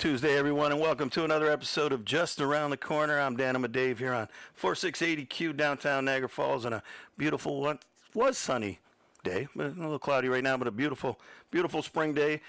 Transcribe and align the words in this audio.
Tuesday, 0.00 0.38
everyone, 0.38 0.72
and 0.72 0.80
welcome 0.80 1.10
to 1.10 1.24
another 1.24 1.50
episode 1.50 1.92
of 1.92 2.06
Just 2.06 2.40
Around 2.40 2.70
the 2.70 2.78
Corner. 2.78 3.20
I'm 3.20 3.36
Dan 3.36 3.60
Dave 3.70 3.98
here 3.98 4.14
on 4.14 4.28
4680Q 4.58 5.54
downtown 5.54 6.06
Niagara 6.06 6.26
Falls 6.26 6.64
on 6.64 6.72
a 6.72 6.82
beautiful, 7.18 7.60
what 7.60 7.84
was 8.14 8.38
sunny 8.38 8.78
day, 9.24 9.46
but 9.54 9.66
a 9.66 9.78
little 9.78 9.98
cloudy 9.98 10.30
right 10.30 10.42
now, 10.42 10.56
but 10.56 10.66
a 10.66 10.70
beautiful, 10.70 11.20
beautiful 11.50 11.82
spring 11.82 12.14
day. 12.14 12.40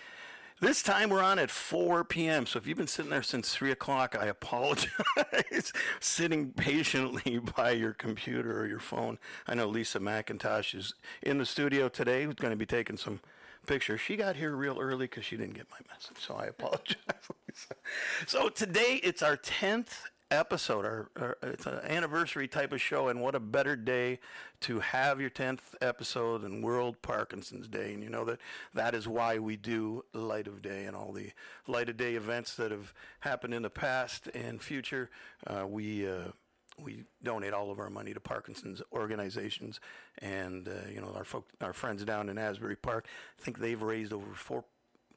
This 0.62 0.82
time 0.82 1.10
we're 1.10 1.22
on 1.22 1.40
at 1.40 1.52
4 1.52 2.06
p.m. 2.06 2.46
So 2.46 2.58
if 2.58 2.66
you've 2.66 2.78
been 2.78 2.88
sitting 2.88 3.12
there 3.12 3.22
since 3.22 3.54
3 3.54 3.72
o'clock, 3.72 4.16
I 4.18 4.26
apologize. 4.28 5.74
Sitting 6.00 6.52
patiently 6.52 7.38
by 7.58 7.72
your 7.72 7.92
computer 7.92 8.62
or 8.62 8.66
your 8.66 8.80
phone. 8.80 9.20
I 9.46 9.56
know 9.56 9.68
Lisa 9.68 10.00
McIntosh 10.00 10.74
is 10.74 10.94
in 11.22 11.38
the 11.38 11.46
studio 11.46 11.90
today, 11.90 12.24
who's 12.24 12.36
going 12.36 12.52
to 12.52 12.58
be 12.58 12.66
taking 12.66 12.96
some 12.96 13.20
picture. 13.66 13.98
She 13.98 14.16
got 14.16 14.36
here 14.36 14.56
real 14.56 14.80
early 14.80 15.06
because 15.06 15.26
she 15.26 15.38
didn't 15.38 15.56
get 15.56 15.68
my 15.70 15.78
message, 15.94 16.18
so 16.20 16.36
I 16.36 16.46
apologize. 16.48 16.98
so 18.28 18.50
today 18.50 19.00
it's 19.04 19.22
our 19.22 19.38
10th 19.38 20.04
episode. 20.32 20.86
Our, 20.86 21.10
our, 21.20 21.38
it's 21.44 21.66
an 21.66 21.80
anniversary 21.84 22.48
type 22.48 22.72
of 22.72 22.82
show, 22.82 23.10
and 23.10 23.22
what 23.22 23.36
a 23.36 23.40
better 23.40 23.76
day 23.76 24.20
to 24.62 24.80
have 24.80 25.20
your 25.20 25.30
10th 25.30 25.76
episode 25.82 26.44
and 26.44 26.64
World 26.64 27.02
Parkinson's 27.02 27.68
Day. 27.68 27.94
And 27.94 28.04
you 28.04 28.10
know 28.10 28.26
that 28.26 28.40
that 28.74 28.96
is 28.96 29.08
why 29.08 29.38
we 29.38 29.58
do 29.58 30.06
Light 30.14 30.48
of 30.48 30.62
Day 30.62 30.86
and 30.86 30.96
all 30.96 31.12
the 31.12 31.32
Light 31.68 31.90
of 31.90 31.98
Day 31.98 32.16
events 32.16 32.56
that 32.56 32.72
have 32.72 32.94
happened 33.20 33.54
in 33.54 33.62
the 33.62 33.70
past 33.70 34.28
and 34.34 34.62
future. 34.62 35.10
Uh, 35.46 35.66
we 35.68 36.08
uh, 36.08 36.30
we 36.80 37.04
donate 37.24 37.54
all 37.54 37.72
of 37.72 37.80
our 37.80 37.90
money 37.90 38.14
to 38.14 38.20
Parkinson's 38.20 38.82
organizations, 38.94 39.80
and 40.20 40.68
uh, 40.68 40.90
you 40.94 41.02
know 41.02 41.12
our 41.16 41.24
folk, 41.24 41.48
our 41.62 41.74
friends 41.74 42.04
down 42.04 42.30
in 42.30 42.38
Asbury 42.38 42.76
Park. 42.76 43.08
I 43.40 43.42
think 43.42 43.60
they've 43.60 43.82
raised 43.82 44.14
over 44.14 44.34
four, 44.34 44.64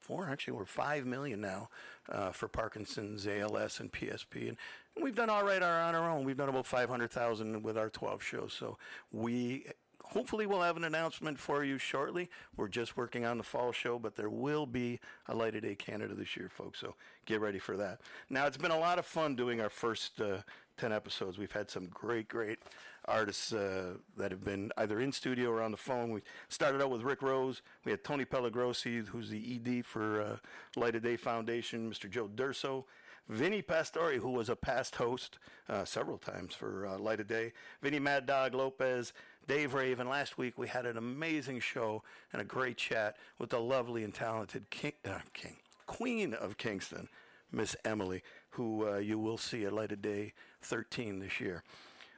four 0.00 0.28
actually 0.28 0.54
we're 0.54 0.65
five 0.65 1.06
million 1.06 1.41
now 1.41 1.69
uh, 2.10 2.31
for 2.31 2.48
Parkinson's, 2.48 3.26
ALS, 3.26 3.81
and 3.81 3.92
PSP, 3.92 4.48
and 4.48 4.56
we've 5.03 5.15
done 5.15 5.31
all 5.31 5.44
right 5.44 5.62
on 5.62 5.94
our 5.94 6.10
own. 6.10 6.25
We've 6.25 6.37
done 6.37 6.48
about 6.48 6.66
five 6.66 6.88
hundred 6.88 7.10
thousand 7.10 7.62
with 7.62 7.78
our 7.78 7.91
twelve 7.91 8.22
shows, 8.22 8.53
so 8.53 8.78
we 9.12 9.66
hopefully 10.04 10.47
we'll 10.47 10.62
have 10.62 10.76
an 10.76 10.84
announcement 10.84 11.38
for 11.38 11.65
you 11.65 11.78
shortly. 11.78 12.31
We're 12.56 12.69
just 12.69 12.97
working 12.97 13.25
on 13.25 13.38
the 13.38 13.44
fall 13.44 13.72
show, 13.72 13.98
but 13.98 14.16
there 14.16 14.31
will 14.31 14.66
be 14.66 15.00
a 15.28 15.34
Light 15.34 15.56
of 15.56 15.62
Day 15.62 15.75
Canada 15.75 16.15
this 16.15 16.36
year, 16.36 16.48
folks. 16.48 16.78
So 16.78 16.94
get 17.26 17.41
ready 17.41 17.59
for 17.59 17.76
that. 17.76 18.00
Now 18.31 18.47
it's 18.47 18.56
been 18.56 18.71
a 18.71 18.78
lot 18.78 18.98
of 18.98 19.06
fun 19.06 19.34
doing 19.34 19.60
our 19.60 19.71
first 19.71 20.21
uh, 20.21 20.38
10 20.77 20.93
episodes. 20.93 21.39
We've 21.39 21.53
had 21.53 21.71
some 21.71 21.87
great, 21.87 22.29
great 22.29 22.59
artists 23.07 23.53
uh, 23.53 23.95
that 24.17 24.31
have 24.31 24.45
been 24.45 24.73
either 24.77 25.01
in 25.01 25.12
studio 25.12 25.51
or 25.51 25.62
on 25.62 25.71
the 25.71 25.77
phone. 25.77 26.11
We 26.11 26.23
started 26.49 26.83
out 26.83 26.91
with 26.91 27.03
Rick 27.03 27.23
Rose. 27.23 27.62
We 27.85 27.91
had 27.91 28.05
Tony 28.05 28.25
Pallagrosi, 28.25 29.07
who's 29.07 29.31
the 29.31 29.61
ED 29.65 29.84
for 29.84 30.21
uh, 30.21 30.37
Light 30.77 30.97
of 30.97 31.03
Day 31.03 31.17
Foundation, 31.17 31.91
Mr. 31.91 32.11
Joe 32.11 32.29
Durso. 32.29 32.84
Vinny 33.29 33.63
Pastore, 33.63 34.19
who 34.19 34.31
was 34.31 34.51
a 34.51 34.57
past 34.57 34.97
host 34.97 35.39
uh, 35.69 35.84
several 35.84 36.19
times 36.19 36.55
for 36.55 36.87
uh, 36.87 36.99
Light 36.99 37.21
of 37.21 37.27
Day. 37.27 37.53
Vini 37.83 37.99
Mad 37.99 38.27
Dog 38.27 38.55
Lopez, 38.55 39.15
Dave 39.49 39.73
Rave. 39.73 39.99
Last 39.99 40.37
week 40.37 40.59
we 40.59 40.69
had 40.69 40.84
an 40.84 40.99
amazing 40.99 41.61
show 41.61 42.03
and 42.33 42.43
a 42.43 42.45
great 42.45 42.77
chat 42.77 43.17
with 43.39 43.51
the 43.51 43.61
lovely 43.61 44.05
and 44.05 44.13
talented 44.13 44.69
King, 44.69 44.93
uh, 45.07 45.21
King 45.33 45.57
Queen 45.87 46.34
of 46.34 46.59
Kingston, 46.59 47.09
Miss 47.51 47.77
Emily, 47.84 48.23
who 48.51 48.89
uh, 48.89 48.97
you 48.99 49.19
will 49.19 49.39
see 49.39 49.65
at 49.65 49.73
Light 49.73 49.93
of 49.93 50.03
Day 50.03 50.34
13 50.65 51.19
this 51.19 51.41
year. 51.41 51.63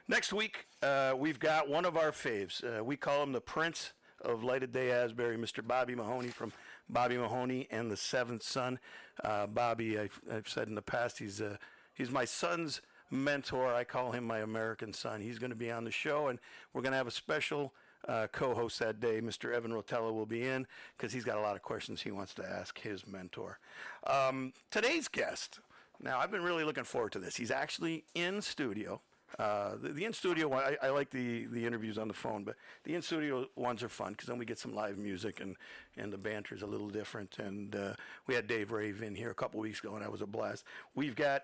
Next 0.07 0.31
week, 0.31 0.67
uh, 0.81 1.13
we've 1.17 1.39
got 1.39 1.69
one 1.69 1.85
of 1.85 1.97
our 1.97 2.11
faves. 2.11 2.63
Uh, 2.63 2.83
we 2.83 2.95
call 2.95 3.21
him 3.23 3.33
the 3.33 3.41
Prince 3.41 3.93
of 4.23 4.43
Light 4.43 4.63
of 4.63 4.71
Day 4.71 4.91
Asbury, 4.91 5.37
Mr. 5.37 5.65
Bobby 5.65 5.95
Mahoney 5.95 6.29
from 6.29 6.53
Bobby 6.89 7.17
Mahoney 7.17 7.67
and 7.71 7.91
the 7.91 7.97
Seventh 7.97 8.43
Son. 8.43 8.79
Uh, 9.23 9.47
Bobby, 9.47 9.99
I've, 9.99 10.19
I've, 10.31 10.47
said 10.47 10.67
in 10.67 10.75
the 10.75 10.81
past, 10.81 11.19
he's 11.19 11.41
uh, 11.41 11.57
he's 11.93 12.09
my 12.09 12.25
son's 12.25 12.81
mentor. 13.11 13.73
I 13.73 13.83
call 13.83 14.11
him 14.11 14.23
my 14.23 14.39
American 14.39 14.93
son. 14.93 15.21
He's 15.21 15.39
going 15.39 15.49
to 15.49 15.55
be 15.55 15.71
on 15.71 15.83
the 15.83 15.91
show, 15.91 16.27
and 16.27 16.39
we're 16.73 16.81
going 16.81 16.93
to 16.93 16.97
have 16.97 17.07
a 17.07 17.11
special 17.11 17.73
uh, 18.07 18.27
co-host 18.31 18.79
that 18.79 18.99
day, 18.99 19.19
Mr. 19.21 19.53
Evan 19.53 19.71
Rotella, 19.71 20.13
will 20.13 20.25
be 20.25 20.43
in 20.47 20.65
because 20.95 21.11
he's 21.11 21.25
got 21.25 21.37
a 21.37 21.41
lot 21.41 21.55
of 21.55 21.61
questions 21.61 22.01
he 22.01 22.11
wants 22.11 22.33
to 22.35 22.47
ask 22.47 22.79
his 22.79 23.05
mentor. 23.05 23.59
Um, 24.05 24.53
today's 24.71 25.07
guest. 25.07 25.59
Now, 26.01 26.19
I've 26.19 26.31
been 26.31 26.43
really 26.43 26.63
looking 26.63 26.83
forward 26.83 27.11
to 27.13 27.19
this. 27.19 27.35
He's 27.35 27.51
actually 27.51 28.05
in 28.13 28.41
studio. 28.41 29.01
Uh, 29.37 29.75
the, 29.81 29.89
the 29.89 30.05
in 30.05 30.13
studio 30.13 30.47
one, 30.47 30.63
I, 30.63 30.87
I, 30.87 30.89
like 30.89 31.09
the, 31.09 31.45
the 31.47 31.65
interviews 31.65 31.97
on 31.97 32.07
the 32.07 32.13
phone, 32.13 32.43
but 32.43 32.55
the 32.85 32.95
in 32.95 33.01
studio 33.01 33.45
ones 33.55 33.83
are 33.83 33.89
fun 33.89 34.13
because 34.13 34.27
then 34.27 34.37
we 34.37 34.45
get 34.45 34.57
some 34.57 34.73
live 34.73 34.97
music 34.97 35.41
and, 35.41 35.57
and 35.97 36.13
the 36.13 36.17
banter 36.17 36.55
is 36.55 36.61
a 36.61 36.65
little 36.65 36.87
different. 36.89 37.37
And 37.37 37.75
uh, 37.75 37.93
we 38.25 38.35
had 38.35 38.47
Dave 38.47 38.71
Rave 38.71 39.01
in 39.01 39.15
here 39.15 39.29
a 39.29 39.35
couple 39.35 39.59
weeks 39.59 39.79
ago, 39.79 39.93
and 39.93 40.01
that 40.01 40.11
was 40.11 40.21
a 40.21 40.25
blast. 40.25 40.63
We've 40.95 41.15
got 41.15 41.43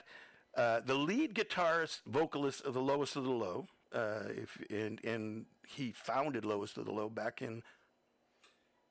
uh, 0.56 0.80
the 0.86 0.94
lead 0.94 1.34
guitarist, 1.34 2.02
vocalist 2.08 2.62
of 2.62 2.74
the 2.74 2.82
Lowest 2.82 3.16
of 3.16 3.26
the 3.26 3.32
Low, 3.32 3.68
uh, 3.94 4.30
if 4.30 4.58
and, 4.70 5.04
and 5.04 5.46
he 5.68 5.92
founded 5.92 6.46
Lowest 6.46 6.78
of 6.78 6.86
the 6.86 6.92
Low 6.92 7.10
back 7.10 7.42
in 7.42 7.64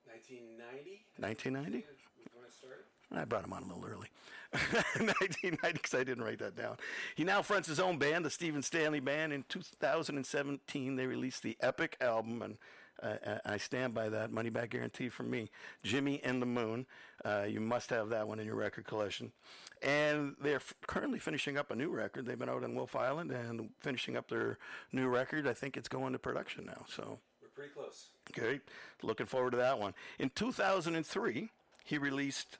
1990. 0.06 1.04
1990. 1.16 1.86
When 2.34 2.44
it 2.44 2.52
started. 2.52 2.84
I 3.10 3.24
brought 3.24 3.44
him 3.44 3.52
on 3.52 3.62
a 3.62 3.66
little 3.66 3.84
early. 3.84 4.08
1990, 4.98 5.72
because 5.72 5.94
I 5.94 6.04
didn't 6.04 6.24
write 6.24 6.38
that 6.40 6.56
down. 6.56 6.76
He 7.14 7.24
now 7.24 7.40
fronts 7.42 7.68
his 7.68 7.80
own 7.80 7.98
band, 7.98 8.24
the 8.24 8.30
Stephen 8.30 8.62
Stanley 8.62 9.00
Band. 9.00 9.32
In 9.32 9.44
2017, 9.48 10.96
they 10.96 11.06
released 11.06 11.42
the 11.42 11.56
epic 11.60 11.96
album, 12.00 12.42
and 12.42 12.58
uh, 13.02 13.38
I 13.44 13.56
stand 13.56 13.94
by 13.94 14.08
that. 14.10 14.30
Money 14.30 14.50
back 14.50 14.70
guarantee 14.70 15.08
from 15.08 15.30
me. 15.30 15.50
Jimmy 15.82 16.20
and 16.22 16.40
the 16.40 16.46
Moon. 16.46 16.86
Uh, 17.24 17.44
you 17.48 17.60
must 17.60 17.90
have 17.90 18.10
that 18.10 18.28
one 18.28 18.38
in 18.38 18.46
your 18.46 18.54
record 18.54 18.86
collection. 18.86 19.32
And 19.82 20.34
they're 20.40 20.56
f- 20.56 20.74
currently 20.86 21.18
finishing 21.18 21.56
up 21.56 21.70
a 21.70 21.74
new 21.74 21.90
record. 21.90 22.26
They've 22.26 22.38
been 22.38 22.48
out 22.48 22.62
on 22.62 22.74
Wolfe 22.74 22.94
Island 22.94 23.30
and 23.32 23.70
finishing 23.80 24.16
up 24.16 24.28
their 24.28 24.58
new 24.92 25.08
record. 25.08 25.48
I 25.48 25.54
think 25.54 25.76
it's 25.76 25.88
going 25.88 26.12
to 26.12 26.18
production 26.18 26.66
now. 26.66 26.84
So 26.88 27.18
we're 27.40 27.48
pretty 27.48 27.70
close. 27.70 28.06
Great. 28.32 28.60
Looking 29.02 29.26
forward 29.26 29.52
to 29.52 29.56
that 29.56 29.78
one. 29.78 29.94
In 30.18 30.30
2003, 30.34 31.50
he 31.84 31.98
released 31.98 32.58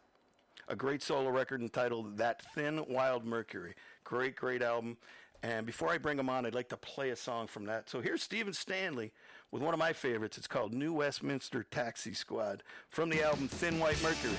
a 0.69 0.77
great 0.77 1.03
solo 1.03 1.31
record 1.31 1.61
entitled 1.61 2.19
That 2.19 2.43
Thin 2.55 2.85
Wild 2.89 3.25
Mercury. 3.25 3.75
Great, 4.05 4.37
great 4.37 4.63
album. 4.63 4.97
And 5.43 5.67
before 5.67 5.91
I 5.91 5.99
bring 5.99 6.19
him 6.19 6.29
on, 6.29 6.47
I'd 6.47 6.55
like 6.55 6.69
to 6.69 6.77
play 6.77 7.11
a 7.11 7.17
song 7.17 7.49
from 7.49 7.65
that. 7.67 7.91
So 7.91 8.01
here's 8.01 8.23
Stephen 8.23 8.53
Stanley 8.53 9.13
with 9.51 9.63
one 9.63 9.75
of 9.75 9.81
my 9.81 9.93
favorites. 9.93 10.39
It's 10.39 10.47
called 10.47 10.73
New 10.73 10.93
Westminster 10.93 11.65
Taxi 11.65 12.15
Squad 12.15 12.63
from 12.89 13.11
the 13.11 13.23
album 13.23 13.49
Thin 13.49 13.79
White 13.81 14.01
Mercury. 14.03 14.35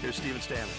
Here's 0.00 0.16
Stephen 0.16 0.40
Stanley. 0.40 0.72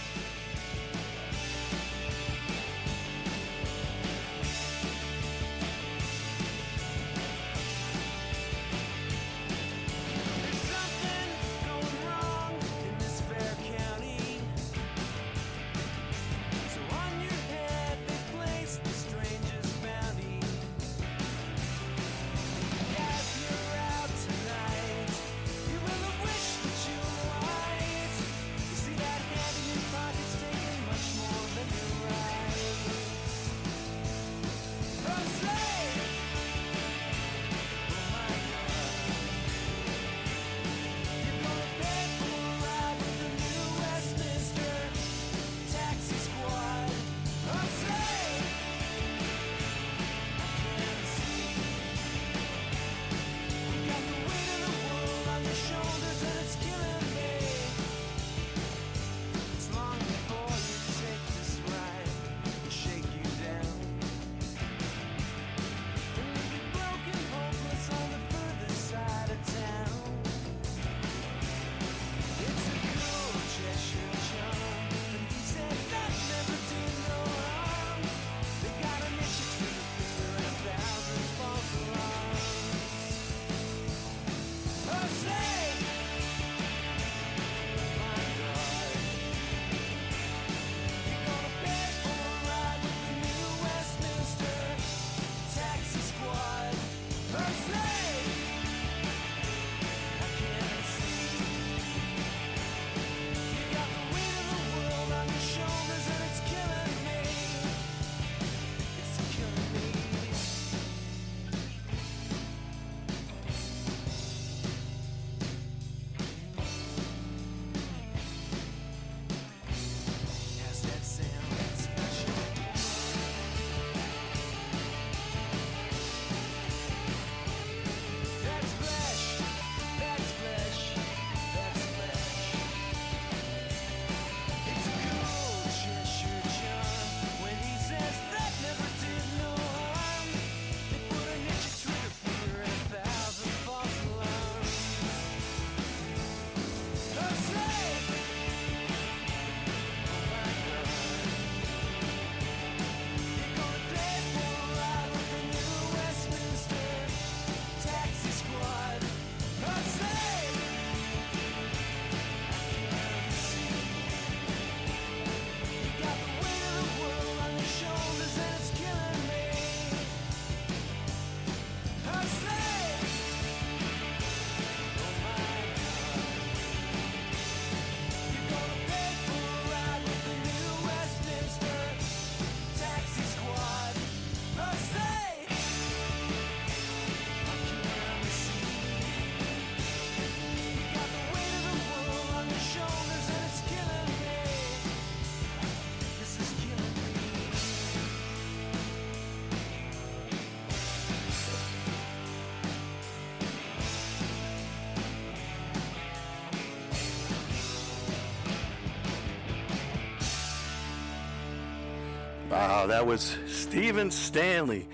Wow, 212.82 212.88
that 212.88 213.06
was 213.06 213.38
Stephen 213.46 214.10
Stanley. 214.10 214.90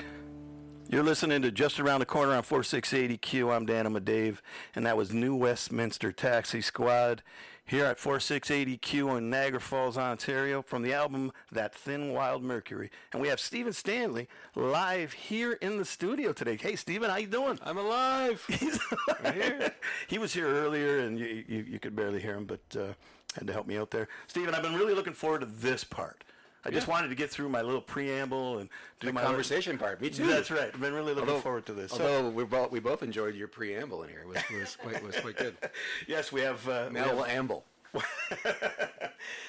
You're 0.89 1.03
listening 1.03 1.41
to 1.44 1.51
Just 1.51 1.79
Around 1.79 2.01
the 2.01 2.06
Corner 2.06 2.34
on 2.34 2.44
4680Q. 2.44 3.56
I'm 3.56 3.65
Dan 3.65 3.86
I'm 3.86 4.03
Dave, 4.03 4.41
and 4.75 4.86
that 4.86 4.98
was 4.98 5.13
New 5.13 5.34
Westminster 5.38 6.12
Taxi 6.12 6.60
Squad 6.60 7.24
here 7.65 7.86
at 7.86 7.98
4680Q 7.98 9.20
in 9.20 9.29
Niagara 9.29 9.62
Falls, 9.62 9.98
Ontario, 9.98 10.62
from 10.62 10.84
the 10.84 10.94
album 10.94 11.32
That 11.53 11.74
Thin 11.74 12.12
Wild 12.12 12.44
Mercury. 12.44 12.91
And 13.13 13.22
we 13.22 13.29
have 13.29 13.39
Stephen 13.39 13.72
Stanley 13.72 14.27
live 14.53 15.13
here 15.13 15.53
in 15.53 15.77
the 15.77 15.86
studio 15.86 16.34
today. 16.34 16.58
Hey, 16.58 16.75
Stephen, 16.75 17.10
how 17.10 17.15
you 17.15 17.27
doing? 17.27 17.58
I'm 17.63 17.77
alive. 17.77 18.44
He's 18.50 18.77
right 19.24 19.34
here. 19.34 19.75
he 20.10 20.17
was 20.17 20.34
here 20.34 20.48
earlier, 20.48 21.00
and 21.00 21.17
you, 21.17 21.46
you, 21.48 21.60
you 21.60 21.79
could 21.79 21.96
barely 21.96 22.20
hear 22.20 22.36
him, 22.36 22.44
but 22.48 22.60
uh, 22.77 22.88
had 23.36 23.48
to 23.48 23.53
help 23.53 23.65
me 23.65 23.77
out 23.77 23.91
there. 23.91 24.10
Stephen, 24.27 24.53
I've 24.53 24.63
been 24.63 24.75
really 24.75 24.94
looking 24.94 25.13
forward 25.13 25.39
to 25.39 25.46
this 25.46 25.86
part. 25.86 26.25
I 26.66 26.70
just 26.70 26.88
wanted 26.88 27.08
to 27.10 27.16
get 27.16 27.30
through 27.30 27.50
my 27.50 27.62
little 27.62 27.82
preamble 27.82 28.58
and 28.60 28.70
do 29.00 29.08
The 29.08 29.14
my 29.14 29.22
conversation 29.22 29.78
part. 29.78 30.02
Me 30.02 30.10
too. 30.10 30.28
That's 30.28 30.52
right. 30.52 30.70
I've 30.74 30.82
been 30.82 30.94
really 30.94 31.14
looking 31.14 31.30
Although- 31.30 31.42
forward 31.42 31.66
to 31.68 31.74
this. 31.74 31.92
So, 31.92 32.02
Although 32.04 32.30
we 32.30 32.44
both 32.44 32.72
we 32.72 32.80
both 32.80 33.04
enjoyed 33.04 33.36
your 33.36 33.48
preamble 33.48 34.04
in 34.04 34.10
here. 34.10 34.22
It 34.22 34.28
was, 34.28 34.38
was 34.60 34.76
quite 34.76 35.04
was 35.04 35.16
quite 35.18 35.38
good. 35.38 35.56
yes, 36.08 36.32
we 36.32 36.42
have. 36.42 36.68
Uh, 36.68 36.90
we 36.92 37.00
have- 37.00 37.28
amble. 37.30 37.64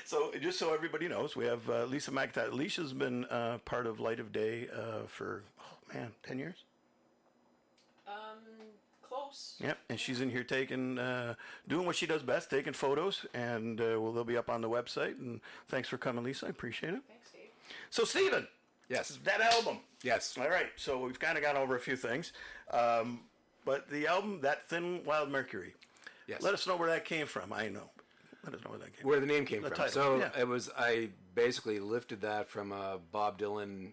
so 0.05 0.33
just 0.41 0.59
so 0.59 0.73
everybody 0.73 1.09
knows, 1.09 1.35
we 1.37 1.45
have 1.45 1.69
uh, 1.69 1.85
Lisa 1.85 2.11
McIntyre. 2.13 2.53
Lisa's 2.53 2.93
been 2.93 3.25
uh, 3.27 3.59
part 3.65 3.87
of 3.87 4.01
Light 4.01 4.21
of 4.21 4.33
Day 4.33 4.69
uh, 4.75 5.07
for 5.07 5.43
oh 5.61 5.95
man, 5.95 6.13
ten 6.23 6.39
years. 6.39 6.65
Um, 8.07 8.15
close. 9.09 9.55
Yep, 9.61 9.79
and 9.89 9.99
she's 10.01 10.21
in 10.21 10.31
here 10.31 10.45
taking, 10.45 10.99
uh, 10.99 11.35
doing 11.69 11.87
what 11.87 11.97
she 11.97 12.07
does 12.07 12.23
best, 12.23 12.51
taking 12.51 12.73
photos, 12.73 13.27
and 13.35 13.81
uh, 13.81 14.01
well, 14.01 14.13
they'll 14.13 14.25
be 14.25 14.37
up 14.37 14.49
on 14.51 14.61
the 14.61 14.69
website. 14.69 15.19
And 15.19 15.41
thanks 15.69 15.89
for 15.89 15.99
coming, 15.99 16.25
Lisa. 16.25 16.47
I 16.47 16.49
appreciate 16.51 16.95
it. 16.95 17.01
Thanks, 17.09 17.31
Dave. 17.31 17.51
So, 17.91 18.05
Stephen, 18.05 18.47
Yes. 18.89 19.19
that 19.25 19.41
album. 19.41 19.79
Yes. 20.03 20.37
All 20.41 20.49
right, 20.49 20.69
so 20.77 20.99
we've 21.05 21.19
kind 21.19 21.37
of 21.37 21.45
gone 21.45 21.57
over 21.57 21.77
a 21.77 21.81
few 21.81 21.97
things, 21.97 22.33
um, 22.73 23.21
but 23.65 23.89
the 23.91 24.07
album, 24.07 24.41
that 24.43 24.65
Thin 24.69 25.03
Wild 25.05 25.31
Mercury. 25.31 25.75
Yes. 26.27 26.43
Let 26.43 26.55
us 26.55 26.67
know 26.67 26.77
where 26.77 26.89
that 26.91 27.05
came 27.05 27.27
from. 27.27 27.53
I 27.53 27.69
know. 27.69 27.91
Let 28.45 28.55
us 28.55 28.61
know 28.65 28.71
where 28.71 28.79
that 28.79 28.97
came. 28.97 29.07
Where 29.07 29.19
the 29.21 29.27
name 29.27 29.45
came 29.45 29.63
The 29.63 29.69
from. 29.69 29.77
title, 29.79 29.93
so 29.93 30.19
yeah. 30.19 30.31
it 30.39 30.47
was 30.47 30.71
I 30.79 31.09
basically 31.35 31.81
lifted 31.81 32.21
that 32.23 32.49
from 32.49 32.73
uh, 32.73 32.99
Bob 33.13 33.39
Dylan. 33.39 33.89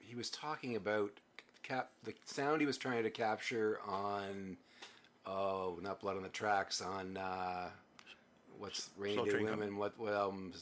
He 0.00 0.14
was 0.14 0.30
talking 0.30 0.76
about 0.76 1.10
cap 1.68 1.90
the 2.04 2.14
sound 2.24 2.60
he 2.60 2.66
was 2.66 2.78
trying 2.78 3.02
to 3.02 3.10
capture 3.10 3.78
on 3.86 4.56
oh 5.26 5.78
not 5.82 6.00
blood 6.00 6.16
on 6.16 6.22
the 6.22 6.28
tracks 6.28 6.80
on 6.80 7.16
uh, 7.16 7.68
what's 8.58 8.90
Rainy 8.96 9.22
Day 9.30 9.42
Women 9.42 9.76
what 9.76 9.98
what 9.98 10.12
album 10.14 10.52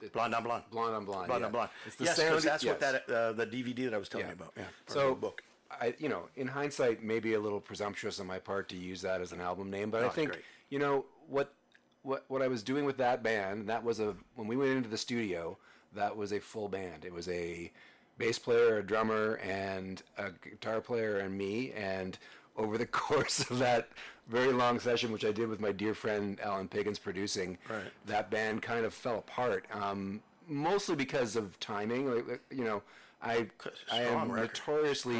it, 0.00 0.12
Blonde 0.12 0.34
on 0.34 0.42
Blonde. 0.42 0.64
Blonde 0.72 0.94
on 0.96 1.04
Blonde 1.04 1.26
Blonde 1.28 1.40
yeah. 1.42 1.46
on 1.46 1.52
Blonde. 1.52 1.70
It's 1.86 1.96
the 1.96 2.04
yes, 2.04 2.16
sound 2.16 2.42
that's 2.42 2.64
what 2.64 2.80
that 2.80 3.08
uh, 3.08 3.32
the 3.32 3.46
DVD 3.46 3.84
that 3.84 3.94
I 3.94 3.98
was 3.98 4.08
telling 4.08 4.26
Yeah. 4.26 4.32
you 4.32 4.36
about. 4.36 4.52
Yeah. 4.56 4.64
So 4.88 5.14
book. 5.14 5.42
I, 5.80 5.94
you 5.98 6.10
know, 6.10 6.28
in 6.36 6.48
hindsight, 6.48 7.02
maybe 7.02 7.32
a 7.32 7.40
little 7.40 7.60
presumptuous 7.60 8.20
on 8.20 8.26
my 8.26 8.38
part 8.38 8.68
to 8.70 8.76
use 8.76 9.00
that 9.02 9.22
as 9.22 9.32
an 9.32 9.40
album 9.40 9.70
name, 9.70 9.90
but 9.90 10.02
I 10.02 10.08
Oh, 10.08 10.10
think 10.10 10.32
great. 10.32 10.42
you 10.68 10.78
know 10.78 11.06
what 11.28 11.54
what 12.02 12.24
what 12.28 12.42
I 12.42 12.48
was 12.48 12.62
doing 12.62 12.84
with 12.84 12.96
that 12.98 13.22
band. 13.22 13.68
That 13.68 13.82
was 13.84 14.00
a 14.00 14.14
when 14.34 14.48
we 14.48 14.56
went 14.56 14.70
into 14.72 14.88
the 14.88 14.98
studio. 14.98 15.56
That 15.94 16.16
was 16.16 16.32
a 16.32 16.40
full 16.40 16.68
band. 16.68 17.04
It 17.04 17.12
was 17.12 17.28
a 17.28 17.70
bass 18.18 18.38
player, 18.38 18.78
a 18.78 18.82
drummer, 18.82 19.36
and 19.42 20.02
a 20.18 20.30
guitar 20.48 20.80
player, 20.80 21.18
and 21.18 21.36
me. 21.36 21.72
And 21.72 22.18
over 22.56 22.76
the 22.78 22.86
course 23.04 23.48
of 23.50 23.58
that 23.58 23.88
very 24.28 24.52
long 24.52 24.78
session, 24.78 25.10
which 25.12 25.24
I 25.24 25.32
did 25.32 25.48
with 25.48 25.60
my 25.60 25.72
dear 25.72 25.94
friend 25.94 26.38
Alan 26.40 26.68
Piggins 26.68 26.98
producing, 27.00 27.58
Right. 27.68 27.82
that 28.06 28.30
band 28.30 28.62
kind 28.62 28.84
of 28.84 28.94
fell 28.94 29.18
apart. 29.18 29.66
Um, 29.72 30.20
mostly 30.48 30.94
because 30.96 31.36
of 31.36 31.58
timing. 31.60 32.10
Like, 32.28 32.40
you 32.50 32.64
know, 32.64 32.82
I 33.22 33.46
I 33.90 34.02
am 34.02 34.30
record. 34.30 34.48
notoriously 34.58 35.16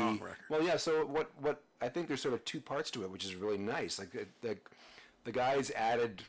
well, 0.49 0.62
yeah. 0.62 0.76
So 0.76 1.04
what? 1.06 1.30
What 1.40 1.62
I 1.80 1.88
think 1.88 2.06
there's 2.08 2.20
sort 2.22 2.34
of 2.34 2.44
two 2.44 2.61
parts 2.61 2.90
to 2.92 3.02
it, 3.04 3.11
which 3.11 3.25
is 3.25 3.34
really 3.34 3.58
nice. 3.58 3.99
Like 3.99 4.11
the 4.12 4.26
the, 4.40 4.58
the 5.25 5.32
guys 5.32 5.70
added 5.72 6.22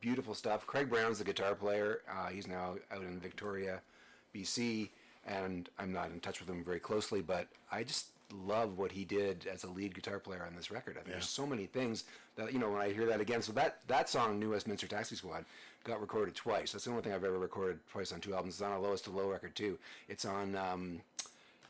beautiful 0.00 0.34
stuff. 0.34 0.66
Craig 0.66 0.88
Brown's 0.90 1.18
the 1.18 1.24
guitar 1.24 1.54
player. 1.54 2.00
Uh, 2.10 2.28
he's 2.28 2.46
now 2.48 2.76
out 2.90 3.02
in 3.02 3.20
Victoria, 3.20 3.80
BC, 4.34 4.88
and 5.26 5.68
I'm 5.78 5.92
not 5.92 6.10
in 6.10 6.20
touch 6.20 6.40
with 6.40 6.48
him 6.48 6.64
very 6.64 6.80
closely, 6.80 7.20
but 7.20 7.48
I 7.70 7.84
just 7.84 8.06
love 8.32 8.78
what 8.78 8.92
he 8.92 9.04
did 9.04 9.46
as 9.52 9.64
a 9.64 9.70
lead 9.70 9.94
guitar 9.94 10.18
player 10.18 10.44
on 10.46 10.54
this 10.54 10.70
record. 10.70 10.96
I 10.96 11.00
think 11.00 11.12
there's 11.12 11.28
so 11.28 11.46
many 11.46 11.66
things 11.66 12.04
that 12.36 12.52
you 12.52 12.58
know 12.58 12.70
when 12.70 12.80
I 12.80 12.92
hear 12.92 13.06
that 13.06 13.20
again. 13.20 13.42
So 13.42 13.52
that 13.52 13.86
that 13.88 14.08
song, 14.08 14.38
New 14.38 14.50
Westminster 14.50 14.86
Taxi 14.86 15.16
Squad, 15.16 15.44
got 15.84 16.00
recorded 16.00 16.34
twice. 16.34 16.72
That's 16.72 16.84
the 16.84 16.90
only 16.90 17.02
thing 17.02 17.12
I've 17.12 17.24
ever 17.24 17.38
recorded 17.38 17.80
twice 17.90 18.12
on 18.12 18.20
two 18.20 18.34
albums. 18.34 18.54
It's 18.54 18.62
on 18.62 18.72
a 18.72 18.80
lowest 18.80 19.04
to 19.04 19.10
low 19.10 19.28
record 19.28 19.54
too. 19.54 19.78
It's 20.08 20.24
on. 20.24 20.56
Um, 20.56 21.00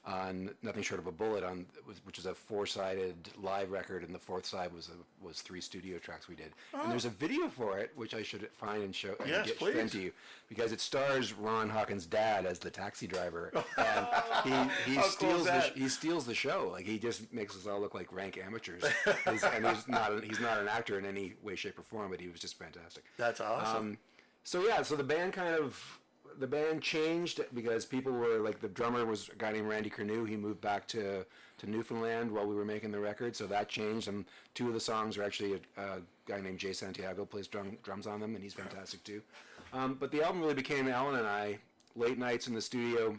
on 0.04 0.50
Nothing 0.62 0.82
Short 0.82 0.98
of 0.98 1.06
a 1.06 1.12
Bullet, 1.12 1.44
on 1.44 1.66
which 2.04 2.18
is 2.18 2.24
a 2.26 2.34
four-sided 2.34 3.28
live 3.42 3.70
record, 3.70 4.02
and 4.02 4.14
the 4.14 4.18
fourth 4.18 4.46
side 4.46 4.72
was 4.72 4.88
a, 4.88 5.24
was 5.24 5.42
three 5.42 5.60
studio 5.60 5.98
tracks 5.98 6.26
we 6.26 6.34
did. 6.34 6.52
And 6.72 6.90
there's 6.90 7.04
a 7.04 7.10
video 7.10 7.48
for 7.48 7.78
it, 7.78 7.92
which 7.96 8.14
I 8.14 8.22
should 8.22 8.48
find 8.54 8.82
and 8.82 8.94
show 8.94 9.14
and 9.20 9.28
Yes, 9.28 9.46
get 9.46 9.58
please. 9.58 9.74
sent 9.74 9.92
to 9.92 10.00
you, 10.00 10.12
because 10.48 10.72
it 10.72 10.80
stars 10.80 11.34
Ron 11.34 11.68
Hawkins' 11.68 12.06
dad 12.06 12.46
as 12.46 12.58
the 12.58 12.70
taxi 12.70 13.06
driver, 13.06 13.52
and 13.76 14.06
he, 14.42 14.50
he 14.92 14.96
How 14.96 15.02
cool 15.02 15.10
steals 15.10 15.44
the, 15.44 15.60
he 15.74 15.88
steals 15.88 16.24
the 16.26 16.34
show. 16.34 16.70
Like 16.72 16.86
he 16.86 16.98
just 16.98 17.30
makes 17.32 17.54
us 17.54 17.66
all 17.66 17.80
look 17.80 17.94
like 17.94 18.10
rank 18.12 18.38
amateurs. 18.38 18.82
and 19.26 19.38
he's 19.66 19.86
not 19.86 20.12
a, 20.12 20.22
he's 20.26 20.40
not 20.40 20.58
an 20.60 20.68
actor 20.68 20.98
in 20.98 21.04
any 21.04 21.34
way, 21.42 21.56
shape, 21.56 21.78
or 21.78 21.82
form, 21.82 22.10
but 22.10 22.20
he 22.20 22.28
was 22.28 22.40
just 22.40 22.58
fantastic. 22.58 23.04
That's 23.18 23.40
awesome. 23.40 23.76
Um, 23.76 23.98
so 24.44 24.66
yeah, 24.66 24.80
so 24.82 24.96
the 24.96 25.04
band 25.04 25.34
kind 25.34 25.54
of 25.54 25.99
the 26.38 26.46
band 26.46 26.82
changed 26.82 27.40
because 27.54 27.84
people 27.84 28.12
were 28.12 28.38
like 28.38 28.60
the 28.60 28.68
drummer 28.68 29.04
was 29.04 29.28
a 29.28 29.34
guy 29.36 29.52
named 29.52 29.68
Randy 29.68 29.90
Kernew. 29.90 30.28
He 30.28 30.36
moved 30.36 30.60
back 30.60 30.86
to 30.88 31.24
to 31.58 31.68
Newfoundland 31.70 32.30
while 32.30 32.46
we 32.46 32.54
were 32.54 32.64
making 32.64 32.90
the 32.90 32.98
record, 33.00 33.36
so 33.36 33.46
that 33.46 33.68
changed. 33.68 34.08
And 34.08 34.24
two 34.54 34.68
of 34.68 34.74
the 34.74 34.80
songs 34.80 35.18
are 35.18 35.22
actually 35.22 35.60
a, 35.76 35.80
a 35.82 35.98
guy 36.26 36.40
named 36.40 36.58
Jay 36.58 36.72
Santiago 36.72 37.24
plays 37.26 37.46
drum, 37.48 37.76
drums 37.82 38.06
on 38.06 38.18
them, 38.20 38.34
and 38.34 38.42
he's 38.42 38.54
fantastic 38.54 39.04
too. 39.04 39.20
Um, 39.74 39.94
but 40.00 40.10
the 40.10 40.22
album 40.22 40.40
really 40.40 40.54
became 40.54 40.88
Alan 40.88 41.16
and 41.16 41.26
I 41.26 41.58
late 41.96 42.16
nights 42.18 42.46
in 42.48 42.54
the 42.54 42.62
studio, 42.62 43.16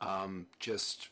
um, 0.00 0.46
just 0.58 1.08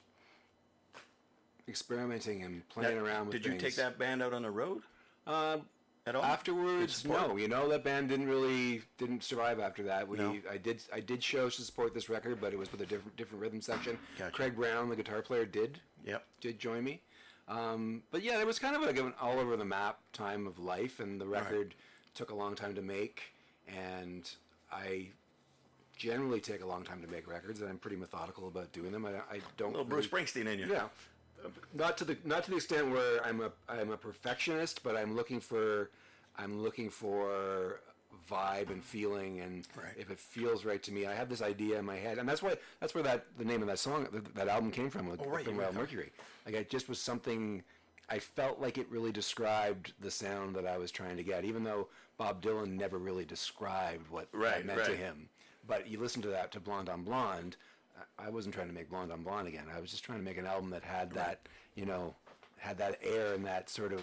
experimenting 1.68 2.42
and 2.44 2.66
playing 2.68 2.96
That- 2.96 3.02
around 3.04 3.26
with 3.26 3.32
Did 3.32 3.44
you 3.44 3.50
things. 3.52 3.62
take 3.62 3.74
that 3.76 3.98
band 3.98 4.22
out 4.22 4.32
on 4.32 4.42
the 4.42 4.50
road 4.50 4.82
Uh, 5.26 5.58
at 6.06 6.14
all? 6.14 6.22
Afterwards, 6.24 7.04
no. 7.04 7.36
You 7.36 7.48
know 7.48 7.68
that 7.68 7.82
band 7.84 8.08
didn't 8.08 8.28
really 8.28 8.82
didn't 8.98 9.24
survive 9.24 9.58
after 9.58 9.82
that. 9.84 10.06
We 10.08 10.16
No. 10.18 10.36
I 10.50 10.56
did 10.56 10.82
I 10.92 11.00
did 11.00 11.22
shows 11.22 11.56
to 11.56 11.62
support 11.62 11.92
this 11.94 12.08
record, 12.08 12.40
but 12.40 12.52
it 12.52 12.58
was 12.58 12.70
with 12.72 12.80
a 12.80 12.86
different 12.86 13.16
different 13.16 13.42
rhythm 13.42 13.60
section. 13.60 13.98
Gotcha. 14.18 14.30
Craig 14.32 14.56
Brown, 14.56 14.88
the 14.88 14.96
guitar 14.96 15.22
player, 15.22 15.44
did 15.44 15.80
Yep. 16.04 16.24
did 16.40 16.58
join 16.58 16.84
me. 16.84 17.02
Um, 17.48 18.02
but 18.10 18.22
yeah, 18.22 18.40
it 18.40 18.46
was 18.46 18.58
kind 18.58 18.74
of 18.76 18.82
like 18.82 18.98
an 18.98 19.12
all 19.20 19.38
over 19.38 19.56
the 19.56 19.64
map 19.64 19.98
time 20.12 20.46
of 20.46 20.58
life, 20.58 21.00
and 21.00 21.20
the 21.20 21.26
record 21.26 21.74
took 22.14 22.30
a 22.30 22.34
long 22.34 22.54
time 22.54 22.74
to 22.74 22.82
make. 22.82 23.22
And 23.68 24.28
I 24.70 25.08
generally 25.96 26.40
take 26.40 26.62
a 26.62 26.66
long 26.66 26.84
time 26.84 27.02
to 27.02 27.08
make 27.08 27.26
records, 27.28 27.60
and 27.60 27.70
I'm 27.70 27.78
pretty 27.78 27.96
methodical 27.96 28.48
about 28.48 28.72
doing 28.72 28.92
them. 28.92 29.06
I, 29.06 29.10
I 29.30 29.40
don't 29.56 29.70
Little 29.72 29.84
Bruce 29.84 30.10
really- 30.12 30.24
Springsteen 30.24 30.46
in 30.46 30.58
you. 30.58 30.66
yeah, 30.66 30.88
not 31.74 31.96
to 31.98 32.04
the 32.04 32.16
not 32.24 32.44
to 32.44 32.50
the 32.50 32.56
extent 32.56 32.90
where 32.90 33.24
I'm 33.24 33.40
a 33.40 33.50
I'm 33.68 33.90
a 33.90 33.96
perfectionist, 33.96 34.82
but 34.82 34.96
I'm 34.96 35.14
looking 35.16 35.40
for 35.40 35.90
I'm 36.36 36.62
looking 36.62 36.90
for 36.90 37.80
vibe 38.30 38.70
and 38.70 38.82
feeling, 38.82 39.40
and 39.40 39.66
Right. 39.76 39.94
if 39.96 40.10
it 40.10 40.18
feels 40.18 40.64
right 40.64 40.82
to 40.82 40.92
me, 40.92 41.06
I 41.06 41.14
have 41.14 41.28
this 41.28 41.42
idea 41.42 41.78
in 41.78 41.84
my 41.84 41.96
head, 41.96 42.18
and 42.18 42.28
that's 42.28 42.42
why 42.42 42.56
that's 42.80 42.94
where 42.94 43.04
that 43.04 43.26
the 43.38 43.44
name 43.44 43.62
of 43.62 43.68
that 43.68 43.78
song 43.78 44.06
that, 44.12 44.34
that 44.34 44.48
album 44.48 44.70
came 44.70 44.90
from, 44.90 45.08
with 45.08 45.20
Oh, 45.22 45.28
right, 45.28 45.44
from 45.44 45.54
you 45.54 45.60
Wild 45.60 45.74
were- 45.74 45.82
Mercury. 45.82 46.10
Like 46.44 46.54
it 46.54 46.70
just 46.70 46.88
was 46.88 47.00
something. 47.00 47.62
I 48.08 48.20
felt 48.20 48.60
like 48.60 48.78
it 48.78 48.88
really 48.88 49.10
described 49.10 49.92
the 50.00 50.12
sound 50.12 50.54
that 50.54 50.64
I 50.66 50.78
was 50.78 50.92
trying 50.92 51.16
to 51.16 51.24
get, 51.24 51.44
even 51.44 51.64
though 51.64 51.88
Bob 52.18 52.40
Dylan 52.40 52.76
never 52.76 52.98
really 52.98 53.24
described 53.24 54.08
what 54.10 54.28
Right, 54.32 54.64
meant 54.64 54.84
to 54.84 54.94
him. 54.96 55.28
But 55.66 55.88
you 55.88 55.98
listen 55.98 56.22
to 56.22 56.28
that 56.28 56.52
to 56.52 56.60
Blonde 56.60 56.88
on 56.88 57.02
Blonde. 57.02 57.56
I- 58.18 58.30
wasn't 58.30 58.54
trying 58.54 58.68
to 58.68 58.74
make 58.74 58.90
Blonde 58.90 59.12
on 59.12 59.22
Blonde 59.22 59.48
again. 59.48 59.64
I 59.74 59.80
was 59.80 59.90
just 59.90 60.04
trying 60.04 60.18
to 60.18 60.24
make 60.24 60.36
an 60.38 60.46
album 60.46 60.70
that 60.70 60.82
had 60.82 61.10
that, 61.12 61.40
you 61.74 61.86
know, 61.86 62.14
had 62.58 62.78
that 62.78 62.98
air 63.02 63.34
and 63.34 63.44
that 63.46 63.70
sort 63.70 63.92
of 63.92 64.02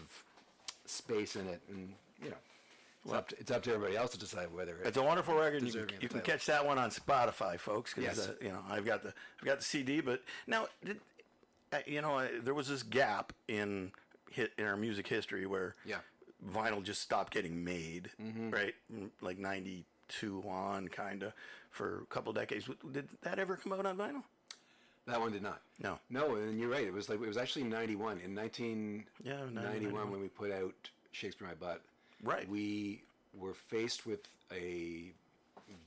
space 0.86 1.36
in 1.36 1.48
it, 1.48 1.62
and 1.70 1.94
you 2.22 2.30
know, 2.30 2.36
it's, 3.06 3.14
up, 3.14 3.28
to, 3.30 3.40
it's 3.40 3.52
up 3.52 3.64
to 3.64 3.74
everybody 3.74 3.98
else 3.98 4.12
to 4.12 4.20
decide 4.20 4.54
whether 4.54 4.78
it, 4.78 4.88
It's 4.88 4.98
a 4.98 5.04
wonderful 5.04 5.36
record. 5.36 5.64
You 5.64 5.72
can, 5.86 5.90
you 6.02 6.08
can 6.10 6.22
catch 6.22 6.46
that 6.46 6.66
one 6.66 6.78
on 6.78 6.90
Spotify, 6.90 7.60
folks. 7.60 7.94
'cause, 7.94 8.04
Yes. 8.04 8.20
uh, 8.28 8.34
you 8.42 8.50
know, 8.50 8.64
I've 8.70 8.86
got 8.86 9.04
the 9.04 9.14
I've 9.40 9.46
got 9.46 9.60
the 9.60 9.66
CD, 9.66 10.02
but 10.02 10.22
now, 10.48 10.68
did, 10.84 11.00
uh, 11.72 11.80
you 11.86 12.02
know, 12.02 12.20
uh, 12.20 12.28
there 12.42 12.54
was 12.54 12.68
this 12.68 12.84
gap 12.84 13.34
in 13.48 13.92
hit 14.32 14.54
in 14.58 14.66
our 14.66 14.78
music 14.78 15.08
history 15.08 15.46
where 15.46 15.76
Yeah. 15.86 16.00
vinyl 16.50 16.82
just 16.84 17.02
stopped 17.02 17.34
getting 17.34 17.64
made, 17.64 18.10
right? 18.20 18.74
Like 19.22 19.38
Like 19.40 19.86
'92 20.22 20.44
on, 20.48 20.88
kind 20.88 21.24
of, 21.24 21.34
for 21.72 22.02
a 22.02 22.06
couple 22.14 22.34
decades. 22.34 22.70
Did 22.92 23.08
that 23.22 23.40
ever 23.40 23.56
come 23.58 23.74
out 23.74 23.86
on 23.86 23.98
vinyl? 23.98 24.24
that 25.06 25.20
one 25.20 25.34
did 25.34 25.44
not. 25.44 25.60
No. 25.82 26.00
No, 26.10 26.36
and 26.36 26.58
you're 26.58 26.70
right. 26.70 26.86
It 26.86 26.94
was 26.94 27.10
like 27.10 27.22
it 27.22 27.28
was 27.28 27.38
actually 27.38 27.64
'91 27.66 28.20
in 28.20 28.34
1991 28.36 29.06
Yeah, 29.24 29.62
91. 29.72 30.12
when 30.12 30.22
we 30.22 30.30
put 30.30 30.52
out 30.52 30.74
Shakespeare 31.12 31.48
in 31.48 31.54
My 31.60 31.68
Butt. 31.68 31.82
Right. 32.24 32.48
We 32.48 33.04
were 33.38 33.54
faced 33.54 34.06
with 34.06 34.22
a 34.52 35.12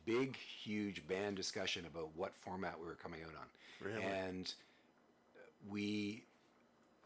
big, 0.04 0.36
huge 0.36 1.06
band 1.08 1.36
discussion 1.36 1.86
about 1.86 2.10
what 2.14 2.34
format 2.34 2.78
we 2.78 2.86
were 2.86 2.94
coming 2.94 3.20
out 3.22 3.32
on. 3.40 3.46
Really? 3.90 4.02
And 4.04 4.52
we 5.70 6.22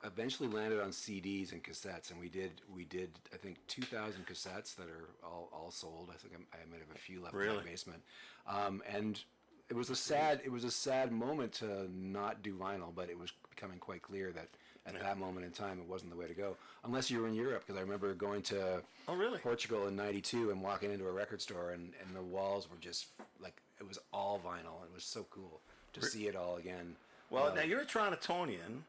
eventually 0.05 0.49
landed 0.49 0.81
on 0.81 0.91
CDs 0.91 1.53
and 1.53 1.63
cassettes, 1.63 2.11
and 2.11 2.21
we 2.21 2.29
did 2.29 2.53
we 2.75 2.85
did 2.85 3.11
I 3.33 3.37
think 3.37 3.59
2,000 3.69 4.27
cassettes 4.27 4.75
that 4.77 4.87
are 4.89 5.09
all, 5.23 5.49
all 5.53 5.71
sold. 5.71 6.09
I 6.13 6.17
think 6.17 6.35
I'm, 6.35 6.47
I 6.53 6.59
might 6.71 6.81
have 6.81 6.95
a 6.95 6.99
few 6.99 7.21
left 7.23 7.35
in 7.35 7.41
Really? 7.41 7.57
my 7.59 7.63
basement. 7.65 8.03
Um, 8.47 8.83
and 8.91 9.21
it 9.69 9.77
was 9.77 9.91
a 9.91 9.97
sad 9.97 10.41
it 10.45 10.51
was 10.51 10.65
a 10.65 10.71
sad 10.71 11.13
moment 11.13 11.53
to 11.55 11.89
not 11.95 12.43
do 12.43 12.55
vinyl, 12.55 12.95
but 12.95 13.09
it 13.11 13.19
was 13.19 13.33
becoming 13.51 13.79
quite 13.79 14.03
clear 14.03 14.33
that 14.33 14.49
at 14.87 14.99
that 14.99 15.19
moment 15.19 15.45
in 15.45 15.53
time 15.53 15.79
it 15.79 15.87
wasn't 15.87 16.11
the 16.11 16.17
way 16.17 16.27
to 16.27 16.35
go. 16.35 16.57
Unless 16.85 17.11
you 17.11 17.21
were 17.21 17.29
in 17.29 17.35
Europe, 17.35 17.65
because 17.67 17.79
I 17.79 17.83
remember 17.83 18.13
going 18.15 18.43
to 18.45 18.83
Oh, 19.07 19.15
really? 19.15 19.39
Portugal 19.39 19.87
in 19.89 19.95
'92 19.97 20.51
and 20.51 20.63
walking 20.63 20.91
into 20.91 21.07
a 21.07 21.13
record 21.13 21.41
store, 21.43 21.71
and, 21.73 21.93
and 22.05 22.17
the 22.17 22.23
walls 22.23 22.69
were 22.71 22.79
just 22.81 23.07
like 23.41 23.61
it 23.79 23.87
was 23.87 23.99
all 24.13 24.41
vinyl. 24.45 24.83
It 24.85 24.93
was 24.95 25.05
so 25.05 25.27
cool 25.31 25.61
to 25.93 26.03
see 26.03 26.27
it 26.27 26.35
all 26.37 26.57
again. 26.57 26.97
Well, 27.29 27.49
Uh, 27.49 27.55
now 27.55 27.63
you're 27.63 27.81
a 27.83 27.87
Torontonian, 27.87 28.83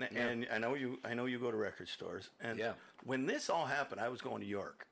n- 0.00 0.08
and 0.16 0.46
I 0.52 0.58
know 0.58 0.74
you. 0.74 0.98
I 1.04 1.14
know 1.14 1.26
you 1.26 1.38
go 1.38 1.50
to 1.50 1.56
record 1.56 1.88
stores. 1.88 2.30
And 2.40 2.58
Yeah. 2.58 2.72
when 3.04 3.26
this 3.26 3.48
all 3.50 3.66
happened, 3.66 4.00
I 4.00 4.08
was 4.08 4.20
going 4.20 4.40
to 4.40 4.46
York, 4.46 4.86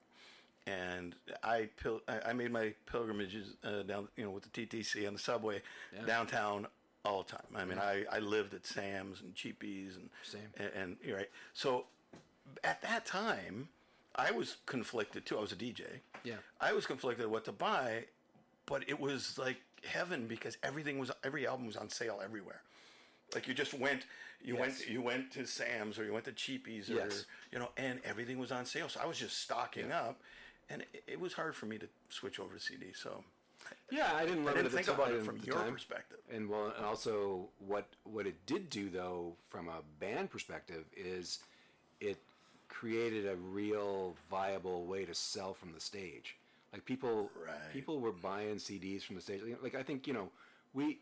and 0.66 1.14
I 1.42 1.68
pil- 1.76 2.02
I 2.08 2.32
made 2.32 2.50
my 2.50 2.74
pilgrimages 2.86 3.54
uh, 3.64 3.82
down, 3.82 4.08
you 4.16 4.24
know, 4.24 4.30
with 4.30 4.44
the 4.44 4.66
TTC 4.66 5.06
on 5.06 5.12
the 5.14 5.18
subway 5.18 5.62
downtown 6.06 6.66
all 7.04 7.22
the 7.22 7.32
time. 7.32 7.46
I 7.54 7.64
mean, 7.64 7.78
I, 7.78 8.04
I 8.10 8.18
lived 8.18 8.54
at 8.54 8.64
Sam's 8.66 9.20
and 9.20 9.34
Cheapies 9.34 9.96
and 9.96 10.08
Same. 10.22 10.40
and, 10.56 10.70
and 10.74 10.96
you're 11.04 11.18
right. 11.18 11.30
So 11.52 11.84
at 12.62 12.80
that 12.82 13.04
time, 13.04 13.68
I 14.14 14.30
was 14.30 14.56
conflicted 14.64 15.26
too. 15.26 15.36
I 15.36 15.40
was 15.42 15.52
a 15.52 15.56
DJ. 15.56 15.82
Yeah. 16.22 16.36
I 16.60 16.72
was 16.72 16.86
conflicted 16.86 17.26
what 17.26 17.44
to 17.44 17.52
buy, 17.52 18.04
but 18.64 18.88
it 18.88 18.98
was 18.98 19.36
like 19.36 19.58
heaven 19.86 20.26
because 20.26 20.56
everything 20.62 20.98
was 20.98 21.10
every 21.22 21.46
album 21.46 21.66
was 21.66 21.76
on 21.76 21.90
sale 21.90 22.22
everywhere. 22.24 22.62
Like 23.34 23.46
you 23.46 23.52
just 23.52 23.74
went, 23.74 24.06
you 24.44 24.54
Yes. 24.56 24.60
went, 24.60 24.88
you 24.90 25.02
went 25.02 25.30
to 25.32 25.46
Sam's 25.46 25.98
or 25.98 26.04
you 26.04 26.12
went 26.12 26.26
to 26.26 26.32
Cheapies 26.32 26.90
or 26.90 26.94
Yes. 26.94 27.26
you 27.50 27.58
know, 27.58 27.70
and 27.76 28.00
everything 28.04 28.38
was 28.38 28.52
on 28.52 28.66
sale. 28.66 28.88
So 28.88 29.00
I 29.00 29.06
was 29.06 29.18
just 29.18 29.38
stocking 29.40 29.90
up, 29.90 30.20
and 30.68 30.82
it, 30.92 31.02
it 31.06 31.20
was 31.20 31.32
hard 31.32 31.54
for 31.56 31.66
me 31.66 31.78
to 31.78 31.88
switch 32.10 32.38
over 32.38 32.54
to 32.54 32.60
CD. 32.60 32.92
So 32.92 33.24
Yeah, 33.90 34.12
I 34.14 34.24
didn't 34.26 34.42
I 34.42 34.46
love 34.46 34.54
didn't 34.56 34.66
it 34.66 34.72
think 34.72 34.88
about 34.88 35.12
it 35.12 35.22
from 35.24 35.38
your 35.38 35.56
time. 35.56 35.72
perspective. 35.72 36.18
And 36.30 36.48
well, 36.48 36.72
and 36.76 36.84
also 36.84 37.48
what 37.58 37.86
what 38.04 38.26
it 38.26 38.44
did 38.46 38.68
do 38.70 38.90
though, 38.90 39.34
from 39.48 39.68
a 39.68 39.80
band 39.98 40.30
perspective, 40.30 40.84
is 40.96 41.38
it 42.00 42.18
created 42.68 43.26
a 43.26 43.36
real 43.36 44.16
viable 44.30 44.84
way 44.84 45.04
to 45.04 45.14
sell 45.14 45.54
from 45.54 45.72
the 45.72 45.80
stage. 45.80 46.36
Like 46.72 46.84
people, 46.84 47.30
Right. 47.46 47.72
people 47.72 48.00
were 48.00 48.10
buying 48.12 48.56
CDs 48.56 49.02
from 49.02 49.14
the 49.16 49.22
stage. 49.22 49.40
Like 49.62 49.74
I 49.74 49.82
think 49.82 50.06
you 50.06 50.12
know, 50.12 50.30
we. 50.74 50.98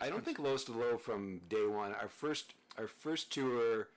I 0.00 0.08
don't 0.08 0.24
think 0.24 0.38
Lows 0.38 0.64
to 0.64 0.72
Low 0.72 0.96
from 0.96 1.40
day 1.48 1.66
one. 1.66 1.94
Our 2.00 2.08
first 2.08 2.54
our 2.78 2.86
first 2.86 3.32
tour, 3.32 3.88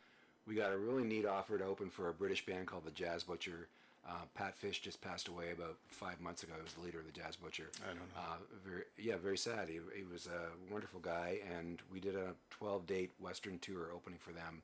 we 0.48 0.56
got 0.56 0.72
a 0.72 0.78
really 0.78 1.04
neat 1.04 1.26
offer 1.26 1.58
to 1.58 1.66
open 1.66 1.90
for 1.90 2.10
a 2.10 2.14
British 2.14 2.46
band 2.46 2.68
called 2.68 2.86
the 2.86 2.92
Jazz 2.92 3.24
Butcher. 3.24 3.68
Uh, 4.08 4.24
Pat 4.36 4.56
Fish 4.56 4.80
just 4.82 5.02
passed 5.02 5.28
away 5.28 5.52
about 5.52 5.76
five 5.90 6.22
months 6.22 6.42
ago. 6.44 6.54
He 6.56 6.64
was 6.64 6.74
the 6.74 6.82
leader 6.82 7.00
of 7.00 7.06
the 7.06 7.12
Jazz 7.12 7.36
Butcher. 7.36 7.70
I 7.84 7.88
don't 7.88 7.98
know. 7.98 8.04
Uh, 8.16 8.38
very, 8.66 8.84
yeah, 8.98 9.18
very 9.18 9.38
sad. 9.38 9.68
He, 9.68 9.80
he 9.96 10.04
was 10.10 10.28
a 10.28 10.72
wonderful 10.72 11.02
guy, 11.02 11.40
and 11.58 11.82
we 11.92 12.00
did 12.00 12.16
a 12.16 12.34
12 12.52 12.88
date 12.88 13.12
Western 13.20 13.60
tour 13.60 13.90
opening 13.94 14.20
for 14.20 14.32
them, 14.32 14.62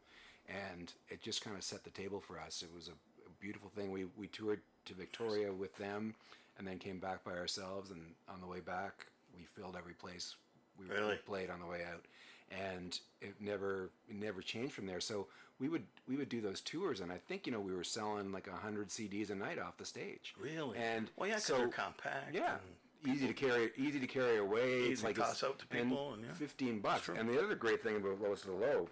and 0.47 0.93
it 1.09 1.21
just 1.21 1.43
kind 1.43 1.57
of 1.57 1.63
set 1.63 1.83
the 1.83 1.89
table 1.89 2.21
for 2.21 2.39
us. 2.39 2.63
It 2.63 2.73
was 2.73 2.87
a, 2.87 2.91
a 2.91 3.31
beautiful 3.41 3.69
thing. 3.69 3.91
We, 3.91 4.05
we 4.17 4.27
toured 4.27 4.61
to 4.85 4.93
Victoria 4.93 5.51
with 5.51 5.75
them, 5.77 6.15
and 6.57 6.65
then 6.65 6.79
came 6.79 6.99
back 6.99 7.25
by 7.25 7.33
ourselves. 7.33 7.91
And 7.91 8.01
on 8.29 8.39
the 8.39 8.47
way 8.47 8.61
back, 8.61 9.07
we 9.35 9.43
filled 9.43 9.75
every 9.75 9.93
place 9.93 10.35
we 10.79 10.85
we 10.87 10.95
Really? 10.95 11.15
played 11.17 11.49
on 11.49 11.59
the 11.59 11.65
way 11.65 11.81
out, 11.91 12.05
and 12.51 12.99
it 13.21 13.35
never 13.39 13.89
it 14.09 14.15
never 14.15 14.41
changed 14.41 14.73
from 14.73 14.85
there. 14.85 14.99
So 14.99 15.27
we 15.59 15.69
would 15.69 15.83
we 16.07 16.15
would 16.15 16.29
do 16.29 16.41
those 16.41 16.61
tours, 16.61 16.99
and 16.99 17.11
I 17.11 17.17
think 17.17 17.45
you 17.45 17.51
know 17.53 17.59
we 17.59 17.73
were 17.73 17.83
selling 17.83 18.31
like 18.31 18.47
hundred 18.49 18.89
CDs 18.89 19.29
a 19.29 19.35
night 19.35 19.59
off 19.59 19.77
the 19.77 19.85
stage. 19.85 20.33
really, 20.39 20.77
And 20.77 21.09
well, 21.15 21.27
yeah, 21.27 21.35
because 21.35 21.45
so 21.45 21.57
they're 21.57 21.67
compact. 21.67 22.33
yeah, 22.33 22.57
and- 23.03 23.15
easy 23.15 23.27
to 23.27 23.33
carry, 23.33 23.71
easy 23.77 23.99
to 23.99 24.07
carry 24.07 24.37
away. 24.37 24.79
Easy 24.83 24.91
it's 24.93 25.01
to 25.01 25.07
like 25.07 25.15
toss 25.17 25.43
out 25.43 25.59
to 25.59 25.67
people, 25.67 26.13
and 26.13 26.23
yeah. 26.23 26.33
fifteen 26.33 26.79
bucks. 26.79 27.09
And 27.09 27.27
the 27.29 27.41
other 27.43 27.55
great 27.55 27.83
thing 27.83 27.97
about 27.97 28.21
Lowest 28.21 28.43
to 28.43 28.49
the 28.51 28.55
Low 28.55 28.89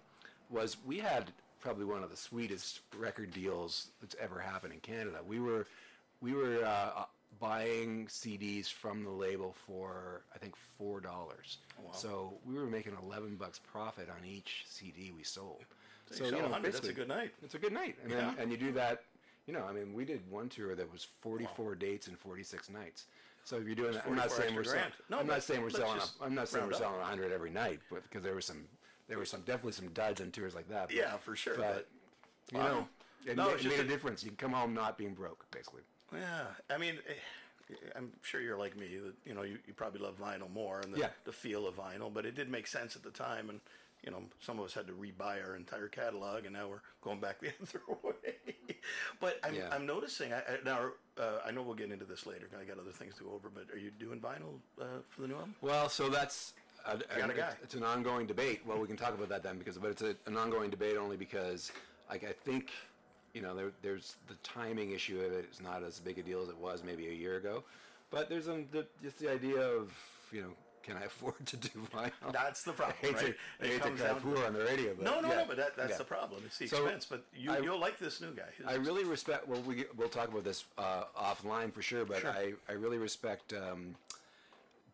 was 0.49 0.77
we 0.85 0.99
had 0.99 1.31
probably 1.61 1.85
one 1.85 2.03
of 2.03 2.09
the 2.09 2.17
sweetest 2.17 2.81
record 2.97 3.31
deals 3.31 3.87
that's 4.01 4.15
ever 4.19 4.39
happened 4.39 4.73
in 4.73 4.79
Canada. 4.79 5.19
We 5.25 5.39
were 5.39 5.65
we 6.21 6.33
were 6.33 6.63
uh, 6.65 7.05
buying 7.39 8.07
CDs 8.07 8.71
from 8.71 9.03
the 9.03 9.09
label 9.09 9.55
for 9.65 10.21
I 10.33 10.37
think 10.37 10.55
four 10.77 10.99
dollars. 10.99 11.57
Oh, 11.79 11.89
So 11.93 12.33
we 12.45 12.55
were 12.55 12.65
making 12.67 12.95
eleven 13.01 13.35
bucks 13.35 13.59
profit 13.59 14.09
on 14.09 14.25
each 14.27 14.65
CD 14.67 15.11
we 15.15 15.23
sold. 15.23 15.65
So 16.11 16.25
you 16.25 16.29
sell 16.31 16.41
100, 16.41 16.73
that's 16.73 16.87
a 16.87 16.93
good 16.93 17.07
night. 17.07 17.31
It's 17.41 17.55
a 17.55 17.59
good 17.59 17.71
night, 17.71 17.95
and 18.03 18.11
Yeah. 18.11 18.17
then, 18.17 18.35
and 18.39 18.51
you 18.51 18.57
do 18.57 18.71
that. 18.73 19.03
You 19.47 19.53
know, 19.53 19.63
I 19.65 19.71
mean, 19.71 19.93
we 19.93 20.05
did 20.05 20.29
one 20.29 20.49
tour 20.49 20.75
that 20.75 20.91
was 20.91 21.07
forty-four 21.21 21.75
dates 21.75 22.07
and 22.07 22.17
forty-six 22.19 22.69
nights. 22.69 23.05
So 23.43 23.57
if 23.57 23.65
you're 23.65 23.75
doing 23.75 23.93
that, 23.93 24.05
I'm 24.05 24.15
not 24.15 24.29
saying 24.31 24.53
we're 24.53 24.63
selling. 24.63 24.91
No, 25.09 25.17
I'm 25.19 25.25
not 25.27 25.41
saying 25.41 25.61
we're 25.63 25.69
selling. 25.71 25.99
A, 25.99 26.23
I'm 26.23 26.35
not 26.35 26.47
saying 26.47 26.65
we're 26.67 26.73
up. 26.73 26.79
selling 26.79 27.01
hundred 27.01 27.31
every 27.31 27.49
night, 27.49 27.79
but 27.89 28.03
because 28.03 28.23
there 28.23 28.35
was 28.35 28.45
some, 28.45 28.65
there 29.07 29.17
were 29.17 29.25
some 29.25 29.41
definitely 29.41 29.71
some 29.71 29.87
duds 29.89 30.21
on 30.21 30.29
tours 30.31 30.53
like 30.53 30.69
that. 30.69 30.87
But, 30.89 30.95
Yeah, 30.95 31.17
for 31.17 31.35
sure, 31.35 31.55
But, 31.57 31.87
you 32.51 32.59
Wow. 32.59 32.67
know, 32.67 32.87
it, 33.25 33.35
No, 33.37 33.45
ma- 33.45 33.51
it 33.55 33.63
made 33.65 33.79
a 33.79 33.81
a- 33.81 33.85
difference. 33.85 34.23
You 34.23 34.29
can 34.29 34.37
come 34.37 34.51
home 34.53 34.75
not 34.75 34.95
being 34.97 35.15
broke, 35.15 35.49
basically. 35.49 35.81
Yeah, 36.13 36.45
I 36.69 36.77
mean, 36.77 36.95
eh, 37.07 37.73
I'm 37.95 38.11
sure 38.21 38.41
you're 38.41 38.57
like 38.57 38.77
me. 38.77 38.87
That 38.97 39.13
you 39.25 39.33
know, 39.33 39.43
you, 39.43 39.57
you 39.67 39.73
probably 39.73 40.01
love 40.01 40.17
vinyl 40.19 40.51
more 40.51 40.81
and 40.81 40.93
the, 40.93 40.99
Yeah. 40.99 41.09
the 41.25 41.31
feel 41.31 41.67
of 41.67 41.75
vinyl, 41.75 42.13
but 42.13 42.25
it 42.25 42.35
did 42.35 42.49
make 42.49 42.67
sense 42.67 42.95
at 42.95 43.03
the 43.03 43.11
time. 43.11 43.49
And 43.49 43.59
you 44.03 44.09
know, 44.11 44.23
some 44.41 44.57
of 44.59 44.65
us 44.65 44.73
had 44.73 44.87
to 44.87 44.93
rebuy 44.93 45.45
our 45.47 45.55
entire 45.55 45.87
catalog, 45.87 46.45
and 46.45 46.53
now 46.53 46.67
we're 46.67 46.81
going 47.03 47.19
back 47.19 47.39
the 47.39 47.49
other 47.61 47.81
way. 48.03 48.33
but 49.19 49.39
I'm, 49.43 49.53
Yeah. 49.53 49.69
I'm 49.71 49.85
noticing. 49.85 50.33
I, 50.33 50.39
I, 50.39 50.57
now, 50.65 50.89
uh, 51.19 51.37
I 51.45 51.51
know 51.51 51.61
we'll 51.61 51.75
get 51.75 51.91
into 51.91 52.05
this 52.05 52.25
later. 52.25 52.49
I 52.59 52.63
got 52.65 52.79
other 52.79 52.91
things 52.91 53.15
to 53.17 53.23
go 53.23 53.31
over. 53.33 53.49
But 53.53 53.67
are 53.73 53.77
you 53.79 53.91
doing 53.91 54.19
vinyl 54.19 54.59
uh, 54.81 54.85
for 55.09 55.21
the 55.21 55.27
new 55.27 55.35
album? 55.35 55.53
Well, 55.61 55.87
so 55.87 56.09
that's 56.09 56.53
a, 56.85 56.97
got 57.15 57.29
a 57.29 57.33
a- 57.33 57.37
guy. 57.37 57.53
It's 57.61 57.75
an 57.75 57.83
ongoing 57.83 58.25
debate. 58.25 58.61
Well, 58.65 58.79
we 58.79 58.87
can 58.87 58.97
talk 58.97 59.13
about 59.13 59.29
that 59.29 59.43
then, 59.43 59.59
because 59.59 59.77
but 59.77 59.91
it's 59.91 60.01
a, 60.01 60.15
an 60.25 60.35
ongoing 60.35 60.71
debate 60.71 60.97
only 60.97 61.15
because, 61.15 61.71
like, 62.09 62.23
I 62.23 62.31
think, 62.33 62.71
you 63.33 63.41
know, 63.41 63.55
there, 63.55 63.71
there's 63.81 64.15
the 64.27 64.35
timing 64.43 64.91
issue 64.91 65.19
of 65.21 65.31
it. 65.31 65.45
It's 65.49 65.61
not 65.61 65.83
as 65.83 65.99
big 65.99 66.19
a 66.19 66.23
deal 66.23 66.41
as 66.41 66.49
it 66.49 66.57
was 66.57 66.83
maybe 66.83 67.07
a 67.07 67.13
year 67.13 67.37
ago, 67.37 67.63
but 68.09 68.29
there's 68.29 68.47
um, 68.49 68.65
the, 68.71 68.85
just 69.01 69.19
the 69.19 69.31
idea 69.31 69.59
of, 69.61 69.91
you 70.31 70.41
know, 70.41 70.49
can 70.83 70.97
I 70.97 71.03
afford 71.05 71.45
to 71.45 71.57
do 71.57 71.69
vinyl? 71.93 72.31
That's 72.33 72.63
the 72.63 72.73
problem, 72.73 72.97
I 73.03 73.05
hate 73.05 73.15
right? 73.15 73.25
to, 73.25 73.33
I 73.61 73.65
It 73.65 73.81
hate 73.83 73.97
to 73.97 74.03
down- 74.03 74.19
poor 74.21 74.45
on 74.45 74.53
the 74.53 74.59
radio, 74.65 74.93
but 74.95 75.05
No, 75.05 75.19
no, 75.21 75.29
yeah, 75.29 75.35
no. 75.35 75.45
But 75.47 75.57
that, 75.57 75.77
that's 75.77 75.91
yeah. 75.91 75.97
the 75.97 76.03
problem. 76.03 76.41
It's 76.45 76.57
the 76.57 76.67
So, 76.67 76.83
expense. 76.83 77.05
But 77.09 77.23
you, 77.35 77.55
you'll 77.63 77.79
like 77.79 77.99
this 77.99 78.19
new 78.19 78.31
guy. 78.31 78.49
I 78.67 78.75
really 78.75 79.03
respect. 79.03 79.47
Well, 79.47 79.61
we 79.61 79.85
we'll 79.95 80.09
talk 80.09 80.29
about 80.29 80.43
this 80.43 80.65
uh, 80.77 81.03
offline 81.17 81.71
for 81.71 81.81
sure, 81.81 82.03
but 82.05 82.21
Sure. 82.21 82.31
I, 82.31 82.53
I 82.67 82.73
really 82.73 82.97
respect 82.97 83.53
um, 83.53 83.95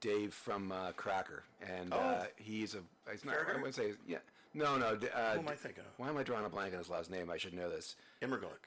Dave 0.01 0.33
from 0.33 0.71
uh, 0.71 0.91
Cracker, 0.91 1.43
and 1.61 1.93
Oh. 1.93 1.97
uh, 1.97 2.25
he's 2.35 2.75
a. 2.75 2.79
He's 3.11 3.23
not. 3.25 3.33
I 3.33 3.37
Farragut? 3.37 3.63
would 3.63 3.73
say 3.75 3.93
yeah. 4.07 4.17
No, 4.57 4.77
no. 4.77 4.95
d- 4.95 5.07
Uh, 5.13 5.33
Who 5.33 5.39
am 5.39 5.47
I 5.49 5.55
thinking 5.55 5.83
of? 5.83 5.91
Why 5.97 6.09
am 6.09 6.17
I 6.17 6.23
drawing 6.23 6.45
a 6.45 6.49
blank 6.49 6.73
on 6.73 6.79
his 6.79 6.89
last 6.89 7.09
name? 7.11 7.29
I 7.29 7.37
should 7.37 7.53
know 7.53 7.69
this. 7.69 7.95
Immerglick. 8.21 8.65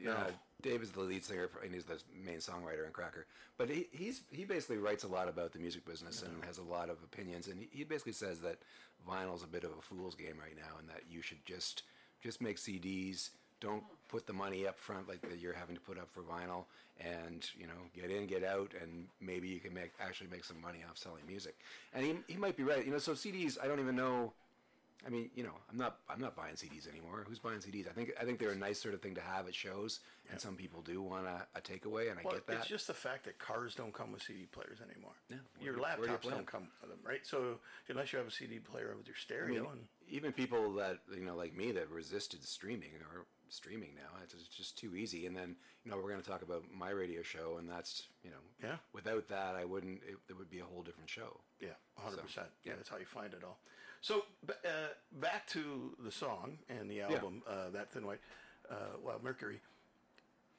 Yeah, 0.00 0.12
No. 0.12 0.26
Dave 0.62 0.82
is 0.82 0.92
the 0.92 1.00
lead 1.00 1.24
singer 1.24 1.48
for, 1.48 1.60
and 1.60 1.74
he's 1.74 1.84
the 1.84 2.00
main 2.24 2.38
songwriter 2.38 2.86
in 2.86 2.92
Cracker. 2.92 3.26
But 3.58 3.68
he, 3.68 3.88
he's 3.92 4.22
he 4.30 4.44
basically 4.44 4.78
writes 4.78 5.04
a 5.04 5.08
lot 5.08 5.28
about 5.28 5.52
the 5.52 5.58
music 5.58 5.84
business 5.84 6.22
and 6.22 6.42
has 6.44 6.58
a 6.58 6.62
lot 6.62 6.88
of 6.88 7.02
opinions. 7.02 7.48
And 7.48 7.58
he, 7.60 7.68
he 7.70 7.84
basically 7.84 8.12
says 8.12 8.40
that 8.40 8.58
vinyl's 9.08 9.42
a 9.42 9.46
bit 9.46 9.64
of 9.64 9.70
a 9.72 9.82
fool's 9.82 10.14
game 10.14 10.36
right 10.40 10.56
now, 10.56 10.78
and 10.78 10.88
that 10.88 11.02
you 11.10 11.20
should 11.20 11.44
just 11.44 11.82
just 12.22 12.40
make 12.40 12.56
CDs. 12.56 13.30
Don't 13.60 13.84
put 14.08 14.26
the 14.26 14.32
money 14.32 14.66
up 14.66 14.78
front 14.78 15.08
like 15.08 15.20
that 15.28 15.38
you're 15.38 15.52
having 15.54 15.74
to 15.74 15.80
put 15.80 15.98
up 15.98 16.08
for 16.12 16.22
vinyl, 16.22 16.64
and 17.00 17.48
you 17.56 17.66
know 17.66 17.72
get 17.94 18.10
in, 18.10 18.26
get 18.26 18.44
out, 18.44 18.72
and 18.80 19.06
maybe 19.20 19.48
you 19.48 19.60
can 19.60 19.72
make 19.74 19.92
actually 20.00 20.28
make 20.30 20.44
some 20.44 20.60
money 20.60 20.78
off 20.88 20.96
selling 20.96 21.26
music. 21.26 21.56
And 21.94 22.04
he, 22.06 22.14
he 22.28 22.36
might 22.38 22.56
be 22.56 22.62
right. 22.62 22.84
You 22.84 22.92
know, 22.92 22.98
so 22.98 23.12
CDs. 23.12 23.58
I 23.62 23.66
don't 23.66 23.80
even 23.80 23.96
know. 23.96 24.32
I 25.06 25.10
mean, 25.10 25.30
you 25.34 25.42
know, 25.42 25.54
I'm 25.70 25.76
not 25.76 25.98
I'm 26.08 26.20
not 26.20 26.34
buying 26.34 26.54
CDs 26.54 26.88
anymore. 26.88 27.24
Who's 27.28 27.38
buying 27.38 27.58
CDs? 27.58 27.88
I 27.88 27.92
think 27.92 28.12
I 28.20 28.24
think 28.24 28.38
they're 28.38 28.50
a 28.52 28.56
nice 28.56 28.80
sort 28.80 28.94
of 28.94 29.02
thing 29.02 29.14
to 29.16 29.20
have 29.20 29.46
at 29.46 29.54
shows, 29.54 30.00
and 30.30 30.40
some 30.40 30.56
people 30.56 30.80
do 30.82 31.02
want 31.02 31.26
a, 31.26 31.46
a 31.56 31.60
takeaway, 31.60 32.10
and 32.10 32.18
I 32.18 32.22
Well, 32.24 32.34
get 32.34 32.46
that. 32.46 32.56
it's 32.58 32.66
just 32.66 32.86
the 32.86 32.94
fact 32.94 33.24
that 33.24 33.38
cars 33.38 33.74
don't 33.74 33.92
come 33.92 34.12
with 34.12 34.22
CD 34.22 34.46
players 34.46 34.78
anymore. 34.80 35.12
Yeah, 35.28 35.36
Your 35.60 35.74
laptops 35.74 36.22
do 36.22 36.30
not 36.30 36.46
come 36.46 36.68
with 36.80 36.90
them, 36.90 37.00
right? 37.06 37.20
So 37.26 37.58
unless 37.88 38.12
you 38.12 38.18
have 38.18 38.28
a 38.28 38.30
CD 38.30 38.58
player 38.58 38.94
with 38.96 39.06
your 39.06 39.16
I 39.18 39.22
stereo, 39.22 39.62
mean, 39.62 39.70
and 39.72 39.80
even 40.08 40.32
people 40.32 40.72
that 40.74 40.98
you 41.14 41.24
know, 41.24 41.36
like 41.36 41.54
me, 41.56 41.72
that 41.72 41.90
resisted 41.90 42.42
streaming 42.44 42.90
are 43.12 43.26
streaming 43.50 43.94
now. 43.94 44.18
It's, 44.22 44.34
just 44.56 44.78
too 44.78 44.96
easy. 44.96 45.26
And 45.26 45.36
then 45.36 45.54
you 45.84 45.90
know, 45.90 45.96
we're 45.98 46.08
going 46.10 46.22
to 46.22 46.28
talk 46.28 46.42
about 46.42 46.64
my 46.74 46.90
radio 46.90 47.22
show, 47.22 47.56
and 47.58 47.68
that's 47.68 48.04
you 48.22 48.30
know, 48.30 48.36
Yeah. 48.68 48.76
Without 48.92 49.28
that, 49.28 49.54
I 49.54 49.64
wouldn't. 49.64 50.00
It, 50.08 50.16
it 50.30 50.38
would 50.38 50.48
be 50.50 50.60
a 50.60 50.64
whole 50.64 50.82
different 50.82 51.10
show. 51.10 51.40
yeah, 51.60 51.68
hundred 51.96 52.22
percent. 52.22 52.46
Yeah, 52.64 52.70
yeah. 52.72 52.76
that's 52.76 52.88
how 52.88 52.96
you 52.96 53.04
find 53.04 53.32
it 53.34 53.42
all. 53.44 53.58
So 54.04 54.26
uh, 54.50 54.52
back 55.12 55.46
to 55.46 55.96
the 56.04 56.12
song 56.12 56.58
and 56.68 56.90
the 56.90 57.00
album, 57.00 57.42
uh, 57.48 57.70
that 57.72 57.90
Thin 57.90 58.06
White, 58.06 58.20
uh, 58.70 58.98
Wild 59.02 59.24
Mercury. 59.24 59.60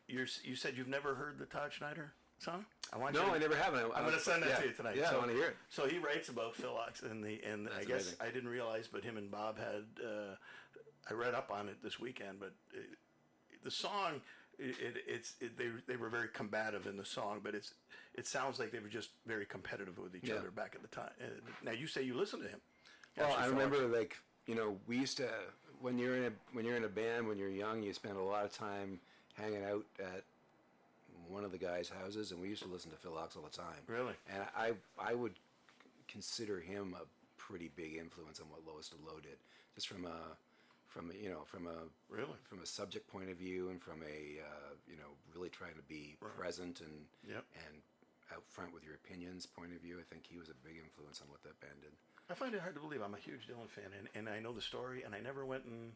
You're, 0.08 0.25
you 0.43 0.55
said 0.55 0.73
you've 0.75 0.88
never 0.88 1.13
heard 1.13 1.38
the 1.38 1.45
Todd 1.45 1.69
Snider 1.77 2.12
song? 2.39 2.65
I 2.91 2.97
want 2.97 3.13
No, 3.13 3.21
you 3.21 3.27
to- 3.27 3.34
I 3.36 3.38
never 3.38 3.55
have. 3.55 3.75
I, 3.75 3.84
I'm 3.84 4.01
going 4.03 4.13
to 4.13 4.19
send 4.19 4.41
that 4.41 4.49
yeah, 4.49 4.55
to 4.55 4.65
you 4.65 4.73
tonight. 4.73 4.95
Yeah, 4.97 5.12
so, 5.12 5.17
I 5.17 5.19
want 5.19 5.29
to 5.29 5.36
hear 5.36 5.49
it. 5.49 5.58
So 5.69 5.86
he 5.88 5.99
writes 5.99 6.29
about 6.29 6.55
Phil 6.55 6.71
Ochs, 6.73 7.03
and 7.03 7.23
the 7.23 7.39
and 7.47 7.69
I 7.69 7.84
guess 7.84 8.13
amazing. 8.13 8.17
I 8.21 8.25
didn't 8.31 8.49
realize, 8.49 8.88
but 8.91 9.03
him 9.03 9.15
and 9.17 9.29
Bob 9.29 9.60
had. 9.60 9.86
Uh, 10.03 10.36
I 11.08 11.13
read 11.13 11.36
up 11.36 11.51
on 11.51 11.69
it 11.69 11.84
this 11.84 11.99
weekend, 11.99 12.39
but 12.39 12.51
it, 12.73 12.97
the 13.63 13.69
song, 13.69 14.21
it, 14.58 14.75
it, 14.81 14.95
it's 15.08 15.34
it, 15.39 15.55
they 15.55 15.67
they 15.86 15.97
were 15.97 16.10
very 16.10 16.29
combative 16.34 16.88
in 16.88 16.97
the 16.97 17.05
song, 17.05 17.41
but 17.43 17.53
it's 17.53 17.75
it 18.15 18.25
sounds 18.25 18.58
like 18.58 18.71
they 18.71 18.79
were 18.79 18.89
just 18.89 19.10
very 19.27 19.45
competitive 19.45 19.99
with 19.99 20.15
each 20.15 20.29
Yeah. 20.29 20.36
other 20.38 20.49
back 20.49 20.73
at 20.73 20.81
the 20.81 20.88
time. 20.88 21.12
Uh, 21.21 21.25
now 21.63 21.73
you 21.73 21.86
say 21.86 22.01
you 22.01 22.15
listen 22.15 22.41
to 22.41 22.47
him. 22.47 22.60
Well, 23.17 23.36
I 23.38 23.45
remember 23.47 23.88
like 23.88 24.17
you 24.47 24.56
know 24.56 24.78
we 24.88 24.97
used 24.97 25.17
to 25.17 25.30
when 25.82 25.97
you're 25.97 26.15
in 26.17 26.23
a 26.25 26.32
when 26.54 26.65
you're 26.65 26.78
in 26.78 26.84
a 26.84 26.89
band 26.89 27.28
when 27.28 27.38
you're 27.38 27.49
young 27.49 27.82
you 27.84 27.93
spend 27.93 28.17
a 28.17 28.21
lot 28.21 28.45
of 28.45 28.51
time 28.51 28.99
hanging 29.36 29.63
out 29.65 29.86
at 29.99 30.23
one 31.30 31.43
of 31.43 31.51
the 31.51 31.58
guys' 31.58 31.89
houses 31.89 32.32
and 32.32 32.39
we 32.41 32.47
used 32.49 32.62
to 32.63 32.69
listen 32.69 32.91
to 32.91 32.97
Phil 32.97 33.13
Ochs 33.13 33.36
all 33.36 33.43
the 33.43 33.49
time. 33.56 33.82
Really? 33.88 34.13
And 34.34 34.43
I 34.56 34.73
I 34.99 35.13
would 35.13 35.34
consider 36.08 36.60
him 36.60 36.95
a 36.99 37.06
pretty 37.38 37.69
big 37.75 37.95
influence 37.95 38.39
on 38.39 38.47
what 38.49 38.62
Lowest 38.67 38.93
of 38.93 38.99
the 38.99 39.06
Low 39.06 39.19
did, 39.19 39.38
just 39.75 39.88
from 39.88 40.06
a 40.06 40.36
from 40.88 41.12
a, 41.12 41.13
you 41.13 41.30
know 41.30 41.43
from 41.45 41.67
a 41.67 41.75
Really? 42.10 42.38
from 42.43 42.60
a 42.62 42.65
subject 42.65 43.08
point 43.08 43.30
of 43.30 43.38
view 43.38 43.69
and 43.69 43.82
from 43.82 44.01
a 44.04 44.39
uh, 44.41 44.73
you 44.89 44.97
know 44.97 45.12
really 45.34 45.49
trying 45.49 45.75
to 45.75 45.84
be 45.88 46.15
present 46.38 46.82
and 46.82 46.91
Yep. 47.28 47.43
and 47.67 47.75
out 48.34 48.43
front 48.49 48.73
with 48.73 48.84
your 48.84 48.95
opinions 48.95 49.45
point 49.45 49.71
of 49.73 49.82
view. 49.82 49.97
I 49.99 50.04
think 50.12 50.25
he 50.28 50.38
was 50.38 50.49
a 50.49 50.58
big 50.65 50.78
influence 50.82 51.21
on 51.21 51.30
what 51.30 51.43
that 51.43 51.60
band 51.62 51.78
did. 51.82 51.91
I 52.29 52.33
find 52.33 52.53
it 52.55 52.61
hard 52.61 52.73
to 52.75 52.81
believe. 52.81 53.01
I'm 53.01 53.13
a 53.13 53.17
huge 53.19 53.47
Dylan 53.47 53.69
fan, 53.69 53.91
and, 53.97 54.07
and 54.15 54.29
I 54.33 54.39
know 54.39 54.51
the 54.53 54.61
story, 54.61 55.03
and 55.03 55.13
I 55.13 55.19
never 55.19 55.45
went 55.45 55.65
and, 55.65 55.91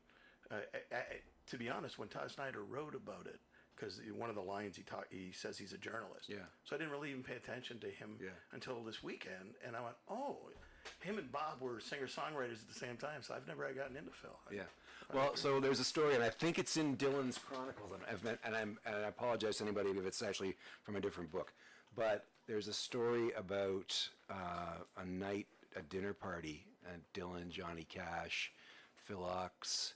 uh, 0.51 0.55
I, 0.91 0.95
I, 0.95 1.01
to 1.47 1.57
be 1.57 1.69
honest, 1.69 1.97
when 1.97 2.07
Todd 2.07 2.29
Snider 2.31 2.63
wrote 2.63 2.93
about 2.95 3.25
it, 3.25 3.39
because 3.75 3.99
one 4.17 4.29
of 4.29 4.35
the 4.35 4.41
lines 4.41 4.75
he 4.75 4.83
talk, 4.83 5.05
he 5.09 5.31
says 5.31 5.57
he's 5.57 5.73
a 5.73 5.77
journalist. 5.77 6.27
Yeah. 6.27 6.37
So 6.65 6.75
I 6.75 6.79
didn't 6.79 6.91
really 6.91 7.09
even 7.11 7.23
pay 7.23 7.35
attention 7.35 7.79
to 7.79 7.87
him 7.87 8.17
Yeah. 8.21 8.29
until 8.51 8.83
this 8.83 9.01
weekend, 9.01 9.55
and 9.65 9.75
I 9.75 9.81
went, 9.81 9.95
oh, 10.09 10.37
him 10.99 11.17
and 11.17 11.31
Bob 11.31 11.61
were 11.61 11.79
singer 11.79 12.07
songwriters 12.07 12.61
at 12.61 12.67
the 12.67 12.77
same 12.77 12.97
time. 12.97 13.21
So 13.21 13.33
I've 13.33 13.47
never 13.47 13.71
gotten 13.73 13.95
into 13.95 14.11
Phil. 14.11 14.37
Yeah. 14.51 14.63
Well, 15.13 15.35
so 15.35 15.59
there's 15.59 15.79
a 15.79 15.83
story, 15.83 16.13
and 16.13 16.23
I 16.23 16.29
think 16.29 16.59
it's 16.59 16.77
in 16.77 16.95
Dylan's 16.97 17.37
Chronicles, 17.39 17.91
and, 17.93 18.03
I've, 18.11 18.23
met, 18.23 18.37
and, 18.43 18.55
I'm, 18.55 18.77
and 18.85 18.95
I 18.95 19.07
apologize 19.07 19.57
to 19.57 19.63
anybody 19.63 19.89
if 19.89 20.05
it's 20.05 20.21
actually 20.21 20.55
from 20.83 20.95
a 20.95 21.01
different 21.01 21.31
book, 21.31 21.53
but 21.95 22.25
there's 22.47 22.67
a 22.67 22.73
story 22.73 23.31
about 23.35 23.95
uh, 24.29 24.83
a 24.97 25.05
night, 25.05 25.47
a 25.75 25.81
dinner 25.81 26.13
party, 26.13 26.65
and 26.91 27.01
Dylan, 27.13 27.49
Johnny 27.49 27.85
Cash, 27.87 28.51
Phil 28.95 29.19
Ochs, 29.19 29.93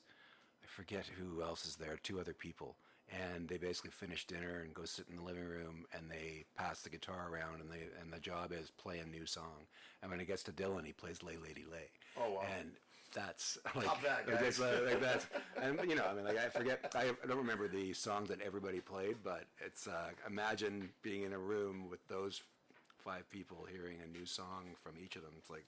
I 0.63 0.67
forget 0.67 1.05
who 1.05 1.41
else 1.41 1.65
is 1.65 1.75
there, 1.75 1.97
two 2.01 2.19
other 2.19 2.33
people, 2.33 2.75
and 3.11 3.47
they 3.47 3.57
basically 3.57 3.91
finish 3.91 4.25
dinner 4.25 4.61
and 4.61 4.73
go 4.73 4.85
sit 4.85 5.05
in 5.09 5.17
the 5.17 5.23
living 5.23 5.45
room, 5.45 5.85
and 5.95 6.09
they 6.09 6.45
pass 6.55 6.81
the 6.81 6.89
guitar 6.89 7.29
around, 7.31 7.61
and 7.61 7.71
they 7.71 7.87
and 8.01 8.11
the 8.11 8.19
job 8.19 8.51
is 8.51 8.71
play 8.71 8.99
a 8.99 9.05
new 9.05 9.25
song, 9.25 9.67
and 10.01 10.11
when 10.11 10.19
it 10.19 10.27
gets 10.27 10.43
to 10.43 10.51
Dylan, 10.51 10.85
he 10.85 10.93
plays 10.93 11.23
"Lay 11.23 11.37
Lady 11.37 11.65
Lay." 11.69 11.89
Oh, 12.17 12.31
wow. 12.31 12.41
And 12.59 12.71
that's 13.13 13.57
like, 13.75 14.01
that, 14.01 14.27
guys. 14.27 14.39
that's, 14.41 14.59
uh, 14.59 14.81
like 14.85 14.99
that's 14.99 15.27
and 15.61 15.79
you 15.87 15.95
know 15.95 16.05
I 16.05 16.13
mean 16.13 16.25
like 16.25 16.37
I 16.37 16.49
forget 16.49 16.91
I 16.95 17.11
don't 17.27 17.37
remember 17.37 17.67
the 17.67 17.93
songs 17.93 18.29
that 18.29 18.41
everybody 18.41 18.79
played 18.79 19.17
but 19.23 19.43
it's 19.63 19.87
uh, 19.87 20.09
imagine 20.27 20.89
being 21.01 21.23
in 21.23 21.33
a 21.33 21.37
room 21.37 21.89
with 21.89 22.05
those 22.07 22.41
five 23.03 23.29
people 23.29 23.67
hearing 23.69 23.97
a 24.03 24.17
new 24.17 24.25
song 24.25 24.75
from 24.81 24.93
each 25.03 25.15
of 25.15 25.21
them. 25.21 25.31
It's 25.37 25.49
like 25.49 25.65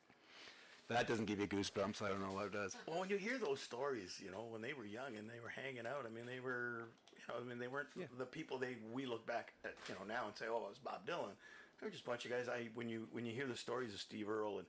that 0.90 1.08
doesn't 1.08 1.26
give 1.26 1.40
you 1.40 1.48
goosebumps. 1.48 2.02
I 2.02 2.10
don't 2.10 2.22
know 2.22 2.34
what 2.34 2.46
it 2.46 2.54
does. 2.54 2.76
Well, 2.88 3.00
when 3.00 3.10
you 3.10 3.18
hear 3.18 3.38
those 3.38 3.60
stories, 3.60 4.22
you 4.24 4.32
know, 4.32 4.46
when 4.50 4.62
they 4.62 4.74
were 4.74 4.86
young 4.86 5.16
and 5.18 5.28
they 5.30 5.40
were 5.42 5.50
hanging 5.50 5.88
out, 5.88 6.06
I 6.06 6.14
mean, 6.14 6.26
they 6.26 6.40
were, 6.40 6.90
you 7.12 7.24
know, 7.28 7.36
I 7.42 7.48
mean, 7.48 7.60
they 7.60 7.68
weren't 7.68 7.88
the 8.18 8.26
people 8.26 8.58
they 8.58 8.78
we 8.94 9.06
look 9.06 9.26
back 9.26 9.54
at, 9.64 9.74
you 9.90 9.96
know, 9.96 10.06
now 10.08 10.28
and 10.28 10.38
say, 10.38 10.46
oh, 10.50 10.58
it 10.58 10.70
was 10.70 10.78
Bob 10.84 11.06
Dylan. 11.08 11.34
They 11.80 11.88
were 11.88 11.92
just 11.92 12.04
a 12.06 12.10
bunch 12.10 12.26
of 12.26 12.32
guys. 12.32 12.48
I 12.48 12.70
when 12.76 12.88
you 12.88 13.08
when 13.12 13.26
you 13.26 13.34
hear 13.34 13.48
the 13.48 13.58
stories 13.58 13.94
of 13.94 14.00
Steve 14.00 14.30
Earle 14.30 14.60
and 14.60 14.68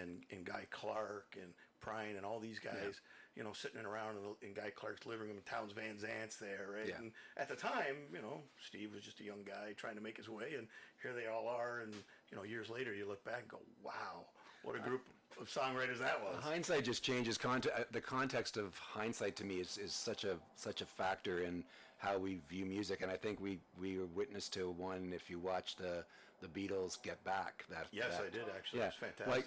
and, 0.00 0.22
and 0.30 0.44
Guy 0.44 0.66
Clark 0.70 1.36
and 1.40 1.52
Prine 1.84 2.16
and 2.16 2.26
all 2.26 2.40
these 2.40 2.58
guys, 2.58 3.00
you 3.38 3.44
know, 3.44 3.52
sitting 3.52 3.80
around 3.86 4.16
in, 4.16 4.22
the, 4.24 4.46
in 4.48 4.52
Guy 4.52 4.70
Clark's 4.74 5.06
living 5.06 5.28
room, 5.28 5.36
Townes 5.46 5.72
Van 5.72 5.94
Zandt's 5.96 6.36
there, 6.36 6.66
right? 6.74 6.88
Yeah. 6.88 6.96
And 6.98 7.12
at 7.36 7.48
the 7.48 7.54
time, 7.54 7.94
you 8.12 8.20
know, 8.20 8.40
Steve 8.66 8.92
was 8.92 9.04
just 9.04 9.20
a 9.20 9.24
young 9.24 9.44
guy 9.46 9.74
trying 9.76 9.94
to 9.94 10.00
make 10.02 10.16
his 10.16 10.28
way, 10.28 10.54
and 10.58 10.66
here 11.00 11.12
they 11.14 11.28
all 11.28 11.46
are, 11.46 11.80
and 11.80 11.94
you 12.30 12.36
know, 12.36 12.42
years 12.42 12.68
later, 12.68 12.92
you 12.92 13.06
look 13.06 13.24
back 13.24 13.42
and 13.42 13.48
go, 13.48 13.60
wow, 13.84 14.26
what 14.64 14.74
a 14.74 14.80
group 14.80 15.02
of 15.40 15.46
songwriters 15.48 16.00
that 16.00 16.20
was. 16.20 16.42
hindsight 16.42 16.84
just 16.84 17.04
changes 17.04 17.38
conte- 17.38 17.68
uh, 17.68 17.84
the 17.92 18.00
context 18.00 18.56
of 18.56 18.76
hindsight 18.76 19.36
to 19.36 19.44
me 19.44 19.60
is, 19.60 19.78
is 19.78 19.92
such 19.92 20.24
a 20.24 20.36
such 20.56 20.80
a 20.80 20.84
factor 20.84 21.42
in 21.42 21.62
how 21.98 22.18
we 22.18 22.40
view 22.48 22.64
music 22.64 23.02
and 23.02 23.10
I 23.10 23.16
think 23.16 23.40
we 23.40 23.60
we 23.80 23.98
were 23.98 24.06
witness 24.06 24.48
to 24.50 24.70
one 24.70 25.12
if 25.14 25.30
you 25.30 25.38
watch 25.38 25.76
the 25.76 26.04
the 26.40 26.48
Beatles 26.48 27.00
Get 27.02 27.22
Back 27.22 27.64
that 27.70 27.86
Yes, 27.92 28.16
that- 28.16 28.26
I 28.26 28.30
did 28.30 28.46
actually. 28.56 28.80
It 28.80 28.86
was 28.86 28.94
fantastic. 28.94 29.28
Like 29.28 29.46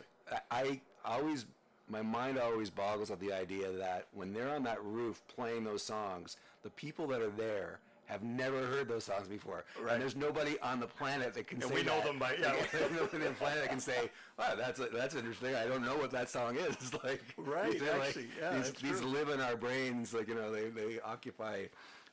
I, 0.49 0.79
I 1.03 1.15
always, 1.17 1.45
my 1.89 2.01
mind 2.01 2.37
always 2.39 2.69
boggles 2.69 3.11
at 3.11 3.19
the 3.19 3.33
idea 3.33 3.71
that 3.71 4.07
when 4.13 4.33
they're 4.33 4.49
on 4.49 4.63
that 4.63 4.83
roof 4.83 5.21
playing 5.27 5.63
those 5.63 5.83
songs, 5.83 6.37
the 6.63 6.69
people 6.69 7.07
that 7.07 7.21
are 7.21 7.29
there 7.31 7.79
have 8.05 8.23
never 8.23 8.65
heard 8.65 8.89
those 8.89 9.05
songs 9.05 9.27
before, 9.27 9.63
Right. 9.81 9.93
and 9.93 10.01
there's 10.01 10.17
nobody 10.17 10.59
on 10.59 10.79
the 10.81 10.87
planet 10.87 11.33
that 11.33 11.47
can 11.47 11.61
And 11.61 11.69
say 11.69 11.75
we 11.75 11.83
know 11.83 11.95
that. 11.97 12.05
them 12.05 12.19
by- 12.19 12.35
yeah. 12.35 12.55
There's 12.71 12.91
nobody 12.91 13.25
on 13.25 13.31
the 13.33 13.37
planet 13.39 13.61
that 13.61 13.69
can 13.69 13.79
say, 13.79 14.09
"Wow, 14.37 14.55
that's 14.55 14.81
that's 14.91 15.15
interesting. 15.15 15.55
I 15.55 15.65
don't 15.65 15.81
know 15.85 15.95
what 15.95 16.11
that 16.11 16.29
song 16.29 16.57
is." 16.57 16.75
It's 16.81 16.93
like 17.05 17.23
Right, 17.37 17.79
they're 17.79 17.97
like- 17.97 18.07
actually, 18.09 18.27
yeah, 18.37 18.57
these, 18.57 18.71
these 18.73 19.01
live 19.01 19.29
in 19.29 19.39
our 19.39 19.55
brains. 19.55 20.13
Like 20.13 20.27
you 20.27 20.35
know, 20.35 20.51
they 20.51 20.69
they 20.69 20.99
occupy. 20.99 21.65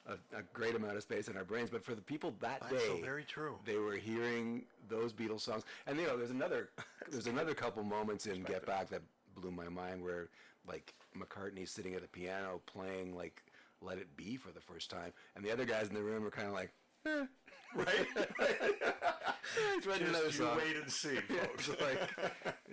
A, 0.07 0.39
a 0.39 0.43
great 0.55 0.75
amount 0.75 0.97
of 0.97 1.03
space 1.03 1.29
in 1.29 1.37
our 1.37 1.45
brains, 1.45 1.69
but 1.69 1.85
for 1.85 1.95
the 1.95 2.01
people 2.01 2.33
that 2.41 2.61
That's 2.63 2.73
day, 2.73 2.87
so 2.87 2.97
very 3.05 3.25
true. 3.25 3.57
they 3.67 3.77
were 3.77 3.93
hearing 3.93 4.65
those 4.89 5.13
Beatles 5.13 5.41
songs, 5.43 5.65
and 5.87 5.99
you 6.01 6.07
know, 6.07 6.17
there's 6.17 6.31
another, 6.31 6.71
there's 7.11 7.27
another 7.27 7.53
couple 7.53 7.83
moments 7.83 8.25
in 8.25 8.43
Get 8.45 8.65
Back 8.65 8.89
that 8.89 9.03
blew 9.39 9.51
my 9.51 9.69
mind, 9.69 10.03
where 10.03 10.29
like 10.67 10.95
McCartney's 11.17 11.71
sitting 11.71 11.95
at 11.95 12.03
the 12.03 12.09
piano 12.09 12.61
playing 12.67 13.15
like 13.17 13.43
Let 13.81 13.99
It 13.99 14.17
Be 14.17 14.37
for 14.37 14.51
the 14.53 14.61
first 14.61 14.91
time, 14.91 15.13
and 15.37 15.45
the 15.45 15.53
other 15.53 15.65
guys 15.65 15.89
in 15.89 15.95
the 15.95 16.03
room 16.03 16.25
are 16.25 16.31
kind 16.31 16.49
of 16.49 16.55
like, 16.55 16.73
eh, 17.07 17.25
right? 17.75 18.07
he's 19.75 19.87
writing 19.87 20.09
another 20.09 20.27
Just 20.27 20.39
you 20.39 20.45
song. 20.47 20.57
wait 20.59 20.77
and 20.77 20.91
see, 20.91 21.17
folks. 21.29 21.69
Like, 21.81 22.01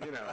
you 0.04 0.10
know, 0.12 0.32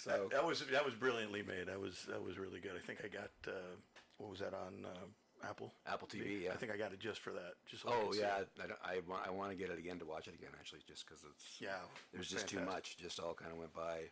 so 0.00 0.28
that 0.32 0.44
was 0.44 0.64
that 0.72 0.84
was 0.84 0.94
brilliantly 0.94 1.42
made. 1.42 1.66
That 1.68 1.80
was 1.80 2.06
that 2.08 2.22
was 2.22 2.38
really 2.38 2.60
good. 2.60 2.72
I 2.76 2.80
think 2.86 3.00
I 3.04 3.08
got 3.08 3.30
uh, 3.46 3.74
what 4.18 4.30
was 4.30 4.40
that 4.40 4.54
on 4.54 4.84
uh, 4.84 5.48
Apple? 5.48 5.72
Apple 5.86 6.08
TV, 6.08 6.44
yeah. 6.44 6.52
I 6.52 6.56
think 6.56 6.72
I 6.72 6.76
got 6.76 6.92
it 6.92 6.98
just 7.00 7.20
for 7.20 7.32
that. 7.32 7.54
Just 7.68 7.82
so 7.82 7.90
Oh 7.92 8.12
see 8.12 8.20
yeah. 8.20 8.40
I, 8.60 8.94
I, 8.94 9.00
want, 9.06 9.26
I 9.26 9.30
want 9.30 9.50
to 9.50 9.56
get 9.56 9.70
it 9.70 9.78
again 9.78 9.98
to 9.98 10.04
watch 10.04 10.28
it 10.28 10.34
again 10.34 10.50
actually, 10.58 10.80
just 10.86 11.06
because 11.06 11.22
it's 11.24 11.44
Yeah, 11.60 11.68
there's 12.12 12.26
it's 12.26 12.32
just 12.32 12.48
too 12.48 12.60
much, 12.60 12.96
just 12.96 13.20
all 13.20 13.34
kind 13.34 13.52
of 13.52 13.58
went 13.58 13.74
by. 13.74 14.04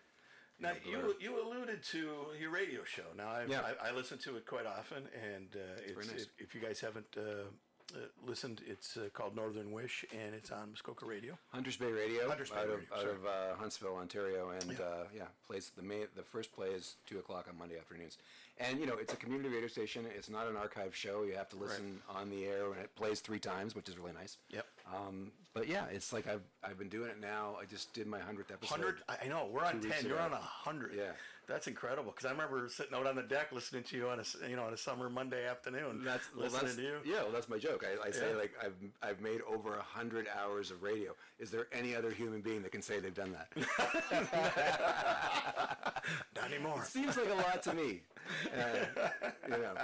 Now 0.60 0.72
you 0.88 1.14
you 1.20 1.42
alluded 1.42 1.82
to 1.92 2.26
your 2.40 2.50
radio 2.50 2.84
show. 2.84 3.02
Now 3.16 3.30
I've, 3.30 3.48
Yeah. 3.48 3.62
I, 3.82 3.88
I 3.88 3.92
listen 3.92 4.18
to 4.18 4.36
it 4.36 4.46
quite 4.46 4.66
often, 4.66 5.08
and 5.34 5.48
uh, 5.56 5.58
it's, 5.86 6.08
nice. 6.12 6.22
if, 6.22 6.28
if 6.38 6.54
you 6.54 6.60
guys 6.60 6.80
haven't 6.80 7.16
uh, 7.16 7.20
uh, 7.94 7.98
listened, 8.26 8.62
it's 8.66 8.96
uh, 8.96 9.08
called 9.12 9.36
Northern 9.36 9.70
Wish, 9.72 10.04
and 10.12 10.34
it's 10.34 10.50
on 10.50 10.70
Muskoka 10.70 11.04
Radio. 11.04 11.36
Hunters 11.52 11.76
Bay 11.76 11.90
Radio, 11.92 12.28
Hunters 12.28 12.50
Bay 12.50 12.58
out 12.60 12.68
Radio, 12.68 12.78
of 12.92 12.98
out 12.98 13.06
of 13.14 13.26
uh, 13.26 13.56
Huntsville, 13.58 13.96
Ontario, 13.96 14.50
and 14.50 14.72
Yeah. 14.78 14.84
uh, 14.84 15.04
yeah, 15.14 15.24
plays 15.46 15.70
the 15.76 15.82
main 15.82 16.06
the 16.14 16.22
first 16.22 16.52
play 16.52 16.68
is 16.68 16.96
two 17.06 17.18
o'clock 17.18 17.46
on 17.50 17.58
Monday 17.58 17.76
afternoons, 17.76 18.18
and 18.58 18.78
you 18.78 18.86
know 18.86 18.94
it's 18.96 19.12
a 19.12 19.16
community 19.16 19.48
radio 19.50 19.68
station. 19.68 20.06
It's 20.16 20.30
not 20.30 20.46
an 20.46 20.56
archive 20.56 20.94
show. 20.94 21.24
You 21.24 21.34
have 21.34 21.48
to 21.50 21.56
listen 21.56 22.00
on 22.08 22.30
the 22.30 22.44
air, 22.46 22.72
and 22.72 22.80
it 22.80 22.94
plays 22.94 23.20
three 23.20 23.40
times, 23.40 23.74
which 23.74 23.88
is 23.88 23.98
really 23.98 24.12
nice. 24.12 24.38
Yep. 24.50 24.66
Um, 24.92 25.32
but 25.54 25.68
yeah, 25.68 25.84
it's 25.90 26.12
like 26.12 26.26
I've 26.26 26.42
I've 26.62 26.78
been 26.78 26.88
doing 26.88 27.10
it 27.10 27.20
now. 27.20 27.56
I 27.60 27.64
just 27.64 27.92
did 27.94 28.06
my 28.06 28.20
hundredth 28.20 28.50
episode. 28.50 28.74
Hundred. 28.74 28.96
I 29.08 29.26
know 29.28 29.48
we're 29.50 29.64
on 29.64 29.80
ten. 29.80 30.04
You're 30.04 30.16
ago. 30.16 30.24
on 30.24 30.32
a 30.32 30.36
hundred. 30.36 30.92
Yeah. 30.96 31.12
that's 31.46 31.68
incredible. 31.68 32.10
Because 32.10 32.26
I 32.26 32.32
remember 32.32 32.68
sitting 32.68 32.94
out 32.94 33.06
on 33.06 33.16
the 33.16 33.22
deck 33.22 33.52
listening 33.52 33.84
to 33.84 33.96
you 33.96 34.08
on 34.08 34.20
a 34.20 34.48
you 34.48 34.56
know 34.56 34.64
on 34.64 34.74
a 34.74 34.76
summer 34.76 35.08
Monday 35.08 35.46
afternoon. 35.46 36.02
That's 36.04 36.24
well, 36.34 36.44
listening 36.46 36.64
that's, 36.64 36.76
to 36.76 36.82
you. 36.82 36.96
Yeah, 37.04 37.22
well, 37.22 37.32
that's 37.32 37.48
my 37.48 37.58
joke. 37.58 37.84
I, 37.86 38.08
I 38.08 38.10
say 38.10 38.30
Yeah. 38.30 38.36
like 38.36 38.52
I've 38.62 38.74
I've 39.02 39.20
made 39.20 39.40
over 39.42 39.76
a 39.76 39.82
hundred 39.82 40.26
hours 40.38 40.70
of 40.70 40.82
radio. 40.82 41.14
Is 41.38 41.50
there 41.50 41.66
any 41.72 41.94
other 41.94 42.10
human 42.10 42.40
being 42.40 42.62
that 42.62 42.72
can 42.72 42.82
say 42.82 42.98
they've 42.98 43.14
done 43.14 43.32
that? 43.32 43.48
Not 46.36 46.52
anymore. 46.52 46.84
Seems 46.84 47.16
like 47.16 47.30
a 47.30 47.34
lot 47.34 47.62
to 47.62 47.74
me. 47.74 48.02
Uh, 48.46 49.08
you 49.46 49.50
know. 49.58 49.74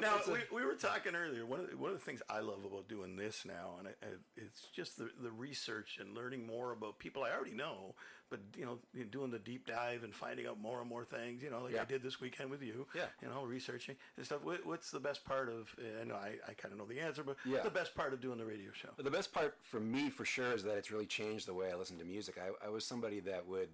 Now 0.00 0.16
a- 0.26 0.30
we, 0.30 0.38
we 0.52 0.64
were 0.64 0.74
talking 0.74 1.14
earlier. 1.14 1.44
One 1.46 1.60
of 1.60 1.70
the, 1.70 1.76
one 1.76 1.90
of 1.90 1.98
the 1.98 2.04
things 2.04 2.22
I 2.28 2.40
love 2.40 2.64
about 2.64 2.88
doing 2.88 3.16
this 3.16 3.44
now, 3.46 3.74
and 3.78 3.88
I, 3.88 3.90
I, 4.02 4.08
it's 4.36 4.66
just 4.74 4.98
the, 4.98 5.10
the 5.22 5.30
research 5.30 5.98
and 6.00 6.14
learning 6.14 6.46
more 6.46 6.72
about 6.72 6.98
people 6.98 7.24
I 7.24 7.30
already 7.34 7.54
know, 7.54 7.94
but 8.28 8.40
you 8.56 8.64
know, 8.64 8.78
doing 9.10 9.30
the 9.30 9.38
deep 9.38 9.66
dive 9.66 10.04
and 10.04 10.14
finding 10.14 10.46
out 10.46 10.60
more 10.60 10.80
and 10.80 10.88
more 10.88 11.04
things. 11.04 11.42
You 11.42 11.50
know, 11.50 11.62
like 11.64 11.78
I 11.78 11.84
did 11.84 12.02
this 12.02 12.20
weekend 12.20 12.50
with 12.50 12.62
you. 12.62 12.86
Yeah. 12.94 13.06
You 13.22 13.28
know, 13.28 13.42
researching 13.44 13.96
and 14.16 14.24
stuff. 14.26 14.44
What, 14.44 14.64
what's 14.66 14.90
the 14.90 15.00
best 15.00 15.24
part 15.24 15.48
of? 15.48 15.74
I 16.00 16.04
know 16.04 16.14
I, 16.14 16.34
I 16.48 16.52
kind 16.54 16.72
of 16.72 16.78
know 16.78 16.86
the 16.86 17.00
answer, 17.00 17.22
but 17.22 17.36
Yeah. 17.44 17.52
what's 17.54 17.64
the 17.64 17.70
best 17.70 17.94
part 17.94 18.12
of 18.12 18.20
doing 18.20 18.38
the 18.38 18.44
radio 18.46 18.70
show? 18.72 18.90
The 18.96 19.10
best 19.10 19.32
part 19.32 19.56
for 19.62 19.80
me, 19.80 20.10
for 20.10 20.24
sure, 20.24 20.52
is 20.52 20.62
that 20.64 20.76
it's 20.76 20.90
really 20.90 21.06
changed 21.06 21.46
the 21.46 21.54
way 21.54 21.70
I 21.72 21.74
listen 21.74 21.98
to 21.98 22.04
music. 22.04 22.36
I, 22.38 22.66
I 22.66 22.70
was 22.70 22.84
somebody 22.84 23.20
that 23.20 23.46
would, 23.46 23.70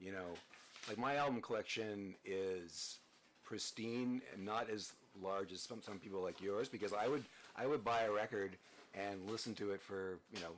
you 0.00 0.10
know, 0.12 0.26
like 0.88 0.98
my 0.98 1.14
album 1.16 1.40
collection 1.40 2.14
is 2.24 2.98
pristine 3.52 4.22
and 4.32 4.42
not 4.46 4.70
as 4.70 4.94
large 5.22 5.52
as 5.52 5.60
some, 5.60 5.82
some 5.82 5.98
people 5.98 6.22
like 6.22 6.40
yours 6.40 6.70
because 6.70 6.94
I 6.94 7.06
would 7.06 7.22
I 7.54 7.66
would 7.66 7.84
buy 7.84 8.04
a 8.04 8.10
record 8.10 8.56
and 8.94 9.30
listen 9.30 9.54
to 9.56 9.72
it 9.72 9.82
for 9.82 10.18
you 10.34 10.40
know 10.40 10.52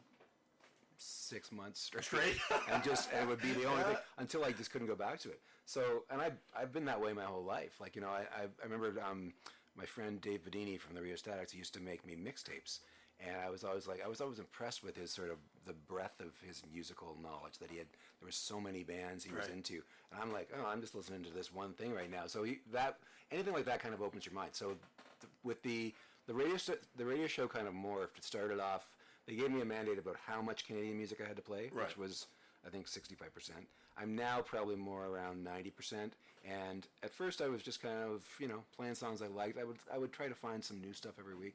six 0.97 1.51
months 1.51 1.81
straight, 1.81 2.05
Straight? 2.05 2.37
and 2.73 2.85
just 2.85 3.11
and 3.13 3.25
it 3.25 3.29
would 3.29 3.43
be 3.43 3.51
the 3.51 3.65
only 3.65 3.83
thing 3.83 3.97
until 4.19 4.45
I 4.45 4.53
just 4.53 4.71
couldn't 4.71 4.87
go 4.87 4.95
back 4.95 5.19
to 5.23 5.29
it. 5.29 5.41
So, 5.67 6.05
and 6.09 6.23
I 6.23 6.31
I've 6.57 6.73
been 6.73 6.85
that 6.85 7.01
way 7.01 7.13
my 7.13 7.25
whole 7.25 7.43
life. 7.43 7.81
Like 7.81 7.97
you 7.97 8.03
know, 8.03 8.11
I 8.11 8.21
I, 8.21 8.43
I 8.45 8.63
remember 8.63 8.95
um, 9.03 9.33
my 9.77 9.85
friend 9.85 10.21
Dave 10.21 10.43
Bidini 10.49 10.79
from 10.79 10.95
the 10.95 11.03
Rheostatics 11.03 11.53
used 11.53 11.75
to 11.75 11.81
make 11.81 12.07
me 12.07 12.15
mixtapes. 12.15 12.79
And 13.27 13.37
I 13.45 13.49
was 13.51 13.65
always 13.65 13.87
like, 13.87 14.03
I 14.05 14.09
was 14.09 14.21
always 14.21 14.39
impressed 14.39 14.83
with 14.85 14.97
his 14.97 15.11
sort 15.11 15.31
of 15.31 15.39
the 15.67 15.73
breadth 15.73 16.21
of 16.21 16.33
his 16.47 16.63
musical 16.73 17.17
knowledge 17.23 17.59
that 17.59 17.71
he 17.71 17.79
had. 17.79 17.87
There 18.21 18.27
were 18.27 18.33
so 18.33 18.61
many 18.61 18.83
bands 18.83 19.25
he 19.25 19.33
was 19.33 19.49
into, 19.49 19.75
and 20.13 20.21
I'm 20.21 20.33
like, 20.33 20.51
oh, 20.59 20.67
I'm 20.67 20.81
just 20.81 20.95
listening 20.95 21.23
to 21.25 21.31
this 21.33 21.53
one 21.53 21.73
thing 21.73 21.95
right 21.95 22.11
now. 22.11 22.27
So 22.27 22.43
he, 22.43 22.59
that 22.73 22.99
anything 23.33 23.55
like 23.55 23.65
that 23.67 23.81
kind 23.81 23.95
of 23.95 24.03
opens 24.03 24.27
your 24.27 24.35
mind. 24.35 24.51
So 24.53 24.67
th- 25.21 25.31
with 25.43 25.63
the 25.63 25.93
the 26.27 26.35
radio 26.35 26.57
st- 26.57 26.79
the 26.97 27.05
radio 27.05 27.27
show 27.27 27.47
kind 27.49 27.67
of 27.69 27.75
morphed. 27.75 28.17
It 28.19 28.25
started 28.25 28.61
off. 28.61 28.89
They 29.27 29.35
gave 29.37 29.51
me 29.51 29.61
a 29.63 29.65
mandate 29.65 29.99
about 29.99 30.17
how 30.27 30.43
much 30.43 30.67
Canadian 30.67 30.97
music 30.99 31.21
I 31.25 31.27
had 31.27 31.37
to 31.37 31.43
play, 31.43 31.71
Right. 31.73 31.87
which 31.87 31.97
was 31.97 32.27
I 32.67 32.71
think 32.71 32.87
65%. 32.87 33.51
I'm 33.99 34.15
now 34.17 34.41
probably 34.41 34.75
more 34.77 35.07
around 35.07 35.47
90%. 35.47 36.11
And 36.47 36.87
at 37.03 37.11
first 37.11 37.41
I 37.43 37.49
was 37.49 37.63
just 37.63 37.81
kind 37.83 37.99
of, 38.03 38.23
you 38.39 38.49
know, 38.49 38.63
playing 38.77 38.95
songs 38.97 39.23
I 39.23 39.29
liked. 39.29 39.59
I 39.59 39.65
would 39.65 39.77
I 39.93 39.99
would 39.99 40.13
try 40.13 40.29
to 40.29 40.35
find 40.35 40.63
some 40.65 40.81
new 40.81 40.93
stuff 40.93 41.13
every 41.19 41.35
week. 41.37 41.55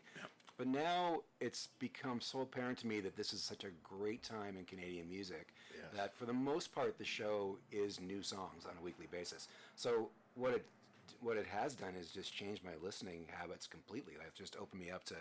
But 0.60 0.68
now 0.68 1.22
it's 1.40 1.70
become 1.80 2.20
so 2.20 2.42
apparent 2.42 2.80
to 2.80 2.88
me 2.88 3.00
that 3.00 3.16
this 3.16 3.32
is 3.32 3.42
such 3.42 3.64
a 3.64 3.70
great 3.82 4.22
time 4.24 4.58
in 4.58 4.66
Canadian 4.66 5.10
music 5.10 5.54
Yes. 5.74 5.86
that 5.96 6.14
for 6.14 6.26
the 6.26 6.34
most 6.34 6.76
part 6.76 6.98
the 6.98 7.06
show 7.06 7.58
is 7.72 8.02
new 8.02 8.22
songs 8.22 8.66
on 8.66 8.74
a 8.78 8.84
weekly 8.84 9.08
basis. 9.10 9.48
So 9.78 10.10
what 10.36 10.54
it 10.54 10.66
what 11.22 11.38
it 11.38 11.48
has 11.48 11.74
done 11.76 11.94
is 11.98 12.12
just 12.12 12.34
changed 12.34 12.64
my 12.64 12.74
listening 12.84 13.26
habits 13.32 13.68
completely. 13.68 14.14
It's 14.28 14.38
just 14.38 14.58
opened 14.58 14.82
me 14.82 14.92
up 14.92 15.06
to 15.06 15.16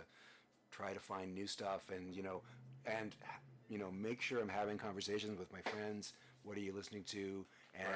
try 0.72 0.92
to 0.92 0.98
find 0.98 1.33
new 1.33 1.46
stuff 1.46 1.88
and 1.94 2.12
you 2.12 2.22
know 2.24 2.42
and 2.85 3.14
you 3.68 3.79
know 3.79 3.92
make 3.92 4.20
sure 4.20 4.40
I'm 4.40 4.48
having 4.48 4.77
conversations 4.77 5.38
with 5.38 5.53
my 5.53 5.61
friends. 5.61 6.14
What 6.42 6.57
are 6.57 6.61
you 6.61 6.72
listening 6.72 7.05
to? 7.05 7.46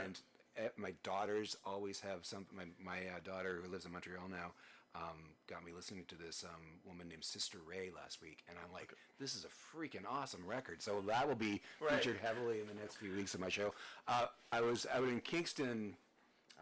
And 0.04 0.20
eh, 0.56 0.68
my 0.76 0.92
daughters 1.02 1.56
always 1.66 1.98
have 2.00 2.24
some. 2.24 2.46
My 2.56 2.66
my 2.82 2.98
uh, 2.98 3.18
daughter 3.24 3.60
who 3.64 3.68
lives 3.68 3.84
in 3.84 3.92
Montreal 3.92 4.28
now. 4.30 4.52
Um, 4.94 5.30
got 5.46 5.64
me 5.64 5.72
listening 5.72 6.04
to 6.08 6.14
this 6.16 6.44
um, 6.44 6.60
woman 6.86 7.08
named 7.08 7.24
Sister 7.24 7.58
Ray 7.66 7.90
last 7.94 8.20
week, 8.20 8.44
and 8.48 8.58
I'm 8.62 8.72
like, 8.72 8.92
"This 9.18 9.34
is 9.34 9.44
a 9.46 9.48
freaking 9.76 10.04
awesome 10.08 10.44
record." 10.46 10.82
So 10.82 11.00
that 11.06 11.26
will 11.26 11.34
be 11.34 11.62
Right. 11.80 11.92
featured 11.94 12.18
heavily 12.22 12.60
in 12.60 12.66
the 12.66 12.74
next 12.74 12.96
few 12.96 13.12
weeks 13.12 13.32
of 13.34 13.40
my 13.40 13.48
show. 13.48 13.72
Uh, 14.06 14.26
I 14.52 14.60
was 14.60 14.86
out 14.92 15.04
in 15.04 15.20
Kingston 15.20 15.96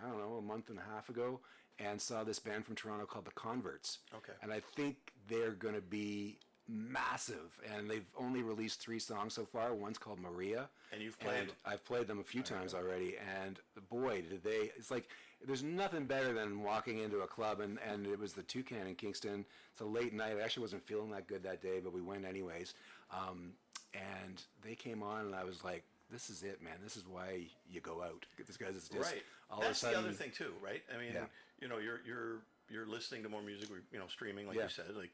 I 0.03 0.09
don't 0.09 0.19
know, 0.19 0.37
a 0.37 0.43
month 0.43 0.71
and 0.71 0.79
a 0.79 0.83
half 0.95 1.09
ago, 1.11 1.41
and 1.79 2.01
saw 2.01 2.25
this 2.25 2.39
band 2.39 2.65
from 2.65 2.75
Toronto 2.75 3.05
called 3.05 3.27
the 3.27 3.33
Converts. 3.33 3.99
Okay. 4.15 4.33
And 4.43 4.51
I 4.53 4.61
think 4.61 4.97
they're 5.29 5.51
going 5.51 5.75
to 5.75 5.81
be 5.83 6.39
massive, 6.69 7.59
and 7.75 7.91
they've 7.91 8.07
only 8.17 8.43
released 8.43 8.81
three 8.81 8.99
songs 9.01 9.35
so 9.35 9.45
far. 9.45 9.75
One's 9.75 9.99
called 9.99 10.19
Maria. 10.21 10.69
And 10.93 11.03
you've 11.03 11.19
played 11.19 11.49
them. 11.49 11.57
I've 11.67 11.85
played 11.85 12.07
them 12.07 12.19
a 12.21 12.25
few 12.25 12.43
times 12.43 12.73
already, 12.75 13.17
and 13.45 13.59
boy, 13.91 14.23
did 14.23 14.43
they! 14.43 14.71
It's 14.77 14.91
like 14.91 15.09
there's 15.47 15.63
nothing 15.63 16.05
better 16.05 16.33
than 16.33 16.63
walking 16.63 16.99
into 16.99 17.21
a 17.21 17.27
club, 17.27 17.61
and 17.61 17.79
and 17.91 18.07
it 18.07 18.19
was 18.19 18.33
the 18.33 18.43
Toucan 18.43 18.87
in 18.87 18.95
Kingston. 18.95 19.45
It's 19.73 19.81
a 19.81 19.85
late 19.85 20.13
night. 20.13 20.37
I 20.39 20.43
actually 20.43 20.63
wasn't 20.63 20.87
feeling 20.87 21.11
that 21.11 21.27
good 21.27 21.43
that 21.45 21.63
day, 21.63 21.81
but 21.83 21.93
we 21.93 22.01
went 22.03 22.25
anyways. 22.25 22.75
Um, 23.13 23.53
and 23.95 24.43
they 24.63 24.75
came 24.75 25.03
on, 25.03 25.27
and 25.27 25.35
I 25.35 25.45
was 25.45 25.65
like. 25.65 25.85
This 26.13 26.29
is 26.29 26.43
it, 26.43 26.61
man. 26.61 26.73
This 26.83 26.97
is 26.97 27.05
why 27.07 27.43
you 27.71 27.81
go 27.81 28.03
out. 28.03 28.27
This 28.45 28.57
guy's 28.57 28.75
just 28.75 28.93
right. 28.95 29.23
all 29.49 29.61
That's 29.61 29.81
of 29.85 29.91
a 29.91 29.93
sudden. 29.93 30.03
the 30.03 30.09
other 30.09 30.13
thing 30.19 30.33
too, 30.37 30.53
right? 30.61 30.83
I 30.93 30.99
mean, 30.99 31.13
Yeah. 31.15 31.27
you 31.61 31.69
know, 31.69 31.79
you're 31.79 32.01
you're 32.05 32.39
you're 32.69 32.85
listening 32.85 33.23
to 33.23 33.29
more 33.29 33.43
music, 33.43 33.69
you 33.93 33.99
know, 34.01 34.09
streaming, 34.09 34.49
like 34.49 34.57
Yeah. 34.57 34.65
you 34.65 34.69
said. 34.71 34.97
Like, 34.97 35.13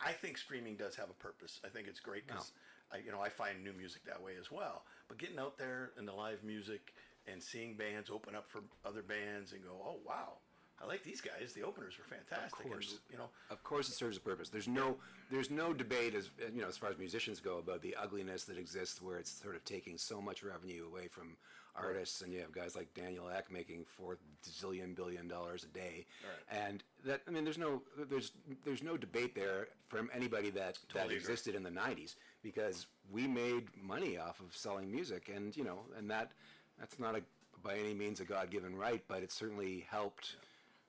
I 0.00 0.10
think 0.10 0.36
streaming 0.36 0.74
does 0.74 0.96
have 0.96 1.08
a 1.08 1.12
purpose. 1.22 1.60
I 1.64 1.68
think 1.68 1.86
it's 1.86 2.00
great 2.00 2.26
because, 2.26 2.50
I, 2.92 2.96
you 2.96 3.12
know, 3.12 3.20
I 3.20 3.28
find 3.28 3.62
new 3.62 3.72
music 3.74 4.02
that 4.06 4.20
way 4.20 4.32
as 4.40 4.50
well. 4.50 4.82
But 5.06 5.18
getting 5.18 5.38
out 5.38 5.56
there 5.56 5.92
and 5.96 6.08
the 6.08 6.12
live 6.12 6.42
music 6.42 6.94
and 7.30 7.42
seeing 7.42 7.74
bands 7.74 8.10
open 8.10 8.34
up 8.34 8.46
for 8.48 8.60
other 8.84 9.02
bands 9.02 9.52
and 9.52 9.62
go, 9.62 9.70
oh 9.84 9.96
wow, 10.06 10.34
I 10.82 10.86
like 10.86 11.02
these 11.04 11.20
guys. 11.20 11.52
The 11.54 11.62
openers 11.62 11.94
were 11.98 12.04
fantastic. 12.04 12.64
Of 12.64 12.70
course. 12.70 12.90
And, 12.90 13.00
you 13.12 13.18
know, 13.18 13.28
Of 13.50 13.62
course, 13.62 13.88
it 13.88 13.92
serves 13.94 14.16
a 14.16 14.20
purpose. 14.20 14.48
There's 14.48 14.68
no, 14.68 14.96
there's 15.30 15.50
no 15.50 15.72
debate 15.72 16.14
as 16.14 16.30
you 16.54 16.60
know, 16.60 16.68
as 16.68 16.76
far 16.76 16.90
as 16.90 16.98
musicians 16.98 17.40
go, 17.40 17.58
about 17.58 17.80
the 17.82 17.94
ugliness 18.00 18.44
that 18.44 18.58
exists, 18.58 19.00
where 19.00 19.16
it's 19.18 19.30
sort 19.30 19.54
of 19.54 19.64
taking 19.64 19.96
so 19.96 20.20
much 20.20 20.42
revenue 20.42 20.86
away 20.86 21.08
from 21.08 21.36
artists, 21.76 22.20
and 22.22 22.32
you 22.32 22.38
have 22.40 22.52
guys 22.52 22.76
like 22.76 22.92
Daniel 22.94 23.28
Ek 23.28 23.50
making 23.50 23.84
four 23.84 24.16
zillion 24.48 24.94
billion 24.94 25.26
dollars 25.26 25.64
a 25.64 25.66
day, 25.68 26.06
Right. 26.22 26.64
and 26.68 26.84
that 27.04 27.22
I 27.26 27.32
mean, 27.32 27.42
there's 27.42 27.58
no, 27.58 27.82
there's, 28.08 28.30
there's 28.64 28.80
no 28.84 28.96
debate 28.96 29.34
there 29.34 29.66
from 29.88 30.08
anybody 30.14 30.50
that 30.50 30.74
that 30.74 30.88
Totally 30.88 31.16
agree. 31.16 31.16
existed 31.16 31.56
in 31.56 31.64
the 31.64 31.70
'90s 31.70 32.14
because 32.44 32.86
we 33.10 33.26
made 33.26 33.64
money 33.76 34.18
off 34.18 34.38
of 34.38 34.56
selling 34.56 34.88
music, 34.90 35.28
and 35.34 35.56
you 35.56 35.64
know, 35.64 35.80
and 35.98 36.08
that, 36.10 36.30
that's 36.78 36.98
not 36.98 37.16
a 37.16 37.22
by 37.62 37.76
any 37.76 37.94
means 37.94 38.20
a 38.20 38.24
God-given 38.24 38.76
right, 38.76 39.02
but 39.08 39.22
it 39.22 39.32
certainly 39.32 39.86
helped 39.90 40.36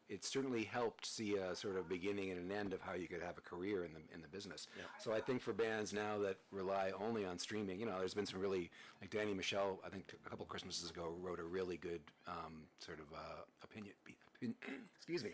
it 0.07 0.23
certainly 0.23 0.63
helped 0.63 1.05
see 1.05 1.35
a 1.35 1.55
sort 1.55 1.77
of 1.77 1.89
beginning 1.89 2.29
and 2.29 2.39
an 2.39 2.55
end 2.55 2.73
of 2.73 2.81
how 2.81 2.93
you 2.93 3.07
could 3.07 3.23
have 3.23 3.37
a 3.37 3.41
career 3.41 3.85
in 3.85 3.93
the 3.93 3.99
in 4.13 4.21
the 4.21 4.27
business. 4.27 4.67
Yeah. 4.77 4.83
So 4.99 5.13
I 5.13 5.19
think 5.19 5.41
for 5.41 5.53
bands 5.53 5.93
now 5.93 6.19
that 6.19 6.37
rely 6.51 6.91
only 6.99 7.25
on 7.25 7.39
streaming, 7.39 7.79
you 7.79 7.85
know, 7.85 7.97
there's 7.97 8.13
been 8.13 8.25
some 8.25 8.39
really 8.39 8.69
like 9.01 9.09
Danny 9.09 9.33
Michel. 9.33 9.79
I 9.85 9.89
think 9.89 10.13
a 10.25 10.29
couple 10.29 10.45
Christmases 10.45 10.89
ago 10.89 11.15
wrote 11.21 11.39
a 11.39 11.43
really 11.43 11.77
good 11.77 12.01
um, 12.27 12.63
sort 12.79 12.99
of 12.99 13.05
uh, 13.13 13.43
opinion, 13.63 13.93
opinion 14.35 14.55
excuse 14.95 15.23
me 15.23 15.31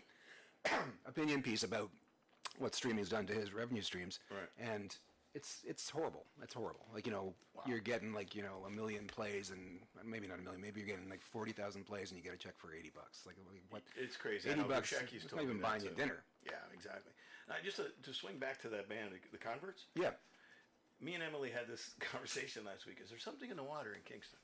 opinion 1.06 1.42
piece 1.42 1.64
about 1.64 1.90
what 2.58 2.74
streaming's 2.74 3.08
done 3.08 3.26
to 3.26 3.32
his 3.32 3.52
revenue 3.52 3.82
streams. 3.82 4.20
Right. 4.30 4.72
And 4.72 4.96
it's 5.34 5.62
it's 5.66 5.88
horrible. 5.88 6.26
It's 6.42 6.54
horrible. 6.54 6.86
Like 6.94 7.06
you 7.06 7.12
know, 7.12 7.34
you're 7.66 7.80
getting 7.80 8.12
like 8.12 8.34
you 8.34 8.42
know 8.42 8.64
a 8.66 8.70
million 8.70 9.06
plays 9.06 9.50
and 9.50 9.80
maybe 10.04 10.26
not 10.26 10.38
a 10.38 10.42
million. 10.42 10.60
Maybe 10.60 10.80
you're 10.80 10.88
getting 10.88 11.08
like 11.08 11.22
forty 11.22 11.52
thousand 11.52 11.84
plays 11.84 12.10
and 12.10 12.18
you 12.18 12.24
get 12.24 12.34
a 12.34 12.38
check 12.38 12.58
for 12.58 12.72
eighty 12.74 12.90
bucks. 12.94 13.20
Like 13.26 13.36
what? 13.70 13.82
it's 13.96 14.16
crazy. 14.16 14.50
Eighty 14.50 14.62
bucks. 14.62 14.90
Told 14.90 15.32
not 15.34 15.42
even 15.42 15.60
buying 15.60 15.82
you 15.84 15.90
dinner. 15.90 16.22
Yeah, 16.44 16.52
exactly. 16.74 17.12
Now, 17.48 17.56
just 17.64 17.76
to, 17.76 17.86
to 18.04 18.14
swing 18.14 18.38
back 18.38 18.60
to 18.62 18.68
that 18.68 18.88
band, 18.88 19.10
the 19.32 19.38
Converts. 19.38 19.84
Yeah. 19.96 20.10
Me 21.00 21.14
and 21.14 21.22
Emily 21.22 21.50
had 21.50 21.66
this 21.66 21.94
conversation 22.00 22.64
last 22.64 22.86
week. 22.86 22.98
Is 23.02 23.10
there 23.10 23.18
something 23.18 23.50
in 23.50 23.56
the 23.56 23.64
water 23.64 23.94
in 23.94 24.00
Kingston? 24.04 24.38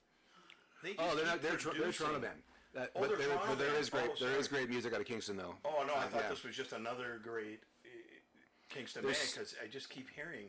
They 0.82 0.94
Oh, 0.98 1.14
they're 1.14 1.24
not. 1.26 1.40
They're, 1.42 1.56
tr- 1.56 1.70
they're 1.78 1.92
Toronto 1.92 2.18
band. 2.20 2.40
That, 2.74 2.90
Oh, 2.96 3.00
but, 3.00 3.16
there, 3.18 3.28
but 3.46 3.58
there 3.58 3.74
is 3.78 3.88
great. 3.88 4.10
Oh, 4.10 4.24
there 4.24 4.36
is 4.38 4.46
great 4.48 4.68
music 4.68 4.92
out 4.94 5.00
of 5.00 5.06
Kingston, 5.06 5.36
though. 5.36 5.54
Oh 5.64 5.84
no, 5.86 5.94
I 5.94 6.04
Uh, 6.04 6.08
thought 6.08 6.22
yeah. 6.24 6.28
this 6.28 6.42
was 6.44 6.54
just 6.56 6.72
another 6.72 7.18
great 7.22 7.60
uh, 7.84 7.88
Kingston 8.68 9.02
There's- 9.04 9.18
band 9.18 9.32
because 9.34 9.54
I 9.64 9.68
just 9.68 9.88
keep 9.90 10.08
hearing 10.10 10.48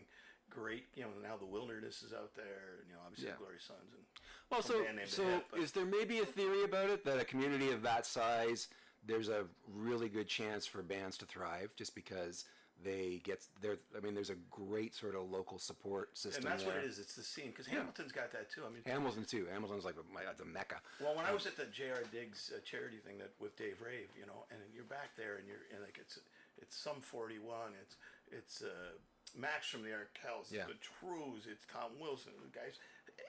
great. 0.50 0.86
You 0.96 1.04
know, 1.04 1.10
now 1.22 1.38
the 1.38 1.46
Wilderness 1.46 2.04
is 2.04 2.14
out 2.14 2.36
there, 2.36 2.78
and 2.80 2.88
you 2.88 2.94
know, 2.94 3.02
obviously 3.06 3.28
Yeah. 3.28 3.34
the 3.34 3.40
Glorious 3.40 3.64
Sons 3.64 3.94
and 3.94 4.04
Well, 4.50 4.62
so 4.62 4.86
so 5.06 5.44
is 5.58 5.72
there 5.72 5.86
maybe 5.86 6.20
a 6.20 6.26
theory 6.26 6.64
about 6.64 6.90
it 6.90 7.04
that 7.06 7.20
a 7.20 7.26
community 7.26 7.72
of 7.72 7.82
that 7.84 8.06
size, 8.06 8.68
there's 9.06 9.30
a 9.30 9.46
really 9.68 10.10
good 10.10 10.28
chance 10.28 10.66
for 10.66 10.82
bands 10.82 11.18
to 11.20 11.26
thrive 11.26 11.76
just 11.76 11.96
because 11.96 12.46
they 12.84 13.20
get 13.24 13.46
there. 13.62 13.78
I 13.96 14.00
mean, 14.00 14.14
there's 14.14 14.30
a 14.30 14.40
great 14.50 14.96
sort 14.96 15.16
of 15.16 15.30
local 15.30 15.60
support 15.60 16.18
system. 16.18 16.46
and 16.46 16.52
that's 16.54 16.64
what 16.66 16.78
it 16.78 16.86
is. 16.86 16.98
It's 16.98 17.16
the 17.16 17.24
scene 17.24 17.48
because 17.52 17.68
Hamilton's 17.68 18.12
got 18.12 18.32
that 18.32 18.50
too. 18.50 18.64
I 18.66 18.70
mean, 18.70 18.82
Hamilton 18.86 19.26
too. 19.26 19.48
Hamilton's 19.52 19.84
like 19.86 19.96
my, 20.14 20.22
the 20.38 20.46
mecca. 20.46 20.82
Well, 21.00 21.16
when 21.16 21.26
I 21.26 21.34
was 21.34 21.46
at 21.46 21.58
the 21.58 21.66
J.R. 21.66 22.04
Diggs 22.12 22.52
uh, 22.56 22.60
charity 22.64 22.98
thing 22.98 23.18
that 23.20 23.32
with 23.40 23.56
Dave 23.58 23.82
Rave, 23.82 24.08
you 24.18 24.26
know, 24.26 24.46
and 24.52 24.60
you're 24.74 24.86
back 24.86 25.16
there, 25.18 25.36
and 25.36 25.48
you're 25.48 25.68
and 25.74 25.84
like 25.84 25.98
it's 26.00 26.20
it's 26.58 26.78
some 26.78 27.02
41, 27.02 27.74
it's 27.82 27.98
it's 28.32 28.62
uh, 28.62 28.96
Max 29.38 29.68
from 29.70 29.84
the 29.84 29.90
Arkells, 29.90 30.52
Yeah. 30.52 30.66
the 30.66 30.78
Trues, 30.82 31.46
it's 31.50 31.66
Tom 31.72 31.92
Wilson, 32.00 32.34
the 32.42 32.50
guys, 32.58 32.80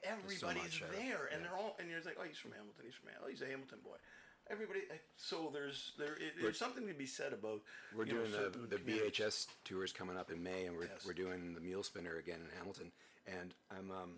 everybody's 0.05 0.81
much, 0.81 0.83
uh, 0.83 0.93
there, 0.93 1.27
and 1.33 1.43
yeah. 1.43 1.49
they're 1.49 1.59
all, 1.59 1.77
and 1.79 1.91
you're 1.91 2.01
like, 2.03 2.17
oh, 2.19 2.25
he's 2.25 2.39
from 2.39 2.53
Hamilton, 2.53 2.85
he's 2.85 2.95
from 2.95 3.09
Hamilton, 3.11 3.27
oh, 3.27 3.31
he's 3.31 3.43
a 3.43 3.47
Hamilton 3.47 3.79
boy. 3.85 3.97
Everybody, 4.51 4.81
uh, 4.91 4.95
so 5.17 5.51
there's 5.53 5.93
there 5.97 6.15
it, 6.15 6.35
there's 6.41 6.59
something 6.59 6.87
to 6.89 6.95
be 6.95 7.07
said 7.07 7.33
about 7.33 7.61
We're 7.95 8.05
you 8.07 8.15
know, 8.15 8.25
doing 8.25 8.67
the, 8.69 8.77
the. 8.77 8.83
BHS 8.83 9.47
tours 9.65 9.93
coming 9.93 10.17
up 10.17 10.31
in 10.33 10.43
May, 10.43 10.67
and 10.67 10.77
we're, 10.77 10.85
Yes. 10.91 11.07
we're 11.07 11.13
doing 11.13 11.55
the 11.55 11.61
Mule 11.61 11.85
Spinner 11.85 12.17
again 12.17 12.41
in 12.43 12.51
Hamilton. 12.59 12.91
And 13.29 13.55
I'm 13.71 13.93
um, 13.93 14.11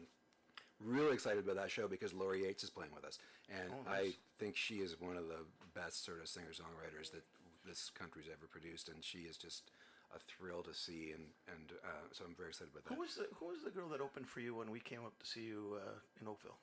really 0.81 1.13
excited 1.13 1.45
about 1.45 1.57
that 1.57 1.71
show 1.71 1.87
because 1.87 2.15
Lori 2.15 2.45
Yates 2.45 2.65
is 2.65 2.71
playing 2.71 2.93
with 2.95 3.05
us, 3.05 3.19
and 3.51 3.69
Oh, 3.73 3.91
nice. 3.91 3.99
I 3.99 4.13
think 4.39 4.57
she 4.57 4.77
is 4.77 4.99
one 4.99 5.17
of 5.19 5.29
the 5.29 5.45
best 5.75 6.05
sort 6.05 6.21
of 6.23 6.29
singer 6.29 6.53
songwriters 6.55 7.11
that 7.13 7.25
this 7.67 7.91
country's 7.91 8.27
ever 8.33 8.47
produced, 8.51 8.89
and 8.89 9.05
she 9.05 9.19
is 9.29 9.37
just 9.37 9.71
a 10.15 10.19
thrill 10.21 10.63
to 10.63 10.75
see, 10.75 11.13
and 11.15 11.25
and 11.49 11.73
uh, 11.85 11.89
so 12.13 12.25
I'm 12.27 12.35
very 12.35 12.49
excited 12.51 12.73
about 12.73 12.85
that. 12.85 12.95
Who 12.95 13.01
was 13.01 13.15
the 13.15 13.27
Who 13.39 13.47
was 13.47 13.63
the 13.63 13.71
girl 13.71 13.89
that 13.89 14.01
opened 14.01 14.29
for 14.29 14.41
you 14.41 14.55
when 14.57 14.71
we 14.71 14.81
came 14.81 15.01
up 15.05 15.19
to 15.19 15.27
see 15.27 15.43
you 15.43 15.79
uh, 15.87 15.99
in 16.21 16.29
Oakville? 16.29 16.59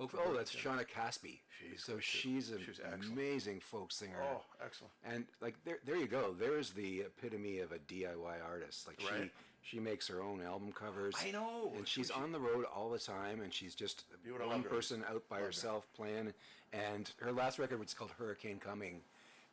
Oh, 0.00 0.08
oh, 0.24 0.32
that's 0.36 0.54
Shawna 0.54 0.84
Caspi. 0.86 1.40
She's 1.58 1.82
so 1.82 1.98
she's 1.98 2.50
an 2.50 2.60
She 2.62 2.70
was 2.70 2.78
excellent. 2.80 3.12
amazing 3.18 3.58
folk 3.60 3.90
singer. 3.90 4.22
Oh, 4.22 4.42
excellent. 4.64 4.92
And 5.04 5.24
like 5.40 5.56
there, 5.64 5.78
there 5.84 5.96
you 5.96 6.06
go. 6.06 6.36
There's 6.38 6.70
the 6.70 7.00
epitome 7.00 7.58
of 7.58 7.72
a 7.72 7.78
DIY 7.80 8.36
artist. 8.48 8.86
Like 8.86 9.00
Right. 9.10 9.28
she, 9.62 9.76
she 9.76 9.80
makes 9.80 10.06
her 10.06 10.22
own 10.22 10.40
album 10.40 10.70
covers. 10.72 11.14
I 11.20 11.32
know. 11.32 11.72
And 11.76 11.88
she's 11.88 12.08
She- 12.08 12.12
on 12.12 12.30
the 12.30 12.38
road 12.38 12.64
all 12.72 12.90
the 12.90 12.98
time, 13.00 13.40
and 13.40 13.52
she's 13.52 13.74
just 13.74 14.04
one 14.38 14.62
person 14.62 15.04
out 15.10 15.24
by 15.28 15.40
herself 15.40 15.88
playing. 15.96 16.32
And 16.72 17.10
her 17.20 17.32
last 17.32 17.58
record, 17.58 17.80
was 17.80 17.92
called 17.92 18.12
Hurricane 18.18 18.60
Coming, 18.60 19.00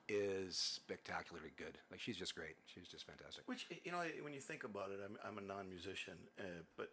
is 0.07 0.55
spectacularly 0.55 1.51
good. 1.57 1.77
Like 1.89 1.99
she's 1.99 2.17
just 2.17 2.35
great. 2.35 2.55
She's 2.65 2.87
just 2.87 3.05
fantastic. 3.05 3.43
Which 3.47 3.67
you 3.83 3.91
know, 3.91 4.03
when 4.21 4.33
you 4.33 4.41
think 4.41 4.63
about 4.63 4.91
it, 4.91 4.99
I'm 5.03 5.17
I'm 5.25 5.37
a 5.37 5.45
non-musician, 5.45 6.17
uh, 6.39 6.61
but 6.77 6.91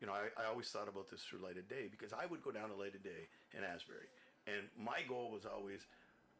you 0.00 0.06
know, 0.06 0.12
I, 0.12 0.30
I 0.40 0.46
always 0.46 0.68
thought 0.68 0.88
about 0.88 1.10
this 1.10 1.22
through 1.22 1.40
Light 1.40 1.56
of 1.56 1.68
Day 1.68 1.88
because 1.90 2.12
I 2.12 2.26
would 2.26 2.42
go 2.42 2.50
down 2.50 2.70
to 2.70 2.76
Light 2.76 2.94
of 2.94 3.02
Day 3.02 3.30
in 3.56 3.64
Asbury, 3.64 4.06
and 4.46 4.66
my 4.78 5.02
goal 5.08 5.30
was 5.30 5.46
always 5.46 5.86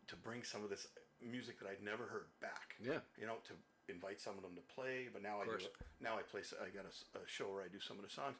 to 0.09 0.16
bring 0.16 0.42
some 0.42 0.62
of 0.62 0.70
this 0.70 0.87
music 1.22 1.59
that 1.61 1.68
I'd 1.68 1.83
never 1.83 2.05
heard 2.05 2.29
back. 2.40 2.77
Yeah. 2.83 3.00
You 3.18 3.27
know, 3.27 3.40
to 3.48 3.55
invite 3.88 4.20
some 4.20 4.37
of 4.37 4.42
them 4.42 4.55
to 4.57 4.64
play, 4.74 5.09
but 5.12 5.22
now 5.22 5.40
I 5.40 5.44
do. 5.44 5.59
Now 6.00 6.16
I 6.18 6.22
play. 6.22 6.40
I 6.61 6.70
got 6.70 6.87
a 6.87 7.27
show 7.27 7.50
where 7.53 7.62
I 7.62 7.68
do 7.68 7.81
some 7.81 7.96
of 7.96 8.05
the 8.05 8.12
songs, 8.12 8.37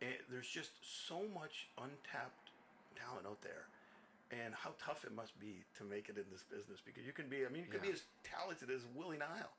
and 0.00 0.12
there's 0.30 0.48
just 0.48 0.72
so 0.82 1.22
much 1.34 1.68
untapped 1.78 2.50
talent 2.96 3.26
out 3.26 3.40
there. 3.42 3.68
And 4.32 4.54
how 4.54 4.70
tough 4.84 5.04
it 5.04 5.14
must 5.14 5.38
be 5.38 5.62
to 5.76 5.84
make 5.84 6.08
it 6.08 6.16
in 6.16 6.24
this 6.32 6.42
business 6.42 6.80
because 6.84 7.04
you 7.04 7.12
can 7.12 7.28
be, 7.28 7.44
I 7.44 7.50
mean, 7.52 7.64
you 7.64 7.68
can 7.70 7.80
be 7.82 7.92
as 7.92 8.02
talented 8.24 8.70
as 8.70 8.80
Willie 8.94 9.18
Nile, 9.18 9.52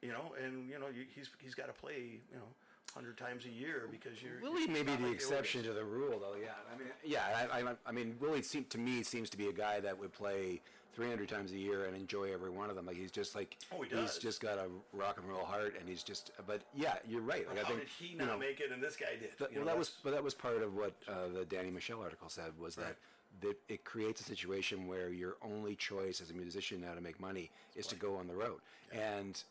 you 0.00 0.10
know, 0.12 0.32
and 0.42 0.68
you 0.70 0.78
know 0.78 0.86
you, 0.94 1.04
he's 1.12 1.28
he's 1.42 1.54
got 1.56 1.66
to 1.66 1.72
play, 1.72 2.20
you 2.30 2.36
know, 2.36 2.46
hundred 2.94 3.18
times 3.18 3.46
a 3.46 3.50
year 3.50 3.88
because 3.90 4.22
you're 4.22 4.40
Willie 4.40 4.62
it's 4.62 4.72
may 4.72 4.82
be 4.84 4.94
the 4.94 5.08
like 5.08 5.14
exception 5.14 5.60
Otis. 5.62 5.70
to 5.72 5.74
the 5.74 5.84
rule, 5.84 6.20
though. 6.20 6.36
Yeah, 6.40 6.50
I 6.72 6.78
mean, 6.78 6.88
yeah, 7.04 7.48
I, 7.52 7.60
I, 7.60 7.74
I 7.84 7.90
mean, 7.92 8.14
Willie 8.20 8.42
seem, 8.42 8.64
to 8.70 8.78
me 8.78 9.02
seems 9.02 9.28
to 9.30 9.36
be 9.36 9.48
a 9.48 9.52
guy 9.52 9.80
that 9.80 9.98
would 9.98 10.12
play 10.12 10.60
300 10.94 11.28
times 11.28 11.50
a 11.52 11.58
year 11.58 11.84
and 11.86 11.96
enjoy 11.96 12.32
every 12.32 12.48
one 12.50 12.70
of 12.70 12.76
them. 12.76 12.86
Like 12.86 12.96
he's 12.96 13.10
just 13.10 13.34
like 13.34 13.56
Oh, 13.74 13.82
he 13.82 13.94
he's 13.96 14.18
just 14.18 14.40
got 14.40 14.56
a 14.58 14.68
rock 14.92 15.18
and 15.18 15.28
roll 15.28 15.44
heart, 15.44 15.74
and 15.80 15.88
he's 15.88 16.04
just. 16.04 16.30
But 16.46 16.62
yeah, 16.76 16.94
you're 17.08 17.20
right. 17.22 17.46
Like 17.48 17.58
I 17.58 17.62
How 17.62 17.68
think 17.70 17.80
did 17.80 17.88
he 17.88 18.06
you 18.12 18.18
know, 18.18 18.38
make 18.38 18.60
it 18.60 18.70
and 18.72 18.80
this 18.80 18.94
guy 18.96 19.16
did? 19.18 19.30
You 19.40 19.46
well, 19.56 19.60
know, 19.60 19.64
that 19.66 19.76
was 19.78 19.90
but 20.04 20.12
that 20.12 20.22
was 20.22 20.32
part 20.32 20.62
of 20.62 20.76
what 20.76 20.92
uh, 21.08 21.26
the 21.34 21.44
Danny 21.44 21.70
Michel 21.72 22.00
article 22.00 22.28
said 22.28 22.52
was 22.60 22.78
Right. 22.78 22.86
that 22.86 22.96
that 23.40 23.56
it 23.68 23.84
creates 23.84 24.20
a 24.20 24.24
situation 24.24 24.86
where 24.86 25.10
your 25.10 25.36
only 25.42 25.74
choice 25.76 26.20
as 26.20 26.30
a 26.30 26.34
musician 26.34 26.80
now 26.80 26.94
to 26.94 27.00
make 27.00 27.20
money 27.20 27.50
is 27.74 27.86
to 27.88 27.96
go 27.96 28.16
on 28.16 28.26
the 28.26 28.34
road, 28.34 28.60
and 28.92 29.42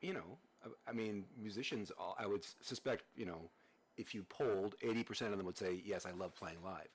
you 0.00 0.12
know, 0.12 0.38
I, 0.64 0.90
I 0.90 0.92
mean, 0.92 1.24
musicians. 1.40 1.90
All, 1.98 2.16
I 2.18 2.26
would 2.26 2.44
suspect, 2.62 3.04
you 3.16 3.26
know, 3.26 3.40
if 3.96 4.14
you 4.14 4.22
polled, 4.24 4.74
eighty 4.82 5.02
percent 5.04 5.32
of 5.32 5.38
them 5.38 5.46
would 5.46 5.58
say, 5.58 5.80
"Yes, 5.84 6.06
I 6.06 6.12
love 6.12 6.34
playing 6.34 6.58
live." 6.64 6.88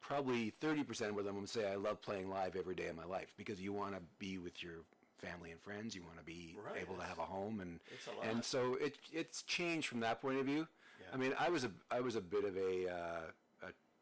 Probably 0.00 0.50
thirty 0.50 0.82
percent 0.82 1.16
of 1.16 1.24
them 1.24 1.36
would 1.36 1.48
say, 1.48 1.70
"I 1.70 1.76
love 1.76 2.00
playing 2.02 2.30
live 2.30 2.56
every 2.56 2.74
day 2.74 2.88
of 2.88 2.96
my 2.96 3.04
life," 3.04 3.32
because 3.36 3.60
you 3.60 3.72
want 3.72 3.94
to 3.94 4.00
be 4.18 4.38
with 4.38 4.62
your 4.62 4.76
family 5.18 5.50
and 5.50 5.60
friends. 5.60 5.94
You 5.94 6.02
want 6.02 6.18
to 6.18 6.24
be 6.24 6.56
Right, 6.64 6.82
able 6.82 6.96
to 6.96 7.02
have 7.02 7.18
a 7.18 7.22
home, 7.22 7.60
and 7.60 7.78
a 8.24 8.28
and 8.28 8.44
so 8.44 8.74
it 8.74 8.96
it's 9.12 9.42
changed 9.42 9.86
from 9.88 10.00
that 10.00 10.20
point 10.20 10.38
of 10.38 10.46
view. 10.46 10.66
Yeah. 11.00 11.06
I 11.14 11.16
mean, 11.16 11.34
I 11.38 11.48
was 11.50 11.64
a 11.64 11.70
I 11.90 12.00
was 12.00 12.16
a 12.16 12.20
bit 12.20 12.44
of 12.44 12.56
a 12.56 12.88
uh, 12.90 13.20
a 13.26 13.32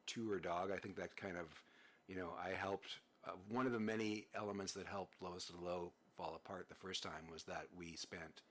tour 0.08 0.38
dog. 0.38 0.70
I 0.74 0.78
think 0.78 0.96
that 0.96 1.16
kind 1.16 1.36
of, 1.36 1.46
you 2.08 2.16
know, 2.16 2.30
I 2.44 2.50
helped. 2.50 2.96
Uh, 3.26 3.32
one 3.48 3.66
of 3.66 3.72
the 3.72 3.80
many 3.80 4.26
elements 4.34 4.72
that 4.72 4.86
helped 4.86 5.14
Lowest 5.20 5.50
of 5.50 5.58
the 5.58 5.64
Low 5.64 5.92
fall 6.16 6.40
apart 6.44 6.68
the 6.68 6.74
first 6.74 7.02
time 7.02 7.30
was 7.30 7.44
that 7.44 7.66
we 7.76 7.94
spent, 7.94 8.42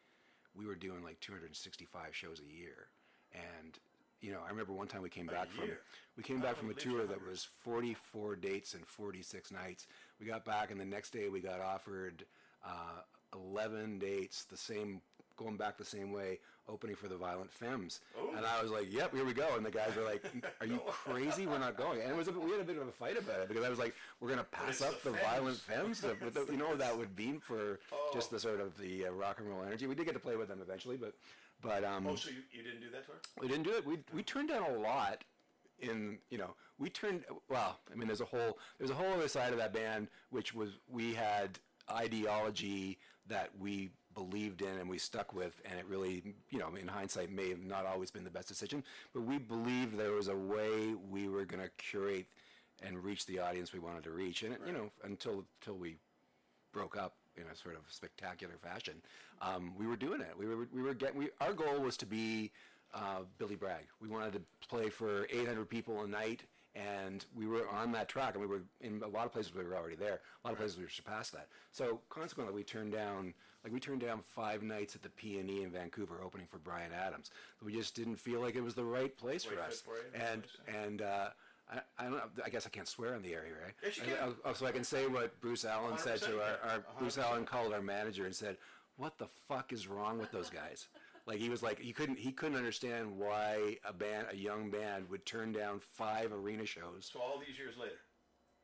we 0.56 0.66
were 0.66 0.76
doing 0.76 1.04
like 1.04 1.20
265 1.20 2.16
shows 2.16 2.42
a 2.42 2.58
year, 2.58 2.88
and 3.34 3.78
you 4.22 4.32
know, 4.32 4.40
I 4.46 4.50
remember 4.50 4.74
one 4.74 4.88
time 4.88 5.02
we 5.02 5.10
came 5.10 5.28
back 5.28 5.50
from 5.52 5.70
we 6.16 6.24
came 6.24 6.40
back 6.40 6.58
from 6.58 6.70
a 6.70 6.74
tour 6.74 7.06
that 7.06 7.26
was 7.28 7.48
44 7.60 8.36
dates 8.36 8.74
and 8.74 8.86
46 8.86 9.52
nights. 9.52 9.86
We 10.20 10.26
got 10.26 10.44
back, 10.44 10.72
and 10.72 10.80
the 10.80 10.86
next 10.86 11.12
day 11.12 11.30
we 11.30 11.40
got 11.40 11.62
offered 11.62 12.26
uh, 12.66 13.02
11 13.34 14.00
dates, 14.00 14.46
the 14.46 14.58
same, 14.58 15.02
going 15.36 15.58
back 15.58 15.78
the 15.78 15.86
same 15.86 16.12
way, 16.12 16.40
opening 16.70 16.96
for 16.96 17.08
the 17.08 17.16
Violent 17.18 17.52
Femmes. 17.52 18.02
Oh. 18.20 18.36
And 18.36 18.46
I 18.46 18.62
was 18.62 18.72
like, 18.72 18.92
"Yep, 18.92 19.14
here 19.16 19.26
we 19.26 19.34
go." 19.34 19.56
And 19.56 19.66
the 19.66 19.72
guys 19.72 19.96
were 19.96 20.04
like, 20.04 20.24
"Are 20.60 20.66
you 20.68 20.80
crazy? 20.88 21.46
We're 21.48 21.60
not 21.60 21.78
going." 21.78 22.02
And 22.02 22.12
it 22.12 22.16
was 22.18 22.28
a, 22.28 22.32
we 22.32 22.52
had 22.52 22.62
a 22.62 22.64
bit 22.64 22.78
of 22.78 22.88
a 22.88 22.92
fight 22.92 23.18
about 23.18 23.40
it 23.42 23.48
because 23.48 23.64
I 23.64 23.70
was 23.70 23.80
like, 23.80 23.96
"We're 24.20 24.28
going 24.28 24.40
to 24.40 24.46
pass 24.46 24.82
up 24.82 25.02
the 25.04 25.12
the, 25.12 25.18
Violent 25.18 25.58
Femmes." 25.58 26.02
But 26.22 26.34
the, 26.34 26.46
you 26.52 26.58
know 26.58 26.70
what 26.70 26.80
that 26.80 26.98
would 26.98 27.18
mean 27.18 27.40
for 27.40 27.80
just 28.14 28.30
Oh. 28.32 28.36
the 28.36 28.40
sort 28.40 28.60
of 28.62 28.78
the 28.78 29.08
uh, 29.08 29.12
rock 29.12 29.40
and 29.40 29.48
roll 29.50 29.64
energy. 29.64 29.88
We 29.88 29.96
did 29.96 30.06
get 30.06 30.14
to 30.14 30.20
play 30.20 30.36
with 30.36 30.48
them 30.50 30.60
eventually, 30.62 30.98
but 30.98 31.14
but 31.62 31.84
um, 31.84 32.06
Oh, 32.08 32.16
so 32.16 32.30
you, 32.30 32.38
you 32.52 32.64
didn't 32.64 32.82
do 32.82 32.90
that 32.92 33.06
tour? 33.06 33.16
we 33.40 33.48
didn't 33.48 33.64
do 33.64 33.72
it. 33.74 33.86
We 33.86 34.00
we 34.14 34.24
turned 34.24 34.50
down 34.50 34.64
a 34.64 34.74
lot. 34.78 35.24
In 35.80 36.18
you 36.32 36.40
know, 36.40 36.56
we 36.80 36.90
turned 36.90 37.24
well. 37.50 37.80
I 37.92 37.96
mean, 37.96 38.08
there's 38.08 38.22
a 38.22 38.26
whole 38.26 38.58
there's 38.80 38.90
a 38.90 38.96
whole 38.96 39.14
other 39.14 39.28
side 39.28 39.52
of 39.54 39.60
that 39.60 39.74
band, 39.74 40.08
which 40.32 40.54
was 40.56 40.72
we 40.90 41.14
had 41.14 41.60
ideology 41.90 42.98
that 43.28 43.52
we 43.60 43.90
believed 44.18 44.64
in 44.64 44.80
and 44.80 44.90
we 44.90 44.98
stuck 44.98 45.34
with, 45.34 45.62
and 45.70 45.78
it 45.78 45.86
really, 45.88 46.24
you 46.50 46.58
know, 46.58 46.70
in 46.80 46.88
hindsight, 46.88 47.32
may 47.32 47.50
have 47.50 47.64
not 47.64 47.86
always 47.86 48.10
been 48.10 48.24
the 48.24 48.32
best 48.32 48.48
decision. 48.48 48.84
But 49.14 49.22
we 49.22 49.38
believed 49.38 49.96
there 49.96 50.14
was 50.14 50.28
a 50.28 50.36
way 50.36 50.96
we 51.10 51.28
were 51.28 51.46
going 51.46 51.62
to 51.62 51.70
curate 51.78 52.26
and 52.82 53.04
reach 53.04 53.28
the 53.28 53.40
audience 53.40 53.74
we 53.74 53.80
wanted 53.80 54.04
to 54.06 54.12
reach, 54.12 54.42
and 54.42 54.54
it, 54.54 54.62
you 54.66 54.74
know, 54.74 54.90
until 55.04 55.46
until 55.62 55.78
we 55.78 55.98
broke 56.74 56.98
up 56.98 57.14
in 57.38 57.44
a 57.52 57.56
sort 57.56 57.76
of 57.76 57.82
spectacular 57.90 58.56
fashion. 58.62 58.96
Um, 59.42 59.74
we 59.78 59.86
were 59.86 59.96
doing 59.96 60.22
it. 60.22 60.34
We 60.38 60.48
were 60.48 60.68
we 60.74 60.82
were 60.82 60.94
getting. 60.96 61.20
We, 61.20 61.30
our 61.40 61.54
goal 61.54 61.80
was 61.80 61.96
to 61.98 62.06
be 62.08 62.52
uh, 62.94 63.22
Billy 63.38 63.56
Bragg. 63.56 63.86
We 64.02 64.08
wanted 64.08 64.34
to 64.34 64.42
play 64.68 64.90
for 64.90 65.28
800 65.30 65.70
people 65.70 66.02
a 66.02 66.08
night, 66.08 66.42
and 66.78 67.26
we 67.36 67.48
were 67.48 67.68
on 67.70 67.92
that 67.94 68.08
track. 68.08 68.34
And 68.36 68.42
we 68.42 68.48
were 68.48 68.62
in 68.82 69.02
a 69.04 69.08
lot 69.08 69.26
of 69.26 69.32
places 69.34 69.54
we 69.54 69.64
were 69.64 69.76
already 69.76 69.96
there. 69.96 70.20
A 70.44 70.48
lot 70.48 70.52
of 70.54 70.60
places 70.60 70.78
we 70.78 70.84
were 70.84 70.90
surpassed 70.90 71.32
that. 71.34 71.48
So 71.72 72.00
consequently, 72.10 72.54
we 72.56 72.64
turned 72.64 72.92
down 72.94 73.34
like 73.64 73.74
we 73.74 73.80
turned 73.80 74.02
down 74.02 74.22
five 74.22 74.64
nights 74.64 74.96
at 74.96 75.02
the 75.02 75.10
P 75.10 75.40
and 75.40 75.50
E 75.50 75.64
in 75.64 75.72
Vancouver, 75.72 76.22
opening 76.24 76.48
for 76.48 76.58
Bryan 76.60 76.92
Adams. 76.94 77.32
We 77.64 77.74
just 77.74 77.96
didn't 77.96 78.18
feel 78.18 78.40
like 78.42 78.56
it 78.56 78.64
was 78.64 78.76
the 78.76 78.86
right 78.86 79.16
place 79.18 79.44
for 79.44 79.60
us. 79.60 79.82
for 79.82 79.96
and 80.14 80.44
and. 80.84 81.02
Uh, 81.02 81.30
I, 81.70 81.80
I 82.00 82.04
don't. 82.04 82.14
know, 82.14 82.22
I 82.46 82.50
guess 82.50 82.66
I 82.66 82.70
can't 82.70 82.88
swear 82.88 83.14
on 83.14 83.22
the 83.22 83.34
area, 83.34 83.52
right? 83.62 83.74
Yes, 83.84 83.98
you 83.98 84.04
can. 84.04 84.14
I- 84.46 84.54
so 84.54 84.66
I 84.66 84.72
can 84.72 84.86
say 84.86 85.06
what 85.08 85.38
Bruce 85.42 85.66
Allen 85.66 85.98
said 85.98 86.22
to 86.22 86.42
our, 86.42 86.58
our 86.64 86.84
Bruce 86.98 87.18
Allen 87.18 87.44
called 87.46 87.74
our 87.74 87.82
manager 87.82 88.26
and 88.26 88.34
said, 88.34 88.56
"What 88.96 89.18
the 89.18 89.28
fuck 89.50 89.74
is 89.74 89.86
wrong 89.86 90.18
with 90.18 90.32
those 90.32 90.50
guys?" 90.50 90.88
Like 91.28 91.40
he 91.40 91.50
was 91.50 91.62
like 91.62 91.78
he 91.80 91.92
couldn't 91.92 92.18
he 92.18 92.32
couldn't 92.32 92.58
understand 92.58 93.18
why 93.18 93.78
a 93.84 93.92
band 93.94 94.28
a 94.32 94.36
young 94.36 94.70
band 94.72 95.10
would 95.10 95.26
turn 95.26 95.52
down 95.52 95.80
five 95.80 96.32
arena 96.32 96.66
shows. 96.66 97.10
So 97.14 97.20
all 97.20 97.38
these 97.46 97.60
years 97.60 97.76
later, 97.78 98.00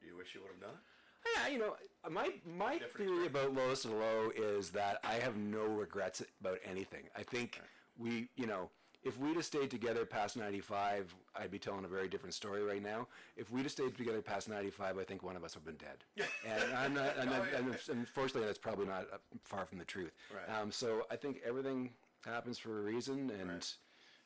do 0.02 0.08
you 0.08 0.16
wish 0.18 0.34
you 0.34 0.42
would 0.42 0.52
have 0.52 0.62
done 0.62 0.70
it? 0.72 1.38
Yeah, 1.38 1.48
you 1.54 1.60
know, 1.60 1.76
my 2.10 2.30
my 2.46 2.78
Different 2.78 2.96
theory 2.98 3.26
experience. 3.26 3.28
about 3.28 3.54
lowest 3.54 3.86
of 3.86 3.92
the 3.92 3.98
low 3.98 4.32
is 4.36 4.70
that 4.72 5.00
I 5.04 5.16
have 5.16 5.36
no 5.36 5.66
regrets 5.66 6.22
about 6.40 6.60
anything. 6.66 7.04
I 7.18 7.24
think 7.24 7.60
we, 7.98 8.28
you 8.36 8.46
know, 8.48 8.70
if 9.04 9.18
we'd 9.20 9.36
have 9.36 9.46
stayed 9.46 9.70
together 9.70 10.06
past 10.06 10.36
'95, 10.38 11.14
I'd 11.36 11.52
be 11.52 11.60
telling 11.60 11.84
a 11.84 11.88
very 11.90 12.08
different 12.08 12.34
story 12.34 12.64
right 12.64 12.82
now. 12.84 13.08
If 13.36 13.52
we'd 13.52 13.64
have 13.64 13.72
stayed 13.72 13.98
together 13.98 14.22
past 14.22 14.48
'95, 14.50 14.98
I 14.98 15.04
think 15.04 15.24
one 15.24 15.36
of 15.36 15.44
us 15.44 15.56
would 15.56 15.66
have 15.66 15.78
been 15.78 15.88
dead. 15.88 16.28
and 16.48 16.74
I'm 16.74 16.94
not, 16.94 17.18
and, 17.18 17.30
Oh, 17.30 17.46
yeah. 17.52 17.58
and 17.58 17.78
unfortunately, 17.90 18.46
that's 18.48 18.58
probably 18.60 18.86
not 18.86 19.08
uh, 19.14 19.18
far 19.44 19.66
from 19.66 19.80
the 19.80 19.86
truth. 19.86 20.14
Right. 20.34 20.58
Um, 20.60 20.72
so 20.72 21.06
I 21.12 21.16
think 21.18 21.42
everything 21.46 21.92
happens 22.26 22.58
for 22.58 22.80
a 22.80 22.82
reason, 22.82 23.30
and. 23.40 23.50
Right. 23.50 23.74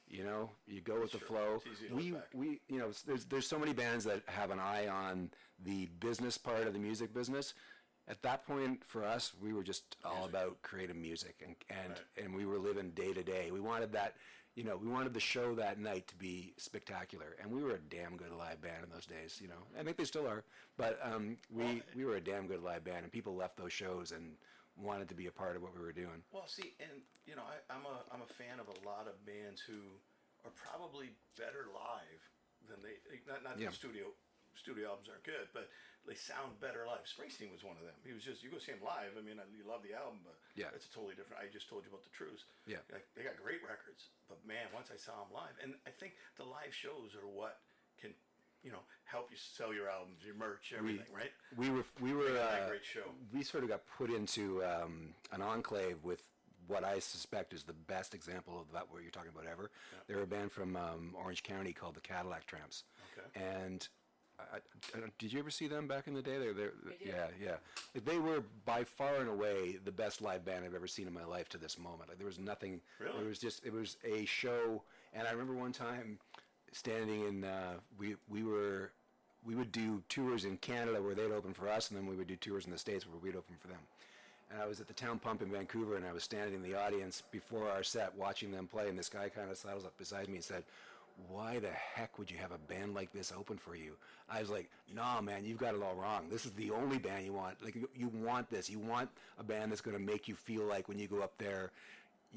You 0.10 0.24
know, 0.24 0.52
you 0.66 0.80
go 0.80 1.02
with 1.02 1.12
the 1.12 1.20
flow. 1.20 1.56
It's 1.66 1.82
easy 1.82 1.90
to 1.90 1.94
We 1.94 2.14
we 2.34 2.62
you 2.70 2.80
know 2.80 2.92
there's 3.06 3.26
there's 3.26 3.46
so 3.46 3.60
many 3.60 3.74
bands 3.74 4.06
that 4.06 4.22
have 4.28 4.52
an 4.52 4.58
eye 4.58 4.88
on 4.88 5.30
the 5.66 5.88
business 6.00 6.38
part 6.38 6.66
of 6.66 6.72
the 6.72 6.80
music 6.80 7.14
business 7.14 7.54
at 8.08 8.22
that 8.22 8.48
point 8.48 8.82
for 8.86 9.04
us 9.04 9.34
we 9.44 9.52
were 9.52 9.64
just 9.64 9.98
all 10.06 10.24
about 10.24 10.62
creative 10.62 10.96
music 10.96 11.36
and 11.46 11.58
and 11.70 11.90
Right. 11.90 12.24
and 12.24 12.34
we 12.34 12.46
were 12.46 12.58
living 12.58 12.92
day 12.92 13.12
to 13.12 13.22
day 13.22 13.52
we 13.52 13.60
wanted 13.60 13.92
that 13.92 14.16
you 14.56 14.64
know 14.64 14.78
we 14.78 14.88
wanted 14.88 15.14
the 15.14 15.20
show 15.20 15.54
that 15.56 15.78
night 15.78 16.08
to 16.08 16.16
be 16.16 16.54
spectacular 16.56 17.36
and 17.42 17.52
we 17.52 17.62
were 17.62 17.72
a 17.72 17.80
damn 17.90 18.16
good 18.16 18.32
live 18.32 18.62
band 18.62 18.86
in 18.86 18.90
those 18.90 19.06
days 19.08 19.40
you 19.42 19.50
know 19.50 19.62
i 19.78 19.84
think 19.84 19.98
they 19.98 20.06
still 20.06 20.26
are 20.26 20.46
but 20.78 20.98
um, 21.04 21.36
we 21.52 21.82
we 21.98 22.06
were 22.06 22.16
a 22.16 22.22
damn 22.22 22.48
good 22.48 22.64
live 22.64 22.86
band 22.86 23.04
and 23.04 23.12
people 23.12 23.36
left 23.36 23.58
those 23.58 23.74
shows 23.74 24.14
and 24.14 24.38
wanted 24.78 25.10
to 25.10 25.16
be 25.18 25.26
a 25.28 25.32
part 25.34 25.56
of 25.58 25.62
what 25.62 25.74
we 25.76 25.82
were 25.82 25.92
doing 25.96 26.22
Well, 26.32 26.48
see, 26.48 26.74
and 26.80 27.02
you 27.26 27.36
know, 27.36 27.44
I, 27.46 27.58
I'm 27.74 27.86
a 27.86 27.98
I'm 28.14 28.22
a 28.22 28.32
fan 28.38 28.62
of 28.62 28.70
a 28.70 28.78
lot 28.88 29.10
of 29.10 29.18
bands 29.26 29.60
who 29.62 29.82
are 30.46 30.54
probably 30.54 31.12
better 31.36 31.66
live 31.74 32.22
than 32.70 32.80
they 32.86 33.02
not 33.26 33.44
not 33.44 33.58
that 33.58 33.64
Yeah. 33.64 33.74
the 33.74 33.76
studio 33.76 34.14
studio 34.58 34.90
albums 34.90 35.06
aren't 35.10 35.22
good, 35.22 35.46
but 35.54 35.70
they 36.10 36.18
sound 36.18 36.58
better 36.58 36.82
live. 36.90 37.06
Springsteen 37.06 37.54
was 37.54 37.62
one 37.62 37.78
of 37.78 37.86
them. 37.86 37.94
He 38.02 38.10
was 38.14 38.26
just 38.26 38.42
you 38.42 38.50
go 38.50 38.58
see 38.58 38.74
him 38.74 38.82
live. 38.82 39.14
I 39.14 39.22
mean, 39.22 39.38
I, 39.38 39.46
you 39.54 39.62
love 39.68 39.86
the 39.86 39.94
album, 39.94 40.26
but 40.26 40.34
Yeah. 40.58 40.74
it's 40.74 40.90
a 40.90 40.94
totally 40.94 41.14
different. 41.14 41.42
I 41.42 41.50
just 41.52 41.70
told 41.70 41.86
you 41.86 41.94
about 41.94 42.02
the 42.06 42.14
Truths. 42.14 42.46
Yeah. 42.66 42.82
like, 42.90 43.06
they 43.14 43.22
got 43.22 43.38
great 43.38 43.62
records, 43.62 44.10
but 44.30 44.42
man, 44.46 44.66
once 44.74 44.90
I 44.90 44.98
saw 44.98 45.14
them 45.26 45.30
live, 45.34 45.54
and 45.62 45.78
I 45.86 45.94
think 45.94 46.18
the 46.42 46.46
live 46.46 46.74
shows 46.74 47.14
are 47.14 47.28
what 47.30 47.62
can 48.02 48.14
you 48.68 48.74
know 48.74 48.84
help 49.06 49.30
you 49.32 49.38
sell 49.38 49.74
your 49.74 49.90
albums, 49.90 50.18
your 50.26 50.36
merch, 50.36 50.74
everything, 50.78 51.06
right? 51.16 51.32
we 51.56 51.70
were 51.70 51.86
we 52.02 52.12
were 52.14 52.34
got 52.34 52.52
that 52.52 52.62
uh, 52.64 52.68
great 52.68 52.84
show. 52.84 53.08
we 53.34 53.42
sort 53.42 53.64
of 53.64 53.70
got 53.70 53.82
put 53.98 54.10
into 54.10 54.62
um, 54.66 55.14
an 55.32 55.42
enclave 55.42 55.96
with 56.04 56.22
what 56.68 56.84
I 56.84 57.00
suspect 57.00 57.54
is 57.54 57.64
the 57.64 57.72
best 57.72 58.14
example 58.14 58.60
of 58.60 58.70
that 58.74 58.92
what 58.92 59.02
you're 59.02 59.12
talking 59.12 59.32
about 59.34 59.50
ever. 59.50 59.72
They're 60.08 60.22
a 60.22 60.28
band 60.28 60.52
from 60.52 60.76
um, 60.76 61.16
Orange 61.18 61.44
County 61.44 61.72
called 61.72 61.96
the 61.96 62.02
Cadillac 62.02 62.46
Tramps. 62.46 62.84
Okay. 63.18 63.46
And 63.56 63.88
I, 64.38 64.58
I, 64.58 65.00
did 65.18 65.32
you 65.32 65.40
ever 65.40 65.50
see 65.50 65.68
them 65.68 65.88
back 65.88 66.08
in 66.08 66.14
the 66.14 66.22
day? 66.22 66.38
They're, 66.38 66.54
they're, 66.54 66.74
did. 67.00 67.08
yeah, 67.08 67.28
yeah. 67.42 67.56
Like, 67.96 68.04
they 68.04 68.18
were 68.18 68.44
by 68.66 68.84
far 68.84 69.16
and 69.16 69.30
away 69.30 69.80
the 69.84 69.92
best 69.92 70.22
live 70.22 70.44
band 70.44 70.66
I've 70.66 70.76
ever 70.76 70.88
seen 70.88 71.08
in 71.08 71.14
my 71.14 71.26
life 71.26 71.48
to 71.50 71.58
this 71.58 71.80
moment. 71.80 72.10
Like 72.10 72.18
there 72.18 72.28
was 72.28 72.38
nothing. 72.38 72.82
Really? 73.00 73.24
It 73.24 73.28
was 73.28 73.40
just 73.40 73.66
it 73.66 73.72
was 73.72 73.96
a 74.04 74.26
show. 74.26 74.84
And 75.14 75.26
I 75.26 75.32
remember 75.32 75.54
one 75.54 75.72
time 75.72 76.20
standing 76.78 77.26
in 77.28 77.44
uh, 77.44 77.74
we 78.00 78.16
we 78.30 78.44
were 78.44 78.92
we 79.46 79.56
would 79.56 79.72
do 79.72 80.02
tours 80.10 80.46
in 80.46 80.58
Canada 80.58 81.02
where 81.02 81.16
they'd 81.16 81.32
open 81.32 81.54
for 81.54 81.70
us, 81.70 81.90
and 81.90 81.98
then 81.98 82.06
we 82.06 82.16
would 82.16 82.28
do 82.28 82.36
tours 82.36 82.66
in 82.66 82.72
the 82.72 82.78
States 82.78 83.08
where 83.08 83.18
we'd 83.22 83.36
open 83.36 83.56
for 83.60 83.68
them. 83.68 83.80
And 84.52 84.62
I 84.62 84.66
was 84.68 84.80
at 84.80 84.88
the 84.88 84.94
Town 84.94 85.20
Pump 85.20 85.42
in 85.42 85.52
Vancouver, 85.52 85.96
and 85.98 86.06
I 86.06 86.14
was 86.14 86.24
standing 86.24 86.54
in 86.54 86.62
the 86.64 86.76
audience 86.76 87.24
before 87.32 87.70
our 87.70 87.84
set 87.84 88.16
watching 88.16 88.52
them 88.52 88.68
play, 88.68 88.88
and 88.90 88.98
this 88.98 89.10
guy 89.10 89.30
kind 89.30 89.50
of 89.52 89.58
sidles 89.58 89.86
up 89.86 89.98
beside 89.98 90.28
me 90.30 90.36
and 90.36 90.44
said, 90.44 90.64
why 91.30 91.60
the 91.60 91.70
heck 91.72 92.18
would 92.20 92.30
you 92.30 92.38
have 92.38 92.52
a 92.52 92.58
band 92.72 92.94
like 92.94 93.12
this 93.12 93.34
open 93.38 93.58
for 93.58 93.76
you? 93.76 93.94
I 94.30 94.40
was 94.40 94.50
like, 94.50 94.70
nah, 94.94 95.20
man, 95.20 95.44
you've 95.44 95.58
got 95.58 95.74
it 95.76 95.82
all 95.82 95.96
wrong. 95.96 96.30
This 96.30 96.46
is 96.46 96.52
the 96.52 96.72
only 96.72 96.98
band 97.00 97.26
you 97.26 97.34
want. 97.34 97.62
Like, 97.64 97.76
you- 97.76 97.90
you 97.96 98.08
want 98.10 98.50
this. 98.50 98.70
You 98.70 98.80
want 98.80 99.10
a 99.40 99.44
band 99.44 99.72
that's 99.72 99.82
going 99.82 99.98
to 99.98 100.04
make 100.04 100.28
you 100.28 100.36
feel 100.36 100.64
like 100.64 100.88
when 100.88 101.00
you 101.00 101.08
go 101.08 101.22
up 101.22 101.34
there, 101.38 101.72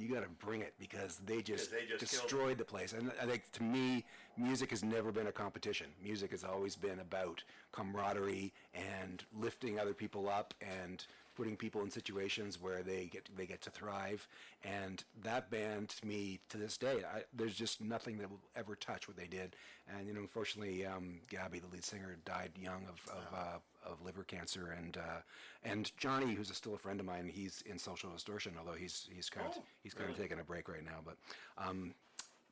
you 0.01 0.13
got 0.15 0.23
to 0.23 0.47
bring 0.47 0.63
it 0.63 0.75
because 0.79 1.21
they 1.27 1.43
just, 1.43 1.71
they 1.71 1.85
just 1.87 2.01
destroyed 2.01 2.59
the 2.59 2.65
place. 2.65 2.93
And 2.95 3.13
I 3.21 3.27
think 3.27 3.51
to 3.53 3.63
me, 3.63 4.05
music 4.37 4.71
has 4.71 4.83
never 4.83 5.13
been 5.13 5.27
a 5.27 5.33
competition. 5.33 5.89
Music 6.03 6.31
has 6.31 6.43
always 6.43 6.75
been 6.75 7.01
about 7.01 7.43
camaraderie 7.73 8.53
and 8.75 9.23
lifting 9.39 9.79
other 9.79 9.93
people 9.93 10.29
up 10.29 10.55
and 10.61 11.05
putting 11.37 11.57
people 11.57 11.83
in 11.83 11.91
situations 11.91 12.61
where 12.61 12.83
they 12.83 13.07
get 13.13 13.29
they 13.37 13.47
get 13.47 13.61
to 13.63 13.71
thrive. 13.71 14.27
And 14.65 15.03
that 15.23 15.51
band, 15.51 15.91
to 15.91 16.07
me, 16.07 16.41
to 16.51 16.57
this 16.59 16.77
day, 16.77 16.99
I, 17.15 17.23
there's 17.33 17.55
just 17.55 17.81
nothing 17.81 18.19
that 18.19 18.31
will 18.31 18.41
ever 18.57 18.75
touch 18.77 19.09
what 19.09 19.17
they 19.17 19.27
did. 19.27 19.57
And 19.97 20.07
you 20.07 20.13
know, 20.15 20.21
unfortunately, 20.21 20.85
um, 20.87 21.21
Gabby, 21.29 21.59
the 21.61 21.69
lead 21.69 21.85
singer, 21.85 22.17
died 22.25 22.51
young 22.61 22.85
of 22.89 23.01
of, 23.13 23.35
uh, 23.35 23.91
of 23.91 24.03
liver 24.05 24.25
cancer. 24.25 24.75
And 24.77 24.97
uh, 24.97 25.21
and 25.65 25.91
Johnny, 25.97 26.35
who's 26.35 26.51
a, 26.51 26.55
still 26.55 26.75
a 26.75 26.79
friend 26.79 27.01
of 27.01 27.07
mine, 27.07 27.31
he's 27.33 27.63
in 27.67 27.79
Social 27.79 28.11
Distortion, 28.11 28.55
although 28.59 28.79
he's 28.79 29.09
he's 29.15 29.31
kind 29.31 29.47
Oh, 29.51 29.59
of 29.59 29.63
he's 29.83 29.95
kind 29.95 30.11
of 30.11 30.17
really? 30.17 30.29
taking 30.29 30.41
a 30.41 30.45
break 30.45 30.69
right 30.69 30.85
now. 30.85 30.99
But 31.05 31.17
um, 31.59 31.95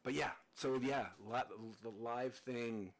but 0.04 0.14
yeah, 0.14 0.30
so 0.54 0.78
yeah, 0.82 1.06
li- 1.30 1.40
the 1.82 1.90
live 2.02 2.34
thing, 2.34 2.92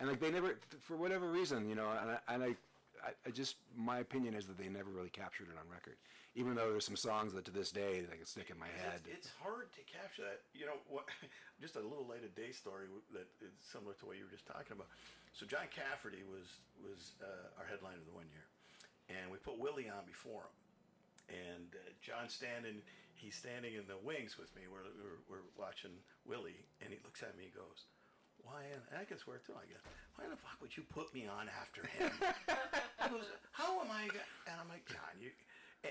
and 0.00 0.08
like 0.08 0.20
they 0.20 0.30
never, 0.30 0.56
for 0.80 0.96
whatever 0.96 1.28
reason, 1.30 1.68
you 1.68 1.74
know, 1.74 1.90
and 1.90 2.10
I, 2.12 2.18
and 2.34 2.42
I, 2.42 2.56
I, 3.02 3.10
I 3.26 3.30
just 3.30 3.56
my 3.76 3.98
opinion 3.98 4.34
is 4.34 4.46
that 4.46 4.56
they 4.58 4.68
never 4.68 4.90
really 4.90 5.10
captured 5.10 5.48
it 5.50 5.58
on 5.58 5.66
record, 5.70 5.98
even 6.34 6.54
though 6.54 6.70
there's 6.70 6.86
some 6.86 6.96
songs 6.96 7.34
that 7.34 7.44
to 7.46 7.50
this 7.50 7.70
day 7.70 8.00
they 8.06 8.16
can 8.16 8.26
stick 8.26 8.50
in 8.50 8.58
my 8.58 8.70
head. 8.70 9.02
It's, 9.04 9.26
it's 9.26 9.30
hard 9.42 9.74
to 9.74 9.82
capture 9.84 10.22
that. 10.22 10.46
You 10.54 10.66
know 10.66 10.78
what? 10.88 11.10
Just 11.60 11.76
a 11.76 11.82
little 11.82 12.06
later 12.06 12.30
day 12.34 12.50
story 12.50 12.86
that 13.14 13.26
is 13.42 13.54
similar 13.60 13.94
to 13.98 14.04
what 14.06 14.18
you 14.18 14.26
were 14.26 14.34
just 14.34 14.50
talking 14.50 14.74
about. 14.74 14.90
So 15.30 15.46
John 15.46 15.70
Cafferty 15.70 16.26
was 16.26 16.58
was 16.82 17.14
uh, 17.22 17.54
our 17.54 17.66
headliner 17.70 18.02
the 18.02 18.14
one 18.14 18.26
year, 18.34 18.46
and 19.06 19.30
we 19.30 19.38
put 19.38 19.58
Willie 19.62 19.86
on 19.86 20.02
before 20.02 20.50
him. 20.50 20.54
And 21.30 21.70
uh, 21.78 21.94
John 22.02 22.26
standing, 22.26 22.82
he's 23.14 23.38
standing 23.38 23.78
in 23.78 23.86
the 23.86 23.96
wings 23.96 24.36
with 24.36 24.50
me. 24.58 24.66
We're, 24.66 24.90
we're, 24.98 25.22
we're 25.30 25.46
watching 25.54 25.94
Willie, 26.26 26.66
and 26.82 26.90
he 26.90 26.98
looks 27.06 27.22
at 27.22 27.38
me 27.38 27.46
and 27.46 27.54
goes, 27.54 27.86
why, 28.42 28.66
and 28.74 28.82
I 28.98 29.04
can 29.04 29.18
swear 29.18 29.38
too, 29.38 29.54
I 29.54 29.66
guess, 29.70 29.82
why 30.16 30.26
the 30.28 30.36
fuck 30.36 30.58
would 30.60 30.76
you 30.76 30.82
put 30.82 31.14
me 31.14 31.26
on 31.30 31.48
after 31.48 31.86
him? 31.86 32.10
how 33.52 33.80
am 33.80 33.90
I? 33.90 34.06
go-" 34.08 34.28
And 34.46 34.56
I'm 34.60 34.68
like, 34.68 34.86
John, 34.86 35.16
you, 35.20 35.30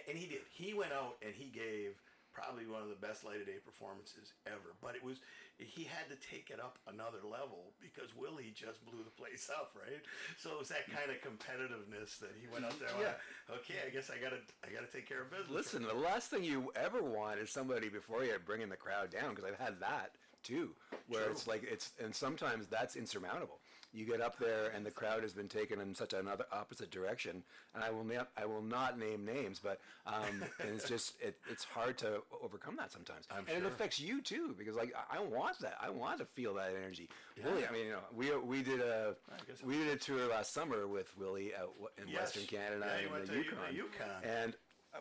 and, 0.08 0.18
he 0.18 0.28
did. 0.28 0.42
He 0.52 0.74
went 0.74 0.94
out 0.94 1.18
and 1.22 1.34
he 1.36 1.50
gave 1.50 2.00
probably 2.32 2.66
one 2.66 2.82
of 2.82 2.88
the 2.88 2.96
best 2.96 3.26
light 3.26 3.44
of 3.44 3.46
day 3.46 3.60
performances 3.60 4.32
ever. 4.48 4.72
But 4.80 4.96
it 4.96 5.04
was, 5.04 5.20
he 5.60 5.84
had 5.84 6.08
to 6.08 6.16
take 6.24 6.50
it 6.50 6.60
up 6.64 6.80
another 6.88 7.20
level 7.28 7.76
because 7.84 8.16
Willie 8.16 8.56
just 8.56 8.84
blew 8.88 9.04
the 9.04 9.12
place 9.12 9.52
up, 9.52 9.76
right? 9.76 10.00
So 10.40 10.52
it 10.52 10.60
was 10.60 10.70
that 10.70 10.88
kind 10.88 11.12
of 11.12 11.20
competitiveness 11.20 12.20
that 12.20 12.32
he 12.40 12.48
went 12.48 12.64
out 12.64 12.80
there. 12.80 12.90
Yeah. 12.96 13.20
Okay, 13.52 13.84
I 13.86 13.92
guess 13.92 14.10
I 14.10 14.16
gotta, 14.16 14.40
I 14.64 14.72
gotta 14.72 14.88
take 14.88 15.08
care 15.08 15.22
of 15.22 15.30
business. 15.30 15.52
Listen, 15.52 15.84
the 15.84 15.94
last 15.94 16.32
thing 16.32 16.44
you 16.44 16.72
ever 16.76 17.04
want 17.04 17.40
is 17.40 17.52
somebody 17.52 17.90
before 17.90 18.24
you 18.24 18.34
bringing 18.46 18.70
the 18.70 18.80
crowd 18.80 19.12
down 19.12 19.36
because 19.36 19.46
I've 19.46 19.60
had 19.60 19.80
that 19.82 20.16
too, 20.44 20.72
where 21.08 21.24
True. 21.24 21.32
it's 21.32 21.48
like 21.48 21.64
it's 21.64 21.92
and 22.02 22.16
sometimes 22.16 22.68
that's 22.68 22.96
insurmountable. 22.96 23.60
You 23.94 24.06
get 24.06 24.22
up 24.22 24.40
there 24.40 24.68
and 24.74 24.86
the 24.86 24.92
crowd 24.92 25.22
has 25.24 25.34
been 25.34 25.50
taken 25.50 25.82
in 25.82 25.94
such 25.94 26.14
another 26.14 26.46
opposite 26.52 26.92
direction, 26.92 27.44
and 27.76 27.84
I 27.84 27.90
will 27.92 28.06
not 28.06 28.30
I 28.38 28.46
will 28.46 28.62
not 28.62 28.98
name 28.98 29.26
names, 29.26 29.60
but 29.62 29.82
um, 30.08 30.44
and 30.62 30.70
it's 30.76 30.88
just 30.88 31.22
it, 31.22 31.38
it's 31.50 31.66
hard 31.66 31.98
to 31.98 32.22
overcome 32.42 32.78
that 32.78 32.92
sometimes, 32.92 33.26
I'm 33.30 33.40
and 33.40 33.48
sure. 33.50 33.58
it 33.58 33.66
affects 33.66 34.00
you 34.00 34.22
too 34.22 34.56
because 34.58 34.76
like 34.78 34.94
I, 35.12 35.18
I 35.18 35.20
want 35.20 35.60
that 35.60 35.76
I 35.82 35.90
want 35.90 36.20
to 36.20 36.26
feel 36.26 36.54
that 36.54 36.72
energy. 36.82 37.10
Willie, 37.44 37.68
I 37.68 37.72
mean 37.74 37.86
you 37.88 37.92
know 37.92 38.00
we 38.16 38.34
we 38.38 38.64
did 38.64 38.80
a 38.80 39.16
we 39.64 39.76
did 39.78 39.90
a 39.90 39.98
tour 39.98 40.26
last 40.28 40.54
summer 40.54 40.88
with 40.88 41.12
Willie 41.18 41.52
out 41.54 41.74
in 42.02 42.08
Yes. 42.08 42.22
Western 42.22 42.44
Canada 42.46 42.86
Yeah, 42.88 43.18
and 43.18 43.28
the 43.28 43.34
Yukon. 43.34 43.58
Yukon. 43.74 44.08
And 44.24 44.54
uh, 44.96 45.00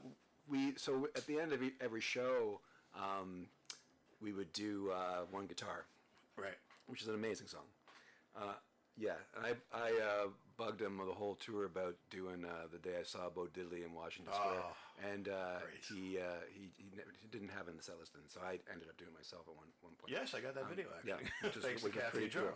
we 0.48 0.74
so 0.76 1.08
at 1.14 1.26
the 1.28 1.38
end 1.38 1.52
of 1.52 1.62
every 1.80 2.00
show, 2.00 2.60
um, 2.96 3.46
we 4.20 4.32
would 4.32 4.52
do 4.52 4.90
uh, 4.92 5.20
one 5.30 5.46
guitar, 5.46 5.84
right. 6.36 6.58
which 6.88 7.02
is 7.02 7.08
an 7.08 7.14
amazing 7.14 7.46
song. 7.46 7.62
Uh, 8.36 8.54
yeah, 9.00 9.16
I 9.42 9.54
I 9.72 9.88
uh, 9.98 10.28
bugged 10.60 10.82
him 10.82 11.00
of 11.00 11.06
the 11.06 11.14
whole 11.14 11.36
tour 11.36 11.64
about 11.64 11.96
doing 12.10 12.44
uh, 12.44 12.66
the 12.70 12.76
day 12.78 12.96
I 13.00 13.02
saw 13.02 13.30
Bo 13.30 13.48
Diddley 13.56 13.82
in 13.84 13.94
Washington 13.94 14.34
Square, 14.34 14.60
Oh, 14.60 15.08
and 15.10 15.28
uh, 15.28 15.60
he, 15.88 16.18
uh, 16.18 16.44
he 16.52 16.68
he 16.76 16.84
never, 16.94 17.08
he 17.18 17.26
didn't 17.28 17.48
have 17.48 17.68
in 17.68 17.76
the 17.78 17.82
set 17.82 17.98
list, 17.98 18.12
and 18.14 18.24
so 18.28 18.40
I 18.44 18.58
ended 18.70 18.88
up 18.90 18.98
doing 18.98 19.08
it 19.10 19.16
myself 19.18 19.42
at 19.48 19.56
one 19.56 19.64
one 19.80 19.94
point. 19.98 20.12
Yes, 20.12 20.34
I 20.34 20.40
got 20.40 20.54
that 20.54 20.68
video 20.68 20.84
actually. 20.94 21.12
Um, 21.12 21.18
Yeah, 21.42 21.48
which 21.48 21.56
is, 21.56 21.64
Thanks 21.64 21.82
which 21.82 21.94
to 21.94 22.00
Kathy 22.00 22.28
pretty 22.28 22.38
cool. 22.38 22.52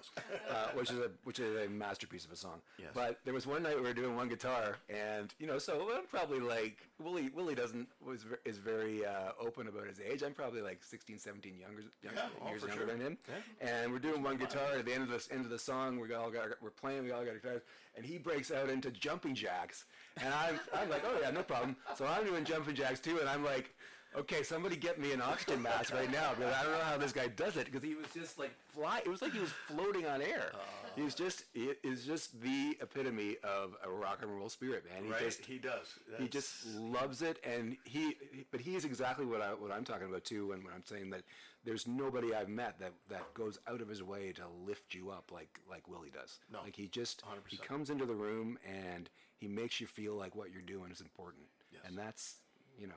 Uh, 0.51 0.69
which 0.75 0.91
is 0.91 0.99
a 0.99 1.11
which 1.25 1.39
is 1.41 1.65
a 1.65 1.69
masterpiece 1.71 2.27
of 2.27 2.33
a 2.33 2.37
song. 2.37 2.61
Yes. 2.79 2.91
But 2.93 3.21
there 3.25 3.33
was 3.33 3.47
one 3.47 3.63
night 3.63 3.77
we 3.77 3.83
were 3.83 3.95
doing 3.95 4.15
one 4.15 4.29
guitar, 4.29 4.77
and 4.91 5.33
you 5.39 5.47
know, 5.47 5.57
so 5.59 5.89
I'm 5.97 6.05
probably 6.07 6.41
like 6.41 6.87
Willie. 7.03 7.31
Willie 7.35 7.55
doesn't 7.55 7.89
was 8.05 8.27
is 8.45 8.59
very 8.59 9.07
uh, 9.07 9.33
open 9.41 9.69
about 9.69 9.87
his 9.87 10.01
age. 10.01 10.23
I'm 10.23 10.35
probably 10.35 10.61
like 10.61 10.85
16, 10.85 11.19
17 11.19 11.59
younger, 11.59 11.81
young- 12.03 12.13
Yeah, 12.15 12.29
oh, 12.45 12.49
years 12.51 12.61
for 12.61 12.69
younger 12.69 12.85
sure. 12.85 12.93
than 12.93 13.01
him. 13.01 13.19
Yeah. 13.27 13.69
And 13.83 13.91
we're 13.93 13.99
doing 13.99 14.23
one 14.23 14.37
guitar 14.37 14.77
at 14.79 14.85
the 14.85 14.93
end 14.93 15.03
of 15.05 15.09
this 15.09 15.29
end 15.33 15.45
of 15.47 15.51
the 15.51 15.59
song. 15.59 15.99
We 15.99 16.13
all 16.13 16.31
got 16.31 16.49
we're 16.61 16.69
playing. 16.71 17.05
We 17.05 17.13
all 17.13 17.25
got 17.25 17.35
guitars, 17.41 17.63
and 17.97 18.05
he 18.05 18.19
breaks 18.19 18.51
out 18.51 18.69
into 18.71 18.91
jumping 18.91 19.35
jacks, 19.35 19.85
and 20.23 20.33
I'm 20.33 20.59
I'm 20.75 20.89
like, 20.89 21.03
oh 21.07 21.19
yeah, 21.23 21.31
no 21.31 21.43
problem. 21.43 21.77
So 21.97 22.07
I'm 22.07 22.25
doing 22.25 22.45
jumping 22.45 22.75
jacks 22.75 23.01
too, 23.01 23.19
and 23.21 23.29
I'm 23.29 23.45
like. 23.45 23.75
Okay, 24.17 24.45
somebody 24.45 24.77
get 24.77 25.01
me 25.01 25.11
an 25.11 25.21
oxygen 25.21 25.61
mask 25.61 25.93
right 25.93 26.09
now 26.13 26.35
because 26.39 26.55
I 26.55 26.63
don't 26.63 26.71
know 26.71 26.85
how 26.85 26.97
this 26.97 27.11
guy 27.11 27.27
does 27.27 27.57
it 27.57 27.65
because 27.65 27.83
he 27.83 27.97
was 27.97 28.07
just 28.15 28.39
like 28.39 28.53
fly. 28.73 29.01
It 29.05 29.09
was 29.09 29.21
like 29.23 29.33
he 29.33 29.41
was 29.41 29.51
floating 29.67 30.07
on 30.07 30.23
air. 30.23 30.53
Oh. 30.55 30.59
he 30.95 31.03
was 31.03 31.17
just 31.17 31.43
he 31.53 31.73
is 31.83 32.05
just 32.07 32.41
the 32.41 32.79
epitome 32.81 33.39
of 33.43 33.75
a 33.85 33.91
rock 33.91 34.21
and 34.23 34.31
roll 34.31 34.49
spirit, 34.49 34.85
man. 34.89 35.07
He 35.07 35.11
right, 35.11 35.21
just 35.21 35.45
he 35.45 35.59
does. 35.59 35.99
he 36.17 36.29
just 36.29 36.65
loves 36.77 37.23
it, 37.23 37.39
and 37.43 37.77
he, 37.83 38.15
he- 38.33 38.47
but 38.53 38.61
he 38.61 38.77
is 38.77 38.85
exactly 38.85 39.27
what 39.27 39.41
I 39.43 39.49
what 39.53 39.73
I'm 39.73 39.85
talking 39.85 40.07
about 40.09 40.23
too. 40.23 40.47
When, 40.47 40.63
when 40.63 40.73
I'm 40.73 40.85
saying 40.87 41.11
that 41.11 41.23
there's 41.65 41.87
nobody 41.87 42.35
I've 42.35 42.49
met 42.49 42.79
that 42.81 42.93
that 43.09 43.33
goes 43.35 43.59
out 43.67 43.81
of 43.81 43.89
his 43.89 44.03
way 44.03 44.33
to 44.33 44.43
lift 44.67 44.95
you 44.95 45.11
up 45.11 45.31
like 45.33 45.61
like 45.69 45.89
Willie 45.89 46.11
does. 46.11 46.39
No, 46.53 46.61
like 46.63 46.77
he 46.77 46.89
just 46.89 47.23
he 47.49 47.57
100%. 47.57 47.63
comes 47.63 47.91
into 47.91 48.05
the 48.07 48.15
room 48.15 48.59
and 48.69 49.09
he 49.37 49.49
makes 49.49 49.81
you 49.81 49.87
feel 49.87 50.15
like 50.15 50.35
what 50.35 50.53
you're 50.53 50.63
doing 50.63 50.91
is 50.91 51.01
important, 51.01 51.45
Yes. 51.73 51.83
and 51.87 51.97
that's 51.99 52.37
you 52.79 52.87
know. 52.87 52.95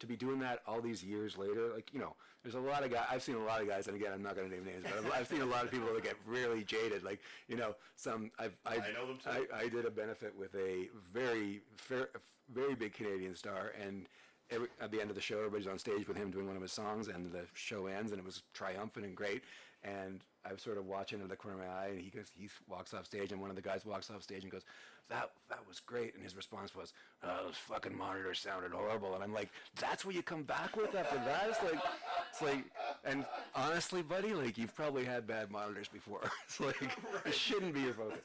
To 0.00 0.08
be 0.08 0.16
doing 0.16 0.40
that 0.40 0.60
all 0.66 0.82
these 0.82 1.02
years 1.04 1.38
later, 1.38 1.68
like 1.72 1.88
you 1.94 2.00
know, 2.00 2.14
there's 2.42 2.56
a 2.56 2.60
lot 2.60 2.82
of 2.84 2.90
guys. 2.90 3.06
I've 3.10 3.22
seen 3.22 3.36
a 3.36 3.44
lot 3.44 3.62
of 3.62 3.68
guys, 3.68 3.86
and 3.86 3.96
again, 3.96 4.12
I'm 4.12 4.22
not 4.22 4.34
going 4.36 4.50
to 4.50 4.54
name 4.54 4.64
names, 4.64 4.84
but 4.84 4.98
I've, 4.98 5.20
I've 5.20 5.28
seen 5.28 5.40
a 5.40 5.46
lot 5.46 5.64
of 5.64 5.70
people 5.70 5.86
that 5.94 6.02
get 6.02 6.16
really 6.26 6.62
jaded. 6.64 7.04
Like 7.04 7.20
you 7.48 7.56
know, 7.56 7.74
some 7.96 8.30
I've, 8.38 8.54
I've 8.66 8.80
I 8.82 8.92
know 8.92 9.06
them 9.06 9.18
too. 9.22 9.46
I, 9.54 9.60
I 9.64 9.68
did 9.68 9.86
a 9.86 9.90
benefit 9.90 10.36
with 10.36 10.54
a 10.56 10.88
very 11.12 11.62
fair, 11.76 12.08
very 12.52 12.74
big 12.74 12.92
Canadian 12.92 13.34
star, 13.36 13.72
and 13.80 14.06
every, 14.50 14.68
at 14.80 14.90
the 14.90 15.00
end 15.00 15.10
of 15.10 15.16
the 15.16 15.22
show, 15.22 15.38
everybody's 15.38 15.66
on 15.66 15.78
stage 15.78 16.06
with 16.08 16.16
him 16.16 16.30
doing 16.30 16.46
one 16.46 16.56
of 16.56 16.62
his 16.62 16.72
songs, 16.72 17.08
and 17.08 17.32
the 17.32 17.44
show 17.54 17.86
ends, 17.86 18.12
and 18.12 18.18
it 18.18 18.24
was 18.24 18.42
triumphant 18.52 19.04
and 19.04 19.16
great. 19.16 19.42
And 19.82 20.24
I 20.44 20.52
was 20.52 20.62
sort 20.62 20.78
of 20.78 20.86
watching 20.86 21.20
in 21.20 21.28
the 21.28 21.36
corner 21.36 21.60
of 21.60 21.66
my 21.66 21.72
eye, 21.72 21.88
and 21.88 22.00
he 22.00 22.10
goes, 22.10 22.30
he 22.34 22.48
walks 22.68 22.94
off 22.94 23.04
stage, 23.04 23.32
and 23.32 23.40
one 23.40 23.50
of 23.50 23.56
the 23.56 23.62
guys 23.62 23.84
walks 23.84 24.10
off 24.10 24.22
stage 24.22 24.42
and 24.42 24.52
goes, 24.52 24.64
"That 25.08 25.30
that 25.48 25.66
was 25.68 25.80
great." 25.80 26.14
And 26.14 26.22
his 26.22 26.34
response 26.36 26.74
was, 26.74 26.92
"Oh, 27.22 27.44
those 27.46 27.56
fucking 27.56 27.96
monitors 27.96 28.38
sounded 28.38 28.72
horrible." 28.72 29.14
And 29.14 29.22
I'm 29.22 29.32
like, 29.32 29.50
"That's 29.80 30.04
what 30.04 30.14
you 30.14 30.22
come 30.22 30.42
back 30.42 30.76
with 30.76 30.94
after 30.94 31.16
that?" 31.16 31.48
It's 31.48 31.62
like, 31.62 31.82
it's 32.30 32.42
like, 32.42 32.64
and 33.04 33.24
honestly, 33.54 34.02
buddy, 34.02 34.34
like 34.34 34.56
you've 34.58 34.74
probably 34.74 35.04
had 35.04 35.26
bad 35.26 35.50
monitors 35.50 35.88
before. 35.88 36.20
it's 36.46 36.60
like 36.60 36.76
it 37.24 37.34
shouldn't 37.34 37.74
be 37.74 37.80
your 37.82 37.94
focus. 37.94 38.20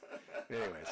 Anyways, 0.50 0.88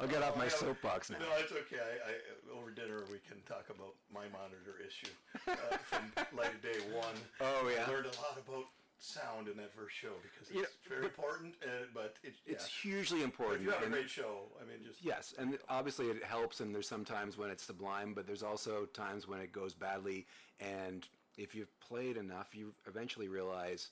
I'll 0.00 0.06
get 0.06 0.22
off 0.22 0.36
my 0.36 0.44
Yeah, 0.44 0.50
soapbox 0.50 1.10
now. 1.10 1.18
No, 1.18 1.26
it's 1.38 1.52
okay. 1.52 1.80
I, 1.82 2.10
I, 2.10 2.58
over 2.58 2.70
dinner, 2.70 3.02
we 3.10 3.18
can 3.28 3.42
talk 3.48 3.64
about 3.68 3.94
my 4.14 4.26
monitor 4.32 4.76
issue 4.86 5.10
uh, 5.48 5.76
from 5.78 6.12
Light 6.36 6.54
of 6.54 6.62
Day 6.62 6.78
One. 6.94 7.14
Oh, 7.40 7.68
yeah. 7.74 7.84
I 7.86 7.90
learned 7.90 8.06
a 8.06 8.16
lot 8.20 8.38
about 8.46 8.66
sound 9.02 9.48
in 9.48 9.56
that 9.56 9.72
first 9.74 9.94
show 9.96 10.12
because 10.22 10.48
it's 10.48 10.56
You 10.56 10.62
know, 10.62 10.68
very 10.88 11.04
important. 11.06 11.54
Uh, 11.62 11.86
but 11.94 12.16
it, 12.22 12.34
It's 12.46 12.66
yeah. 12.84 12.90
hugely 12.90 13.18
If 13.18 13.24
important. 13.24 13.62
you 13.62 13.70
have 13.70 13.82
a 13.82 13.88
great 13.88 14.10
show, 14.10 14.48
I 14.60 14.64
mean, 14.64 14.84
just 14.86 15.02
Yes, 15.04 15.34
and 15.38 15.58
obviously 15.68 16.06
it 16.06 16.22
helps, 16.22 16.60
and 16.60 16.74
there's 16.74 16.88
sometimes 16.88 17.36
when 17.38 17.50
it's 17.50 17.64
sublime, 17.64 18.14
but 18.14 18.26
there's 18.26 18.42
also 18.42 18.84
times 18.86 19.26
when 19.26 19.40
it 19.40 19.52
goes 19.52 19.74
badly. 19.74 20.26
And 20.60 21.06
if 21.38 21.54
you've 21.54 21.78
played 21.80 22.16
enough, 22.16 22.54
you 22.54 22.74
eventually 22.86 23.28
realize 23.28 23.88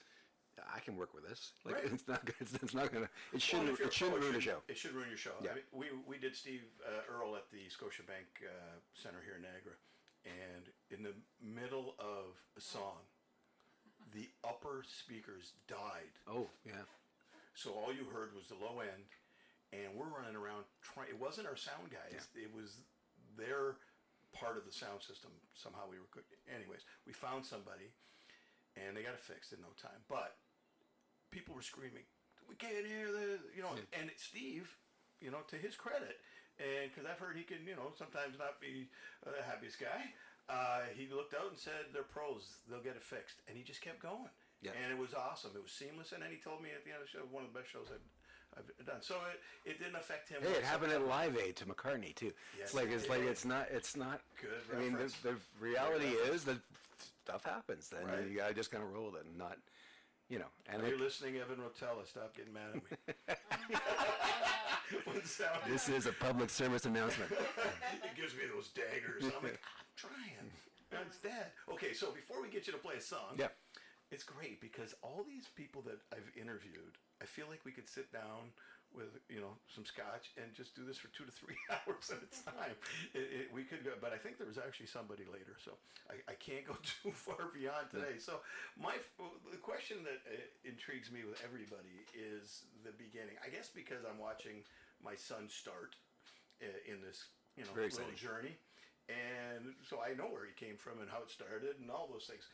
I 0.74 0.80
can 0.80 0.96
work 0.96 1.14
with 1.14 1.26
this. 1.28 1.52
Like 1.64 1.76
Right. 1.76 1.84
it's 1.92 2.06
not, 2.08 2.24
gonna- 2.24 2.36
it's, 2.40 2.54
it's 2.54 2.74
not 2.74 2.92
gonna, 2.92 3.08
it 3.32 3.40
shouldn't, 3.40 3.70
if 3.70 3.78
you're 3.78 3.88
it 3.88 3.94
shouldn't 3.94 4.16
pro, 4.18 4.26
ruin 4.26 4.36
a 4.38 4.40
show. 4.40 4.58
It 4.68 4.76
should 4.76 4.92
ruin 4.92 5.08
your 5.08 5.16
show. 5.16 5.32
Yeah. 5.42 5.52
I 5.52 5.54
mean, 5.54 5.64
we 5.72 5.86
we 6.06 6.18
did 6.18 6.34
Steve 6.36 6.62
uh, 6.86 7.02
Earle 7.14 7.36
at 7.36 7.48
the 7.50 7.58
Scotiabank 7.70 8.42
uh, 8.44 8.76
Center 8.92 9.22
here 9.24 9.36
in 9.36 9.42
Niagara, 9.42 9.74
and 10.26 10.68
in 10.90 11.02
the 11.04 11.14
middle 11.40 11.94
of 12.00 12.34
a 12.56 12.60
song, 12.60 12.98
the 14.14 14.28
upper 14.44 14.82
speakers 14.86 15.52
died. 15.68 16.14
Oh 16.26 16.48
yeah, 16.64 16.86
So 17.54 17.72
all 17.72 17.92
you 17.92 18.04
heard 18.12 18.34
was 18.34 18.48
the 18.48 18.54
low 18.56 18.80
end, 18.80 19.04
and 19.72 19.94
we're 19.94 20.08
running 20.08 20.36
around 20.36 20.64
trying. 20.82 21.08
It 21.10 21.20
wasn't 21.20 21.46
our 21.46 21.56
sound 21.56 21.90
guys. 21.90 22.28
It 22.34 22.52
was 22.54 22.78
their 23.36 23.76
part 24.32 24.56
of 24.56 24.64
the 24.64 24.72
sound 24.72 25.02
system. 25.02 25.30
Somehow 25.54 25.88
we 25.90 25.98
were. 25.98 26.10
cook- 26.10 26.28
Anyways, 26.48 26.82
we 27.06 27.12
found 27.12 27.44
somebody, 27.44 27.92
and 28.76 28.96
they 28.96 29.02
got 29.02 29.14
it 29.14 29.20
fixed 29.20 29.52
in 29.52 29.60
no 29.60 29.72
time. 29.80 30.00
But 30.08 30.36
people 31.30 31.54
were 31.54 31.62
screaming, 31.62 32.04
"We 32.48 32.54
can't 32.56 32.86
hear 32.86 33.10
the," 33.12 33.40
you 33.54 33.62
know. 33.62 33.74
And 33.92 34.10
Steve, 34.16 34.76
you 35.20 35.30
know, 35.30 35.42
to 35.48 35.56
his 35.56 35.76
credit, 35.76 36.20
and 36.58 36.90
because 36.90 37.06
I've 37.08 37.18
heard 37.18 37.36
he 37.36 37.44
can, 37.44 37.66
you 37.66 37.76
know, 37.76 37.92
sometimes 37.98 38.38
not 38.38 38.60
be 38.60 38.88
uh, 39.26 39.30
the 39.36 39.42
happiest 39.42 39.78
guy. 39.78 40.14
Uh, 40.48 40.80
he 40.96 41.06
looked 41.12 41.34
out 41.34 41.50
and 41.50 41.58
said, 41.58 41.92
"They're 41.92 42.02
pros. 42.08 42.56
They'll 42.68 42.82
get 42.82 42.96
it 42.96 43.02
fixed." 43.02 43.40
And 43.48 43.56
he 43.56 43.62
just 43.62 43.80
kept 43.80 44.00
going. 44.00 44.30
Yeah. 44.62 44.72
And 44.82 44.92
it 44.92 44.98
was 44.98 45.14
awesome. 45.14 45.52
It 45.54 45.62
was 45.62 45.70
seamless. 45.72 46.12
And 46.12 46.22
then 46.22 46.30
he 46.30 46.38
told 46.38 46.62
me 46.62 46.70
at 46.74 46.84
the 46.84 46.90
end 46.90 47.00
of 47.02 47.06
the 47.06 47.12
show, 47.18 47.24
one 47.30 47.44
of 47.44 47.52
the 47.52 47.58
best 47.60 47.70
shows 47.70 47.86
I've, 47.92 48.02
I've 48.58 48.86
done. 48.86 49.00
So 49.00 49.14
it, 49.30 49.70
it 49.70 49.78
didn't 49.78 49.96
affect 49.96 50.28
him. 50.28 50.42
Hey, 50.42 50.50
it 50.50 50.64
happened 50.64 50.92
at. 50.92 51.06
Live 51.06 51.36
Aid 51.36 51.54
to 51.56 51.64
McCartney 51.66 52.14
too. 52.14 52.32
Yes, 52.56 52.72
it's 52.72 52.74
like 52.74 52.88
it 52.88 52.94
it's 52.94 53.08
like 53.08 53.22
it's 53.22 53.44
not 53.44 53.66
it's 53.70 53.96
not 53.96 54.20
Good 54.40 54.50
I 54.74 54.80
mean, 54.80 54.92
the, 54.94 55.12
the 55.22 55.36
reality 55.60 56.06
is 56.32 56.44
that 56.44 56.58
stuff 57.24 57.44
happens. 57.44 57.88
Then 57.88 58.06
Right. 58.06 58.26
you 58.26 58.36
gotta 58.36 58.54
just 58.54 58.70
kind 58.70 58.82
of 58.82 58.92
roll 58.92 59.12
with 59.12 59.20
it 59.20 59.26
and 59.26 59.36
not, 59.38 59.58
you 60.28 60.38
know. 60.38 60.50
And 60.72 60.82
If 60.82 60.88
you're 60.88 60.98
listening, 60.98 61.36
Evan 61.36 61.58
Rotella, 61.58 62.06
stop 62.08 62.34
getting 62.36 62.52
mad 62.52 62.74
at 62.74 62.74
me. 62.74 63.34
This 65.68 65.88
is 65.88 66.06
a 66.06 66.12
public 66.12 66.48
service 66.50 66.86
announcement. 66.86 67.30
it 67.32 68.16
gives 68.16 68.34
me 68.34 68.42
those 68.54 68.68
daggers. 68.68 69.22
I'm 69.24 69.42
like, 69.42 69.60
I'm 69.60 69.92
trying. 69.96 70.37
Dead. 70.90 71.52
Okay, 71.70 71.92
so 71.92 72.10
before 72.10 72.40
we 72.42 72.48
get 72.48 72.66
you 72.66 72.72
to 72.72 72.78
play 72.78 72.96
a 72.96 73.00
song, 73.00 73.36
Yeah. 73.38 73.48
it's 74.10 74.24
great 74.24 74.60
because 74.60 74.94
all 75.02 75.24
these 75.26 75.46
people 75.54 75.82
that 75.82 76.00
I've 76.12 76.30
interviewed, 76.36 76.96
I 77.20 77.26
feel 77.26 77.46
like 77.48 77.64
we 77.64 77.72
could 77.72 77.88
sit 77.88 78.12
down 78.12 78.52
with 78.94 79.20
you 79.28 79.40
know 79.40 79.52
some 79.68 79.84
scotch 79.84 80.32
and 80.40 80.48
just 80.54 80.74
do 80.74 80.80
this 80.84 80.96
for 80.96 81.08
two 81.08 81.24
to 81.24 81.30
three 81.30 81.58
hours 81.70 82.08
at 82.08 82.24
a 82.24 82.30
time. 82.50 82.72
It, 83.12 83.44
it, 83.44 83.46
we 83.52 83.64
could 83.64 83.84
go, 83.84 83.92
but 84.00 84.12
I 84.12 84.16
think 84.16 84.38
there 84.38 84.46
was 84.48 84.56
actually 84.56 84.86
somebody 84.86 85.24
later, 85.28 85.60
so 85.62 85.76
I, 86.08 86.24
I 86.32 86.34
can't 86.40 86.64
go 86.64 86.72
too 87.02 87.12
far 87.12 87.52
beyond 87.52 87.90
today. 87.90 88.16
So 88.18 88.40
my 88.80 88.96
the 89.52 89.60
question 89.60 89.98
that 90.04 90.24
uh, 90.24 90.40
intrigues 90.64 91.12
me 91.12 91.24
with 91.28 91.36
everybody 91.44 92.00
is 92.16 92.64
the 92.84 92.92
beginning. 92.96 93.36
I 93.44 93.52
guess 93.52 93.68
because 93.68 94.08
I'm 94.08 94.18
watching 94.18 94.64
my 95.04 95.14
son 95.14 95.48
start 95.52 95.96
uh, 96.64 96.66
in 96.88 97.04
this 97.04 97.28
you 97.56 97.64
know 97.64 97.74
little 97.76 98.16
journey, 98.16 98.56
and 99.08 99.74
so 99.88 100.00
I 100.00 100.14
know 100.14 100.28
where 100.28 100.44
he 100.44 100.52
came 100.52 100.76
from 100.76 101.00
and 101.00 101.08
how 101.10 101.24
it 101.24 101.30
started 101.30 101.80
and 101.80 101.90
all 101.90 102.08
those 102.12 102.28
things. 102.28 102.44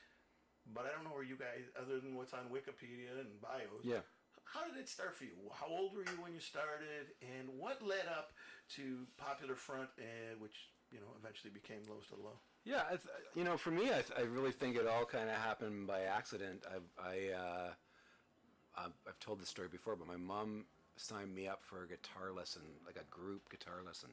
But 0.72 0.86
I 0.86 0.94
don't 0.94 1.04
know 1.04 1.12
where 1.12 1.26
you 1.26 1.36
guys, 1.36 1.68
other 1.76 2.00
than 2.00 2.14
what's 2.16 2.32
on 2.32 2.48
Wikipedia 2.48 3.20
and 3.20 3.36
bios. 3.42 3.84
Yeah. 3.84 4.00
How 4.44 4.64
did 4.64 4.78
it 4.80 4.88
start 4.88 5.14
for 5.14 5.24
you? 5.24 5.36
How 5.52 5.66
old 5.66 5.94
were 5.94 6.02
you 6.04 6.16
when 6.22 6.32
you 6.32 6.40
started, 6.40 7.12
and 7.20 7.48
what 7.58 7.82
led 7.82 8.06
up 8.06 8.32
to 8.76 9.06
Popular 9.16 9.56
Front, 9.56 9.90
and 9.98 10.40
which 10.40 10.70
you 10.92 11.00
know 11.00 11.10
eventually 11.18 11.50
became 11.50 11.78
Lowest 11.88 12.12
of 12.12 12.18
the 12.18 12.24
Low? 12.24 12.38
Yeah, 12.64 12.82
th- 12.88 13.00
you 13.34 13.44
know, 13.44 13.56
for 13.56 13.70
me, 13.70 13.90
I, 13.90 14.00
th- 14.00 14.16
I 14.16 14.22
really 14.22 14.52
think 14.52 14.76
it 14.76 14.86
all 14.86 15.04
kind 15.04 15.28
of 15.28 15.36
happened 15.36 15.86
by 15.86 16.02
accident. 16.02 16.64
I, 16.68 17.02
I, 17.02 17.16
uh, 17.34 17.68
I've 18.76 18.96
I've 19.08 19.18
told 19.18 19.40
this 19.40 19.48
story 19.48 19.68
before, 19.68 19.96
but 19.96 20.06
my 20.06 20.16
mom 20.16 20.66
signed 20.96 21.34
me 21.34 21.48
up 21.48 21.62
for 21.62 21.82
a 21.84 21.88
guitar 21.88 22.32
lesson, 22.34 22.62
like 22.86 22.96
a 22.96 23.04
group 23.14 23.48
guitar 23.50 23.80
lesson, 23.84 24.10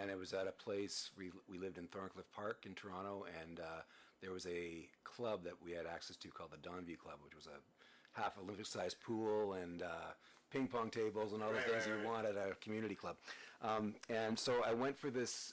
and 0.00 0.10
it 0.10 0.18
was 0.18 0.32
at 0.32 0.46
a 0.46 0.52
place 0.52 1.10
we 1.16 1.30
we 1.50 1.58
lived 1.58 1.78
in 1.78 1.86
Thorncliffe 1.88 2.30
Park 2.34 2.64
in 2.66 2.74
Toronto, 2.74 3.26
and 3.42 3.60
uh, 3.60 3.82
there 4.20 4.32
was 4.32 4.46
a 4.46 4.88
club 5.04 5.44
that 5.44 5.54
we 5.62 5.72
had 5.72 5.86
access 5.86 6.16
to 6.16 6.28
called 6.28 6.50
the 6.50 6.68
Donview 6.68 6.98
Club, 6.98 7.16
which 7.24 7.34
was 7.34 7.46
a 7.46 8.20
half 8.20 8.38
Olympic-sized 8.42 9.00
pool 9.00 9.54
and 9.54 9.82
uh, 9.82 10.12
ping 10.50 10.66
pong 10.68 10.88
tables 10.90 11.32
and 11.32 11.42
all 11.42 11.50
the 11.50 11.56
Right, 11.56 11.68
things 11.68 11.86
right, 11.86 12.00
you 12.00 12.06
want 12.08 12.26
at 12.26 12.36
a 12.36 12.54
community 12.60 12.94
club. 12.94 13.16
Um, 13.60 13.94
and 14.08 14.38
so 14.38 14.62
I 14.64 14.72
went 14.72 14.96
for 14.96 15.10
this 15.10 15.52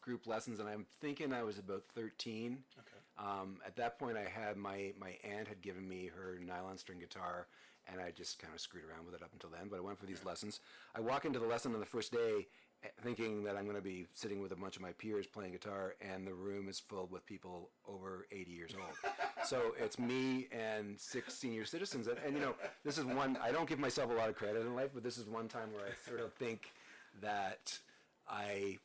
group 0.00 0.26
lessons, 0.26 0.60
and 0.60 0.68
I'm 0.68 0.86
thinking 1.00 1.32
I 1.32 1.42
was 1.42 1.58
about 1.58 1.84
13. 1.94 2.58
Okay. 2.78 2.99
Um, 3.20 3.58
at 3.66 3.76
that 3.76 3.98
point, 3.98 4.16
I 4.16 4.28
had 4.28 4.56
my 4.56 4.92
my 4.98 5.16
aunt 5.24 5.48
had 5.48 5.60
given 5.60 5.86
me 5.88 6.10
her 6.14 6.38
nylon 6.44 6.78
string 6.78 6.98
guitar, 6.98 7.46
and 7.90 8.00
I 8.00 8.10
just 8.10 8.38
kind 8.38 8.54
of 8.54 8.60
screwed 8.60 8.84
around 8.84 9.04
with 9.04 9.14
it 9.14 9.22
up 9.22 9.30
until 9.32 9.50
then. 9.50 9.68
But 9.68 9.76
I 9.76 9.80
went 9.80 9.98
for 9.98 10.06
these 10.06 10.24
lessons. 10.24 10.60
I 10.94 11.00
walk 11.00 11.24
into 11.24 11.38
the 11.38 11.46
lesson 11.46 11.74
on 11.74 11.80
the 11.80 11.86
first 11.86 12.12
day, 12.12 12.46
eh, 12.82 12.88
thinking 13.02 13.44
that 13.44 13.56
I'm 13.56 13.64
going 13.64 13.76
to 13.76 13.82
be 13.82 14.06
sitting 14.14 14.40
with 14.40 14.52
a 14.52 14.56
bunch 14.56 14.76
of 14.76 14.82
my 14.82 14.92
peers 14.92 15.26
playing 15.26 15.52
guitar, 15.52 15.96
and 16.00 16.26
the 16.26 16.32
room 16.32 16.68
is 16.68 16.80
filled 16.80 17.10
with 17.10 17.26
people 17.26 17.70
over 17.86 18.26
80 18.32 18.50
years 18.50 18.70
old. 18.74 18.96
so 19.44 19.74
it's 19.78 19.98
me 19.98 20.48
and 20.50 20.98
six 20.98 21.34
senior 21.34 21.66
citizens, 21.66 22.06
and, 22.06 22.16
and 22.24 22.34
you 22.34 22.40
know, 22.40 22.54
this 22.84 22.96
is 22.96 23.04
one. 23.04 23.36
I 23.42 23.52
don't 23.52 23.68
give 23.68 23.78
myself 23.78 24.10
a 24.10 24.14
lot 24.14 24.30
of 24.30 24.36
credit 24.36 24.62
in 24.62 24.74
life, 24.74 24.90
but 24.94 25.02
this 25.02 25.18
is 25.18 25.26
one 25.26 25.48
time 25.48 25.72
where 25.74 25.84
I 25.84 26.08
sort 26.08 26.20
of 26.20 26.32
think 26.34 26.72
that 27.20 27.78
I 28.26 28.78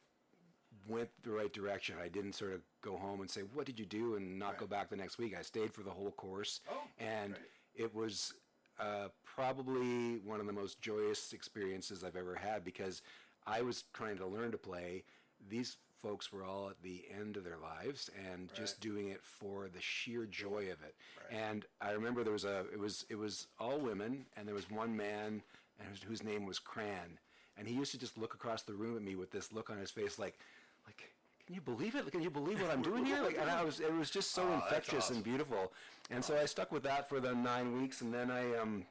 went 0.88 1.10
the 1.24 1.32
right 1.32 1.52
direction. 1.52 1.96
I 2.04 2.08
didn't 2.08 2.34
sort 2.34 2.54
of 2.54 2.62
go 2.82 2.98
home 2.98 3.22
and 3.22 3.30
say, 3.30 3.42
"What 3.54 3.66
did 3.66 3.80
you 3.80 3.86
do?" 3.86 4.16
and 4.16 4.38
not 4.40 4.58
go 4.58 4.68
back 4.68 4.90
the 4.90 4.96
next 4.96 5.18
week. 5.18 5.36
I 5.38 5.42
stayed 5.42 5.74
for 5.74 5.84
the 5.84 5.92
whole 5.92 6.12
course, 6.12 6.62
Oh, 6.72 6.84
and 7.00 7.34
great. 7.34 7.86
it 7.86 7.96
was 7.96 8.34
uh, 8.80 9.08
probably 9.24 10.18
one 10.26 10.40
of 10.40 10.48
the 10.48 10.54
most 10.54 10.82
joyous 10.82 11.34
experiences 11.34 12.04
I've 12.04 12.16
ever 12.16 12.36
had 12.36 12.64
because 12.64 13.02
I 13.48 13.62
was 13.62 13.84
trying 13.94 14.18
to 14.18 14.26
learn 14.26 14.52
to 14.52 14.58
play. 14.58 15.04
These 15.50 15.78
folks 16.02 16.32
were 16.32 16.44
all 16.44 16.70
at 16.70 16.82
the 16.82 17.04
end 17.20 17.38
of 17.38 17.44
their 17.44 17.58
lives 17.58 18.10
and 18.32 18.54
just 18.54 18.80
doing 18.82 19.08
it 19.10 19.24
for 19.24 19.70
the 19.70 19.82
sheer 19.82 20.26
joy 20.26 20.64
of 20.72 20.82
it. 20.84 20.96
Right. 21.32 21.40
And 21.42 21.66
I 21.82 21.92
remember 21.92 22.24
there 22.24 22.34
was 22.34 22.44
a 22.46 22.66
it 22.72 22.80
was 22.80 23.06
it 23.10 23.16
was 23.16 23.48
all 23.60 23.80
women 23.80 24.26
and 24.36 24.48
there 24.48 24.54
was 24.56 24.70
one 24.70 24.96
man 24.96 25.42
and 25.80 25.88
whose, 25.90 26.04
whose 26.04 26.24
name 26.24 26.46
was 26.46 26.60
Cran 26.60 27.18
and 27.58 27.68
he 27.68 27.74
used 27.74 27.92
to 27.92 27.98
just 27.98 28.18
look 28.18 28.34
across 28.34 28.64
the 28.64 28.74
room 28.74 28.98
at 28.98 29.02
me 29.04 29.16
with 29.16 29.32
this 29.32 29.52
look 29.54 29.70
on 29.70 29.78
his 29.78 29.90
face 29.90 30.20
like 30.20 30.38
like 30.86 31.12
can 31.46 31.54
you 31.54 31.62
believe 31.62 31.94
it? 31.94 32.12
Can 32.12 32.22
you 32.24 32.32
believe 32.32 32.60
what 32.60 32.72
I'm 32.72 32.82
doing 32.82 33.06
here? 33.06 33.22
Like, 33.22 33.38
and 33.40 33.48
I 33.50 33.64
was, 33.64 33.80
it 33.80 33.94
was 33.94 34.10
just 34.10 34.32
so 34.32 34.48
Oh, 34.50 34.56
infectious 34.56 35.06
awesome. 35.06 35.18
and 35.18 35.24
beautiful. 35.24 35.72
And 36.10 36.26
so 36.26 36.36
I 36.36 36.46
stuck 36.46 36.72
with 36.72 36.82
that 36.84 37.08
for 37.08 37.20
the 37.20 37.36
nine 37.36 37.80
weeks, 37.80 38.02
and 38.02 38.12
then 38.12 38.32
I 38.32 38.56
um, 38.58 38.84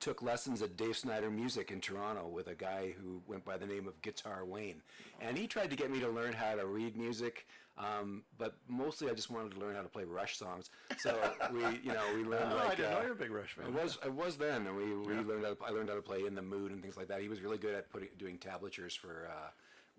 took 0.00 0.22
lessons 0.22 0.62
at 0.62 0.78
Dave 0.78 0.96
Snider 0.96 1.30
Music 1.30 1.70
in 1.70 1.82
Toronto 1.82 2.28
with 2.28 2.46
a 2.46 2.54
guy 2.54 2.94
who 2.98 3.20
went 3.26 3.44
by 3.44 3.58
the 3.58 3.66
name 3.66 3.86
of 3.86 4.00
Guitar 4.00 4.46
Wayne. 4.46 4.80
And 5.20 5.36
he 5.36 5.46
tried 5.46 5.68
to 5.68 5.76
get 5.76 5.90
me 5.90 6.00
to 6.00 6.08
learn 6.08 6.32
how 6.32 6.54
to 6.54 6.64
read 6.66 6.96
music, 6.96 7.46
um, 7.76 8.22
but 8.38 8.56
mostly 8.66 9.10
I 9.10 9.12
just 9.14 9.28
wanted 9.30 9.52
to 9.52 9.60
learn 9.60 9.74
how 9.74 9.82
to 9.82 9.88
play 9.88 10.04
Rush 10.04 10.38
songs. 10.38 10.70
So 10.98 11.14
we, 11.52 11.60
you 11.82 11.92
know, 11.92 12.04
we 12.14 12.24
learned 12.24 12.52
Oh, 12.52 12.56
like 12.56 12.70
I 12.70 12.74
didn't 12.76 12.90
know 12.92 12.98
uh, 13.00 13.02
you're 13.02 13.12
a 13.12 13.16
big 13.16 13.32
Rush 13.32 13.52
fan. 13.52 13.66
I 13.66 13.70
was 13.82 13.98
I 14.02 14.08
was 14.08 14.38
then, 14.38 14.66
and 14.66 14.74
we, 14.74 14.84
we 14.96 15.12
learned 15.22 15.44
how 15.44 15.52
to, 15.52 15.56
I 15.66 15.70
learned 15.70 15.90
how 15.90 15.96
to 15.96 16.00
play 16.02 16.24
in 16.24 16.34
the 16.34 16.40
mood 16.42 16.72
and 16.72 16.80
things 16.80 16.96
like 16.96 17.08
that. 17.08 17.20
He 17.20 17.28
was 17.28 17.42
really 17.42 17.58
good 17.58 17.74
at 17.74 17.90
putting 17.90 18.08
doing 18.16 18.38
tablatures 18.38 18.94
for 18.94 19.28
uh, 19.30 19.50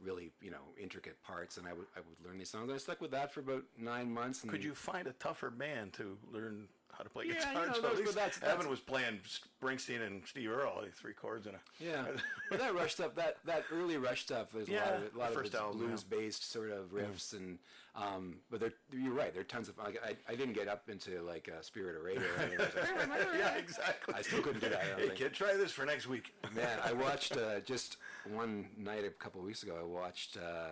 really 0.03 0.31
you 0.41 0.51
know 0.51 0.73
intricate 0.81 1.21
parts, 1.23 1.57
and 1.57 1.67
I 1.67 1.73
would 1.73 1.87
I 1.95 1.99
would 1.99 2.27
learn 2.27 2.37
these 2.37 2.49
songs. 2.49 2.71
I 2.71 2.77
stuck 2.77 3.01
with 3.01 3.11
that 3.11 3.31
for 3.31 3.39
about 3.41 3.63
nine 3.77 4.11
months. 4.11 4.43
And 4.43 4.51
Could 4.51 4.63
you 4.63 4.73
find 4.73 5.07
a 5.07 5.13
tougher 5.13 5.49
band 5.49 5.93
to 5.93 6.17
learn 6.31 6.67
how 6.99 7.03
to 7.05 7.09
play 7.09 7.25
Yeah, 7.27 7.35
guitar? 7.35 7.53
you 7.53 7.67
know, 7.69 7.73
So 7.75 7.81
those- 7.81 7.91
at 7.91 7.97
least 7.97 8.05
but 8.07 8.15
that's- 8.15 8.37
that's- 8.39 8.59
Evan 8.59 8.69
was 8.69 8.81
playing 8.81 9.21
Springsteen 9.61 10.01
and 10.05 10.27
Steve 10.27 10.51
Earle, 10.51 10.83
three 10.95 11.13
chords 11.13 11.47
in 11.47 11.55
a. 11.55 11.59
Yeah, 11.79 12.05
but 12.49 12.59
that 12.59 12.75
Rush 12.75 12.93
stuff, 12.95 13.15
that 13.15 13.37
that 13.45 13.63
early 13.71 13.95
Rush 13.97 14.23
stuff, 14.23 14.53
is 14.53 14.67
a 14.67 14.73
lot 14.73 14.93
of 14.93 15.15
a 15.15 15.17
lot 15.17 15.31
of 15.33 15.45
it's 15.45 15.55
album, 15.55 15.79
blues-based 15.79 16.51
sort 16.51 16.71
of 16.71 16.91
riffs, 16.91 17.31
and 17.31 17.57
um, 17.95 18.35
but 18.51 18.61
you're 18.91 19.13
right. 19.13 19.31
There 19.33 19.41
are 19.41 19.45
tons 19.45 19.69
of. 19.69 19.77
Like, 19.77 20.01
I, 20.05 20.17
I 20.31 20.35
didn't 20.35 20.53
get 20.55 20.67
up 20.67 20.89
into 20.89 21.21
like 21.21 21.47
uh, 21.49 21.61
Spirit 21.61 21.95
of 21.95 22.03
Radio. 22.03 22.21
or 22.21 22.41
anything. 22.41 22.59
I 22.59 22.63
was 22.63 23.09
like, 23.09 23.27
yeah, 23.37 23.55
exactly. 23.55 24.13
I 24.13 24.21
still 24.21 24.41
couldn't 24.41 24.59
do 24.61 24.69
that. 24.69 24.83
Hey 24.97 25.09
kid, 25.15 25.33
try 25.33 25.55
this 25.55 25.71
for 25.71 25.85
next 25.85 26.05
week. 26.07 26.33
Man, 26.53 26.79
I 26.83 26.91
watched 27.07 27.37
uh, 27.37 27.61
just 27.61 27.95
one 28.29 28.67
night 28.77 29.05
a 29.05 29.09
couple 29.09 29.39
of 29.39 29.47
weeks 29.47 29.63
ago. 29.63 29.77
I 29.79 29.83
watched 29.85 30.35
uh, 30.35 30.71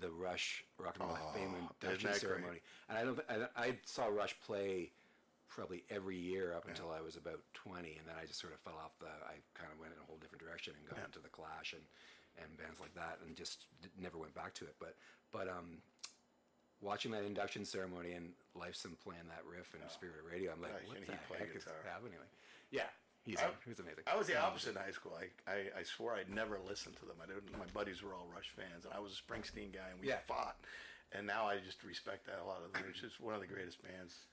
the 0.00 0.10
Rush 0.10 0.64
Rock 0.78 0.96
and 1.00 1.08
Roll 1.08 1.16
of 1.16 1.34
Fame 1.34 1.54
induction 1.82 2.10
that 2.10 2.20
great? 2.20 2.20
ceremony, 2.20 2.60
and 2.88 2.98
I 2.98 3.04
don't. 3.04 3.20
I, 3.56 3.64
I 3.68 3.78
saw 3.84 4.06
Rush 4.06 4.36
play 4.46 4.90
probably 5.54 5.84
every 5.88 6.18
year 6.18 6.52
up 6.58 6.66
until 6.66 6.90
I 6.90 7.00
was 7.00 7.14
about 7.14 7.38
twenty, 7.54 7.94
and 7.94 8.04
then 8.10 8.16
I 8.20 8.26
just 8.26 8.40
sort 8.42 8.52
of 8.52 8.58
fell 8.66 8.74
off 8.82 8.98
the. 8.98 9.06
I 9.06 9.38
kind 9.54 9.70
of 9.70 9.78
went 9.78 9.94
in 9.94 10.02
a 10.02 10.06
whole 10.10 10.18
different 10.18 10.42
direction 10.42 10.74
and 10.74 10.82
got 10.90 10.98
into 11.06 11.22
the 11.22 11.30
Clash 11.30 11.72
and 11.72 11.86
and 12.42 12.50
bands 12.58 12.82
like 12.82 12.94
that, 12.98 13.22
and 13.22 13.36
just 13.38 13.70
never 13.94 14.18
went 14.18 14.34
back 14.34 14.52
to 14.58 14.64
it. 14.66 14.74
But 14.82 14.96
but 15.30 15.46
um. 15.48 15.78
Watching 16.82 17.12
that 17.16 17.24
induction 17.24 17.64
ceremony 17.64 18.12
and 18.12 18.36
Lifeson 18.52 18.92
playing 19.00 19.24
that 19.32 19.40
riff 19.48 19.72
in 19.72 19.80
Spirit 19.88 20.20
of 20.20 20.28
Radio, 20.28 20.52
I'm 20.52 20.60
like, 20.60 20.76
Yeah, 20.84 21.16
what 21.32 21.38
the 21.38 21.38
heck 21.40 21.56
is 21.56 21.64
guitar? 21.64 21.80
happening? 21.88 22.12
Yeah, 22.68 22.92
he's, 23.24 23.40
I- 23.40 23.56
he's 23.64 23.80
amazing. 23.80 24.04
I 24.04 24.12
was 24.18 24.26
the 24.26 24.36
opposite 24.36 24.76
in 24.76 24.82
high 24.82 24.90
school. 24.92 25.16
I, 25.16 25.32
I, 25.48 25.56
I 25.80 25.82
swore 25.88 26.12
I'd 26.12 26.28
never 26.28 26.60
listen 26.60 26.92
to 27.00 27.06
them. 27.08 27.16
I 27.24 27.26
didn't. 27.30 27.48
My 27.56 27.64
buddies 27.72 28.02
were 28.04 28.12
all 28.12 28.28
Rush 28.28 28.52
fans, 28.52 28.84
and 28.84 28.92
I 28.92 29.00
was 29.00 29.16
a 29.16 29.20
Springsteen 29.22 29.72
guy, 29.72 29.88
and 29.88 30.00
we 30.02 30.12
Yeah. 30.12 30.20
fought. 30.28 30.60
And 31.16 31.24
now 31.24 31.46
I 31.48 31.56
just 31.56 31.80
respect 31.88 32.26
that 32.28 32.36
a 32.42 32.44
lot 32.44 32.60
of 32.60 32.68
them. 32.74 32.84
It's 32.90 33.00
just 33.00 33.16
one 33.16 33.32
of 33.32 33.40
the 33.40 33.48
greatest 33.48 33.80
bands 33.80 34.26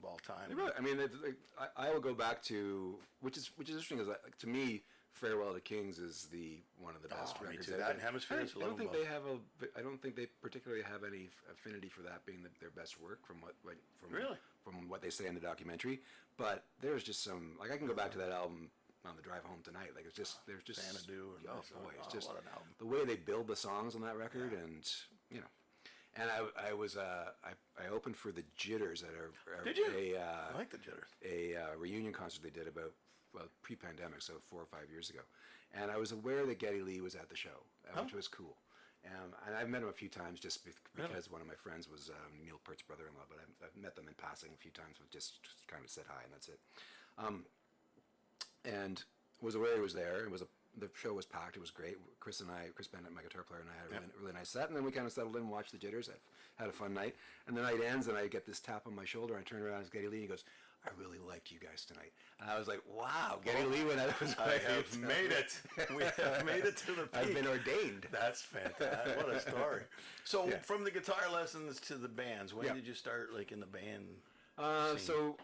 of 0.00 0.08
all 0.08 0.18
time. 0.26 0.56
Really, 0.56 0.72
I 0.76 0.80
mean, 0.80 0.98
like, 0.98 1.36
I, 1.76 1.88
I 1.88 1.92
will 1.92 2.00
go 2.00 2.14
back 2.14 2.42
to 2.44 2.96
which 3.20 3.36
is 3.36 3.50
which 3.56 3.68
is 3.68 3.74
interesting 3.76 3.98
is 4.00 4.06
that, 4.06 4.20
like, 4.24 4.36
to 4.38 4.46
me, 4.48 4.82
"Farewell 5.12 5.52
to 5.54 5.60
Kings" 5.60 5.98
is 5.98 6.28
the 6.32 6.58
one 6.78 6.94
of 6.96 7.02
the 7.02 7.08
best 7.08 7.36
Oh, 7.38 7.42
me 7.44 7.50
records. 7.50 7.66
too. 7.66 7.72
That 7.76 7.82
I- 7.82 7.90
and 7.92 8.00
Hemispheres, 8.00 8.52
I, 8.56 8.60
don't- 8.60 8.62
I 8.62 8.66
don't 8.68 8.78
think 8.78 8.92
they 8.92 9.04
have 9.04 9.22
a. 9.26 9.78
I 9.78 9.82
don't 9.82 10.00
think 10.00 10.16
they 10.16 10.26
particularly 10.40 10.82
have 10.82 11.04
any 11.04 11.28
affinity 11.52 11.88
for 11.88 12.02
that 12.02 12.24
being 12.26 12.42
the, 12.42 12.50
their 12.60 12.70
best 12.70 13.00
work 13.00 13.24
from 13.26 13.40
what 13.40 13.54
like, 13.64 13.78
from 14.00 14.12
Really? 14.16 14.36
from 14.64 14.88
what 14.88 15.02
they 15.02 15.10
say 15.10 15.26
in 15.26 15.34
the 15.34 15.40
documentary. 15.40 16.00
But 16.36 16.64
there's 16.80 17.02
just 17.04 17.22
some 17.22 17.52
like 17.60 17.70
I 17.70 17.76
can 17.76 17.86
go 17.86 17.94
back 17.94 18.10
to 18.12 18.18
that 18.18 18.30
album 18.32 18.70
on 19.06 19.16
the 19.16 19.22
drive 19.22 19.44
home 19.44 19.60
tonight. 19.64 19.90
Like 19.94 20.04
it's 20.06 20.16
just 20.16 20.44
there's 20.46 20.62
just 20.62 20.80
Xanadu 20.80 21.30
and 21.38 21.46
oh 21.48 21.54
boy, 21.82 21.90
it's 21.98 22.08
oh, 22.08 22.12
just 22.12 22.28
what 22.28 22.38
an 22.38 22.48
album. 22.52 22.68
the 22.78 22.86
way 22.86 23.04
they 23.04 23.16
build 23.16 23.46
the 23.48 23.56
songs 23.56 23.94
on 23.94 24.00
that 24.02 24.16
record, 24.16 24.52
and 24.52 24.88
you 25.30 25.40
know. 25.40 25.46
And 26.16 26.28
I, 26.30 26.70
I 26.70 26.72
was 26.72 26.96
uh, 26.96 27.30
I, 27.44 27.50
I 27.82 27.88
opened 27.88 28.16
for 28.16 28.32
the 28.32 28.42
Jitters 28.56 29.02
at 29.02 29.10
a, 29.10 29.60
a 29.60 29.64
Did 29.64 29.78
you? 29.78 29.86
a, 29.96 30.20
uh, 30.20 30.54
I 30.54 30.58
like 30.58 30.70
the 30.70 30.78
jitters. 30.78 31.08
a 31.24 31.56
uh, 31.56 31.76
reunion 31.78 32.12
concert 32.12 32.42
they 32.42 32.50
did 32.50 32.66
about 32.68 32.92
well 33.34 33.44
pre-pandemic, 33.62 34.22
so 34.22 34.34
four 34.50 34.60
or 34.60 34.66
five 34.66 34.90
years 34.90 35.10
ago, 35.10 35.20
and 35.72 35.90
I 35.90 35.96
was 35.96 36.12
aware 36.12 36.44
that 36.46 36.58
Geddy 36.58 36.82
Lee 36.82 37.00
was 37.00 37.14
at 37.14 37.28
the 37.28 37.36
show, 37.36 37.62
uh, 37.94 38.02
which 38.02 38.12
Oh. 38.14 38.16
was 38.16 38.28
cool. 38.28 38.56
Um, 39.06 39.32
and 39.46 39.56
I've 39.56 39.70
met 39.70 39.80
him 39.82 39.88
a 39.88 39.92
few 39.94 40.08
times 40.10 40.40
just 40.40 40.62
be- 40.62 40.72
because 40.94 41.30
one 41.30 41.40
of 41.40 41.46
my 41.46 41.54
friends 41.54 41.88
was 41.88 42.10
um, 42.10 42.44
Neil 42.44 42.60
Peart's 42.64 42.82
brother-in-law, 42.82 43.24
but 43.30 43.38
I've, 43.40 43.68
I've 43.70 43.82
met 43.82 43.96
them 43.96 44.06
in 44.08 44.14
passing 44.14 44.50
a 44.52 44.58
few 44.60 44.70
times, 44.72 44.96
with 45.00 45.08
just, 45.10 45.42
just 45.42 45.66
kind 45.68 45.82
of 45.82 45.88
said 45.90 46.04
hi 46.06 46.20
and 46.24 46.30
that's 46.34 46.48
it. 46.48 46.58
Um, 47.16 47.44
and 48.66 49.02
was 49.40 49.54
aware 49.54 49.74
he 49.76 49.80
was 49.80 49.94
there. 49.94 50.24
It 50.24 50.30
was 50.30 50.42
a 50.42 50.46
the 50.78 50.88
show 50.94 51.12
was 51.14 51.26
packed. 51.26 51.56
It 51.56 51.60
was 51.60 51.70
great. 51.70 51.96
Chris 52.20 52.40
and 52.40 52.50
I, 52.50 52.68
Chris 52.74 52.86
Bennett, 52.86 53.12
my 53.14 53.22
guitar 53.22 53.42
player, 53.42 53.60
and 53.60 53.68
I 53.70 53.76
had 53.76 53.86
a 53.86 53.90
really, 53.90 54.12
really 54.20 54.32
nice 54.32 54.48
set. 54.48 54.68
And 54.68 54.76
then 54.76 54.84
we 54.84 54.90
kind 54.92 55.06
of 55.06 55.12
settled 55.12 55.36
in, 55.36 55.42
and 55.42 55.50
watched 55.50 55.72
the 55.72 55.78
Jitters. 55.78 56.08
I 56.08 56.62
had 56.62 56.70
a 56.70 56.72
fun 56.72 56.94
night. 56.94 57.14
And 57.46 57.56
the 57.56 57.62
night 57.62 57.80
ends, 57.84 58.06
and 58.08 58.16
I 58.16 58.26
get 58.28 58.46
this 58.46 58.60
tap 58.60 58.86
on 58.86 58.94
my 58.94 59.04
shoulder. 59.04 59.36
I 59.38 59.42
turn 59.42 59.62
around, 59.62 59.80
it's 59.80 59.90
Geddy 59.90 60.06
Lee, 60.08 60.16
and 60.18 60.22
he 60.22 60.28
goes, 60.28 60.44
"I 60.86 60.90
really 60.98 61.18
liked 61.18 61.50
you 61.50 61.58
guys 61.58 61.84
tonight." 61.84 62.12
And 62.40 62.48
I 62.50 62.58
was 62.58 62.68
like, 62.68 62.80
"Wow, 62.88 63.40
Geddy 63.44 63.64
Lee 63.66 63.84
went 63.84 64.00
out 64.00 64.14
I 64.38 64.58
have 64.72 64.98
made 64.98 65.32
it. 65.32 65.60
We 65.96 66.04
have 66.04 66.44
made 66.44 66.64
it 66.64 66.76
to 66.78 66.92
the 66.92 67.02
peak. 67.02 67.14
I've 67.14 67.34
been 67.34 67.46
ordained." 67.46 68.06
That's 68.12 68.40
fantastic. 68.42 69.16
What 69.16 69.28
a 69.34 69.40
story. 69.50 69.82
So 70.24 70.46
Yeah. 70.48 70.58
from 70.60 70.84
the 70.84 70.90
guitar 70.90 71.30
lessons 71.32 71.80
to 71.82 71.94
the 71.96 72.08
bands, 72.08 72.54
when 72.54 72.66
Yeah. 72.66 72.74
did 72.74 72.86
you 72.86 72.94
start 72.94 73.34
like 73.34 73.50
in 73.52 73.60
the 73.60 73.66
band? 73.66 74.06
Uh, 74.58 74.96
so 74.96 75.36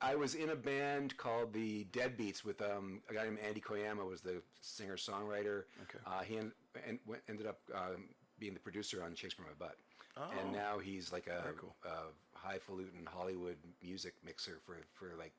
I 0.00 0.14
was 0.14 0.34
in 0.34 0.50
a 0.50 0.56
band 0.56 1.16
called 1.16 1.52
the 1.52 1.84
Deadbeats 1.92 2.44
with 2.44 2.60
um, 2.60 3.00
a 3.08 3.14
guy 3.14 3.24
named 3.24 3.38
Andy 3.46 3.60
Koyama 3.60 4.06
was 4.08 4.20
the 4.20 4.42
singer 4.60 4.96
songwriter. 4.96 5.64
Okay. 5.82 5.98
Uh, 6.06 6.20
he 6.22 6.36
en- 6.36 6.52
en- 6.86 7.00
went, 7.06 7.22
ended 7.28 7.46
up 7.46 7.60
um, 7.74 8.08
being 8.38 8.52
the 8.52 8.60
producer 8.60 9.02
on 9.02 9.14
Shakespeare 9.14 9.46
in 9.46 9.52
My 9.58 9.66
Butt. 9.66 9.76
Oh. 10.18 10.30
And 10.40 10.52
now 10.52 10.78
he's 10.78 11.12
like 11.12 11.26
a, 11.28 11.52
cool. 11.58 11.74
a 11.84 12.38
highfalutin 12.38 13.06
Hollywood 13.06 13.56
music 13.82 14.14
mixer 14.24 14.58
for, 14.64 14.76
for 14.94 15.14
like. 15.18 15.32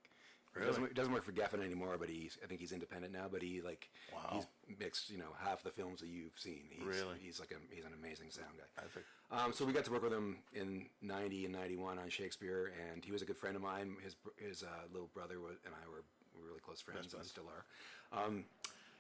He 0.60 0.64
Really? 0.66 0.76
doesn't, 0.78 0.94
doesn't 0.96 1.14
work 1.14 1.24
for 1.24 1.32
Geffen 1.32 1.64
anymore, 1.64 1.96
but 2.00 2.10
he's 2.10 2.38
I 2.44 2.48
think 2.48 2.60
he's 2.60 2.72
independent 2.72 3.14
now. 3.14 3.28
But 3.32 3.42
he 3.42 3.62
like 3.62 3.90
Wow. 4.14 4.30
he's 4.34 4.78
mixed 4.80 5.10
you 5.10 5.18
know 5.18 5.34
half 5.44 5.64
the 5.64 5.70
films 5.72 6.00
that 6.02 6.08
you've 6.10 6.38
seen. 6.38 6.64
He's, 6.70 6.86
Really? 6.86 7.16
he's 7.22 7.40
like 7.40 7.52
a, 7.52 7.76
he's 7.76 7.86
an 7.86 7.94
amazing 8.00 8.32
sound 8.32 8.58
guy. 8.58 8.84
I 8.84 8.88
think. 8.88 9.06
Um, 9.32 9.54
so 9.54 9.66
we 9.66 9.74
got 9.74 9.86
to 9.86 9.92
work 9.92 10.04
with 10.04 10.14
him 10.14 10.38
in 10.54 10.86
'90 11.02 11.46
and 11.46 11.54
'91 11.54 12.00
on 12.00 12.10
Shakespeare, 12.10 12.72
and 12.92 13.04
he 13.04 13.12
was 13.12 13.22
a 13.22 13.26
good 13.26 13.38
friend 13.38 13.56
of 13.56 13.62
mine. 13.62 13.96
His 14.04 14.16
his 14.38 14.64
uh, 14.64 14.68
little 14.92 15.10
brother 15.14 15.40
wa- 15.40 15.50
and 15.66 15.74
I 15.76 15.88
were, 15.90 16.04
were 16.36 16.48
really 16.48 16.60
close 16.62 16.82
friends, 16.82 17.14
and 17.14 17.26
still 17.26 17.46
are. 17.50 18.24
Um, 18.26 18.46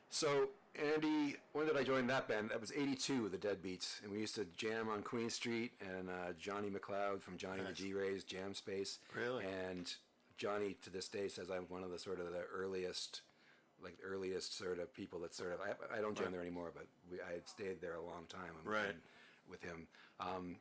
so 0.09 0.49
Andy, 0.75 1.35
when 1.53 1.65
did 1.65 1.75
I 1.75 1.83
join 1.83 2.07
that 2.07 2.27
band? 2.27 2.49
That 2.51 2.61
was 2.61 2.71
'82, 2.71 3.29
the 3.29 3.37
Deadbeats, 3.37 4.01
and 4.03 4.11
we 4.11 4.19
used 4.19 4.35
to 4.35 4.45
jam 4.57 4.89
on 4.89 5.01
Queen 5.01 5.29
Street. 5.29 5.71
And 5.81 6.09
uh, 6.09 6.33
Johnny 6.39 6.69
McLeod 6.69 7.21
from 7.21 7.37
Johnny 7.37 7.61
Nice. 7.63 7.69
the 7.69 7.73
G 7.83 7.93
Rays 7.93 8.23
Jam 8.23 8.53
Space. 8.53 8.99
Really? 9.15 9.43
And 9.69 9.93
Johnny 10.37 10.75
to 10.83 10.89
this 10.89 11.07
day 11.07 11.27
says 11.27 11.49
I'm 11.49 11.63
one 11.69 11.83
of 11.83 11.91
the 11.91 11.99
sort 11.99 12.19
of 12.19 12.31
the 12.31 12.43
earliest. 12.53 13.21
Like 13.83 13.95
earliest 14.03 14.57
sort 14.57 14.79
of 14.79 14.91
people 14.91 15.19
that 15.19 15.35
sort 15.35 15.51
of 15.53 15.59
I, 15.61 15.97
I 15.99 16.01
don't 16.01 16.15
jam 16.15 16.25
Right. 16.25 16.31
there 16.33 16.41
anymore, 16.41 16.71
but 16.73 16.87
we, 17.11 17.17
I 17.21 17.33
had 17.33 17.47
stayed 17.47 17.79
there 17.79 17.93
a 17.93 18.01
long 18.01 18.25
time. 18.27 18.49
and- 18.59 18.67
Right. 18.67 18.89
and 18.89 18.97
with 19.47 19.61
him. 19.63 19.87
Um, 20.19 20.55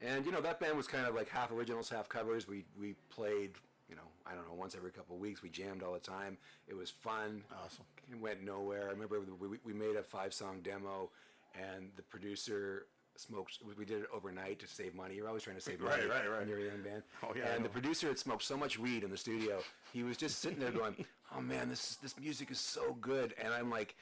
and 0.00 0.24
you 0.24 0.30
know 0.30 0.40
that 0.40 0.60
band 0.60 0.76
was 0.76 0.86
kind 0.86 1.06
of 1.06 1.14
like 1.16 1.28
half 1.28 1.50
originals, 1.50 1.88
half 1.88 2.08
covers. 2.08 2.46
We 2.46 2.64
we 2.78 2.94
played, 3.10 3.50
you 3.88 3.96
know, 3.96 4.06
I 4.24 4.36
don't 4.36 4.46
know, 4.46 4.54
once 4.54 4.76
every 4.76 4.92
couple 4.92 5.16
of 5.16 5.20
weeks. 5.20 5.42
We 5.42 5.48
jammed 5.48 5.82
all 5.82 5.92
the 5.92 5.98
time. 5.98 6.38
It 6.68 6.74
was 6.76 6.88
fun. 6.88 7.42
Awesome. 7.64 7.84
It 8.12 8.20
went 8.20 8.44
nowhere. 8.44 8.86
I 8.88 8.90
remember 8.92 9.20
we, 9.40 9.58
we 9.64 9.72
made 9.72 9.96
a 9.96 10.02
five 10.04 10.32
song 10.32 10.60
demo, 10.62 11.10
and 11.54 11.90
the 11.96 12.02
producer 12.02 12.86
smoked. 13.20 13.58
We 13.78 13.84
did 13.84 14.02
it 14.02 14.08
overnight 14.12 14.58
to 14.60 14.66
save 14.66 14.94
money. 14.94 15.14
You're 15.14 15.28
always 15.28 15.42
trying 15.42 15.56
to 15.56 15.62
save 15.62 15.80
money 15.80 16.02
right, 16.06 16.28
right. 16.28 16.38
when 16.40 16.48
you're 16.48 16.58
a 16.60 16.64
young 16.64 16.82
band. 16.82 17.02
Oh, 17.22 17.32
yeah, 17.36 17.54
And 17.54 17.64
the 17.64 17.68
producer 17.68 18.08
had 18.08 18.18
smoked 18.18 18.42
so 18.42 18.56
much 18.56 18.78
weed 18.78 19.04
in 19.04 19.10
the 19.10 19.16
studio. 19.16 19.58
He 19.92 20.02
was 20.02 20.16
just 20.16 20.40
sitting 20.40 20.58
there 20.58 20.70
going, 20.72 21.04
"Oh 21.36 21.40
man, 21.40 21.68
this 21.68 21.96
this 21.96 22.18
music 22.18 22.50
is 22.50 22.60
so 22.60 22.94
good," 23.00 23.34
and 23.42 23.52
I'm 23.52 23.70
like. 23.70 23.94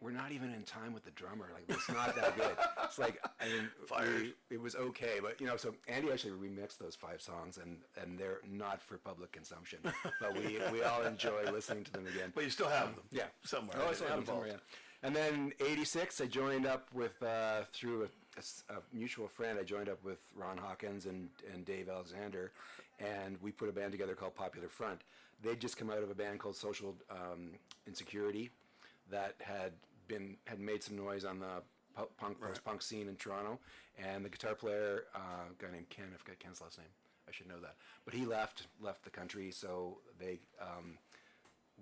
We're 0.00 0.10
not 0.10 0.32
even 0.32 0.52
in 0.52 0.64
time 0.64 0.92
with 0.92 1.04
the 1.04 1.12
drummer. 1.12 1.48
Like 1.54 1.62
it's 1.68 1.88
not 1.88 2.16
that 2.16 2.36
good. 2.36 2.56
It's 2.82 2.98
like 2.98 3.24
I 3.40 3.44
mean, 3.46 3.68
Fired. 3.86 4.08
we- 4.50 4.56
it 4.56 4.60
was 4.60 4.74
okay, 4.74 5.20
but 5.22 5.40
you 5.40 5.46
know, 5.46 5.56
so 5.56 5.76
Andy 5.86 6.10
actually 6.10 6.32
remixed 6.32 6.78
those 6.78 6.96
five 6.96 7.22
songs, 7.22 7.56
and 7.62 7.76
and 8.00 8.18
they're 8.18 8.40
not 8.50 8.82
for 8.82 8.98
public 8.98 9.30
consumption, 9.30 9.78
but 10.20 10.34
we 10.34 10.58
we 10.72 10.82
all 10.82 11.02
enjoy 11.02 11.44
listening 11.52 11.84
to 11.84 11.92
them 11.92 12.08
again. 12.08 12.32
But 12.34 12.42
you 12.42 12.50
still 12.50 12.68
have 12.68 12.86
them. 12.96 13.04
Yeah, 13.12 13.26
Somewhere. 13.44 13.76
Oh, 13.80 13.90
I 13.90 13.92
still 13.92 14.08
have 14.08 14.16
them 14.16 14.26
somewhere. 14.26 14.48
Yeah. 14.48 15.04
And 15.04 15.14
then 15.14 15.52
'86, 15.60 16.20
I 16.20 16.26
joined 16.26 16.66
up 16.66 16.88
with 16.92 17.22
uh, 17.22 17.62
through 17.72 18.02
a, 18.02 18.08
a 18.36 18.72
a 18.72 18.76
mutual 18.92 19.28
friend. 19.28 19.58
I 19.58 19.62
joined 19.62 19.88
up 19.88 20.02
with 20.04 20.18
Ron 20.34 20.58
Hawkins 20.58 21.06
and 21.06 21.28
and 21.52 21.64
Dave 21.64 21.88
Alexander, 21.88 22.52
and 22.98 23.36
we 23.42 23.52
put 23.52 23.68
a 23.68 23.72
band 23.72 23.92
together 23.92 24.14
called 24.14 24.34
Popular 24.34 24.68
Front. 24.68 25.02
They'd 25.42 25.60
just 25.60 25.76
come 25.76 25.90
out 25.90 26.02
of 26.02 26.10
a 26.10 26.14
band 26.14 26.38
called 26.38 26.56
Social 26.56 26.94
um, 27.10 27.50
Insecurity, 27.86 28.50
that 29.10 29.34
had 29.40 29.72
been 30.08 30.36
had 30.46 30.60
made 30.60 30.82
some 30.82 30.96
noise 30.96 31.24
on 31.24 31.38
the 31.38 31.62
punk 32.18 32.40
post 32.40 32.64
punk 32.64 32.82
scene 32.82 33.08
in 33.08 33.16
Toronto, 33.16 33.58
and 33.98 34.24
the 34.24 34.28
guitar 34.28 34.54
player, 34.54 35.04
uh, 35.14 35.50
a 35.50 35.62
guy 35.62 35.70
named 35.72 35.88
Ken, 35.90 36.06
I 36.12 36.16
forgot 36.16 36.38
Ken's 36.38 36.60
last 36.60 36.78
name. 36.78 36.88
I 37.28 37.32
should 37.32 37.48
know 37.48 37.60
that, 37.60 37.76
but 38.04 38.14
he 38.14 38.24
left 38.24 38.66
left 38.80 39.04
the 39.04 39.10
country, 39.10 39.50
so 39.50 39.98
they. 40.18 40.40
Um, 40.60 40.98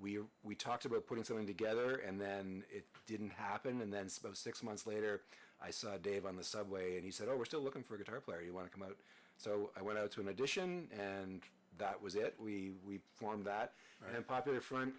we 0.00 0.18
we 0.42 0.54
talked 0.54 0.84
about 0.84 1.06
putting 1.06 1.24
something 1.24 1.46
together 1.46 2.00
and 2.06 2.18
then 2.18 2.62
it 2.70 2.86
didn't 3.06 3.32
happen 3.32 3.82
and 3.82 3.92
then 3.92 4.08
about 4.20 4.36
six 4.36 4.62
months 4.62 4.86
later 4.86 5.20
i 5.62 5.70
saw 5.70 5.96
dave 6.02 6.26
on 6.26 6.36
the 6.36 6.44
subway 6.44 6.96
and 6.96 7.04
he 7.04 7.10
said 7.10 7.28
oh 7.30 7.36
we're 7.36 7.44
still 7.44 7.62
looking 7.62 7.82
for 7.82 7.94
a 7.94 7.98
guitar 7.98 8.20
player 8.20 8.42
you 8.42 8.52
want 8.52 8.70
to 8.70 8.76
come 8.76 8.86
out 8.86 8.96
so 9.36 9.70
i 9.78 9.82
went 9.82 9.98
out 9.98 10.10
to 10.10 10.20
an 10.20 10.28
audition 10.28 10.88
and 10.92 11.42
that 11.78 12.00
was 12.02 12.14
it 12.14 12.34
we 12.38 12.72
we 12.86 12.98
formed 13.14 13.44
that 13.44 13.72
and 14.14 14.26
popular 14.26 14.60
front 14.60 14.94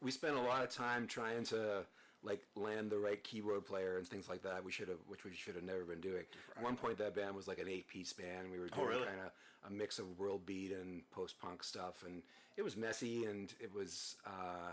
we 0.00 0.10
spent 0.10 0.36
a 0.36 0.40
lot 0.40 0.62
of 0.62 0.70
time 0.70 1.06
trying 1.06 1.44
to 1.44 1.84
like 2.22 2.42
land 2.56 2.90
the 2.90 2.98
right 2.98 3.22
keyboard 3.22 3.64
player 3.64 3.96
and 3.98 4.06
things 4.06 4.28
like 4.28 4.42
that. 4.42 4.64
We 4.64 4.72
should 4.72 4.88
have, 4.88 4.98
which 5.06 5.24
we 5.24 5.32
should 5.34 5.54
have 5.54 5.64
never 5.64 5.84
been 5.84 6.00
doing. 6.00 6.24
At 6.56 6.62
one 6.62 6.76
point, 6.76 6.98
that 6.98 7.14
band 7.14 7.34
was 7.34 7.46
like 7.46 7.58
an 7.58 7.68
eight-piece 7.68 8.12
band. 8.12 8.50
We 8.50 8.58
were 8.58 8.68
doing 8.68 8.88
really? 8.88 9.06
kind 9.06 9.20
of 9.20 9.70
a 9.70 9.72
mix 9.72 9.98
of 9.98 10.18
world 10.18 10.44
beat 10.44 10.72
and 10.72 11.02
post-punk 11.10 11.62
stuff, 11.62 12.04
and 12.06 12.22
it 12.56 12.62
was 12.62 12.76
messy 12.76 13.24
and 13.26 13.52
it 13.60 13.72
was 13.72 14.16
uh, 14.26 14.72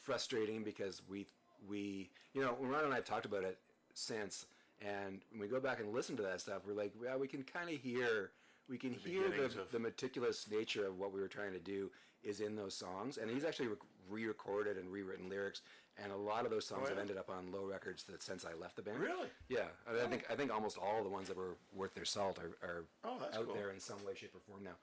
frustrating 0.00 0.62
because 0.62 1.02
we 1.08 1.26
we 1.68 2.10
you 2.34 2.40
know 2.40 2.56
Ron 2.60 2.84
and 2.84 2.92
I 2.92 2.96
have 2.96 3.04
talked 3.04 3.26
about 3.26 3.44
it 3.44 3.58
since, 3.98 4.46
and 4.80 5.20
when 5.30 5.40
we 5.40 5.48
go 5.48 5.60
back 5.60 5.80
and 5.80 5.92
listen 5.92 6.16
to 6.16 6.22
that 6.22 6.40
stuff, 6.40 6.62
we're 6.66 6.74
like, 6.74 6.92
well, 7.00 7.18
we 7.18 7.26
can 7.28 7.42
kind 7.42 7.68
of 7.70 7.76
hear. 7.76 8.30
We 8.68 8.76
can 8.76 8.92
hear 8.92 9.30
the, 9.30 9.44
of- 9.44 9.72
the 9.72 9.78
meticulous 9.78 10.46
nature 10.50 10.86
of 10.86 10.98
what 10.98 11.10
we 11.12 11.20
were 11.20 11.28
trying 11.28 11.52
to 11.54 11.58
do 11.58 11.90
is 12.22 12.40
in 12.40 12.54
those 12.54 12.74
songs, 12.74 13.16
and 13.16 13.30
he's 13.30 13.44
actually 13.44 13.68
re- 13.68 13.76
re-recorded 14.10 14.76
and 14.76 14.92
rewritten 14.92 15.28
lyrics, 15.30 15.62
and 16.02 16.12
a 16.12 16.16
lot 16.16 16.44
of 16.44 16.50
those 16.50 16.66
songs 16.66 16.82
Oh, 16.86 16.88
have 16.90 16.98
ended 16.98 17.16
up 17.16 17.30
on 17.30 17.50
low 17.50 17.64
records 17.64 18.04
that 18.04 18.22
since 18.22 18.44
I 18.44 18.52
left 18.60 18.76
the 18.76 18.82
band. 18.82 18.98
Really? 19.00 19.28
Yeah, 19.48 19.68
I, 19.88 19.92
mean, 19.94 20.02
I 20.04 20.06
think 20.06 20.26
I 20.30 20.34
think 20.34 20.52
almost 20.52 20.76
all 20.76 21.02
the 21.02 21.08
ones 21.08 21.28
that 21.28 21.36
were 21.36 21.56
worth 21.74 21.94
their 21.94 22.04
salt 22.04 22.38
are, 22.38 22.66
are 22.68 22.84
Oh, 23.04 23.18
out 23.34 23.46
cool. 23.46 23.54
there 23.54 23.70
in 23.70 23.80
some 23.80 24.04
way, 24.04 24.12
shape, 24.14 24.34
or 24.34 24.40
form 24.40 24.64
now. 24.64 24.76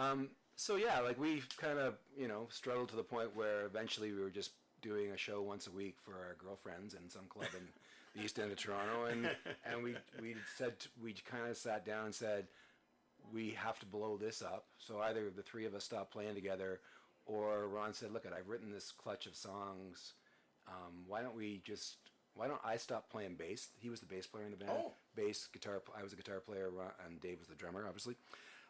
Um, 0.00 0.28
so 0.56 0.76
yeah, 0.76 1.00
like 1.00 1.18
we 1.18 1.42
kind 1.58 1.78
of 1.80 1.94
you 2.16 2.28
know 2.28 2.46
struggled 2.50 2.88
to 2.90 2.96
the 2.96 3.02
point 3.02 3.34
where 3.34 3.64
eventually 3.66 4.12
we 4.12 4.20
were 4.20 4.30
just 4.30 4.52
doing 4.80 5.10
a 5.10 5.16
show 5.16 5.42
once 5.42 5.66
a 5.66 5.70
week 5.72 5.96
for 6.04 6.12
our 6.12 6.36
girlfriends 6.38 6.94
in 6.94 7.10
some 7.10 7.24
club 7.28 7.48
in 7.54 7.66
the 8.14 8.22
east 8.22 8.38
end 8.38 8.52
of 8.52 8.58
Toronto, 8.58 9.04
and 9.04 9.30
and 9.64 9.82
we 9.82 9.96
we 10.20 10.34
said 10.56 10.74
we 11.02 11.12
kind 11.12 11.48
of 11.48 11.56
sat 11.56 11.84
down 11.84 12.06
and 12.06 12.14
said 12.14 12.46
we 13.32 13.50
have 13.50 13.78
to 13.80 13.86
blow 13.86 14.16
this 14.16 14.42
up. 14.42 14.66
So 14.78 15.00
either 15.00 15.30
the 15.30 15.42
three 15.42 15.64
of 15.64 15.74
us 15.74 15.84
stop 15.84 16.12
playing 16.12 16.34
together, 16.34 16.80
or 17.26 17.68
Ron 17.68 17.94
said, 17.94 18.12
"Look, 18.12 18.26
I've 18.26 18.48
written 18.48 18.70
this 18.70 18.92
clutch 18.92 19.26
of 19.26 19.36
songs. 19.36 20.14
Um, 20.68 21.04
why 21.06 21.22
don't 21.22 21.36
we 21.36 21.60
just? 21.64 21.96
Why 22.34 22.48
don't 22.48 22.60
I 22.64 22.76
stop 22.76 23.10
playing 23.10 23.36
bass? 23.36 23.68
He 23.78 23.88
was 23.88 24.00
the 24.00 24.06
bass 24.06 24.26
player 24.26 24.44
in 24.44 24.50
the 24.50 24.56
band. 24.56 24.72
Oh. 24.74 24.92
Bass, 25.14 25.48
guitar. 25.52 25.82
I 25.96 26.02
was 26.02 26.12
a 26.12 26.16
guitar 26.16 26.40
player, 26.40 26.70
and 27.06 27.20
Dave 27.20 27.38
was 27.38 27.48
the 27.48 27.54
drummer, 27.54 27.84
obviously. 27.86 28.16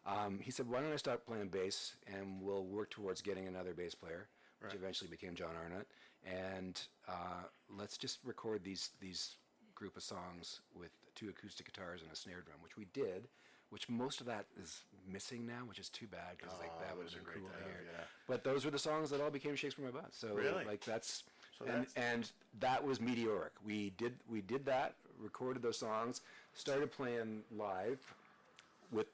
Um, 0.07 0.39
he 0.41 0.51
said, 0.51 0.69
"Why 0.69 0.81
don't 0.81 0.93
I 0.93 0.97
stop 0.97 1.25
playing 1.27 1.49
bass, 1.49 1.97
and 2.07 2.43
we'll 2.43 2.65
work 2.65 2.91
towards 2.91 3.23
getting 3.23 3.47
another 3.47 3.75
bass 3.75 3.95
player." 3.95 4.29
Which 4.65 4.73
Right. 4.73 4.81
eventually 4.81 5.11
became 5.11 5.35
John 5.35 5.55
Arnott, 5.63 5.87
and 6.25 6.81
uh, 7.07 7.43
let's 7.69 7.99
just 7.99 8.19
record 8.25 8.65
these 8.65 8.91
these 8.99 9.37
group 9.75 9.95
of 9.97 10.03
songs 10.03 10.61
with 10.75 10.91
two 11.15 11.29
acoustic 11.29 11.67
guitars 11.67 12.01
and 12.03 12.11
a 12.11 12.17
snare 12.17 12.41
drum, 12.41 12.57
which 12.63 12.77
we 12.79 12.87
did. 12.95 13.29
Which 13.71 13.89
most 13.89 14.21
of 14.21 14.27
that 14.27 14.47
is 14.63 14.85
missing 15.07 15.47
now, 15.47 15.65
which 15.67 15.79
is 15.81 15.89
too 15.89 16.07
bad 16.07 16.37
because 16.39 16.53
like 16.61 16.71
Oh, 16.77 16.81
that 16.81 16.97
would 16.97 17.07
those 17.07 17.15
have 17.15 17.25
been 17.25 17.33
great 17.33 17.45
cool 17.45 17.59
to 17.59 17.65
hear. 17.65 17.85
yeah. 17.93 18.05
But 18.29 18.45
those 18.45 18.65
were 18.65 18.71
the 18.71 18.79
songs 18.79 19.11
that 19.11 19.21
all 19.21 19.31
became 19.31 19.57
Shakespeare 19.57 19.87
in 19.89 19.93
My 19.93 20.01
Butt. 20.01 20.15
So 20.15 20.33
Really? 20.35 20.65
like 20.65 20.85
that's 20.85 21.25
So 21.59 21.65
and 21.67 21.85
that's- 21.85 21.93
and 21.97 22.31
that 22.61 22.83
was 22.85 23.01
meteoric. 23.01 23.53
We 23.65 23.91
did 23.91 24.17
we 24.29 24.41
did 24.43 24.65
that, 24.67 24.95
recorded 25.19 25.61
those 25.63 25.79
songs, 25.79 26.21
started 26.55 26.91
playing 26.93 27.43
live 27.51 28.01
with 28.93 29.09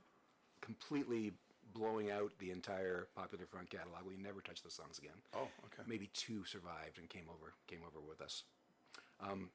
completely 0.61 1.33
blowing 1.73 2.11
out 2.11 2.33
the 2.39 2.51
entire 2.51 3.09
Popular 3.15 3.47
Front 3.47 3.71
catalog. 3.71 4.01
We 4.07 4.17
never 4.17 4.41
touched 4.41 4.63
those 4.63 4.75
songs 4.75 4.99
again. 4.99 5.17
Oh, 5.35 5.49
okay. 5.67 5.83
Maybe 5.87 6.11
two 6.15 6.45
survived 6.45 6.99
and 6.99 7.09
came 7.09 7.25
over 7.29 7.55
came 7.67 7.81
over 7.87 8.05
with 8.07 8.21
us. 8.21 8.45
Um, 9.21 9.51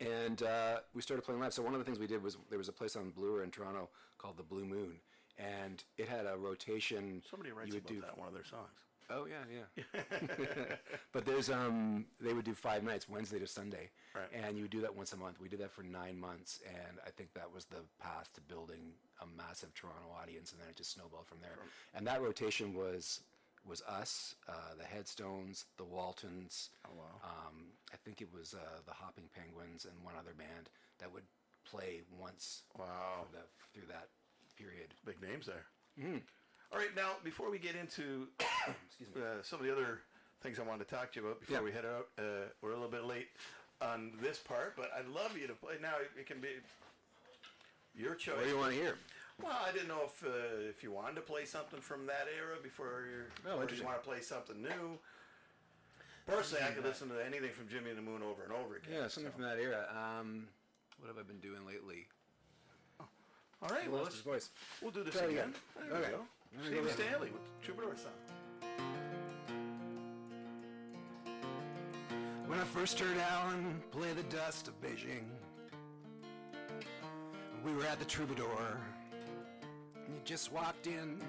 and 0.00 0.42
uh, 0.42 0.78
we 0.94 1.02
started 1.02 1.22
playing 1.22 1.40
live. 1.40 1.52
So 1.52 1.62
one 1.62 1.74
of 1.74 1.78
the 1.78 1.84
things 1.84 1.98
we 1.98 2.06
did 2.06 2.22
was 2.22 2.36
there 2.48 2.58
was 2.58 2.68
a 2.68 2.72
place 2.72 2.96
on 2.96 3.10
Bloor 3.10 3.42
in 3.44 3.50
Toronto 3.50 3.88
called 4.18 4.36
the 4.36 4.42
Blue 4.42 4.64
Moon, 4.64 4.96
and 5.38 5.82
it 5.96 6.08
had 6.08 6.26
a 6.26 6.36
rotation. 6.36 7.22
Somebody 7.28 7.52
writes 7.52 7.68
you 7.68 7.74
would 7.74 7.84
about 7.84 7.94
do. 7.94 8.00
that 8.00 8.18
one 8.18 8.28
of 8.28 8.34
their 8.34 8.44
songs. 8.44 8.68
Oh 9.10 9.26
yeah, 9.26 9.44
yeah. 9.76 10.76
but 11.12 11.24
there's 11.26 11.50
um, 11.50 12.06
they 12.20 12.32
would 12.32 12.44
do 12.44 12.54
five 12.54 12.82
nights, 12.82 13.08
Wednesday 13.08 13.38
to 13.38 13.46
Sunday, 13.46 13.90
Right. 14.14 14.28
and 14.32 14.56
you 14.56 14.62
would 14.62 14.70
do 14.70 14.80
that 14.82 14.94
once 14.94 15.12
a 15.12 15.16
month. 15.16 15.40
We 15.40 15.48
did 15.48 15.60
that 15.60 15.70
for 15.72 15.82
nine 15.82 16.18
months, 16.18 16.60
and 16.66 16.98
I 17.06 17.10
think 17.10 17.32
that 17.34 17.52
was 17.52 17.64
the 17.66 17.82
path 18.00 18.30
to 18.34 18.40
building 18.42 18.92
a 19.20 19.26
massive 19.36 19.74
Toronto 19.74 20.08
audience, 20.22 20.52
and 20.52 20.60
then 20.60 20.68
it 20.68 20.76
just 20.76 20.92
snowballed 20.92 21.26
from 21.26 21.38
there. 21.40 21.56
And 21.94 22.06
that 22.06 22.22
rotation 22.22 22.74
was 22.74 23.20
was 23.64 23.80
us, 23.88 24.34
uh, 24.48 24.74
the 24.76 24.84
Headstones, 24.84 25.66
the 25.76 25.84
Waltons. 25.84 26.70
Oh, 26.84 26.90
wow. 26.96 27.20
Um, 27.22 27.66
I 27.92 27.96
think 28.04 28.20
it 28.20 28.26
was 28.32 28.54
uh, 28.54 28.80
the 28.86 28.92
Hopping 28.92 29.28
Penguins 29.36 29.84
and 29.84 29.94
one 30.04 30.14
other 30.18 30.32
band 30.36 30.68
that 30.98 31.12
would 31.12 31.22
play 31.64 32.00
once. 32.20 32.62
Wow. 32.76 33.26
for 33.30 33.36
the- 33.36 33.46
through 33.72 33.86
that 33.88 34.08
period. 34.58 34.92
Big 35.06 35.22
names 35.22 35.46
there. 35.46 35.64
Mm-hmm. 35.98 36.18
All 36.72 36.78
right, 36.78 36.94
now 36.96 37.10
before 37.22 37.50
we 37.50 37.58
get 37.58 37.74
into 37.76 38.28
uh, 38.40 39.20
some 39.42 39.60
of 39.60 39.66
the 39.66 39.72
other 39.72 40.00
things 40.42 40.58
I 40.58 40.62
wanted 40.62 40.88
to 40.88 40.94
talk 40.94 41.12
to 41.12 41.20
you 41.20 41.26
about 41.26 41.40
before 41.40 41.56
Yeah. 41.58 41.62
we 41.62 41.72
head 41.72 41.84
out, 41.84 42.08
uh, 42.18 42.48
we're 42.62 42.70
a 42.70 42.74
little 42.74 42.88
bit 42.88 43.04
late 43.04 43.28
on 43.82 44.12
this 44.22 44.38
part, 44.38 44.74
but 44.76 44.90
I'd 44.96 45.08
love 45.08 45.36
you 45.36 45.46
to 45.48 45.54
play. 45.54 45.74
Now 45.82 45.94
it 46.18 46.26
can 46.26 46.40
be 46.40 46.48
your 47.94 48.14
choice. 48.14 48.36
What 48.36 48.44
do 48.44 48.50
you 48.50 48.56
want 48.58 48.72
to 48.72 48.78
hear? 48.78 48.94
Well, 49.42 49.58
I 49.66 49.72
didn't 49.72 49.88
know 49.88 50.02
if 50.06 50.24
uh, 50.24 50.68
if 50.68 50.82
you 50.82 50.92
wanted 50.92 51.16
to 51.16 51.20
play 51.22 51.44
something 51.44 51.80
from 51.80 52.06
that 52.06 52.26
era 52.34 52.56
before 52.62 53.04
you're, 53.10 53.52
Oh, 53.52 53.58
or 53.58 53.68
you 53.68 53.84
want 53.84 54.02
to 54.02 54.08
play 54.08 54.20
something 54.20 54.60
new. 54.62 54.98
Personally, 56.26 56.64
I 56.64 56.70
could 56.70 56.84
listen 56.84 57.08
to 57.08 57.24
anything 57.26 57.50
from 57.50 57.66
Jimmy 57.68 57.90
and 57.90 57.98
the 57.98 58.02
Moon 58.02 58.22
over 58.22 58.44
and 58.44 58.52
over 58.52 58.76
again. 58.76 58.92
Yeah, 58.94 59.08
something 59.08 59.32
so. 59.32 59.36
from 59.36 59.42
that 59.42 59.58
era. 59.58 59.88
Um, 59.90 60.46
what 61.00 61.08
have 61.08 61.18
I 61.18 61.22
been 61.22 61.40
doing 61.40 61.66
lately? 61.66 62.06
All 63.00 63.68
right, 63.68 63.90
well, 63.90 64.02
let's, 64.02 64.20
voice. 64.20 64.50
we'll 64.80 64.90
do 64.90 65.02
this 65.04 65.14
Try 65.14 65.24
again. 65.24 65.54
again. 65.76 65.90
There 65.90 66.00
we 66.00 66.06
go. 66.08 66.22
Steve 66.60 66.74
go 66.74 66.82
with 66.82 66.98
it. 66.98 67.02
Stanley 67.02 67.30
with 67.30 67.42
Troubadour 67.62 67.96
song. 67.96 68.12
When 72.46 72.58
I 72.58 72.64
first 72.64 73.00
heard 73.00 73.16
Alan 73.16 73.82
play 73.90 74.12
the 74.12 74.24
dust 74.24 74.68
of 74.68 74.78
Beijing, 74.80 75.24
we 77.64 77.72
were 77.72 77.84
at 77.84 77.98
the 77.98 78.04
Troubadour, 78.04 78.78
and 79.94 80.14
you 80.14 80.20
just 80.24 80.52
walked 80.52 80.86
in, 80.86 81.20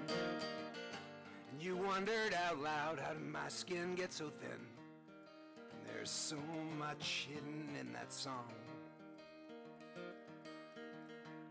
and 1.50 1.60
you 1.60 1.76
wondered 1.76 2.34
out 2.46 2.60
loud, 2.60 2.98
how 2.98 3.14
did 3.14 3.22
my 3.22 3.48
skin 3.48 3.94
get 3.94 4.12
so 4.12 4.30
thin? 4.40 4.50
And 4.50 5.96
there's 5.96 6.10
so 6.10 6.36
much 6.78 7.28
hidden 7.32 7.74
in 7.80 7.92
that 7.92 8.12
song. 8.12 8.52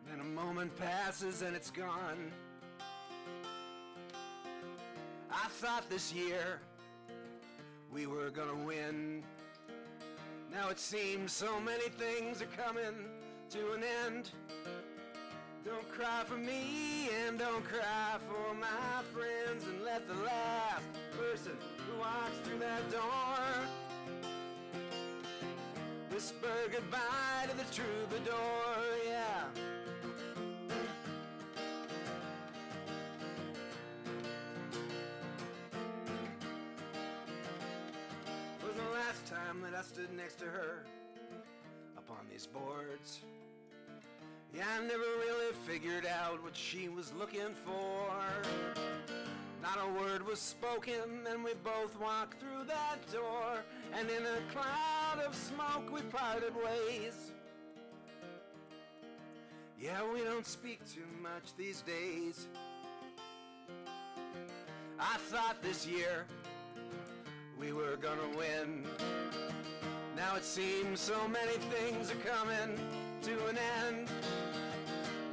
Then 0.07 0.19
a 0.19 0.23
moment 0.23 0.75
passes 0.75 1.41
and 1.41 1.55
it's 1.55 1.71
gone. 1.71 2.31
I 5.33 5.47
thought 5.49 5.89
this 5.89 6.13
year 6.13 6.59
we 7.91 8.05
were 8.05 8.29
gonna 8.29 8.55
win. 8.65 9.23
Now 10.51 10.69
it 10.69 10.79
seems 10.79 11.31
so 11.31 11.59
many 11.59 11.89
things 11.89 12.41
are 12.41 12.63
coming 12.63 13.09
to 13.49 13.71
an 13.73 13.83
end. 14.05 14.29
Don't 15.65 15.89
cry 15.89 16.23
for 16.25 16.37
me 16.37 17.09
and 17.25 17.39
don't 17.39 17.63
cry 17.63 18.17
for 18.27 18.53
my 18.53 19.01
friends 19.11 19.65
and 19.65 19.83
let 19.83 20.07
the 20.07 20.15
last 20.23 20.85
person 21.17 21.53
who 21.87 21.99
walks 21.99 22.37
through 22.43 22.59
that 22.59 22.91
door 22.91 23.67
whisper 26.23 26.69
goodbye 26.71 27.47
to 27.49 27.57
the 27.57 27.63
troubadour, 27.73 28.92
time 39.53 39.61
that 39.61 39.77
I 39.77 39.81
stood 39.81 40.11
next 40.15 40.39
to 40.39 40.45
her 40.45 40.83
upon 41.97 42.25
these 42.31 42.47
boards. 42.47 43.21
Yeah, 44.53 44.63
I 44.77 44.81
never 44.81 44.99
really 44.99 45.53
figured 45.67 46.05
out 46.05 46.43
what 46.43 46.55
she 46.55 46.89
was 46.89 47.11
looking 47.13 47.53
for. 47.65 48.11
Not 49.61 49.79
a 49.81 49.99
word 49.99 50.25
was 50.25 50.39
spoken, 50.39 51.25
and 51.29 51.43
we 51.43 51.53
both 51.63 51.99
walked 51.99 52.39
through 52.39 52.65
that 52.67 52.99
door. 53.11 53.63
And 53.97 54.09
in 54.09 54.23
a 54.23 54.51
cloud 54.51 55.25
of 55.25 55.35
smoke, 55.35 55.91
we 55.91 56.01
parted 56.01 56.53
ways. 56.55 57.31
Yeah, 59.79 60.01
we 60.13 60.21
don't 60.23 60.45
speak 60.45 60.79
too 60.91 61.01
much 61.21 61.55
these 61.57 61.81
days. 61.81 62.47
I 64.99 65.17
thought 65.17 65.61
this 65.61 65.85
year 65.85 66.25
we 67.59 67.71
were 67.71 67.97
gonna 67.97 68.37
win. 68.37 68.85
Now 70.23 70.37
it 70.37 70.45
seems 70.45 71.01
so 71.01 71.27
many 71.27 71.57
things 71.75 72.09
are 72.09 72.23
coming 72.23 72.79
to 73.23 73.45
an 73.47 73.57
end. 73.83 74.07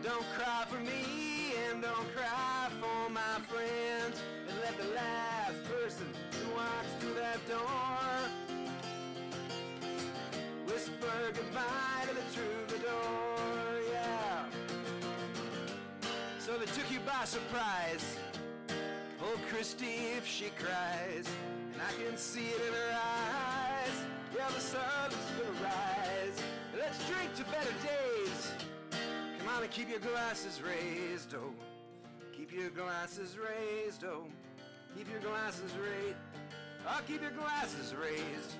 Don't 0.02 0.26
cry 0.34 0.64
for 0.68 0.80
me 0.80 1.54
and 1.68 1.80
don't 1.80 2.08
cry 2.16 2.68
for 2.80 3.08
my 3.08 3.36
friends. 3.48 4.20
And 4.48 4.58
let 4.60 4.76
the 4.76 4.92
last 4.92 5.62
person 5.64 6.06
who 6.32 6.56
walks 6.56 6.90
through 6.98 7.14
that 7.14 7.38
door 7.48 8.30
whisper 10.66 11.18
goodbye 11.34 12.06
to 12.08 12.14
the 12.14 12.26
troubadour, 12.34 13.80
yeah. 13.92 14.44
So 16.40 16.58
they 16.58 16.66
took 16.66 16.90
you 16.90 16.98
by 17.06 17.24
surprise. 17.26 18.16
Oh, 19.22 19.38
Christy, 19.48 20.16
if 20.16 20.26
she 20.26 20.50
cries, 20.58 21.28
and 21.72 21.80
I 21.80 21.92
can 22.02 22.16
see 22.16 22.48
it 22.48 22.60
in 22.66 22.72
her 22.72 22.92
eyes. 22.92 23.69
Yeah, 24.40 24.48
the 24.54 24.60
sun's 24.60 25.14
gonna 25.36 25.62
rise. 25.62 26.42
Let's 26.74 26.98
drink 27.10 27.34
to 27.34 27.44
better 27.52 27.74
days. 27.84 28.52
Come 29.38 29.48
on 29.54 29.62
and 29.62 29.70
keep 29.70 29.90
your 29.90 29.98
glasses 29.98 30.62
raised, 30.62 31.34
oh. 31.34 31.52
Keep 32.34 32.50
your 32.50 32.70
glasses 32.70 33.36
raised, 33.36 34.02
oh. 34.04 34.24
Keep 34.96 35.10
your 35.10 35.20
glasses 35.20 35.72
raised. 35.76 36.16
I'll 36.88 37.02
keep 37.02 37.20
your 37.20 37.32
glasses 37.32 37.94
raised. 37.94 38.54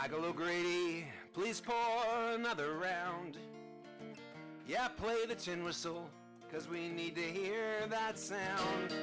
Michael 0.00 0.24
O'Grady, 0.24 1.04
please 1.34 1.60
pour 1.60 1.74
another 2.34 2.78
round. 2.78 3.36
Yeah, 4.66 4.88
play 4.88 5.26
the 5.28 5.34
tin 5.34 5.62
whistle, 5.62 6.08
cause 6.50 6.66
we 6.66 6.88
need 6.88 7.14
to 7.16 7.20
hear 7.20 7.86
that 7.90 8.18
sound. 8.18 8.94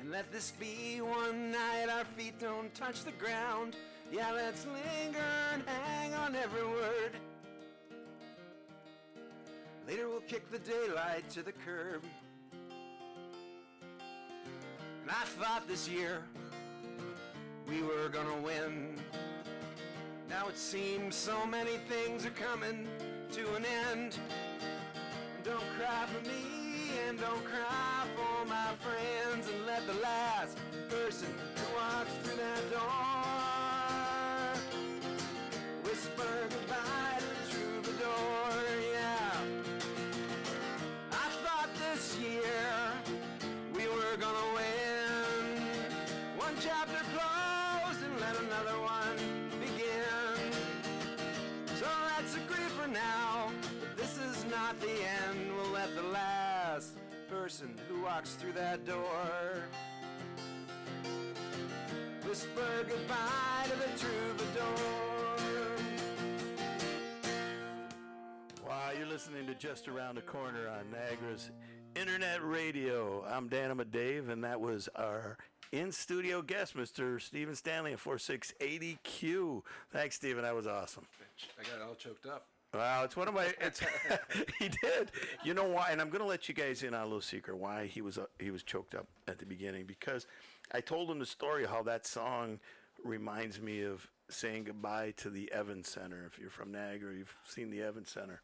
And 0.00 0.10
let 0.10 0.32
this 0.32 0.54
be 0.58 1.00
one 1.00 1.52
night 1.52 1.86
our 1.88 2.04
feet 2.04 2.36
don't 2.40 2.74
touch 2.74 3.04
the 3.04 3.12
ground. 3.12 3.76
Yeah, 4.10 4.32
let's 4.32 4.66
linger 4.66 5.20
and 5.54 5.62
hang 5.68 6.14
on 6.14 6.34
every 6.34 6.66
word. 6.66 7.12
Later 9.86 10.08
we'll 10.08 10.22
kick 10.22 10.50
the 10.50 10.58
daylight 10.58 11.30
to 11.30 11.44
the 11.44 11.52
curb. 11.52 12.02
And 15.00 15.10
I 15.10 15.24
thought 15.38 15.68
this 15.68 15.88
year 15.88 16.24
we 17.68 17.82
were 17.82 18.08
gonna 18.08 18.40
win. 18.42 18.98
Now 20.32 20.48
it 20.48 20.56
seems 20.56 21.14
so 21.14 21.44
many 21.44 21.76
things 21.90 22.24
are 22.24 22.30
coming 22.30 22.88
to 23.32 23.54
an 23.54 23.66
end. 23.90 24.18
Don't 25.44 25.68
cry 25.78 26.06
for 26.06 26.26
me 26.26 26.42
and 27.06 27.20
don't 27.20 27.44
cry 27.44 28.06
for 28.16 28.46
my 28.46 28.70
friends 28.80 29.46
and 29.50 29.66
let 29.66 29.86
the 29.86 30.00
last 30.00 30.56
person 30.88 31.34
person 57.52 57.74
who 57.86 58.02
walks 58.02 58.32
through 58.32 58.52
that 58.52 58.86
door. 58.86 59.62
Whisper 62.26 62.86
goodbye 62.88 63.64
to 63.64 63.76
the 63.76 63.98
troubadour. 63.98 65.76
Wow, 68.66 68.90
you're 68.96 69.06
listening 69.06 69.46
to 69.48 69.54
Just 69.54 69.86
Around 69.86 70.14
the 70.14 70.22
Corner 70.22 70.66
on 70.66 70.90
Niagara's 70.90 71.50
Internet 71.94 72.42
Radio. 72.42 73.22
I'm 73.28 73.50
Danima 73.50 73.90
Dave, 73.90 74.30
and 74.30 74.42
that 74.44 74.58
was 74.58 74.88
our 74.96 75.36
in 75.72 75.92
studio 75.92 76.40
guest, 76.40 76.74
Mr. 76.74 77.20
Stephen 77.20 77.54
Stanley 77.54 77.92
of 77.92 78.02
4680Q. 78.02 79.62
Thanks, 79.90 80.16
Stephen. 80.16 80.42
That 80.42 80.54
was 80.54 80.66
awesome. 80.66 81.04
I 81.60 81.64
got 81.64 81.86
all 81.86 81.96
choked 81.96 82.24
up. 82.24 82.46
Wow, 82.74 83.04
it's 83.04 83.16
one 83.16 83.28
of 83.28 83.34
my. 83.34 83.52
It's 83.60 83.80
he 84.58 84.68
did. 84.68 85.10
You 85.44 85.52
know 85.52 85.64
why? 85.64 85.90
And 85.90 86.00
I'm 86.00 86.08
going 86.08 86.22
to 86.22 86.26
let 86.26 86.48
you 86.48 86.54
guys 86.54 86.82
in 86.82 86.94
on 86.94 87.02
a 87.02 87.04
little 87.04 87.20
secret 87.20 87.56
why 87.56 87.86
he 87.86 88.00
was 88.00 88.16
uh, 88.16 88.26
he 88.38 88.50
was 88.50 88.62
choked 88.62 88.94
up 88.94 89.06
at 89.28 89.38
the 89.38 89.44
beginning 89.44 89.84
because 89.84 90.26
I 90.72 90.80
told 90.80 91.10
him 91.10 91.18
the 91.18 91.26
story 91.26 91.66
how 91.66 91.82
that 91.82 92.06
song 92.06 92.60
reminds 93.04 93.60
me 93.60 93.82
of 93.82 94.08
saying 94.30 94.64
goodbye 94.64 95.12
to 95.18 95.28
the 95.28 95.52
Evans 95.52 95.88
Center. 95.88 96.24
If 96.26 96.38
you're 96.38 96.48
from 96.48 96.72
Niagara, 96.72 97.14
you've 97.14 97.34
seen 97.44 97.70
the 97.70 97.82
Evans 97.82 98.08
Center. 98.08 98.40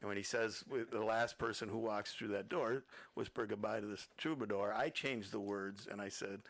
And 0.00 0.08
when 0.08 0.16
he 0.16 0.22
says 0.22 0.64
the 0.92 1.04
last 1.04 1.38
person 1.38 1.68
who 1.68 1.78
walks 1.78 2.12
through 2.12 2.28
that 2.28 2.48
door, 2.48 2.82
whisper 3.14 3.46
goodbye 3.46 3.80
to 3.80 3.86
this 3.86 4.08
troubadour, 4.18 4.72
I 4.72 4.90
changed 4.90 5.32
the 5.32 5.40
words 5.40 5.88
and 5.90 6.00
I 6.00 6.08
said, 6.08 6.42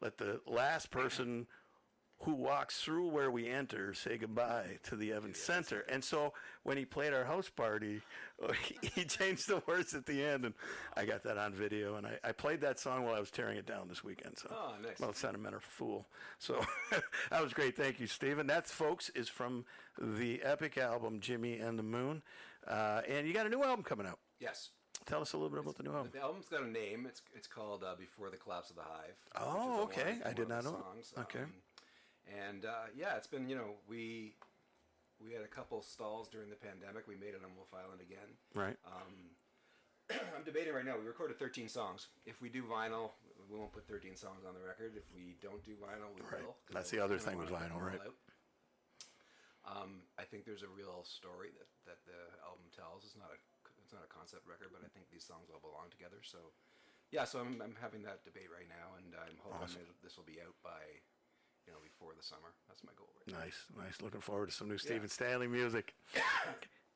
let 0.00 0.18
the 0.18 0.40
last 0.46 0.90
person 0.90 1.46
who 2.20 2.32
walks 2.32 2.80
through 2.80 3.08
where 3.08 3.30
we 3.30 3.48
enter 3.48 3.92
say 3.92 4.16
goodbye 4.16 4.78
to 4.84 4.96
the 4.96 5.12
Evans 5.12 5.38
Center. 5.38 5.80
And 5.88 6.02
so 6.02 6.32
when 6.62 6.76
he 6.76 6.84
played 6.84 7.12
our 7.12 7.24
house 7.24 7.48
party, 7.48 8.00
he 8.94 9.04
changed 9.04 9.48
the 9.48 9.62
words 9.66 9.94
at 9.94 10.06
the 10.06 10.24
end, 10.24 10.44
and 10.44 10.54
I 10.96 11.04
got 11.04 11.22
that 11.24 11.36
on 11.36 11.52
video. 11.52 11.96
And 11.96 12.06
I, 12.06 12.18
I 12.24 12.32
played 12.32 12.60
that 12.62 12.78
song 12.78 13.04
while 13.04 13.14
I 13.14 13.20
was 13.20 13.30
tearing 13.30 13.58
it 13.58 13.66
down 13.66 13.88
this 13.88 14.02
weekend. 14.02 14.38
So, 14.38 14.48
oh, 14.50 14.72
nice. 14.82 14.98
Well, 14.98 15.12
sentimental 15.12 15.60
fool. 15.60 16.06
So 16.38 16.64
that 17.30 17.42
was 17.42 17.52
great. 17.52 17.76
Thank 17.76 18.00
you, 18.00 18.06
Stephen. 18.06 18.46
That, 18.46 18.66
folks, 18.66 19.10
is 19.10 19.28
from 19.28 19.64
the 20.00 20.42
epic 20.42 20.78
album 20.78 21.20
Jimmy 21.20 21.58
and 21.58 21.78
the 21.78 21.82
Moon, 21.82 22.22
uh, 22.66 23.02
and 23.08 23.26
you 23.26 23.34
got 23.34 23.46
a 23.46 23.50
new 23.50 23.62
album 23.62 23.84
coming 23.84 24.06
out. 24.06 24.18
Yes. 24.40 24.70
Tell 25.04 25.20
us 25.20 25.34
a 25.34 25.36
little 25.36 25.50
bit 25.50 25.60
about 25.60 25.76
the 25.76 25.82
new 25.82 25.92
album. 25.92 26.10
The 26.12 26.20
album's 26.20 26.48
got 26.48 26.62
a 26.62 26.68
name. 26.68 27.06
It's 27.06 27.20
it's 27.34 27.46
called 27.46 27.84
uh, 27.84 27.94
Before 27.98 28.30
the 28.30 28.38
Collapse 28.38 28.70
of 28.70 28.76
the 28.76 28.82
Hive. 28.82 29.14
Oh, 29.38 29.82
okay. 29.82 30.16
I 30.24 30.32
did 30.32 30.48
not 30.48 30.64
know. 30.64 30.82
Songs. 30.94 31.12
Okay. 31.18 31.40
Um, 31.40 31.52
and 32.26 32.64
uh, 32.64 32.90
yeah, 32.96 33.16
it's 33.16 33.26
been 33.26 33.48
you 33.48 33.56
know 33.56 33.78
we 33.88 34.34
we 35.22 35.32
had 35.32 35.42
a 35.42 35.48
couple 35.48 35.80
stalls 35.82 36.28
during 36.28 36.50
the 36.50 36.56
pandemic. 36.56 37.08
We 37.08 37.16
made 37.16 37.32
it 37.32 37.40
on 37.44 37.54
Wolfe 37.56 37.72
Island 37.72 38.00
again. 38.00 38.30
Right. 38.54 38.76
Um, 38.84 39.32
I'm 40.36 40.44
debating 40.44 40.74
right 40.74 40.84
now. 40.84 40.98
We 41.00 41.06
recorded 41.06 41.38
13 41.38 41.68
songs. 41.68 42.08
If 42.26 42.42
we 42.42 42.48
do 42.48 42.62
vinyl, 42.62 43.16
we 43.50 43.58
won't 43.58 43.72
put 43.72 43.88
13 43.88 44.14
songs 44.14 44.44
on 44.46 44.54
the 44.54 44.62
record. 44.62 44.92
If 44.94 45.08
we 45.14 45.34
don't 45.40 45.64
do 45.64 45.72
vinyl, 45.80 46.12
we 46.14 46.20
right. 46.28 46.44
will. 46.44 46.56
That's 46.70 46.92
the 46.92 47.00
other 47.00 47.18
thing 47.18 47.38
with 47.38 47.48
vinyl, 47.48 47.80
right? 47.80 48.02
Um, 49.66 50.06
I 50.14 50.22
think 50.22 50.46
there's 50.46 50.62
a 50.62 50.70
real 50.70 51.02
story 51.02 51.50
that, 51.58 51.66
that 51.90 51.98
the 52.06 52.20
album 52.46 52.70
tells. 52.70 53.02
It's 53.02 53.18
not 53.18 53.34
a 53.34 53.38
it's 53.82 53.94
not 53.94 54.02
a 54.02 54.10
concept 54.10 54.42
record, 54.50 54.74
but 54.74 54.82
I 54.82 54.90
think 54.90 55.06
these 55.14 55.22
songs 55.22 55.46
all 55.46 55.62
belong 55.62 55.94
together. 55.94 56.18
So, 56.26 56.50
yeah. 57.14 57.22
So 57.22 57.38
I'm, 57.38 57.62
I'm 57.62 57.78
having 57.78 58.02
that 58.02 58.26
debate 58.26 58.50
right 58.50 58.66
now, 58.66 58.98
and 58.98 59.14
I'm 59.14 59.38
hoping 59.38 59.78
awesome. 59.78 59.86
that 59.86 60.02
this 60.02 60.18
will 60.18 60.26
be 60.26 60.42
out 60.42 60.58
by 60.66 60.82
you 61.66 61.72
know, 61.72 61.78
before 61.82 62.12
the 62.16 62.22
summer. 62.22 62.52
That's 62.68 62.82
my 62.84 62.92
goal 62.96 63.08
right 63.26 63.44
Nice, 63.44 63.64
nice. 63.76 64.00
Looking 64.02 64.20
forward 64.20 64.50
to 64.50 64.54
some 64.54 64.68
new 64.68 64.78
Stephen 64.78 65.08
Stanley 65.08 65.48
music. 65.48 65.94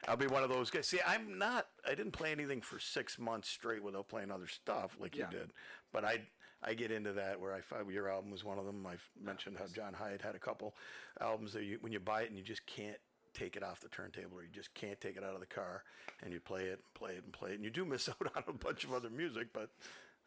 I'll 0.08 0.16
be 0.16 0.26
one 0.26 0.42
of 0.42 0.48
those 0.48 0.70
guys. 0.70 0.86
See, 0.86 1.00
I'm 1.06 1.38
not. 1.38 1.66
I 1.86 1.90
didn't 1.94 2.12
play 2.12 2.32
anything 2.32 2.60
for 2.62 2.78
six 2.78 3.18
months 3.18 3.48
straight 3.48 3.82
without 3.82 4.08
playing 4.08 4.30
other 4.30 4.46
stuff 4.46 4.96
like 4.98 5.16
Yeah. 5.16 5.26
you 5.30 5.38
did. 5.38 5.52
But 5.92 6.04
I, 6.04 6.22
I 6.62 6.74
get 6.74 6.90
into 6.90 7.12
that 7.12 7.38
where 7.40 7.52
I 7.52 7.60
find 7.60 7.90
your 7.90 8.08
album 8.08 8.30
was 8.30 8.42
one 8.44 8.58
of 8.58 8.64
them. 8.64 8.86
I've 8.86 9.06
mentioned 9.20 9.58
how 9.58 9.66
John 9.66 9.92
Hiatt 9.92 10.22
had 10.22 10.34
a 10.34 10.38
couple 10.38 10.74
albums 11.20 11.52
that 11.52 11.64
you, 11.64 11.78
when 11.82 11.92
you 11.92 12.00
buy 12.00 12.22
it 12.22 12.28
and 12.30 12.38
you 12.38 12.44
just 12.44 12.64
can't 12.66 12.96
take 13.34 13.56
it 13.56 13.62
off 13.62 13.80
the 13.80 13.88
turntable 13.88 14.38
or 14.38 14.42
you 14.42 14.48
just 14.52 14.72
can't 14.74 15.00
take 15.00 15.16
it 15.16 15.22
out 15.22 15.34
of 15.34 15.40
the 15.40 15.46
car 15.46 15.84
and 16.22 16.32
you 16.32 16.40
play 16.40 16.62
it 16.62 16.80
and 16.82 16.94
play 16.94 17.12
it 17.12 17.22
and 17.24 17.32
play 17.32 17.50
it 17.50 17.54
and 17.56 17.64
you 17.64 17.70
do 17.70 17.84
miss 17.84 18.08
out 18.08 18.16
on 18.34 18.42
a 18.48 18.52
bunch 18.52 18.84
of 18.84 18.92
other 18.94 19.10
music, 19.10 19.48
but 19.52 19.70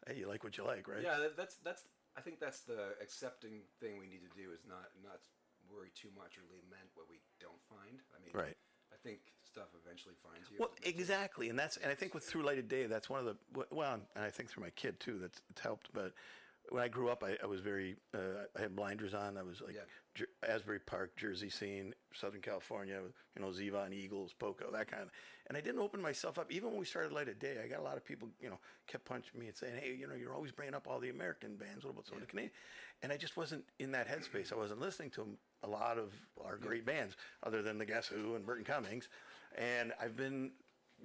hey, 0.06 0.16
you 0.18 0.28
like 0.28 0.44
what 0.44 0.56
you 0.56 0.64
like, 0.64 0.86
right? 0.88 1.02
Yeah, 1.02 1.18
that's 1.36 1.56
that's. 1.64 1.82
I 2.16 2.20
think 2.20 2.38
that's 2.38 2.60
the 2.60 2.94
accepting 3.02 3.62
thing 3.80 3.98
we 3.98 4.06
need 4.06 4.22
to 4.22 4.32
do 4.36 4.52
is 4.52 4.62
not 4.68 4.90
not 5.02 5.20
worry 5.70 5.90
too 5.94 6.10
much 6.16 6.38
or 6.38 6.42
lament 6.50 6.90
what 6.94 7.06
we 7.08 7.18
don't 7.40 7.60
find. 7.68 8.00
I 8.14 8.20
mean, 8.22 8.32
Right. 8.34 8.56
I 8.92 8.96
think 9.02 9.20
stuff 9.42 9.68
eventually 9.74 10.14
finds 10.22 10.50
you. 10.50 10.56
Well, 10.60 10.70
exactly, 10.84 11.48
and 11.48 11.58
that's 11.58 11.76
and 11.78 11.90
I 11.90 11.94
think 11.94 12.14
with 12.14 12.24
Through 12.24 12.42
Light 12.42 12.58
of 12.58 12.68
Day, 12.68 12.86
that's 12.86 13.10
one 13.10 13.20
of 13.20 13.26
the 13.26 13.66
well, 13.70 13.94
and 14.14 14.24
I 14.24 14.30
think 14.30 14.50
through 14.50 14.62
my 14.62 14.70
kid 14.70 15.00
too, 15.00 15.18
that's 15.18 15.40
it's 15.50 15.60
helped. 15.60 15.88
But 15.92 16.12
when 16.70 16.82
I 16.82 16.88
grew 16.88 17.10
up, 17.10 17.24
I, 17.24 17.36
I 17.42 17.46
was 17.46 17.60
very 17.60 17.96
uh, 18.14 18.46
I 18.56 18.60
had 18.60 18.76
blinders 18.76 19.14
on. 19.14 19.36
I 19.36 19.42
was 19.42 19.60
like 19.60 19.74
Yeah. 19.74 20.23
Asbury 20.48 20.80
Park, 20.80 21.16
Jersey 21.16 21.50
scene, 21.50 21.94
Southern 22.12 22.40
California, 22.40 23.00
you 23.36 23.42
know, 23.42 23.48
Ziva 23.48 23.84
and 23.84 23.94
Eagles, 23.94 24.32
Poco, 24.38 24.70
that 24.72 24.90
kind 24.90 25.02
of. 25.02 25.10
And 25.46 25.56
I 25.56 25.60
didn't 25.60 25.80
open 25.80 26.00
myself 26.00 26.38
up. 26.38 26.50
Even 26.50 26.70
when 26.70 26.78
we 26.78 26.84
started 26.86 27.12
Light 27.12 27.28
of 27.28 27.38
Day, 27.38 27.56
I 27.62 27.68
got 27.68 27.80
a 27.80 27.82
lot 27.82 27.96
of 27.96 28.04
people, 28.04 28.28
you 28.40 28.48
know, 28.48 28.58
kept 28.86 29.04
punching 29.04 29.38
me 29.38 29.46
and 29.46 29.56
saying, 29.56 29.74
"Hey, 29.80 29.94
you 29.94 30.06
know, 30.06 30.14
you're 30.14 30.34
always 30.34 30.52
bringing 30.52 30.74
up 30.74 30.86
all 30.88 31.00
the 31.00 31.10
American 31.10 31.56
bands. 31.56 31.84
What 31.84 31.92
about 31.92 32.06
some 32.06 32.16
of 32.16 32.22
the 32.22 32.26
Canadian?" 32.26 32.52
And 33.02 33.12
I 33.12 33.16
just 33.16 33.36
wasn't 33.36 33.64
in 33.78 33.92
that 33.92 34.08
headspace. 34.08 34.52
I 34.52 34.56
wasn't 34.56 34.80
listening 34.80 35.10
to 35.10 35.26
a 35.62 35.68
lot 35.68 35.98
of 35.98 36.12
our 36.42 36.56
great 36.56 36.86
bands, 36.86 37.16
other 37.42 37.62
than 37.62 37.78
the 37.78 37.84
Guess 37.84 38.08
Who 38.08 38.34
and 38.34 38.46
Burton 38.46 38.64
Cummings. 38.64 39.08
And 39.56 39.92
I've 40.00 40.16
been 40.16 40.52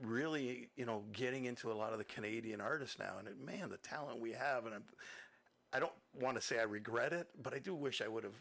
really, 0.02 0.70
you 0.76 0.86
know, 0.86 1.04
getting 1.12 1.46
into 1.46 1.72
a 1.72 1.74
lot 1.74 1.92
of 1.92 1.98
the 1.98 2.06
Canadian 2.06 2.62
artists 2.62 2.98
now. 3.00 3.16
And 3.20 3.28
man, 3.46 3.70
the 3.70 3.78
talent 3.78 4.20
we 4.20 4.32
have, 4.32 4.66
and 4.66 4.76
I'm, 4.76 4.84
I 5.74 5.80
don't 5.80 5.92
want 6.20 6.36
to 6.36 6.42
say 6.42 6.60
I 6.60 6.64
regret 6.64 7.14
it, 7.14 7.28
but 7.42 7.54
I 7.54 7.60
do 7.60 7.76
wish 7.76 8.02
I 8.02 8.08
would 8.08 8.24
have, 8.24 8.34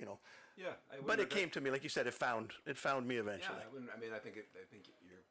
you 0.00 0.06
know. 0.08 0.18
Yeah, 0.56 0.76
I 0.90 0.98
But 1.04 1.20
it 1.20 1.30
came 1.30 1.48
to 1.56 1.60
me, 1.60 1.70
like 1.70 1.84
you 1.84 1.92
said, 1.92 2.06
it 2.08 2.14
found 2.16 2.52
it 2.66 2.76
found 2.76 3.06
me 3.06 3.16
eventually. 3.20 3.60
Yeah, 3.60 3.68
I, 3.68 3.72
wouldn't, 3.72 3.90
I 3.94 3.98
mean, 4.00 4.12
I 4.16 4.20
think 4.20 4.36
it, 4.40 4.48
I 4.56 4.64
think 4.68 4.88
you're 5.04 5.22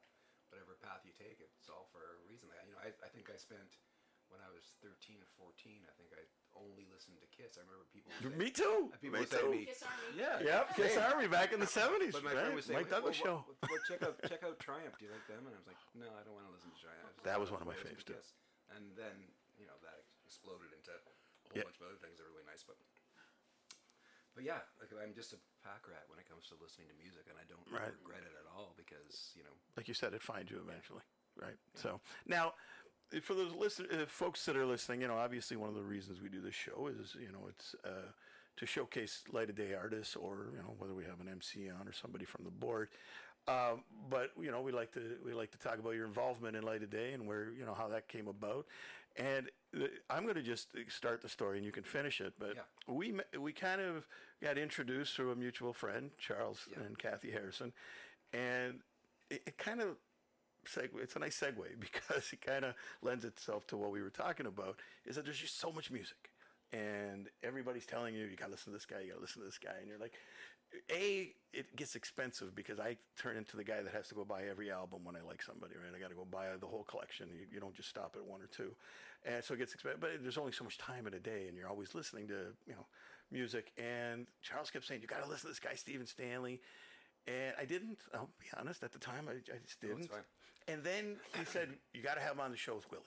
whatever 0.50 0.74
path 0.82 1.02
you 1.06 1.14
take, 1.14 1.38
it's 1.38 1.70
all 1.70 1.86
for 1.94 2.02
a 2.02 2.16
reason. 2.26 2.50
I, 2.50 2.58
you 2.66 2.74
know, 2.74 2.82
I, 2.82 2.90
I 3.06 3.10
think 3.14 3.30
I 3.30 3.36
spent 3.38 3.78
when 4.30 4.42
I 4.42 4.50
was 4.50 4.74
13 4.82 5.18
or 5.22 5.30
14. 5.38 5.86
I 5.86 5.94
think 5.94 6.10
I 6.14 6.22
only 6.58 6.86
listened 6.90 7.18
to 7.22 7.28
Kiss. 7.30 7.54
I 7.58 7.62
remember 7.62 7.86
people. 7.94 8.10
would 8.10 8.34
say- 8.34 8.42
me 8.42 8.48
too. 8.50 8.90
Uh, 8.90 8.98
people 8.98 9.14
Me 9.18 9.22
would 9.22 9.30
say 9.30 9.42
to 9.42 9.46
too. 9.46 9.54
me, 9.54 9.62
Kiss 9.70 9.82
Army. 9.86 10.10
Yeah, 10.18 10.42
Yep, 10.42 10.64
Kiss 10.74 10.92
same. 10.98 11.06
Army 11.06 11.26
back 11.30 11.54
in 11.54 11.58
the 11.62 11.70
seventies. 11.70 12.14
But 12.18 12.26
my 12.26 12.34
right? 12.34 12.50
friend 12.50 12.58
was 12.58 12.66
saying, 12.66 12.78
Mike 12.82 12.90
Douglas 12.90 13.18
well, 13.22 13.46
show. 13.46 13.54
well, 13.62 13.70
well, 13.70 13.82
check 13.86 14.00
out 14.02 14.14
check 14.26 14.42
out 14.42 14.58
Triumph. 14.58 14.98
Do 14.98 15.06
you 15.06 15.14
like 15.14 15.26
them? 15.30 15.46
And 15.46 15.54
I 15.54 15.58
was 15.62 15.70
like, 15.70 15.78
no, 15.94 16.10
I 16.10 16.22
don't 16.26 16.34
want 16.34 16.50
to 16.50 16.54
listen 16.54 16.70
to 16.74 16.78
Triumph. 16.82 17.06
I 17.06 17.14
just 17.14 17.26
That 17.30 17.38
was 17.38 17.54
one 17.54 17.62
of 17.62 17.68
my 17.70 17.78
listen 17.78 17.94
to 17.94 17.94
faves, 17.94 18.06
too. 18.06 18.18
Kiss. 18.18 18.34
And 18.74 18.90
then 18.98 19.14
you 19.58 19.66
know 19.70 19.78
that 19.86 20.02
exploded 20.26 20.70
into 20.74 20.90
a 20.94 20.98
whole 21.06 21.54
Yeah. 21.54 21.66
bunch 21.70 21.78
of 21.82 21.86
other 21.90 21.98
things 22.02 22.18
that 22.18 22.26
are 22.26 22.34
really 22.34 22.46
nice. 22.50 22.62
But 22.66 22.78
but 24.34 24.44
yeah, 24.44 24.62
like 24.80 24.90
I'm 24.96 25.14
just 25.14 25.32
a 25.32 25.40
pack 25.64 25.86
rat 25.88 26.04
when 26.08 26.18
it 26.18 26.28
comes 26.28 26.46
to 26.48 26.54
listening 26.60 26.88
to 26.88 26.96
music, 26.96 27.26
and 27.28 27.36
I 27.38 27.44
don't 27.48 27.64
Right. 27.70 27.92
regret 28.02 28.22
it 28.24 28.34
at 28.38 28.46
all 28.50 28.74
because 28.76 29.32
you 29.36 29.42
know 29.42 29.54
like 29.76 29.88
you 29.88 29.94
said, 29.94 30.14
it 30.14 30.22
finds 30.22 30.50
you 30.50 30.58
eventually, 30.58 31.02
right? 31.36 31.56
So 31.74 32.00
now, 32.26 32.54
for 33.22 33.34
those 33.34 33.52
listen, 33.54 33.86
uh, 33.92 34.06
folks 34.06 34.44
that 34.46 34.56
are 34.56 34.66
listening, 34.66 35.00
you 35.02 35.08
know, 35.08 35.18
obviously 35.18 35.56
one 35.56 35.68
of 35.68 35.74
the 35.74 35.82
reasons 35.82 36.20
we 36.22 36.28
do 36.28 36.40
this 36.40 36.54
show 36.54 36.88
is, 36.88 37.16
you 37.20 37.32
know, 37.32 37.46
it's 37.48 37.74
uh, 37.84 38.10
to 38.56 38.66
showcase 38.66 39.22
light 39.32 39.50
of 39.50 39.56
day 39.56 39.74
artists, 39.74 40.16
or 40.16 40.48
you 40.52 40.58
know, 40.58 40.74
whether 40.78 40.94
we 40.94 41.04
have 41.04 41.20
an 41.20 41.28
MC 41.28 41.70
on 41.70 41.88
or 41.88 41.92
somebody 41.92 42.24
from 42.24 42.44
the 42.44 42.50
board. 42.50 42.88
Um, 43.48 43.84
but 44.08 44.30
you 44.40 44.50
know, 44.50 44.60
we 44.60 44.70
like 44.72 44.92
to 44.92 45.16
we 45.24 45.32
like 45.34 45.50
to 45.52 45.58
talk 45.58 45.78
about 45.78 45.94
your 45.94 46.06
involvement 46.06 46.56
in 46.56 46.62
light 46.62 46.82
of 46.82 46.90
day 46.90 47.12
and 47.12 47.26
where 47.26 47.50
you 47.52 47.64
know 47.64 47.74
how 47.74 47.88
that 47.88 48.06
came 48.08 48.28
about. 48.28 48.66
And 49.16 49.50
I'm 50.08 50.24
going 50.24 50.34
to 50.34 50.42
just 50.42 50.68
start 50.88 51.22
the 51.22 51.28
story, 51.28 51.56
and 51.58 51.64
you 51.64 51.72
can 51.72 51.84
finish 51.84 52.20
it. 52.20 52.34
But 52.38 52.56
Yeah. 52.56 52.62
we 52.88 53.14
we 53.38 53.52
kind 53.52 53.80
of 53.80 54.06
got 54.42 54.58
introduced 54.58 55.14
through 55.14 55.30
a 55.30 55.36
mutual 55.36 55.72
friend, 55.72 56.10
Charles 56.18 56.66
Yeah. 56.70 56.80
and 56.82 56.98
Kathy 56.98 57.30
Harrison, 57.30 57.72
and 58.32 58.82
it, 59.30 59.42
it 59.46 59.58
kind 59.58 59.80
of 59.80 59.96
segue. 60.66 61.00
It's 61.00 61.16
a 61.16 61.20
nice 61.20 61.38
segue 61.38 61.78
because 61.80 62.32
it 62.32 62.40
kind 62.40 62.64
of 62.64 62.74
lends 63.02 63.24
itself 63.24 63.66
to 63.68 63.76
what 63.76 63.90
we 63.92 64.02
were 64.02 64.10
talking 64.10 64.46
about. 64.46 64.80
Is 65.04 65.16
that 65.16 65.24
there's 65.24 65.38
just 65.38 65.60
so 65.60 65.70
much 65.70 65.90
music, 65.90 66.30
and 66.72 67.28
everybody's 67.42 67.86
telling 67.86 68.14
you 68.14 68.26
you 68.26 68.36
got 68.36 68.46
to 68.46 68.50
listen 68.52 68.72
to 68.72 68.76
this 68.76 68.86
guy, 68.86 69.00
you 69.00 69.08
got 69.10 69.16
to 69.16 69.20
listen 69.20 69.40
to 69.42 69.46
this 69.46 69.58
guy, 69.58 69.74
and 69.78 69.88
you're 69.88 69.98
like, 69.98 70.14
a 70.90 71.32
it 71.52 71.74
gets 71.74 71.96
expensive 71.96 72.54
because 72.54 72.78
I 72.78 72.96
turn 73.16 73.36
into 73.36 73.56
the 73.56 73.64
guy 73.64 73.82
that 73.82 73.92
has 73.92 74.06
to 74.08 74.14
go 74.14 74.24
buy 74.24 74.44
every 74.48 74.70
album 74.70 75.00
when 75.02 75.16
I 75.16 75.20
like 75.20 75.42
somebody, 75.42 75.74
right? 75.74 75.92
I 75.94 75.98
got 76.00 76.10
to 76.10 76.14
go 76.14 76.24
buy 76.24 76.46
the 76.60 76.66
whole 76.66 76.84
collection. 76.84 77.28
You, 77.34 77.46
you 77.52 77.58
don't 77.60 77.74
just 77.74 77.88
stop 77.88 78.14
at 78.16 78.24
one 78.24 78.40
or 78.40 78.46
two, 78.46 78.70
and 79.24 79.42
so 79.42 79.54
it 79.54 79.58
gets 79.58 79.74
expensive. 79.74 80.00
But 80.00 80.10
there's 80.22 80.38
only 80.38 80.52
so 80.52 80.62
much 80.64 80.78
time 80.78 81.06
in 81.08 81.14
a 81.14 81.18
day, 81.18 81.46
and 81.48 81.56
you're 81.56 81.68
always 81.68 81.94
listening 81.94 82.28
to 82.28 82.54
you 82.66 82.74
know 82.74 82.86
music. 83.32 83.72
And 83.78 84.26
Charles 84.42 84.70
kept 84.70 84.86
saying 84.86 85.00
you 85.02 85.08
got 85.08 85.22
to 85.24 85.28
listen 85.28 85.48
to 85.48 85.48
this 85.48 85.58
guy 85.60 85.74
Stephen 85.74 86.06
Stanley. 86.06 86.60
And 87.26 87.54
I 87.60 87.64
didn't. 87.64 87.98
I'll 88.14 88.30
be 88.38 88.46
honest. 88.58 88.82
At 88.82 88.92
the 88.92 88.98
time, 88.98 89.28
I, 89.28 89.32
I 89.52 89.58
just 89.64 89.80
didn't. 89.80 90.08
fine. 90.08 90.20
And 90.68 90.82
then 90.84 91.16
he 91.38 91.44
said, 91.44 91.68
"You 91.92 92.02
got 92.02 92.14
to 92.14 92.20
have 92.20 92.32
him 92.32 92.40
on 92.40 92.50
the 92.50 92.56
show 92.56 92.76
with 92.76 92.90
Willie." 92.90 93.02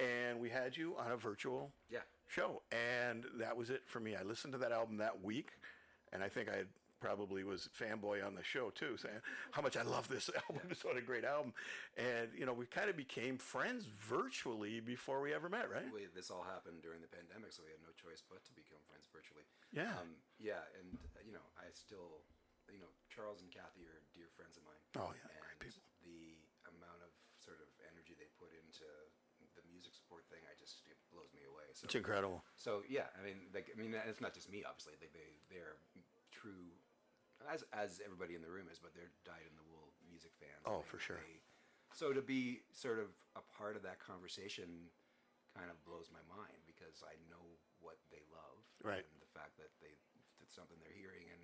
And 0.00 0.40
we 0.40 0.50
had 0.50 0.76
you 0.76 0.96
on 0.98 1.12
a 1.12 1.16
virtual 1.16 1.70
Yeah. 1.88 2.00
show, 2.26 2.62
and 2.72 3.24
that 3.38 3.56
was 3.56 3.70
it 3.70 3.82
for 3.86 4.00
me. 4.00 4.16
I 4.16 4.22
listened 4.24 4.52
to 4.54 4.58
that 4.58 4.72
album 4.72 4.96
that 4.96 5.22
week, 5.22 5.52
and 6.14 6.22
I 6.22 6.28
think 6.30 6.48
I 6.48 6.64
probably 7.02 7.44
was 7.44 7.68
fanboy 7.76 8.24
on 8.24 8.32
the 8.32 8.40
show 8.40 8.72
too, 8.72 8.96
saying 8.96 9.20
how 9.52 9.60
much 9.60 9.76
I 9.76 9.84
love 9.84 10.08
this 10.08 10.30
album. 10.48 10.64
It's 10.72 10.80
what 10.88 10.96
a 10.96 11.04
great 11.04 11.24
album. 11.28 11.52
And 12.00 12.32
you 12.32 12.46
know, 12.48 12.56
we 12.56 12.64
kind 12.64 12.88
of 12.88 12.96
became 12.96 13.36
friends 13.36 13.84
virtually 13.84 14.80
before 14.80 15.20
we 15.20 15.36
ever 15.36 15.52
met, 15.52 15.68
right? 15.68 15.84
we, 15.92 16.08
this 16.16 16.32
all 16.32 16.46
happened 16.48 16.80
during 16.80 17.04
the 17.04 17.12
pandemic, 17.12 17.52
so 17.52 17.60
we 17.60 17.74
had 17.76 17.84
no 17.84 17.92
choice 17.92 18.24
but 18.24 18.40
to 18.48 18.52
become 18.56 18.80
friends 18.88 19.04
virtually. 19.12 19.44
Yeah. 19.68 19.92
Um, 20.00 20.16
yeah, 20.40 20.64
and 20.80 20.96
you 21.28 21.36
know, 21.36 21.44
I 21.60 21.68
still, 21.76 22.24
you 22.72 22.80
know, 22.80 22.88
Charles 23.12 23.44
and 23.44 23.52
Kathy 23.52 23.84
are 23.84 24.00
dear 24.16 24.32
friends 24.32 24.56
of 24.56 24.64
mine. 24.64 24.80
Oh, 24.96 25.12
yeah, 25.12 25.28
great 25.44 25.60
and 25.60 25.60
people. 25.60 25.84
The 26.08 26.40
amount 26.72 27.04
of 27.04 27.12
sort 27.36 27.60
of 27.60 27.68
energy 27.92 28.16
they 28.16 28.32
put 28.40 28.48
into 28.56 28.88
the 29.60 29.64
music 29.68 29.92
support 29.92 30.24
thing, 30.32 30.40
I 30.48 30.56
just 30.56 30.80
it 30.88 30.96
blows 31.12 31.30
me 31.36 31.44
away. 31.44 31.68
So 31.76 31.84
It's 31.84 31.94
incredible. 32.00 32.40
so 32.56 32.80
yeah, 32.88 33.12
I 33.14 33.20
mean, 33.20 33.52
like, 33.52 33.68
I 33.68 33.76
mean, 33.76 33.92
it's 34.08 34.24
not 34.24 34.32
just 34.32 34.48
me. 34.48 34.64
Obviously, 34.64 34.96
they 34.98 35.12
they 35.12 35.36
they're 35.52 35.76
true, 36.44 36.68
as 37.48 37.64
as 37.72 38.04
everybody 38.04 38.36
in 38.36 38.44
the 38.44 38.52
room 38.52 38.68
is, 38.68 38.76
but 38.76 38.92
they're 38.92 39.12
dyed 39.24 39.44
in 39.48 39.56
the 39.56 39.64
wool 39.72 39.96
music 40.04 40.36
fans. 40.36 40.60
Oh, 40.68 40.84
for 40.84 41.00
sure. 41.00 41.16
they- 41.16 41.40
so 41.94 42.10
to 42.12 42.20
be 42.22 42.66
sort 42.74 42.98
of 42.98 43.14
a 43.38 43.42
part 43.54 43.78
of 43.78 43.82
that 43.86 44.02
conversation, 44.02 44.90
kind 45.54 45.70
of 45.70 45.78
blows 45.86 46.10
my 46.10 46.22
mind 46.26 46.58
because 46.66 47.06
I 47.06 47.14
know 47.30 47.54
what 47.78 48.02
they 48.10 48.18
love, 48.34 48.58
Right. 48.82 49.06
And 49.06 49.18
the 49.22 49.30
fact 49.30 49.54
that 49.62 49.70
they 49.80 49.94
it's 50.42 50.52
something 50.52 50.76
they're 50.82 50.92
hearing, 50.98 51.30
and 51.30 51.42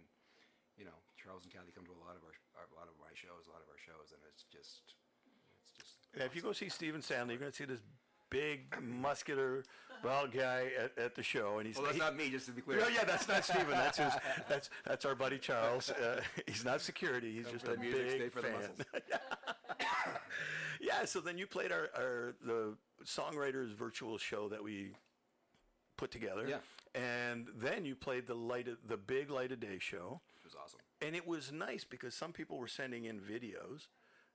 you 0.77 0.85
know, 0.85 0.99
Charles 1.17 1.45
and 1.47 1.53
Kathy 1.53 1.71
come 1.73 1.87
to 1.87 1.95
a 1.95 2.03
lot 2.03 2.17
of 2.19 2.25
our, 2.27 2.35
our 2.59 2.67
a 2.69 2.75
lot 2.77 2.89
of 2.91 2.99
my 2.99 3.13
shows, 3.15 3.47
a 3.47 3.53
lot 3.55 3.63
of 3.63 3.69
our 3.71 3.79
shows, 3.79 4.11
and 4.13 4.21
it's 4.27 4.43
just 4.51 4.97
it's 5.63 5.71
just 5.79 5.95
Yeah, 6.17 6.25
if 6.27 6.35
you 6.35 6.43
go 6.43 6.51
see 6.53 6.69
Stephen 6.69 7.01
Stanley, 7.01 7.35
you're 7.39 7.41
going 7.47 7.53
to 7.53 7.57
see 7.57 7.65
this 7.71 7.81
big, 8.31 8.81
muscular, 8.83 9.65
bald 10.03 10.33
guy 10.33 10.69
at, 10.79 10.97
at 10.97 11.15
the 11.15 11.23
show, 11.23 11.59
and 11.59 11.67
he's 11.67 11.77
Well, 11.77 11.85
that's 11.87 11.97
he- 11.97 12.01
not 12.01 12.17
me, 12.17 12.31
just 12.31 12.47
to 12.47 12.53
be 12.53 12.63
clear. 12.63 12.79
No, 12.81 12.89
yeah, 12.89 13.05
that's 13.05 13.29
not 13.29 13.45
Stephen. 13.45 13.71
That's 13.71 13.99
his, 13.99 14.13
that's 14.49 14.71
that's 14.85 15.05
our 15.05 15.15
buddy 15.15 15.39
Charles. 15.39 15.91
Uh, 15.91 16.21
he's 16.47 16.65
not 16.65 16.81
security. 16.81 17.33
He's 17.35 17.47
just 17.51 17.67
a 17.69 17.77
music, 17.77 18.09
stay 18.11 18.19
big 18.19 18.33
for 18.33 18.43
fan. 18.43 18.53
yeah. 20.81 21.05
So 21.05 21.21
then 21.21 21.39
you 21.39 21.47
played 21.47 21.73
our, 21.73 21.89
our 21.97 22.35
the 22.45 22.75
songwriters 23.05 23.75
virtual 23.75 24.19
show 24.19 24.49
that 24.49 24.63
we 24.63 24.93
put 25.97 26.11
together. 26.11 26.47
Yeah. 26.49 26.59
And 26.95 27.47
then 27.57 27.85
you 27.85 27.95
played 27.95 28.27
the 28.27 28.35
light 28.35 28.67
of, 28.67 28.79
the 28.89 28.97
big 28.97 29.31
light 29.31 29.53
of 29.53 29.61
day 29.61 29.79
show, 29.79 30.21
It 30.43 30.47
was 30.47 30.55
awesome. 30.61 30.81
and 31.01 31.15
it 31.15 31.25
was 31.27 31.53
nice 31.53 31.85
because 31.85 32.15
some 32.15 32.33
people 32.33 32.59
were 32.59 32.67
sending 32.69 33.05
in 33.05 33.21
videos. 33.21 33.87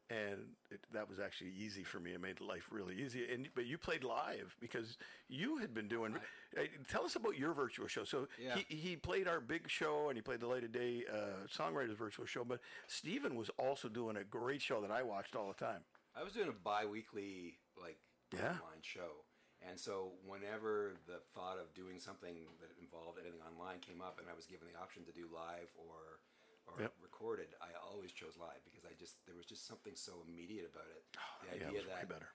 And 0.10 0.38
it, 0.70 0.82
that 0.93 1.10
was 1.10 1.20
actually 1.20 1.51
easy 1.58 1.84
for 1.84 1.99
me. 1.99 2.12
It 2.14 2.22
made 2.22 2.39
life 2.39 2.68
really 2.72 2.95
easy. 3.01 3.26
And 3.34 3.49
but 3.56 3.66
you 3.66 3.78
played 3.80 4.03
live 4.03 4.56
because 4.60 4.97
you 5.30 5.58
had 5.58 5.74
been 5.74 5.88
doing. 5.88 6.16
Uh, 6.56 6.62
tell 6.88 7.06
us 7.06 7.16
about 7.16 7.38
your 7.39 7.53
virtual 7.53 7.88
show. 7.88 8.03
So 8.03 8.28
Yeah. 8.39 8.56
he, 8.70 8.76
he 8.76 8.95
played 8.95 9.28
our 9.28 9.39
big 9.39 9.68
show 9.68 10.10
and 10.10 10.16
he 10.18 10.22
played 10.22 10.41
the 10.41 10.47
Light 10.47 10.64
of 10.64 10.72
Day 10.72 11.03
uh, 11.12 11.47
Songwriters 11.47 11.97
virtual 11.97 12.26
show. 12.28 12.43
But 12.43 12.60
Stephen 12.88 13.36
was 13.36 13.49
also 13.58 13.89
doing 13.89 14.16
a 14.18 14.24
great 14.24 14.62
show 14.62 14.80
that 14.82 14.91
I 14.91 15.01
watched 15.01 15.36
all 15.36 15.47
the 15.47 15.66
time. 15.66 15.82
I 16.16 16.24
was 16.24 16.34
doing 16.34 16.49
a 16.49 16.53
bi-weekly 16.64 17.58
like 17.82 17.97
Yeah. 18.32 18.51
online 18.62 18.82
show, 18.84 19.26
and 19.68 19.80
so 19.80 20.12
whenever 20.26 20.93
the 21.08 21.20
thought 21.34 21.58
of 21.58 21.74
doing 21.74 21.99
something 21.99 22.36
that 22.62 22.70
involved 22.80 23.18
anything 23.20 23.41
online 23.41 23.80
came 23.80 24.01
up, 24.01 24.20
and 24.20 24.30
I 24.30 24.34
was 24.36 24.45
given 24.45 24.68
the 24.72 24.80
option 24.80 25.03
to 25.06 25.12
do 25.12 25.28
live 25.34 25.68
or 25.76 26.22
or 26.68 26.82
Yep. 26.82 26.93
recorded, 27.01 27.47
I 27.61 27.72
always 27.80 28.11
chose 28.11 28.38
live 28.38 28.61
because 28.66 28.86
I 28.86 28.93
just 28.99 29.24
there 29.26 29.36
was 29.36 29.45
just 29.45 29.66
something 29.68 29.95
so 29.95 30.24
immediate 30.28 30.66
about 30.72 30.88
it. 30.91 31.03
the 31.13 31.20
Oh, 31.20 31.45
yeah, 31.45 31.51
it 31.51 31.55
idea 31.68 31.80
was 31.82 31.88
way 31.88 31.93
that 31.99 32.09
better. 32.09 32.30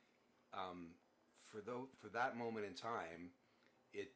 for 1.50 1.60
though 1.60 1.88
for 1.98 2.08
that 2.10 2.36
moment 2.36 2.66
in 2.66 2.74
time, 2.74 3.30
it 3.92 4.12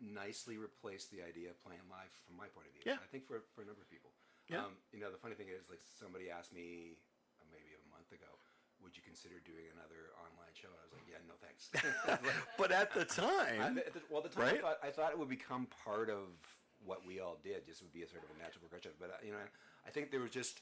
nicely 0.00 0.56
replaced 0.56 1.10
the 1.12 1.22
idea 1.22 1.50
of 1.50 1.60
playing 1.62 1.84
live 1.90 2.10
from 2.26 2.36
my 2.36 2.48
point 2.48 2.66
of 2.66 2.72
view. 2.74 2.82
Yeah. 2.86 2.98
I 2.98 3.06
think 3.12 3.26
for, 3.28 3.40
for 3.54 3.62
a 3.62 3.66
number 3.68 3.82
of 3.82 3.90
people. 3.90 4.10
Yeah. 4.48 4.64
Um, 4.66 4.74
you 4.90 4.98
know, 4.98 5.12
the 5.12 5.20
funny 5.20 5.34
thing 5.36 5.46
is, 5.52 5.68
like, 5.70 5.78
somebody 5.86 6.26
asked 6.30 6.50
me 6.52 6.98
uh, 7.38 7.44
maybe 7.52 7.76
a 7.78 7.84
month 7.94 8.10
ago, 8.10 8.26
would 8.82 8.96
you 8.98 9.02
consider 9.06 9.38
doing 9.46 9.70
another 9.70 10.10
online 10.18 10.50
show? 10.58 10.66
And 10.74 10.80
I 10.82 10.84
was 10.90 10.94
like, 10.96 11.06
yeah, 11.06 11.22
no 11.28 11.38
thanks. 11.38 11.70
But 12.58 12.72
at 12.72 12.90
the 12.92 13.06
I, 13.22 13.58
time, 13.62 13.78
at 13.78 13.94
the- 13.94 14.02
well, 14.10 14.22
the 14.22 14.28
time, 14.32 14.42
Right? 14.42 14.58
I, 14.58 14.60
thought, 14.60 14.78
I 14.82 14.90
thought 14.90 15.10
it 15.12 15.18
would 15.20 15.30
become 15.30 15.68
part 15.84 16.10
of 16.10 16.34
what 16.84 17.06
we 17.06 17.20
all 17.20 17.38
did. 17.42 17.66
Just 17.66 17.82
would 17.82 17.92
be 17.92 18.02
a 18.02 18.08
sort 18.08 18.22
of 18.24 18.30
a 18.34 18.38
natural 18.42 18.60
progression. 18.60 18.92
But, 18.98 19.10
uh, 19.10 19.24
you 19.24 19.32
know, 19.32 19.46
I 19.86 19.90
think 19.90 20.10
there 20.10 20.20
was 20.20 20.30
just, 20.30 20.60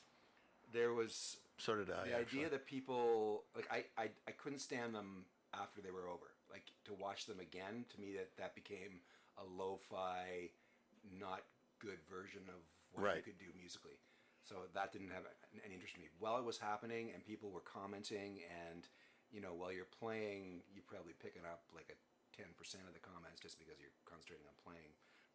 there 0.73 0.93
was 0.93 1.37
so 1.59 1.77
did 1.77 1.91
I. 1.91 2.07
the 2.07 2.14
actually. 2.16 2.41
idea 2.41 2.51
that 2.51 2.66
people 2.66 3.45
like 3.55 3.68
I, 3.71 3.85
I 4.01 4.09
I 4.29 4.33
couldn't 4.33 4.61
stand 4.61 4.95
them 4.95 5.27
after 5.53 5.81
they 5.81 5.91
were 5.91 6.09
over. 6.09 6.33
Like 6.51 6.73
to 6.87 6.95
watch 6.95 7.27
them 7.27 7.41
again, 7.41 7.85
to 7.95 8.01
me 8.01 8.14
that 8.16 8.31
that 8.39 8.55
became 8.55 9.03
a 9.39 9.45
lo-fi, 9.45 10.51
not 11.18 11.43
good 11.79 11.99
version 12.09 12.43
of 12.49 12.61
what 12.93 13.16
you 13.16 13.23
could 13.23 13.39
do 13.39 13.51
musically. 13.57 13.99
So 14.43 14.66
that 14.75 14.91
didn't 14.91 15.11
have 15.14 15.29
any 15.64 15.75
interest 15.75 15.95
in 15.95 16.03
me. 16.03 16.09
While 16.18 16.39
it 16.39 16.45
was 16.45 16.59
happening 16.59 17.12
and 17.14 17.23
people 17.25 17.51
were 17.51 17.62
commenting, 17.62 18.41
and 18.49 18.89
you 19.31 19.41
know, 19.41 19.55
while 19.55 19.71
you're 19.71 19.91
playing, 19.91 20.62
you're 20.75 20.87
probably 20.89 21.14
picking 21.23 21.43
up 21.47 21.62
like 21.75 21.93
a 21.93 21.99
ten 22.35 22.51
percent 22.57 22.85
of 22.89 22.95
the 22.95 23.05
comments 23.05 23.39
just 23.39 23.59
because 23.59 23.79
you're 23.79 23.95
concentrating 24.09 24.47
on 24.49 24.57
playing. 24.64 24.91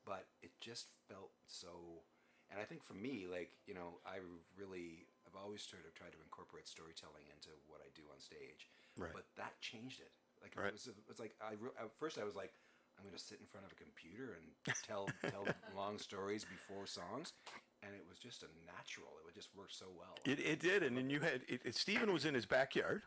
But 0.06 0.26
it 0.42 0.52
just 0.62 0.88
felt 1.10 1.32
so. 1.48 2.06
And 2.52 2.62
I 2.62 2.64
think 2.64 2.84
for 2.86 2.94
me, 2.94 3.26
like 3.30 3.58
you 3.66 3.74
know, 3.74 3.98
I 4.06 4.22
really, 4.54 5.10
I've 5.26 5.34
always 5.36 5.66
sort 5.66 5.84
of 5.86 5.94
tried 5.98 6.14
to 6.14 6.22
incorporate 6.22 6.68
storytelling 6.70 7.26
into 7.34 7.50
what 7.68 7.82
I 7.82 7.90
do 7.98 8.04
on 8.14 8.20
stage. 8.22 8.70
Right. 8.98 9.12
But 9.14 9.26
that 9.38 9.60
changed 9.62 10.00
it. 10.00 10.14
Like 10.42 10.54
Right. 10.56 10.68
it 10.70 10.74
was, 10.78 10.88
it 10.88 10.96
was 11.10 11.20
like 11.20 11.34
I 11.42 11.58
re- 11.58 11.74
at 11.82 11.90
first 11.98 12.18
I 12.20 12.24
was 12.24 12.36
like, 12.36 12.54
I'm 12.98 13.04
going 13.04 13.18
to 13.18 13.22
sit 13.24 13.40
in 13.42 13.48
front 13.48 13.66
of 13.66 13.72
a 13.74 13.76
computer 13.76 14.38
and 14.38 14.46
tell 14.86 15.10
tell 15.32 15.48
long 15.76 15.98
stories 15.98 16.46
before 16.46 16.86
songs, 16.86 17.34
and 17.82 17.92
it 17.96 18.06
was 18.08 18.20
just 18.20 18.44
a 18.44 18.50
natural. 18.66 19.10
It 19.20 19.26
would 19.26 19.34
just 19.36 19.50
work 19.58 19.72
so 19.74 19.86
well. 19.98 20.16
It, 20.24 20.40
it 20.40 20.60
did, 20.60 20.84
and 20.84 20.96
then 20.96 21.10
you 21.10 21.20
had 21.20 21.42
it, 21.48 21.62
it, 21.66 21.76
Stephen 21.76 22.14
was 22.14 22.26
in 22.26 22.34
his 22.34 22.46
backyard, 22.46 23.02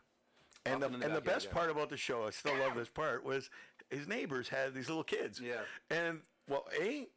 and 0.65 0.81
the, 0.81 0.87
Often 0.87 0.99
the 0.99 1.05
and 1.07 1.15
the 1.15 1.21
best 1.21 1.47
yeah. 1.47 1.53
part 1.53 1.69
about 1.71 1.89
the 1.89 1.97
show, 1.97 2.27
I 2.27 2.31
still 2.31 2.57
love 2.57 2.75
this 2.75 2.89
part, 2.89 3.23
was 3.23 3.49
his 3.89 4.07
neighbors 4.07 4.49
had 4.49 4.73
these 4.75 4.89
little 4.89 5.03
kids. 5.03 5.39
Yeah. 5.41 5.61
And 5.89 6.19
well, 6.49 6.65
a 6.79 7.07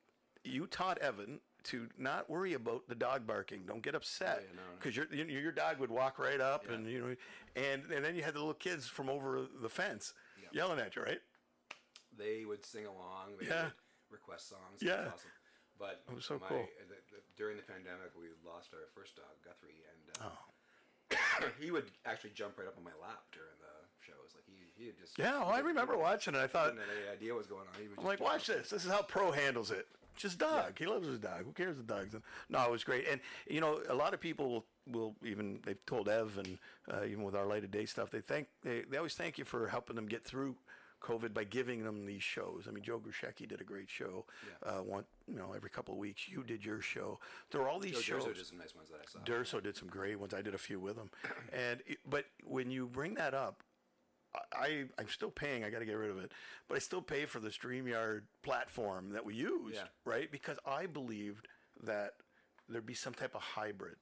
you 0.44 0.66
taught 0.66 0.98
Evan 0.98 1.40
to 1.64 1.88
not 1.96 2.28
worry 2.28 2.54
about 2.54 2.88
the 2.88 2.94
dog 2.94 3.26
barking. 3.26 3.62
Don't 3.66 3.82
get 3.82 3.94
upset 3.94 4.42
Yeah, 4.42 4.56
no, 4.56 4.62
no. 4.62 4.68
because 4.78 4.96
your 4.96 5.06
your 5.12 5.52
dog 5.52 5.78
would 5.78 5.90
walk 5.90 6.18
right 6.18 6.40
up, 6.40 6.64
Yeah. 6.66 6.74
and 6.74 6.86
you 6.86 7.00
know, 7.00 7.16
and 7.56 7.90
and 7.90 8.04
then 8.04 8.14
you 8.14 8.22
had 8.22 8.34
the 8.34 8.38
little 8.40 8.54
kids 8.54 8.86
from 8.88 9.08
over 9.08 9.46
the 9.60 9.68
fence 9.68 10.12
Yeah. 10.40 10.48
yelling 10.52 10.78
at 10.80 10.94
you, 10.96 11.02
right? 11.02 11.20
they 12.14 12.44
would 12.44 12.62
sing 12.62 12.84
along. 12.84 13.38
They 13.40 13.46
Yeah. 13.46 13.64
would 13.64 13.72
request 14.10 14.48
songs. 14.50 14.82
Yeah. 14.82 14.92
It 14.92 15.04
was 15.04 15.12
awesome. 15.14 15.30
But 15.78 16.04
was 16.14 16.24
so 16.26 16.38
my, 16.38 16.46
cool. 16.46 16.68
The, 16.86 16.94
the, 17.10 17.22
during 17.36 17.56
the 17.56 17.62
pandemic, 17.62 18.12
we 18.14 18.28
lost 18.44 18.74
our 18.74 18.84
first 18.94 19.16
dog, 19.16 19.32
Guthrie, 19.42 19.80
and 19.88 20.20
uh, 20.26 20.28
Oh. 20.30 21.48
he 21.58 21.70
would 21.70 21.90
actually 22.04 22.30
jump 22.36 22.58
right 22.58 22.68
up 22.68 22.76
on 22.76 22.84
my 22.84 22.92
lap 23.00 23.24
during 23.32 23.56
the 23.64 23.81
shows. 24.06 24.34
Like 24.34 24.44
he, 24.46 24.84
he 24.84 24.92
just 25.00 25.18
Yeah, 25.18 25.38
well, 25.40 25.50
I 25.50 25.60
remember 25.60 25.96
watching 25.96 26.34
it. 26.34 26.38
I 26.38 26.46
thought, 26.46 26.74
didn't 26.74 26.80
have 26.80 26.88
any 26.96 27.16
idea 27.16 27.32
what 27.32 27.38
was 27.38 27.46
going 27.46 27.62
on. 27.62 27.80
He 27.80 27.88
would 27.88 27.98
I'm 27.98 28.04
like, 28.04 28.20
watch 28.20 28.46
this. 28.46 28.70
This 28.70 28.84
is 28.84 28.90
how 28.90 29.02
pro 29.02 29.32
handles 29.32 29.70
it. 29.70 29.86
Just 30.16 30.38
dog. 30.38 30.78
He 30.78 30.86
loves 30.86 31.06
his 31.06 31.18
dog. 31.18 31.44
Who 31.44 31.52
cares 31.52 31.76
the 31.76 31.82
dogs? 31.82 32.14
No, 32.50 32.62
it 32.64 32.70
was 32.70 32.84
great. 32.84 33.06
And 33.08 33.20
you 33.48 33.60
know, 33.60 33.80
a 33.88 33.94
lot 33.94 34.14
of 34.14 34.20
people 34.20 34.50
will, 34.50 34.64
will 34.90 35.14
even 35.24 35.60
they've 35.64 35.84
told 35.86 36.08
Ev 36.08 36.38
and 36.38 36.58
uh, 36.92 37.04
even 37.04 37.22
with 37.22 37.34
our 37.34 37.46
light 37.46 37.64
of 37.64 37.70
day 37.70 37.86
stuff, 37.86 38.10
they 38.10 38.20
thank 38.20 38.48
they, 38.62 38.82
they 38.88 38.98
always 38.98 39.14
thank 39.14 39.38
you 39.38 39.44
for 39.44 39.68
helping 39.68 39.96
them 39.96 40.06
get 40.06 40.24
through 40.24 40.56
COVID 41.02 41.34
by 41.34 41.44
giving 41.44 41.84
them 41.84 42.06
these 42.06 42.22
shows. 42.22 42.66
I 42.68 42.70
mean, 42.70 42.84
Joe 42.84 43.00
Grushecky 43.00 43.48
did 43.48 43.60
a 43.60 43.64
great 43.64 43.90
show. 43.90 44.24
Yeah. 44.64 44.70
Uh, 44.70 44.82
one, 44.82 45.04
you 45.26 45.36
know, 45.36 45.52
every 45.54 45.70
couple 45.70 45.94
of 45.94 45.98
weeks. 45.98 46.28
You 46.28 46.42
did 46.44 46.64
your 46.64 46.80
show. 46.80 47.18
There 47.50 47.60
were 47.60 47.68
all 47.68 47.80
these 47.80 47.94
Joe 47.94 48.00
shows. 48.00 48.24
D'Urso 48.24 48.32
did 48.34 48.46
some 48.46 48.58
nice 48.58 48.74
ones 48.74 48.88
that 48.90 49.00
I 49.00 49.10
saw. 49.10 49.18
D'Urso 49.24 49.60
did 49.60 49.76
some 49.76 49.88
great 49.88 50.18
ones. 50.18 50.32
I 50.32 50.42
did 50.42 50.54
a 50.54 50.58
few 50.58 50.78
with 50.78 50.96
him, 50.96 51.10
and 51.52 51.80
it, 51.86 51.98
but 52.08 52.26
when 52.44 52.70
you 52.70 52.86
bring 52.86 53.14
that 53.14 53.34
up, 53.34 53.62
I 54.52 54.84
I'm 54.98 55.08
still 55.08 55.30
paying. 55.30 55.64
I 55.64 55.70
got 55.70 55.80
to 55.80 55.84
get 55.86 55.94
rid 55.94 56.10
of 56.10 56.18
it, 56.18 56.32
but 56.68 56.76
I 56.76 56.78
still 56.78 57.02
pay 57.02 57.26
for 57.26 57.38
the 57.40 57.50
Streamyard 57.50 58.22
platform 58.42 59.10
that 59.12 59.24
we 59.24 59.34
used, 59.34 59.76
Yeah. 59.76 59.82
right? 60.04 60.30
Because 60.30 60.58
I 60.66 60.86
believed 60.86 61.48
that 61.82 62.12
there'd 62.68 62.86
be 62.86 62.94
some 62.94 63.14
type 63.14 63.34
of 63.34 63.42
hybrid. 63.42 63.96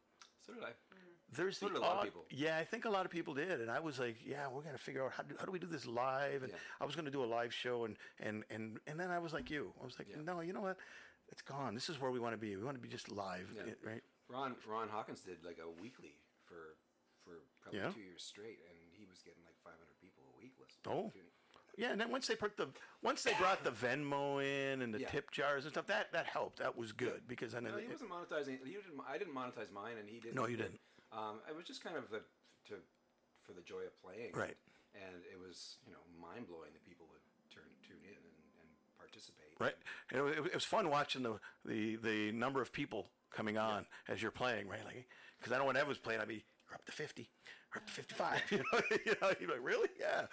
So 0.47 0.53
did 0.55 0.63
I. 0.63 0.69
Mm-hmm. 0.69 0.97
There's 1.37 1.59
So 1.59 1.67
the 1.69 1.75
did 1.75 1.79
a 1.79 1.87
lot 1.87 1.99
of 1.99 2.05
people. 2.05 2.25
Yeah, 2.31 2.59
I 2.59 2.65
think 2.65 2.85
a 2.85 2.91
lot 2.91 3.05
of 3.07 3.11
people 3.13 3.35
did, 3.35 3.61
and 3.61 3.71
I 3.71 3.79
was 3.81 3.99
like, 3.99 4.17
yeah, 4.27 4.49
we're 4.49 4.63
gonna 4.63 4.79
figure 4.79 5.05
out 5.05 5.13
how 5.13 5.23
do, 5.23 5.35
how 5.39 5.45
do 5.45 5.53
we 5.53 5.59
do 5.61 5.67
this 5.67 5.87
live, 5.87 6.43
and 6.43 6.51
Yeah. 6.53 6.59
I 6.81 6.85
was 6.87 6.95
gonna 6.97 7.11
do 7.11 7.23
a 7.23 7.27
live 7.31 7.55
show, 7.55 7.85
and 7.85 7.97
and 8.19 8.45
and 8.51 8.79
and 8.87 8.99
then 8.99 9.11
I 9.11 9.19
was 9.19 9.33
like 9.33 9.51
you, 9.51 9.73
I 9.81 9.85
was 9.85 9.99
like, 9.99 10.09
Yeah. 10.11 10.23
no, 10.23 10.41
you 10.41 10.53
know 10.53 10.61
what? 10.63 10.77
It's 11.29 11.43
gone. 11.43 11.75
This 11.75 11.89
is 11.89 12.01
where 12.01 12.11
we 12.11 12.19
want 12.19 12.35
to 12.35 12.39
be. 12.39 12.57
We 12.57 12.65
want 12.65 12.77
to 12.77 12.83
be 12.83 12.89
just 12.89 13.11
live, 13.11 13.47
right? 13.85 14.03
Ron 14.29 14.55
Ron 14.67 14.89
Hawkins 14.89 15.21
did 15.21 15.45
like 15.45 15.59
a 15.59 15.71
weekly 15.81 16.15
for 16.47 16.75
for 17.23 17.43
probably 17.63 17.81
two 17.95 18.01
years 18.01 18.23
straight, 18.25 18.59
and 18.67 18.79
he 18.99 19.07
was 19.07 19.23
getting 19.23 19.43
like 19.45 19.55
500 19.63 19.79
people 20.01 20.25
a 20.35 20.39
week 20.39 20.55
listening. 20.59 20.70
Oh. 20.89 21.13
Yeah, 21.77 21.93
and 21.93 22.01
then 22.01 22.11
once 22.11 22.27
they 22.27 22.35
put 22.37 22.57
the 22.59 22.69
once 23.03 23.23
they 23.23 23.33
brought 23.35 23.65
the 23.65 23.71
Venmo 23.71 24.43
in 24.45 24.83
and 24.83 24.93
the 24.93 25.01
Yeah. 25.01 25.09
tip 25.09 25.31
jars 25.31 25.65
and 25.65 25.73
stuff, 25.73 25.87
that 25.87 26.13
that 26.13 26.27
helped. 26.27 26.59
That 26.59 26.77
was 26.77 26.93
good 26.93 27.23
because 27.27 27.53
then 27.53 27.65
No, 27.65 27.77
it, 27.77 27.85
he 27.85 27.89
wasn't 27.89 28.11
monetizing. 28.11 28.59
He 28.65 28.73
didn't, 28.75 29.01
I 29.09 29.17
didn't 29.17 29.35
monetize 29.35 29.71
mine, 29.73 29.97
and 29.99 30.09
he 30.09 30.21
didn't. 30.21 30.35
No, 30.35 30.47
you 30.47 30.57
didn't. 30.59 30.81
Um, 31.13 31.41
it 31.49 31.57
was 31.57 31.65
just 31.65 31.83
kind 31.83 31.97
of 31.97 32.11
the, 32.11 32.19
to 32.69 32.75
for 33.43 33.53
the 33.53 33.63
joy 33.63 33.83
of 33.87 33.97
playing. 34.03 34.33
Right. 34.35 34.57
And 34.95 35.23
it 35.33 35.39
was 35.41 35.77
you 35.87 35.93
know 35.93 36.01
mind 36.21 36.49
blowing 36.49 36.73
that 36.73 36.85
people 36.85 37.07
would 37.11 37.23
turn 37.55 37.65
tune 37.87 38.03
in 38.03 38.11
and, 38.17 38.37
and 38.61 38.69
participate. 38.99 39.55
right. 39.59 39.77
And 40.11 40.19
it, 40.21 40.23
was, 40.41 40.47
it 40.49 40.55
was 40.55 40.65
fun 40.65 40.91
watching 40.91 41.23
the, 41.23 41.39
the 41.65 41.97
the 41.97 42.33
number 42.33 42.61
of 42.61 42.73
people 42.73 43.09
coming 43.35 43.57
on 43.57 43.87
as 44.09 44.21
you're 44.21 44.33
playing, 44.33 44.69
right? 44.69 44.85
Like, 44.85 45.07
because 45.39 45.53
I 45.53 45.59
know 45.59 45.65
when 45.67 45.77
Ev 45.77 45.87
was 45.89 45.99
playing, 45.99 46.21
I'd 46.21 46.29
be 46.29 46.45
up 46.77 46.85
to 46.87 46.93
fifty, 46.93 47.27
you're 47.75 47.81
up 47.83 47.87
to 47.87 47.93
fifty-five. 47.93 48.43
You 48.51 48.63
know, 48.63 48.79
you 49.07 49.15
know, 49.21 49.31
you're 49.41 49.51
like 49.57 49.65
really, 49.65 49.91
yeah. 49.99 50.27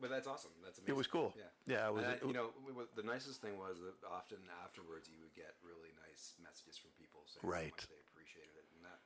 But 0.00 0.10
that's 0.10 0.26
awesome. 0.26 0.50
That's 0.62 0.78
amazing. 0.78 0.94
It 0.94 0.96
was 0.98 1.06
cool. 1.06 1.34
Yeah. 1.36 1.50
Yeah, 1.66 1.88
it 1.88 1.94
was- 1.94 2.06
it 2.06 2.22
you 2.26 2.32
know, 2.34 2.50
the 2.96 3.02
nicest 3.06 3.42
thing 3.42 3.58
was 3.58 3.78
that 3.82 3.96
often 4.06 4.38
afterwards 4.64 5.06
you 5.10 5.18
would 5.22 5.34
get 5.34 5.54
really 5.62 5.90
nice 6.08 6.34
messages 6.42 6.78
from 6.78 6.90
people 6.98 7.22
saying 7.26 7.42
how 7.44 7.50
Right. 7.50 7.74
much 7.74 7.86
they 7.90 8.00
appreciated 8.12 8.54
it, 8.58 8.66
and 8.76 8.82
that. 8.86 9.00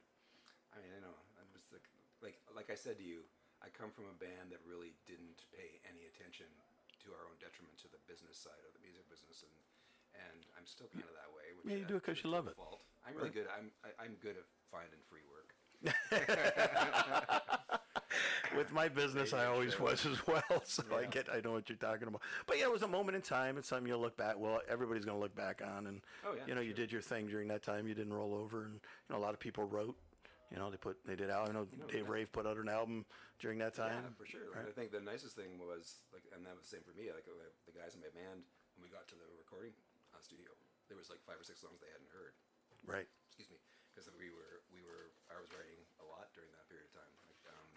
I 0.72 0.78
mean, 0.80 0.92
I 0.94 1.00
know. 1.02 1.16
I 1.36 1.42
was 1.50 1.66
like, 1.74 1.86
like, 2.22 2.36
like 2.54 2.68
I 2.70 2.78
said 2.78 2.94
to 3.02 3.04
you, 3.04 3.26
I 3.58 3.68
come 3.74 3.90
from 3.90 4.06
a 4.06 4.16
band 4.16 4.54
that 4.54 4.62
really 4.64 4.94
didn't 5.04 5.42
pay 5.50 5.82
any 5.84 6.06
attention 6.06 6.46
to 7.04 7.12
our 7.16 7.24
own 7.26 7.36
detriment 7.42 7.74
to 7.82 7.88
the 7.90 7.98
business 8.06 8.36
side 8.38 8.60
of 8.68 8.72
the 8.76 8.80
music 8.84 9.04
business, 9.10 9.42
and 9.44 9.52
and 10.14 10.42
I'm 10.58 10.66
still 10.66 10.90
kind 10.90 11.06
of 11.06 11.14
that 11.16 11.30
way. 11.34 11.54
Which 11.58 11.70
Yeah, 11.70 11.80
you 11.82 11.86
do 11.86 11.96
it 11.98 12.04
because 12.04 12.18
you 12.22 12.30
love 12.30 12.46
it. 12.50 12.54
Fault. 12.58 12.82
I'm 13.06 13.14
really 13.16 13.30
good. 13.34 13.46
I'm 13.50 13.70
I, 13.86 13.90
I'm 13.98 14.14
good 14.20 14.36
at 14.36 14.46
finding 14.70 15.00
free 15.10 15.22
work. 15.30 15.54
With 18.56 18.72
my 18.72 18.88
business, 18.88 19.32
I 19.32 19.46
always 19.46 19.78
was 19.78 20.04
as 20.04 20.26
well, 20.26 20.42
so 20.64 20.82
I 20.92 21.06
get, 21.06 21.28
I 21.32 21.40
know 21.40 21.52
what 21.52 21.68
you're 21.68 21.78
talking 21.78 22.08
about. 22.08 22.20
But 22.46 22.58
yeah, 22.58 22.64
it 22.64 22.72
was 22.72 22.82
a 22.82 22.88
moment 22.88 23.14
in 23.14 23.22
time. 23.22 23.56
It's 23.56 23.68
something 23.68 23.86
you'll 23.86 24.00
look 24.00 24.16
back. 24.16 24.34
Well, 24.38 24.60
everybody's 24.68 25.04
going 25.04 25.16
to 25.16 25.22
look 25.22 25.36
back 25.36 25.62
on, 25.62 25.86
and 25.86 26.02
Oh, 26.26 26.34
yeah, 26.34 26.42
you 26.46 26.54
know, 26.54 26.60
you 26.60 26.74
did 26.74 26.90
your 26.90 27.00
thing 27.00 27.28
during 27.28 27.46
that 27.48 27.62
time. 27.62 27.86
You 27.86 27.94
didn't 27.94 28.12
roll 28.12 28.34
over, 28.34 28.64
and 28.66 28.74
you 28.74 29.14
know, 29.14 29.18
a 29.18 29.22
lot 29.22 29.34
of 29.34 29.40
people 29.40 29.64
wrote. 29.64 29.96
You 30.50 30.58
know, 30.58 30.66
they 30.66 30.76
put, 30.82 30.98
they 31.06 31.14
did. 31.14 31.30
out. 31.30 31.46
I 31.48 31.54
know 31.54 31.70
Dave 31.86 32.10
yeah. 32.10 32.12
Rave 32.12 32.34
put 32.34 32.42
out 32.42 32.58
an 32.58 32.66
album 32.68 33.06
during 33.38 33.62
that 33.62 33.78
time. 33.78 34.02
Yeah, 34.02 34.18
for 34.18 34.26
sure. 34.26 34.50
Right? 34.50 34.66
I 34.66 34.74
think 34.74 34.90
the 34.90 34.98
nicest 34.98 35.38
thing 35.38 35.62
was 35.62 36.02
like, 36.10 36.26
and 36.34 36.42
that 36.42 36.58
was 36.58 36.66
the 36.66 36.74
same 36.74 36.82
for 36.82 36.90
me. 36.98 37.06
Like 37.14 37.30
uh, 37.30 37.38
the 37.70 37.74
guys 37.74 37.94
in 37.94 38.02
my 38.02 38.10
band, 38.10 38.42
when 38.74 38.82
we 38.82 38.90
got 38.90 39.06
to 39.14 39.16
the 39.16 39.30
recording 39.38 39.70
uh, 40.10 40.18
studio, 40.18 40.50
there 40.90 40.98
was 40.98 41.06
like 41.06 41.22
five 41.22 41.38
or 41.38 41.46
six 41.46 41.62
songs 41.62 41.78
they 41.78 41.94
hadn't 41.94 42.10
heard. 42.10 42.34
Right. 42.82 43.06
excuse 43.30 43.46
me, 43.46 43.62
because 44.00 44.16
we 44.16 44.32
were 44.32 44.64
we 44.72 44.80
were 44.80 45.12
I 45.28 45.36
was 45.36 45.52
writing 45.52 45.76
a 46.00 46.06
lot 46.08 46.32
during 46.32 46.48
that 46.56 46.64
period 46.72 46.88
of 46.88 47.04
time. 47.04 47.12
Like, 47.28 47.44
um, 47.52 47.68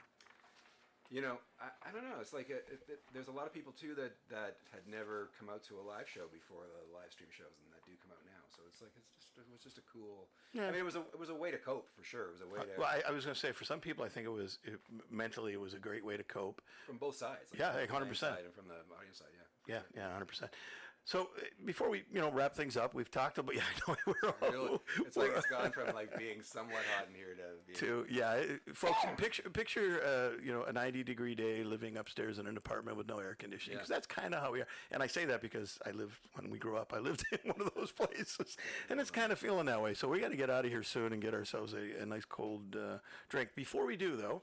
you 1.12 1.20
know, 1.20 1.36
I, 1.60 1.68
I 1.84 1.90
don't 1.92 2.08
know. 2.08 2.24
It's 2.24 2.32
like 2.32 2.48
a, 2.48 2.64
it, 2.64 2.80
it, 2.88 3.00
there's 3.12 3.28
a 3.28 3.36
lot 3.36 3.44
of 3.44 3.52
people 3.52 3.76
too 3.76 3.92
that 4.00 4.16
that 4.32 4.64
had 4.72 4.88
never 4.88 5.36
come 5.36 5.52
out 5.52 5.68
to 5.68 5.76
a 5.76 5.84
live 5.84 6.08
show 6.08 6.32
before 6.32 6.64
the 6.64 6.80
live 6.96 7.12
stream 7.12 7.28
shows, 7.36 7.60
and 7.60 7.68
that 7.76 7.84
do 7.84 7.92
come 8.00 8.16
out 8.16 8.24
now. 8.24 8.40
So 8.56 8.64
it's 8.72 8.80
like 8.80 8.96
it's 8.96 9.12
just 9.36 9.36
it 9.36 9.52
was 9.52 9.60
just 9.60 9.76
a 9.76 9.86
cool. 9.92 10.32
Yeah. 10.56 10.72
I 10.72 10.72
mean, 10.72 10.80
it 10.80 10.88
was 10.88 10.96
a 10.96 11.04
it 11.12 11.20
was 11.20 11.28
a 11.28 11.36
way 11.36 11.52
to 11.52 11.60
cope 11.60 11.92
for 11.92 12.08
sure. 12.08 12.32
It 12.32 12.40
was 12.40 12.44
a 12.48 12.48
way 12.48 12.64
to 12.64 12.80
Well, 12.80 12.88
I, 12.88 13.04
I 13.04 13.12
was 13.12 13.28
going 13.28 13.36
to 13.36 13.44
say, 13.44 13.52
for 13.52 13.68
some 13.68 13.84
people, 13.84 14.08
I 14.08 14.10
think 14.10 14.24
it 14.24 14.32
was 14.32 14.64
it, 14.64 14.80
mentally, 15.12 15.52
it 15.52 15.60
was 15.60 15.76
a 15.76 15.82
great 15.84 16.08
way 16.08 16.16
to 16.16 16.24
cope. 16.24 16.64
from 16.88 17.04
both 17.04 17.20
sides. 17.20 17.52
Like 17.52 17.60
Yeah, 17.60 17.76
from 17.76 17.84
like 17.84 17.92
100%. 17.92 18.32
playing 18.32 18.48
And 18.48 18.56
from 18.56 18.72
the 18.72 18.80
audience 18.96 19.20
side, 19.20 19.36
yeah. 19.36 19.44
Yeah, 19.68 19.84
yeah, 19.92 20.08
hundred 20.12 20.32
percent. 20.32 20.52
So 21.06 21.22
uh, 21.38 21.42
before 21.66 21.90
we, 21.90 22.04
you 22.14 22.22
know, 22.22 22.32
wrap 22.32 22.56
things 22.56 22.78
up, 22.78 22.94
we've 22.94 23.12
talked 23.12 23.38
about. 23.38 23.54
Yeah, 23.56 23.62
I 23.88 23.92
know 23.92 23.96
we're 24.08 24.70
all, 24.70 24.82
it's 25.06 25.18
like 25.18 25.32
it's 25.36 25.46
gone 25.48 25.72
from 25.72 25.94
like 25.96 26.18
being 26.18 26.42
somewhat 26.42 26.82
hot 26.96 27.08
in 27.10 27.16
here 27.16 27.36
to 27.36 27.44
being 27.68 27.78
to 27.78 28.06
yeah, 28.10 28.42
folks. 28.74 28.98
picture 29.18 29.44
picture 29.50 30.02
uh, 30.04 30.42
you 30.44 30.52
know 30.54 30.64
a 30.64 30.72
ninety 30.72 31.04
degree 31.04 31.36
day 31.36 31.64
living 31.64 31.98
upstairs 31.98 32.40
in 32.40 32.48
an 32.48 32.56
apartment 32.56 32.98
with 32.98 33.08
no 33.08 33.20
air 33.20 33.36
conditioning 33.38 33.78
because 33.78 33.90
Yeah. 33.90 33.96
that's 33.98 34.08
kind 34.08 34.34
of 34.34 34.42
how 34.42 34.52
we 34.54 34.62
are. 34.62 34.68
And 34.92 35.04
I 35.04 35.08
say 35.08 35.26
that 35.26 35.42
because 35.42 35.78
I 35.86 35.92
lived 35.92 36.18
when 36.36 36.50
we 36.50 36.58
grew 36.58 36.78
up. 36.78 36.94
I 36.96 37.00
lived 37.10 37.26
in 37.32 37.52
one 37.52 37.62
of 37.68 37.72
those 37.76 37.92
places, 37.92 38.56
and 38.90 39.00
it's 39.00 39.12
kind 39.12 39.32
of 39.34 39.38
feeling 39.40 39.66
that 39.66 39.82
way. 39.82 39.94
So 39.94 40.08
we 40.08 40.20
got 40.22 40.32
to 40.32 40.38
get 40.38 40.50
out 40.50 40.64
of 40.66 40.72
here 40.72 40.84
soon 40.84 41.12
and 41.12 41.22
get 41.22 41.34
ourselves 41.34 41.74
a, 41.74 42.02
a 42.02 42.06
nice 42.06 42.26
cold 42.26 42.76
uh, 42.78 43.00
drink. 43.30 43.50
Before 43.56 43.86
we 43.86 43.98
do 43.98 44.16
though, 44.16 44.42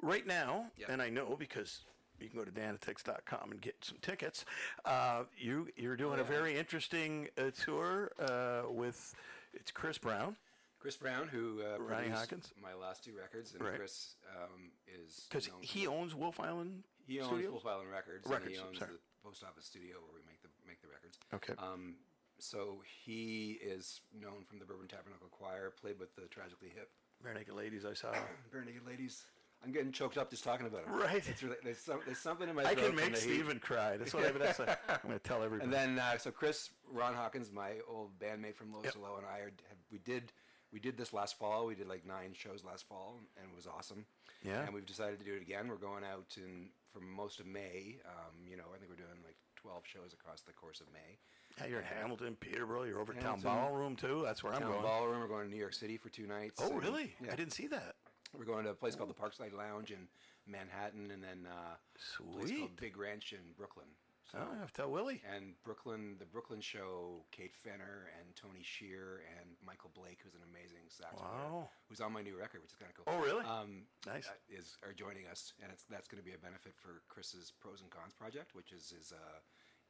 right 0.00 0.26
now, 0.26 0.66
and 0.88 1.02
I 1.02 1.10
know 1.10 1.34
because. 1.36 1.80
You 2.20 2.28
can 2.28 2.38
go 2.38 2.44
to 2.44 2.50
danatix.com 2.50 3.50
and 3.52 3.60
get 3.60 3.76
some 3.82 3.98
tickets. 4.02 4.44
Uh, 4.84 5.24
you 5.38 5.68
you're 5.76 5.96
doing 5.96 6.20
a 6.20 6.24
very 6.24 6.56
interesting 6.58 7.28
uh, 7.38 7.50
tour 7.64 8.12
uh, 8.18 8.70
with 8.70 9.14
it's 9.54 9.70
Chris 9.70 9.98
Brown 9.98 10.36
Chris 10.80 10.96
Brown, 10.96 11.28
who 11.28 11.60
uh, 11.60 11.78
Ronnie 11.78 12.08
produced 12.08 12.18
Hawkins? 12.20 12.52
my 12.60 12.72
last 12.72 13.04
two 13.04 13.12
records, 13.12 13.52
and 13.52 13.62
Right. 13.62 13.76
Chris 13.76 14.16
um, 14.34 14.72
is 14.88 15.26
because 15.28 15.50
he 15.60 15.86
owns 15.86 16.14
Wolfe 16.14 16.40
Island. 16.40 16.84
He 17.06 17.20
owns 17.20 17.28
Studios? 17.28 17.52
Wolfe 17.52 17.66
Island 17.66 17.90
Records. 17.90 18.26
Records, 18.26 18.46
And 18.46 18.54
he 18.56 18.60
owns 18.62 18.78
sorry. 18.78 18.92
the 18.92 18.98
post 19.28 19.44
office 19.44 19.66
studio 19.66 19.96
where 20.00 20.14
we 20.16 20.24
make 20.26 20.40
the 20.40 20.48
make 20.66 20.80
the 20.80 20.88
records. 20.88 21.18
Okay. 21.34 21.52
Um, 21.60 21.96
so 22.38 22.80
he 23.04 23.58
is 23.62 24.00
known 24.18 24.44
from 24.48 24.58
the 24.58 24.64
Bourbon 24.64 24.88
Tabernacle 24.88 25.28
Choir. 25.28 25.70
Played 25.78 26.00
with 26.00 26.16
the 26.16 26.22
Tragically 26.32 26.72
Hip, 26.74 26.88
Barenaked 27.22 27.54
Ladies, 27.54 27.84
I 27.84 27.92
saw. 27.92 28.12
Barenaked 28.54 28.86
Ladies. 28.86 29.24
I'm 29.64 29.72
getting 29.72 29.92
choked 29.92 30.16
up 30.16 30.30
just 30.30 30.42
talking 30.42 30.66
about 30.66 30.84
him. 30.86 30.94
Right. 30.94 31.22
It's 31.28 31.42
really, 31.42 31.56
there's, 31.62 31.78
some, 31.78 32.00
there's 32.06 32.18
something 32.18 32.48
in 32.48 32.54
my 32.54 32.62
throat. 32.62 32.78
I 32.78 32.86
can 32.86 32.96
make 32.96 33.08
heat. 33.08 33.16
Stephen 33.18 33.58
cry. 33.58 33.96
That's 33.96 34.14
what 34.14 34.24
I, 34.24 34.30
that's 34.32 34.58
what 34.58 34.80
I'm 34.88 34.98
going 35.02 35.18
to 35.18 35.22
tell 35.22 35.42
everybody. 35.42 35.64
And 35.64 35.72
then 35.72 35.98
uh, 35.98 36.16
so 36.16 36.30
Chris 36.30 36.70
Ron 36.90 37.14
Hawkins, 37.14 37.52
my 37.52 37.72
old 37.88 38.18
bandmate 38.18 38.56
from 38.56 38.72
Low 38.72 38.80
Yep. 38.82 38.96
Low, 39.02 39.16
and 39.16 39.26
I 39.26 39.40
are, 39.40 39.52
have, 39.68 39.78
we 39.92 39.98
did 39.98 40.32
we 40.72 40.80
did 40.80 40.96
this 40.96 41.12
last 41.12 41.38
fall. 41.38 41.66
We 41.66 41.74
did 41.74 41.88
like 41.88 42.06
nine 42.06 42.32
shows 42.32 42.64
last 42.64 42.88
fall, 42.88 43.18
and 43.36 43.46
it 43.50 43.56
was 43.56 43.66
awesome. 43.66 44.06
Yeah. 44.44 44.64
And 44.64 44.72
we've 44.72 44.86
decided 44.86 45.18
to 45.18 45.24
do 45.24 45.34
it 45.34 45.42
again. 45.42 45.68
We're 45.68 45.76
going 45.76 46.04
out 46.04 46.36
in 46.36 46.68
for 46.92 47.00
most 47.00 47.40
of 47.40 47.46
May. 47.46 47.98
Um, 48.06 48.48
you 48.48 48.56
know, 48.56 48.64
I 48.74 48.78
think 48.78 48.90
we're 48.90 48.96
doing 48.96 49.18
like 49.24 49.36
12 49.56 49.82
shows 49.84 50.12
across 50.12 50.42
the 50.42 50.52
course 50.52 50.80
of 50.80 50.86
May. 50.92 51.18
yeah, 51.58 51.66
you're 51.70 51.80
in 51.80 51.86
Hamilton, 51.86 52.36
Peterborough. 52.40 52.84
You're 52.84 53.00
over 53.00 53.12
at 53.12 53.20
Town 53.20 53.40
Ballroom 53.40 53.96
too. 53.96 54.22
That's 54.24 54.42
where 54.42 54.54
I'm 54.54 54.60
Town 54.60 54.70
going. 54.70 54.82
Ballroom. 54.82 55.20
We're 55.20 55.28
going 55.28 55.44
to 55.46 55.50
New 55.50 55.60
York 55.60 55.74
City 55.74 55.96
for 55.96 56.08
two 56.08 56.26
nights. 56.26 56.60
oh, 56.64 56.72
really? 56.72 57.14
Yeah. 57.22 57.32
I 57.32 57.36
didn't 57.36 57.52
see 57.52 57.66
that. 57.68 57.96
We're 58.36 58.44
going 58.44 58.64
to 58.64 58.70
a 58.70 58.74
place 58.74 58.94
called 58.94 59.10
the 59.10 59.14
Parkside 59.14 59.52
Lounge 59.56 59.90
in 59.90 60.06
Manhattan, 60.46 61.10
and 61.10 61.22
then 61.22 61.46
uh, 61.50 61.74
a 61.74 62.38
place 62.38 62.52
called 62.58 62.76
Big 62.76 62.96
Ranch 62.96 63.32
in 63.32 63.52
Brooklyn. 63.56 63.86
So, 64.30 64.38
Oh, 64.38 64.54
I 64.54 64.58
have 64.60 64.70
to 64.70 64.82
tell 64.82 64.90
Willie. 64.92 65.20
and 65.34 65.54
Brooklyn, 65.64 66.14
the 66.20 66.24
Brooklyn 66.24 66.60
show, 66.60 67.24
Kate 67.32 67.56
Fenner 67.56 68.06
and 68.14 68.30
Tony 68.36 68.62
Scherr 68.62 69.26
and 69.40 69.50
Michael 69.66 69.90
Blake, 69.92 70.20
who's 70.22 70.34
an 70.38 70.46
amazing 70.46 70.86
sax 70.86 71.18
player, 71.18 71.26
Wow. 71.50 71.68
who's 71.88 72.00
on 72.00 72.12
my 72.12 72.22
new 72.22 72.38
record, 72.38 72.62
which 72.62 72.70
is 72.70 72.76
kind 72.78 72.92
of 72.94 72.94
cool. 73.02 73.12
Oh, 73.12 73.18
really? 73.18 73.44
Um, 73.44 73.82
Nice. 74.06 74.28
uh, 74.28 74.38
Is 74.48 74.78
are 74.86 74.92
joining 74.92 75.26
us, 75.26 75.52
and 75.60 75.72
it's 75.72 75.82
that's 75.90 76.06
going 76.06 76.22
to 76.22 76.24
be 76.24 76.34
a 76.34 76.38
benefit 76.38 76.74
for 76.78 77.02
Chris's 77.08 77.50
Pros 77.58 77.80
and 77.82 77.90
Cons 77.90 78.14
project, 78.14 78.54
which 78.54 78.70
is 78.70 78.90
his 78.94 79.10
uh, 79.10 79.38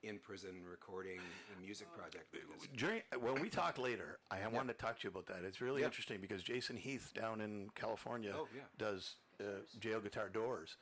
in 0.02 0.18
prison 0.18 0.62
recording 0.68 1.18
and 1.52 1.64
music 1.64 1.86
project. 1.96 2.32
that 2.32 2.40
he 2.40 2.52
does. 2.52 2.68
During, 2.76 3.02
when 3.20 3.40
we 3.42 3.48
talk 3.48 3.78
later, 3.78 4.18
I 4.30 4.46
wanted 4.48 4.72
to 4.78 4.78
talk 4.78 4.98
to 5.00 5.04
you 5.04 5.10
about 5.10 5.26
that. 5.26 5.44
It's 5.46 5.60
really 5.60 5.80
Yeah. 5.80 5.86
interesting 5.88 6.20
because 6.20 6.42
Jason 6.42 6.76
Heath 6.76 7.12
down 7.14 7.40
in 7.40 7.70
California 7.74 8.32
Oh, 8.34 8.48
yeah. 8.54 8.62
does 8.78 9.16
uh, 9.40 9.44
jail 9.78 10.00
guitar 10.00 10.28
doors, 10.28 10.76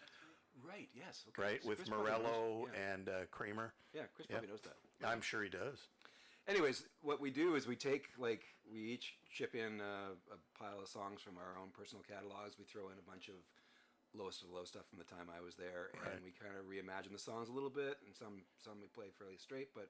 Right. 0.67 0.89
Yes. 0.93 1.25
Okay. 1.29 1.41
right, 1.43 1.63
So 1.63 1.69
with 1.69 1.79
Chris 1.79 1.89
Morello 1.91 2.65
knows- 2.67 2.69
yeah. 2.75 2.93
and 2.93 3.09
uh, 3.09 3.27
Kramer. 3.31 3.73
yeah, 3.95 4.03
Chris 4.15 4.27
Yeah. 4.29 4.37
probably 4.39 4.51
knows 4.51 4.63
that. 4.63 4.77
I'm 5.07 5.21
sure 5.21 5.45
he 5.45 5.49
does. 5.49 5.87
Anyways, 6.49 6.89
what 7.03 7.21
we 7.21 7.31
do 7.31 7.55
is 7.55 7.69
we 7.69 7.77
take 7.77 8.09
like 8.19 8.43
we 8.69 8.81
each 8.81 9.17
chip 9.31 9.55
in 9.55 9.81
a, 9.81 10.17
a 10.33 10.59
pile 10.59 10.81
of 10.81 10.89
songs 10.89 11.21
from 11.23 11.39
our 11.39 11.57
own 11.59 11.71
personal 11.71 12.03
catalogs. 12.03 12.59
We 12.59 12.65
throw 12.65 12.89
in 12.89 12.99
a 12.99 13.03
bunch 13.09 13.29
of 13.29 13.37
lowest 14.15 14.43
of 14.43 14.49
the 14.49 14.55
low 14.55 14.65
stuff 14.65 14.87
from 14.89 14.99
the 14.99 15.09
time 15.09 15.29
I 15.29 15.41
was 15.41 15.57
there, 15.57 15.93
Right. 16.01 16.15
and 16.17 16.25
we 16.25 16.33
kind 16.33 16.57
of 16.57 16.65
reimagine 16.65 17.13
the 17.13 17.21
songs 17.21 17.49
a 17.49 17.53
little 17.53 17.71
bit. 17.71 17.99
And 18.07 18.15
some 18.15 18.45
some 18.57 18.81
we 18.81 18.89
play 18.89 19.11
fairly 19.17 19.37
straight, 19.37 19.75
but 19.75 19.89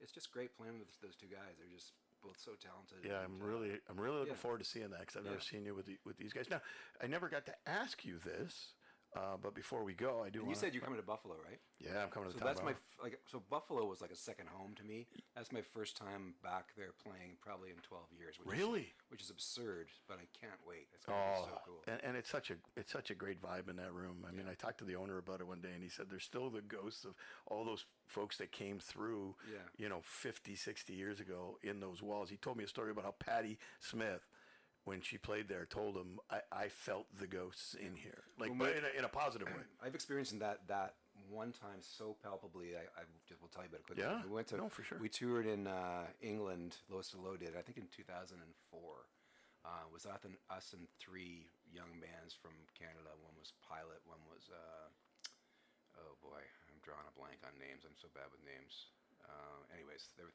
it's 0.00 0.12
just 0.12 0.30
great 0.32 0.56
playing 0.56 0.78
with 0.78 0.88
those 1.00 1.16
two 1.16 1.28
guys. 1.28 1.58
They're 1.58 1.70
just 1.72 1.92
both 2.22 2.38
so 2.38 2.52
talented. 2.60 2.98
Yeah, 3.04 3.20
I'm 3.24 3.40
uh, 3.40 3.46
really, 3.46 3.80
I'm 3.88 3.98
really 4.00 4.18
looking 4.18 4.34
yeah. 4.34 4.44
forward 4.44 4.58
to 4.60 4.68
seeing 4.68 4.90
that 4.90 5.00
because 5.00 5.16
I've 5.16 5.24
never 5.24 5.40
seen 5.40 5.64
you 5.64 5.74
with 5.74 5.86
the, 5.86 5.98
with 6.04 6.16
these 6.16 6.32
guys. 6.32 6.46
Now, 6.50 6.60
I 7.02 7.06
never 7.06 7.28
got 7.28 7.46
to 7.46 7.54
ask 7.66 8.04
you 8.04 8.18
this, 8.18 8.74
uh, 9.16 9.36
but 9.42 9.54
before 9.54 9.82
we 9.82 9.92
go, 9.94 10.22
I 10.22 10.24
do. 10.24 10.26
And 10.26 10.34
you 10.34 10.42
wanna- 10.42 10.56
said 10.56 10.74
you're 10.74 10.82
coming 10.84 11.00
to 11.00 11.06
Buffalo, 11.06 11.36
right? 11.36 11.58
yeah, 11.80 12.02
I'm 12.02 12.10
coming 12.10 12.30
to 12.30 12.38
So 12.38 12.44
that's 12.44 12.62
my 12.62 12.72
f- 12.72 12.80
like. 13.02 13.18
So 13.26 13.40
Buffalo 13.40 13.84
was 13.86 14.00
like 14.00 14.10
a 14.10 14.16
second 14.16 14.48
home 14.48 14.74
to 14.76 14.84
me. 14.84 15.06
That's 15.34 15.50
my 15.50 15.62
first 15.62 15.96
time 15.96 16.34
back 16.42 16.74
there 16.76 16.92
playing, 16.92 17.36
probably 17.40 17.70
in 17.70 17.76
12 17.82 18.12
years. 18.12 18.38
Which 18.38 18.56
Really? 18.58 18.80
Is, 18.82 19.10
which 19.10 19.22
is 19.22 19.30
absurd, 19.30 19.88
but 20.06 20.18
I 20.18 20.26
can't 20.38 20.60
wait. 20.66 20.88
It's 20.94 21.06
gonna 21.06 21.18
Oh, 21.18 21.42
be 21.44 21.50
so 21.50 21.62
cool. 21.66 21.84
and, 21.88 22.04
and 22.04 22.16
it's 22.16 22.30
such 22.30 22.50
a 22.50 22.56
it's 22.76 22.92
such 22.92 23.10
a 23.10 23.14
great 23.14 23.40
vibe 23.40 23.68
in 23.68 23.76
that 23.76 23.92
room. 23.92 24.24
I 24.28 24.32
mean, 24.32 24.46
I 24.48 24.54
talked 24.54 24.78
to 24.78 24.84
the 24.84 24.96
owner 24.96 25.18
about 25.18 25.40
it 25.40 25.46
one 25.46 25.60
day, 25.60 25.72
and 25.72 25.82
he 25.82 25.88
said 25.88 26.08
there's 26.10 26.24
still 26.24 26.50
the 26.50 26.62
ghosts 26.62 27.04
of 27.04 27.14
all 27.46 27.64
those 27.64 27.86
folks 28.06 28.36
that 28.38 28.52
came 28.52 28.78
through, 28.80 29.36
Yeah. 29.50 29.58
you 29.76 29.88
know, 29.88 30.02
50, 30.02 30.54
60 30.56 30.92
years 30.94 31.20
ago 31.20 31.58
in 31.62 31.80
those 31.80 32.02
walls. 32.02 32.28
He 32.30 32.36
told 32.36 32.56
me 32.56 32.64
a 32.64 32.68
story 32.68 32.90
about 32.90 33.04
how 33.04 33.12
Patti 33.12 33.58
Smith, 33.80 34.28
when 34.84 35.00
she 35.00 35.18
played 35.18 35.48
there, 35.48 35.66
told 35.66 35.96
him, 35.96 36.18
"I, 36.30 36.40
I 36.50 36.68
felt 36.68 37.06
the 37.18 37.26
ghosts 37.26 37.74
in 37.74 37.96
here, 37.96 38.24
like, 38.38 38.50
Well, 38.50 38.58
but 38.70 38.76
in 38.76 38.84
a, 38.84 38.98
in 38.98 39.04
a 39.04 39.08
positive 39.08 39.48
way." 39.48 39.62
I've 39.84 39.94
experienced 39.94 40.38
that 40.40 40.66
that 40.68 40.94
one 41.28 41.52
time 41.52 41.80
so 41.80 42.16
palpably. 42.22 42.76
I, 42.76 42.86
I 42.98 43.04
just 43.28 43.40
will 43.40 43.48
tell 43.48 43.62
you 43.62 43.68
about 43.68 43.80
it 43.80 43.86
quickly. 43.86 44.04
Yeah? 44.04 44.22
we 44.24 44.34
went 44.34 44.48
to 44.48 44.56
No, 44.56 44.68
for 44.68 44.82
sure. 44.82 44.98
We 44.98 45.08
toured 45.08 45.46
in 45.46 45.66
uh, 45.66 46.06
England. 46.20 46.76
Lois 46.88 47.14
Low 47.14 47.36
did. 47.36 47.56
I 47.56 47.62
think 47.62 47.78
in 47.78 47.86
2004. 47.94 48.40
Uh, 49.60 49.84
was 49.92 50.08
us 50.08 50.24
and, 50.24 50.40
us 50.48 50.72
and 50.72 50.88
three 50.96 51.44
young 51.68 52.00
bands 52.00 52.32
from 52.32 52.56
Canada. 52.72 53.12
One 53.20 53.36
was 53.36 53.52
Pilot. 53.60 54.00
One 54.08 54.24
was. 54.32 54.48
Uh, 54.48 54.88
oh 56.00 56.16
boy, 56.24 56.40
I'm 56.72 56.80
drawing 56.80 57.04
a 57.04 57.12
blank 57.12 57.44
on 57.44 57.52
names. 57.60 57.84
I'm 57.84 57.96
so 58.00 58.08
bad 58.16 58.32
with 58.32 58.40
names. 58.40 58.88
Uh, 59.20 59.60
anyways, 59.76 60.16
there. 60.16 60.32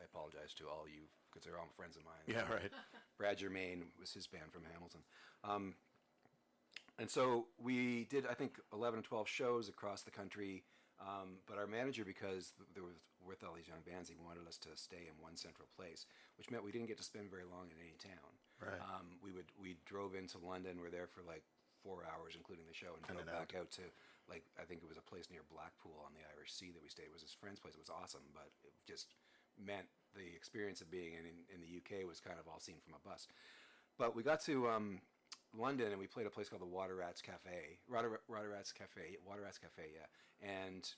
I 0.00 0.04
apologize 0.04 0.54
to 0.58 0.64
all 0.68 0.86
you 0.88 1.08
because 1.30 1.44
they're 1.44 1.58
all 1.58 1.68
friends 1.76 1.96
of 1.96 2.04
mine. 2.04 2.24
Yeah, 2.26 2.44
right. 2.52 2.72
Brad 3.18 3.38
Germain 3.38 3.84
was 3.98 4.12
his 4.12 4.26
band 4.26 4.52
from 4.52 4.62
Hamilton. 4.72 5.00
Um, 5.44 5.74
and 6.98 7.08
so 7.08 7.46
we 7.56 8.04
did, 8.10 8.26
I 8.26 8.34
think, 8.34 8.60
11 8.72 9.00
or 9.00 9.02
12 9.02 9.28
shows 9.28 9.68
across 9.68 10.02
the 10.02 10.10
country. 10.10 10.64
Um, 11.00 11.40
but 11.48 11.58
our 11.58 11.66
manager, 11.66 12.04
because 12.04 12.52
there 12.74 12.84
was 12.84 13.00
with 13.22 13.42
all 13.46 13.54
these 13.54 13.70
young 13.70 13.82
bands, 13.86 14.10
he 14.10 14.18
wanted 14.18 14.46
us 14.46 14.58
to 14.66 14.70
stay 14.74 15.06
in 15.06 15.14
one 15.22 15.38
central 15.38 15.66
place, 15.74 16.06
which 16.36 16.50
meant 16.50 16.62
we 16.62 16.74
didn't 16.74 16.90
get 16.90 16.98
to 16.98 17.06
spend 17.06 17.30
very 17.30 17.46
long 17.46 17.70
in 17.70 17.78
any 17.78 17.94
town. 17.98 18.30
Right. 18.58 18.78
Um, 18.78 19.18
we 19.18 19.34
would 19.34 19.50
we 19.58 19.78
drove 19.86 20.14
into 20.14 20.38
London. 20.38 20.78
We're 20.78 20.94
there 20.94 21.10
for 21.10 21.22
like 21.26 21.42
four 21.82 22.06
hours, 22.06 22.38
including 22.38 22.66
the 22.70 22.76
show, 22.76 22.94
and 22.94 23.02
drove 23.02 23.26
then 23.26 23.34
back 23.34 23.58
out 23.58 23.70
to 23.82 23.84
like 24.30 24.46
I 24.54 24.62
think 24.62 24.86
it 24.86 24.90
was 24.90 25.00
a 25.00 25.06
place 25.06 25.26
near 25.26 25.42
Blackpool 25.50 25.98
on 26.06 26.14
the 26.14 26.22
Irish 26.34 26.54
Sea 26.54 26.70
that 26.70 26.82
we 26.82 26.90
stayed. 26.90 27.10
It 27.10 27.14
was 27.14 27.26
his 27.26 27.34
friend's 27.34 27.58
place. 27.58 27.74
It 27.74 27.82
was 27.82 27.90
awesome, 27.90 28.26
but 28.30 28.54
it 28.62 28.74
just 28.86 29.10
meant 29.58 29.86
the 30.14 30.28
experience 30.36 30.80
of 30.80 30.90
being 30.90 31.14
in, 31.14 31.24
in, 31.54 31.60
the 31.60 31.72
UK 31.80 32.06
was 32.06 32.20
kind 32.20 32.36
of 32.38 32.46
all 32.46 32.60
seen 32.60 32.76
from 32.84 32.94
a 32.94 33.08
bus. 33.08 33.26
But 33.98 34.14
we 34.14 34.22
got 34.22 34.40
to 34.44 34.68
um, 34.68 35.00
London 35.56 35.90
and 35.90 35.98
we 35.98 36.06
played 36.06 36.26
a 36.26 36.30
place 36.30 36.48
called 36.48 36.62
the 36.62 36.66
Water 36.66 36.96
Rats 36.96 37.22
Cafe. 37.22 37.78
Water, 37.90 38.20
Water 38.28 38.50
Rats 38.50 38.72
Cafe, 38.72 39.16
Water 39.26 39.42
Rats 39.42 39.58
Cafe, 39.58 39.88
yeah. 39.94 40.08
And 40.46 40.88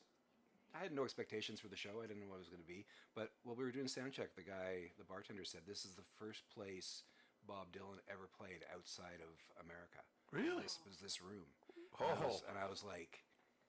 I 0.75 0.83
had 0.83 0.93
no 0.93 1.05
expectations 1.05 1.61
for 1.61 1.69
the 1.69 1.77
show. 1.77 2.03
I 2.03 2.07
didn't 2.07 2.23
know 2.23 2.29
what 2.29 2.43
it 2.43 2.47
was 2.47 2.51
going 2.51 2.63
to 2.63 2.67
be. 2.67 2.87
But 3.15 3.31
while 3.45 3.55
we 3.55 3.63
were 3.65 3.71
doing 3.71 3.87
sound 3.89 4.13
check, 4.13 4.35
the 4.35 4.43
guy, 4.43 4.91
the 4.99 5.05
bartender 5.05 5.45
said, 5.45 5.63
this 5.67 5.85
is 5.85 5.95
the 5.95 6.07
first 6.19 6.43
place 6.51 7.03
Bob 7.47 7.71
Dylan 7.73 8.03
ever 8.11 8.27
played 8.37 8.65
outside 8.75 9.23
of 9.23 9.35
America. 9.63 10.03
Really? 10.33 10.63
This 10.63 10.79
was 10.87 10.99
this 10.99 11.23
room. 11.23 11.47
And 12.01 12.09
I 12.19 12.27
was, 12.27 12.43
Oh. 12.43 12.51
and 12.51 12.59
I 12.59 12.69
was 12.69 12.83
like, 12.83 13.24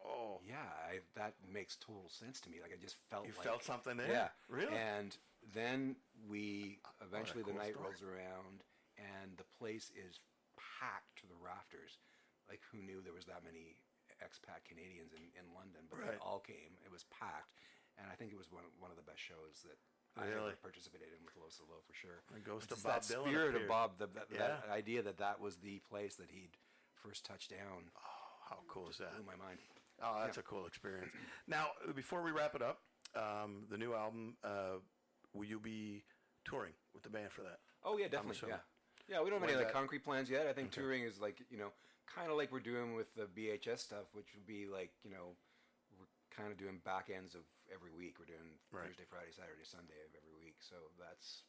Oh, 0.06 0.40
yeah, 0.46 0.62
I, 0.86 1.02
that 1.18 1.34
makes 1.52 1.76
total 1.82 2.06
sense 2.10 2.40
to 2.46 2.50
me. 2.50 2.62
Like 2.62 2.72
I 2.72 2.80
just 2.82 2.96
felt 3.10 3.26
you 3.26 3.34
like, 3.34 3.46
felt 3.48 3.64
something 3.66 3.98
there? 3.98 4.10
yeah, 4.10 4.30
Really? 4.48 4.74
And 4.78 5.18
then 5.54 5.96
we 6.30 6.78
eventually 7.02 7.42
cool 7.44 7.54
the 7.54 7.60
night 7.60 7.74
story. 7.74 7.90
rolls 7.90 8.02
around, 8.06 8.62
and 9.02 9.34
the 9.42 9.48
place 9.58 9.90
is 9.98 10.22
packed 10.56 11.18
to 11.22 11.28
the 11.28 11.38
rafters. 11.42 11.98
Like 12.46 12.62
who 12.70 12.86
knew 12.86 13.02
there 13.02 13.18
was 13.18 13.26
that 13.26 13.42
many 13.42 13.82
expat 14.22 14.62
Canadians 14.70 15.12
in, 15.18 15.26
in 15.34 15.46
London? 15.58 15.90
But 15.90 16.06
they 16.06 16.22
all 16.22 16.40
came. 16.46 16.78
It 16.86 16.94
was 16.94 17.02
packed, 17.10 17.58
and 17.98 18.06
I 18.06 18.14
think 18.14 18.30
it 18.30 18.38
was 18.38 18.54
one 18.54 18.66
one 18.78 18.94
of 18.94 18.98
the 19.02 19.06
best 19.08 19.22
shows 19.22 19.66
that. 19.66 19.78
I 20.16 20.32
Really? 20.32 20.56
ever 20.56 20.64
participated 20.64 21.12
in 21.12 21.20
with 21.28 21.36
Los 21.36 21.60
Low 21.68 21.84
for 21.84 21.92
sure. 21.92 22.24
The 22.32 22.40
ghost 22.40 22.72
of 22.72 22.80
Bob 22.80 23.04
that 23.04 23.04
Dylan 23.04 23.28
spirit 23.36 23.52
appeared. 23.52 23.62
of 23.64 23.68
Bob, 23.68 23.90
the, 24.00 24.08
that, 24.16 24.32
that 24.40 24.64
idea 24.72 25.04
that 25.04 25.18
that 25.20 25.42
was 25.44 25.58
the 25.60 25.84
place 25.92 26.16
that 26.16 26.32
he'd 26.32 26.56
first 26.96 27.26
touched 27.28 27.52
down, 27.52 27.92
Oh, 28.00 28.00
How 28.48 28.60
cool 28.72 28.88
is 28.88 28.96
that? 29.04 29.12
blew 29.12 29.28
my 29.28 29.36
mind. 29.36 29.60
Oh, 30.04 30.20
that's 30.24 30.38
a 30.38 30.42
cool 30.44 30.66
experience. 30.68 31.12
Now, 31.48 31.68
before 31.96 32.22
we 32.22 32.32
wrap 32.32 32.56
it 32.56 32.62
up, 32.62 32.80
um, 33.16 33.64
the 33.70 33.78
new 33.78 33.94
album, 33.94 34.36
uh, 34.44 34.80
will 35.34 35.46
you 35.46 35.60
be 35.60 36.04
touring 36.44 36.74
with 36.94 37.04
the 37.04 37.10
band 37.10 37.32
for 37.32 37.42
that? 37.44 37.60
Oh 37.84 37.98
yeah, 37.98 38.06
definitely. 38.08 38.36
assuming. 38.38 38.56
Yeah, 39.08 39.16
yeah. 39.18 39.24
We 39.24 39.30
don't 39.30 39.40
have 39.40 39.48
When's 39.48 39.54
any 39.56 39.64
like 39.64 39.72
that? 39.74 39.78
concrete 39.78 40.04
plans 40.04 40.30
yet. 40.30 40.48
I 40.48 40.54
think 40.54 40.72
touring 40.72 41.04
is 41.04 41.20
like 41.20 41.40
you 41.50 41.58
know, 41.58 41.72
kind 42.14 42.30
of 42.30 42.38
like 42.38 42.52
we're 42.52 42.60
doing 42.66 42.94
with 42.96 43.14
the 43.16 43.28
BHS 43.32 43.80
stuff, 43.80 44.12
which 44.14 44.28
would 44.36 44.46
be 44.46 44.68
like 44.68 44.92
you 45.04 45.12
know, 45.12 45.38
we're 45.98 46.10
kind 46.36 46.52
of 46.52 46.58
doing 46.58 46.82
back 46.84 47.08
ends 47.14 47.36
of 47.36 47.42
every 47.74 47.92
week. 47.92 48.18
We're 48.20 48.26
doing 48.30 48.60
Right. 48.72 48.88
Thursday, 48.92 49.08
Friday, 49.10 49.32
Saturday, 49.32 49.64
Sunday 49.64 49.96
of 50.04 50.12
every 50.18 50.36
week. 50.36 50.58
So 50.60 50.76
that's 51.00 51.44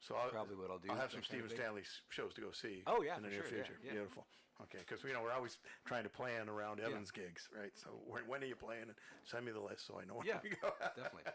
So 0.00 0.14
I'll, 0.14 0.30
Probably 0.30 0.56
what 0.56 0.70
I'll 0.70 0.78
do, 0.78 0.88
I'll 0.90 0.96
have 0.96 1.10
some 1.10 1.22
Stephen. 1.24 1.48
Stanley 1.50 1.82
s- 1.82 2.02
shows 2.08 2.32
to 2.34 2.40
go 2.40 2.52
see. 2.52 2.82
Oh, 2.86 3.02
yeah, 3.02 3.16
in 3.16 3.22
the 3.22 3.28
for 3.28 3.34
near 3.34 3.42
sure, 3.48 3.58
yeah, 3.58 3.64
future. 3.64 3.80
yeah. 3.84 3.92
Beautiful. 3.92 4.26
Okay, 4.62 4.78
because 4.86 5.04
you 5.04 5.12
know 5.12 5.22
we're 5.22 5.32
always 5.32 5.58
trying 5.86 6.02
to 6.02 6.08
plan 6.08 6.48
around 6.48 6.80
Evan's 6.80 7.12
gigs, 7.12 7.48
right? 7.56 7.70
So 7.74 7.90
when, 8.06 8.22
when 8.26 8.42
are 8.42 8.46
you 8.46 8.56
playing? 8.56 8.82
And 8.82 8.94
send 9.24 9.44
me 9.46 9.52
the 9.52 9.60
list 9.60 9.86
so 9.86 10.00
I 10.02 10.04
know 10.04 10.14
when 10.14 10.26
yeah, 10.26 10.38
to 10.38 10.48
go. 10.48 10.70
definitely. 10.96 11.30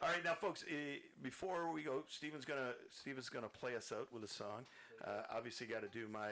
All 0.00 0.08
right, 0.08 0.22
now, 0.22 0.34
folks. 0.34 0.62
Uh, 0.62 0.98
before 1.22 1.72
we 1.72 1.82
go, 1.82 2.04
Stephen's 2.08 2.44
gonna 2.44 2.74
Stephen's 2.90 3.28
gonna 3.28 3.48
play 3.48 3.74
us 3.74 3.90
out 3.90 4.12
with 4.12 4.22
a 4.22 4.28
song. 4.28 4.64
Uh, 5.04 5.22
obviously, 5.34 5.66
got 5.66 5.82
to 5.82 5.88
do 5.88 6.06
my. 6.06 6.28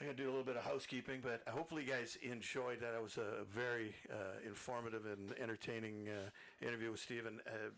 I 0.00 0.04
got 0.06 0.16
to 0.16 0.22
do 0.22 0.24
a 0.24 0.32
little 0.32 0.44
bit 0.44 0.56
of 0.56 0.64
housekeeping, 0.64 1.20
but 1.22 1.42
hopefully, 1.52 1.84
you 1.84 1.90
guys 1.92 2.16
enjoyed 2.22 2.80
that. 2.80 2.94
It 2.94 3.02
was 3.02 3.18
a 3.18 3.44
very 3.44 3.94
uh, 4.10 4.40
informative 4.46 5.04
and 5.04 5.34
entertaining 5.38 6.08
uh, 6.08 6.66
interview 6.66 6.92
with 6.92 7.00
Stephen. 7.00 7.40
Uh, 7.46 7.68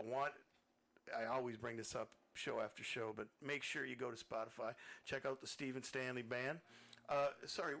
I 0.00 0.04
want. 0.10 0.32
I 1.16 1.24
always 1.26 1.56
bring 1.56 1.76
this 1.76 1.94
up 1.94 2.08
show 2.34 2.60
after 2.60 2.82
show, 2.82 3.12
but 3.14 3.26
make 3.44 3.62
sure 3.62 3.84
you 3.84 3.96
go 3.96 4.10
to 4.10 4.16
Spotify, 4.24 4.72
check 5.04 5.26
out 5.26 5.40
the 5.40 5.46
Stephen 5.46 5.82
Stanley 5.82 6.22
Band. 6.22 6.58
Uh, 7.08 7.28
sorry, 7.46 7.74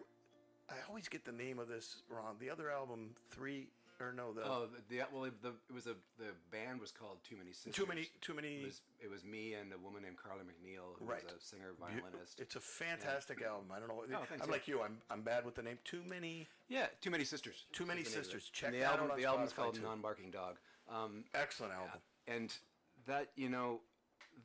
I 0.68 0.74
always 0.88 1.08
get 1.08 1.24
the 1.24 1.32
name 1.32 1.58
of 1.58 1.68
this 1.68 2.02
wrong. 2.10 2.36
The 2.38 2.50
other 2.50 2.70
album, 2.70 3.10
three 3.30 3.68
or 4.00 4.12
no, 4.12 4.32
the 4.32 4.42
Oh, 4.44 4.66
the, 4.88 4.96
the 4.96 5.02
well, 5.12 5.30
the 5.42 5.48
it 5.70 5.74
was 5.74 5.86
a 5.86 5.94
the 6.18 6.32
band 6.50 6.80
was 6.80 6.90
called 6.90 7.18
Too 7.22 7.36
Many 7.36 7.52
Sisters. 7.52 7.74
too 7.74 7.86
many, 7.86 8.08
too 8.20 8.34
many. 8.34 8.56
It 8.62 8.64
was, 8.66 8.80
it 9.04 9.10
was 9.10 9.24
me 9.24 9.54
and 9.54 9.72
a 9.72 9.78
woman 9.78 10.02
named 10.02 10.16
Carla 10.16 10.42
McNeil, 10.42 10.98
who 10.98 11.04
Right. 11.06 11.22
was 11.24 11.32
a 11.32 11.40
singer 11.44 11.70
violinist. 11.78 12.40
It's 12.40 12.56
a 12.56 12.60
fantastic 12.60 13.42
album. 13.42 13.66
I 13.74 13.78
don't 13.78 13.88
know. 13.88 14.02
Oh, 14.02 14.24
thanks, 14.28 14.42
I'm 14.42 14.48
yeah. 14.48 14.52
like 14.52 14.66
you. 14.68 14.82
I'm 14.82 14.98
I'm 15.10 15.22
bad 15.22 15.44
with 15.44 15.54
the 15.54 15.62
name. 15.62 15.78
Too 15.84 16.02
many. 16.08 16.48
yeah, 16.68 16.86
Too 17.00 17.10
Many 17.10 17.24
Sisters. 17.24 17.64
Too 17.72 17.86
Many 17.86 18.00
is 18.02 18.08
the 18.08 18.14
name 18.14 18.20
of 18.20 18.24
Sisters. 18.26 18.50
Check 18.52 18.72
And 18.72 18.80
the 18.82 18.84
album. 18.84 19.10
the 19.16 19.24
album's 19.24 19.52
Spotify, 19.52 19.56
called 19.56 19.74
too. 19.76 19.82
Non-Barking 19.82 20.30
Dog. 20.30 20.56
Um, 20.90 21.24
Excellent 21.34 21.72
album. 21.72 22.00
and 22.26 22.52
that 23.06 23.28
you 23.36 23.48
know 23.48 23.80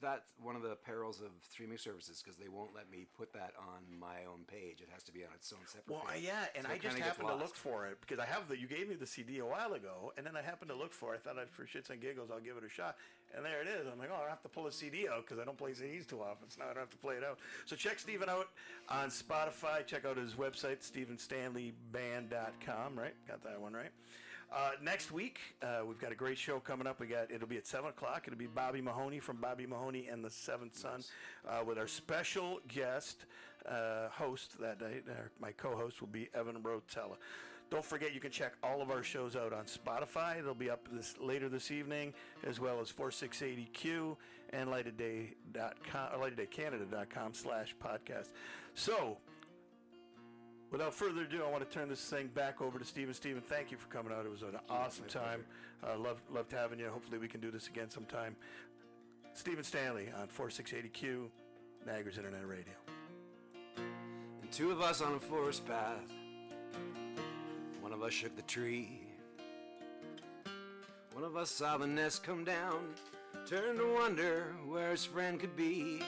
that's 0.01 0.34
one 0.43 0.55
of 0.55 0.61
the 0.61 0.75
perils 0.75 1.21
of 1.21 1.29
streaming 1.49 1.77
services 1.77 2.21
because 2.21 2.38
they 2.38 2.49
won't 2.49 2.75
let 2.75 2.91
me 2.91 3.07
put 3.17 3.31
that 3.34 3.53
on 3.57 3.97
my 3.99 4.25
own 4.31 4.43
page 4.45 4.81
it 4.81 4.89
has 4.93 5.01
to 5.01 5.11
be 5.13 5.23
on 5.23 5.29
its 5.34 5.51
own 5.53 5.65
separate 5.65 5.89
Well, 5.95 6.05
page. 6.13 6.23
yeah, 6.25 6.45
and 6.55 6.65
So 6.67 6.73
I 6.73 6.77
just 6.77 6.97
happened 6.99 7.29
to 7.29 7.35
look 7.35 7.55
for 7.55 7.88
it 7.88 7.97
because 8.01 8.19
I 8.19 8.25
have 8.25 8.47
the. 8.49 8.59
You 8.59 8.67
gave 8.67 8.89
me 8.89 8.95
the 8.95 9.07
CD 9.07 9.39
a 9.39 9.45
while 9.45 9.73
ago, 9.73 10.11
and 10.17 10.25
then 10.25 10.35
I 10.35 10.41
happened 10.41 10.69
to 10.71 10.75
look 10.77 10.91
for 10.93 11.13
it. 11.15 11.21
I 11.23 11.27
thought 11.29 11.39
I'd, 11.39 11.49
for 11.49 11.63
shits 11.63 11.89
and 11.89 12.01
giggles, 12.01 12.29
I'll 12.31 12.41
give 12.41 12.57
it 12.57 12.63
a 12.65 12.69
shot, 12.69 12.97
and 13.35 13.43
there 13.45 13.61
it 13.61 13.67
is. 13.67 13.88
I'm 13.91 13.97
like, 13.97 14.09
oh, 14.11 14.21
I 14.25 14.29
have 14.29 14.41
to 14.43 14.49
pull 14.49 14.67
a 14.67 14.71
CD 14.71 15.07
out 15.07 15.25
because 15.25 15.39
I 15.39 15.45
don't 15.45 15.57
play 15.57 15.71
CDs 15.71 16.05
too 16.05 16.21
often, 16.21 16.49
so 16.49 16.59
now 16.59 16.65
I 16.69 16.73
don't 16.73 16.81
have 16.84 16.89
to 16.91 16.97
play 16.97 17.15
it 17.15 17.23
out. 17.23 17.39
So 17.65 17.75
check 17.75 17.97
Stephen 17.97 18.29
out 18.29 18.49
on 18.89 19.09
Spotify. 19.09 19.85
Check 19.85 20.05
out 20.05 20.17
his 20.17 20.34
website, 20.34 20.81
StephenStanleyBand.com. 20.84 22.99
Right, 22.99 23.15
got 23.27 23.41
that 23.43 23.59
one 23.59 23.73
right. 23.73 23.91
Uh, 24.51 24.71
next 24.81 25.11
week, 25.11 25.39
uh, 25.61 25.79
we've 25.85 25.99
got 25.99 26.11
a 26.11 26.15
great 26.15 26.37
show 26.37 26.59
coming 26.59 26.87
up. 26.87 26.99
We 26.99 27.07
got 27.07 27.29
it'll 27.31 27.47
be 27.47 27.57
at 27.57 27.67
seven 27.67 27.89
o'clock. 27.89 28.23
It'll 28.27 28.39
be 28.39 28.47
Bobby 28.47 28.81
Mahoney 28.81 29.19
from 29.19 29.37
Bobby 29.37 29.65
Mahoney 29.65 30.07
and 30.07 30.23
the 30.23 30.29
Seventh 30.29 30.77
Son, 30.77 31.03
uh, 31.47 31.63
with 31.65 31.77
our 31.77 31.87
special 31.87 32.61
guest 32.67 33.25
uh, 33.67 34.07
host 34.09 34.59
that 34.59 34.79
night. 34.79 35.03
Uh, 35.09 35.13
my 35.41 35.51
co-host 35.51 35.99
will 35.99 36.07
be 36.07 36.29
Evan 36.33 36.55
Rotella. 36.63 37.17
Don't 37.69 37.83
forget, 37.83 38.13
you 38.13 38.21
can 38.21 38.31
check 38.31 38.53
all 38.63 38.81
of 38.81 38.89
our 38.89 39.03
shows 39.03 39.35
out 39.35 39.51
on 39.51 39.65
Spotify. 39.65 40.41
They'll 40.41 40.53
be 40.53 40.69
up 40.69 40.87
this 40.89 41.15
later 41.19 41.49
this 41.49 41.69
evening, 41.69 42.13
as 42.45 42.61
well 42.61 42.79
as 42.79 42.89
4680Q 42.89 44.15
and 44.51 44.69
lightofday.com, 44.69 46.09
or 46.13 46.29
lightofdaycanada.com 46.29 47.33
slash 47.33 47.75
podcast. 47.83 48.29
So, 48.73 49.17
Without 50.72 50.94
further 50.94 51.22
ado, 51.23 51.44
I 51.48 51.49
want 51.49 51.69
to 51.69 51.77
turn 51.77 51.88
this 51.88 52.03
thing 52.10 52.27
back 52.27 52.61
over 52.61 52.77
to 52.77 52.84
Stephen. 52.85 53.14
Stephen, 53.14 53.41
thank 53.41 53.72
you 53.72 53.77
for 53.77 53.88
coming 53.88 54.11
out. 54.11 54.26
It 54.26 54.31
was 54.31 54.41
an 54.41 54.60
awesome 54.69 55.06
time. 55.06 55.45
Uh, 55.85 55.98
loved, 55.98 56.22
loved 56.30 56.52
having 56.52 56.80
you. 56.80 56.89
Hopefully, 56.89 57.18
we 57.18 57.27
can 57.27 57.39
do 57.39 57.52
this 57.52 57.68
again 57.68 57.89
sometime. 57.89 58.35
Stephen 59.34 59.64
Stanley 59.64 60.10
on 60.19 60.27
4680Q, 60.27 61.27
Niagara's 61.85 62.18
Internet 62.18 62.45
Radio. 62.48 62.73
and 63.77 64.52
two 64.52 64.72
of 64.72 64.81
us 64.81 65.02
on 65.02 65.14
a 65.14 65.19
forest 65.19 65.65
path 65.65 66.02
one 67.81 67.94
of 67.94 68.02
us 68.03 68.11
shook 68.11 68.35
the 68.35 68.41
tree 68.44 68.99
one 71.14 71.23
of 71.23 71.38
us 71.38 71.49
saw 71.52 71.77
the 71.77 71.85
nest 71.88 72.23
come 72.23 72.44
down 72.44 72.80
turned 73.48 73.77
to 73.77 73.94
wonder 73.94 74.56
where 74.68 74.91
his 74.91 75.06
friend 75.06 75.39
could 75.39 75.56
be 75.56 76.02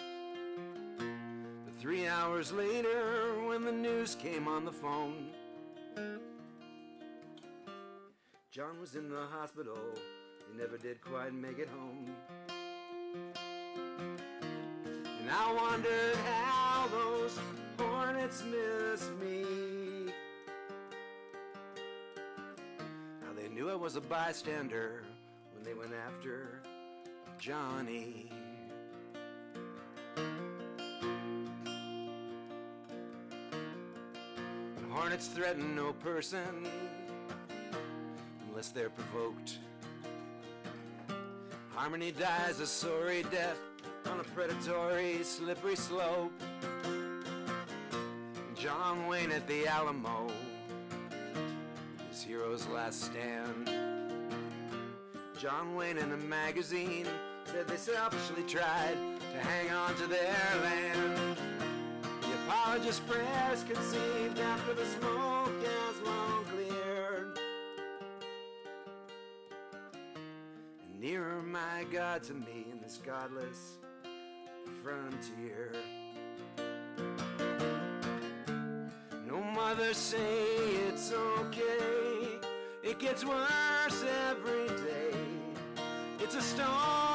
but 0.98 1.80
three 1.80 2.08
hours 2.08 2.52
later 2.52 3.29
when 3.60 3.66
the 3.66 3.90
news 3.90 4.16
came 4.16 4.48
on 4.48 4.64
the 4.64 4.72
phone 4.72 5.28
John 8.52 8.80
was 8.80 8.96
in 8.96 9.10
the 9.10 9.26
hospital. 9.32 9.78
He 10.52 10.58
never 10.58 10.78
did 10.78 11.02
quite 11.02 11.34
make 11.34 11.60
it 11.60 11.68
home. 11.70 12.10
And 15.20 15.30
I 15.30 15.54
wondered 15.54 16.16
how 16.26 16.88
those 16.88 17.38
hornets 17.78 18.44
missed 18.44 19.12
me. 19.20 20.12
How 23.24 23.34
they 23.40 23.50
knew 23.50 23.70
I 23.70 23.76
was 23.76 23.98
a 23.98 24.02
bystander 24.02 25.04
when 25.54 25.64
they 25.64 25.74
went 25.74 25.94
after 25.94 26.62
Johnny. 27.38 28.32
Hornets 35.00 35.28
threaten 35.28 35.78
no 35.78 35.94
person 35.94 36.68
unless 38.50 38.68
they're 38.72 38.90
provoked. 38.90 39.60
Harmony 41.70 42.12
dies 42.12 42.60
a 42.60 42.68
sorry 42.68 43.24
death 43.32 43.58
on 44.08 44.20
a 44.20 44.24
predatory, 44.36 45.24
slippery 45.24 45.78
slope. 45.78 46.34
John 48.56 49.08
Wayne 49.08 49.32
at 49.32 49.48
the 49.48 49.68
Alamo, 49.68 50.28
his 52.10 52.22
hero's 52.22 52.68
last 52.68 53.02
stand. 53.02 53.72
John 55.40 55.76
Wayne 55.76 55.98
in 55.98 56.12
a 56.12 56.18
magazine 56.18 57.08
said 57.46 57.70
they 57.70 57.78
selfishly 57.78 58.44
tried 58.44 58.98
to 59.32 59.48
hang 59.48 59.72
on 59.72 59.96
to 59.96 60.08
their 60.08 60.36
land. 60.62 61.49
Apologist 62.70 63.08
prayers 63.08 63.64
conceived 63.64 64.38
after 64.38 64.76
the 64.76 64.86
smoke 64.86 65.66
has 65.66 66.02
long 66.06 66.46
cleared. 66.46 67.40
And 70.84 71.00
nearer, 71.00 71.42
my 71.42 71.84
God, 71.92 72.22
to 72.26 72.36
me 72.36 72.68
in 72.72 72.80
this 72.80 73.00
godless 73.04 73.78
frontier. 74.84 75.72
No 79.26 79.42
mother 79.42 79.96
say 79.96 80.38
it's 80.90 81.12
okay. 81.12 82.38
It 82.84 83.00
gets 83.00 83.26
worse 83.26 84.06
every 84.30 84.68
day. 84.68 85.18
It's 86.20 86.36
a 86.36 86.42
stone 86.44 87.09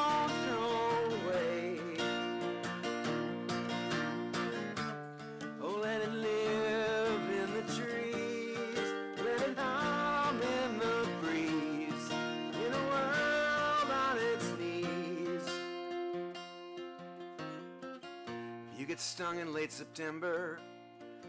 stung 19.14 19.38
in 19.38 19.54
late 19.54 19.70
September, 19.70 20.58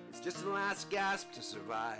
it's 0.10 0.20
just 0.20 0.44
the 0.44 0.49
last 0.49 0.90
gasp 0.90 1.32
to 1.32 1.40
survive. 1.40 1.99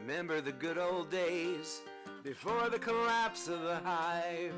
Remember 0.00 0.40
the 0.40 0.52
good 0.52 0.78
old 0.78 1.10
days 1.10 1.82
before 2.22 2.70
the 2.70 2.78
collapse 2.78 3.48
of 3.48 3.60
the 3.60 3.76
hive. 3.84 4.54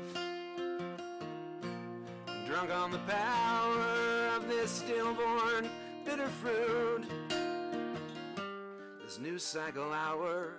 Drunk 2.47 2.71
on 2.71 2.91
the 2.91 2.99
power 2.99 4.29
of 4.37 4.47
this 4.47 4.71
stillborn 4.71 5.69
bitter 6.05 6.29
fruit. 6.41 7.03
This 9.03 9.19
new 9.19 9.37
cycle 9.37 9.91
hour 9.91 10.53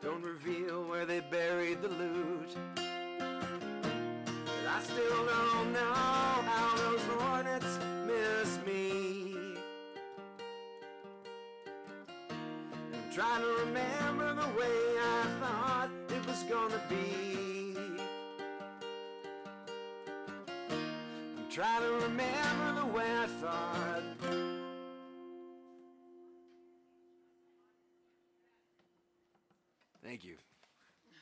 don't 0.00 0.22
reveal 0.22 0.84
where 0.84 1.04
they 1.04 1.18
buried 1.18 1.82
the 1.82 1.88
loot. 1.88 2.56
But 2.76 4.68
I 4.68 4.80
still 4.84 5.26
don't 5.26 5.72
know 5.72 5.94
how 5.94 6.76
those 6.76 7.05
trying 13.16 13.40
to 13.40 13.48
remember 13.64 14.34
the 14.34 14.46
way 14.60 14.98
I 15.00 15.26
thought 15.40 15.88
it 16.10 16.26
was 16.26 16.42
gonna 16.42 16.82
be. 16.86 17.74
I'm 21.38 21.50
trying 21.50 21.80
to 21.80 21.92
remember 22.04 22.80
the 22.82 22.86
way 22.94 23.06
I 23.06 23.26
thought. 23.40 24.02
Thank 30.04 30.22
you. 30.22 30.36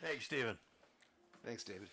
Thanks, 0.02 0.24
Stephen. 0.24 0.58
Thanks, 1.44 1.62
David. 1.62 1.90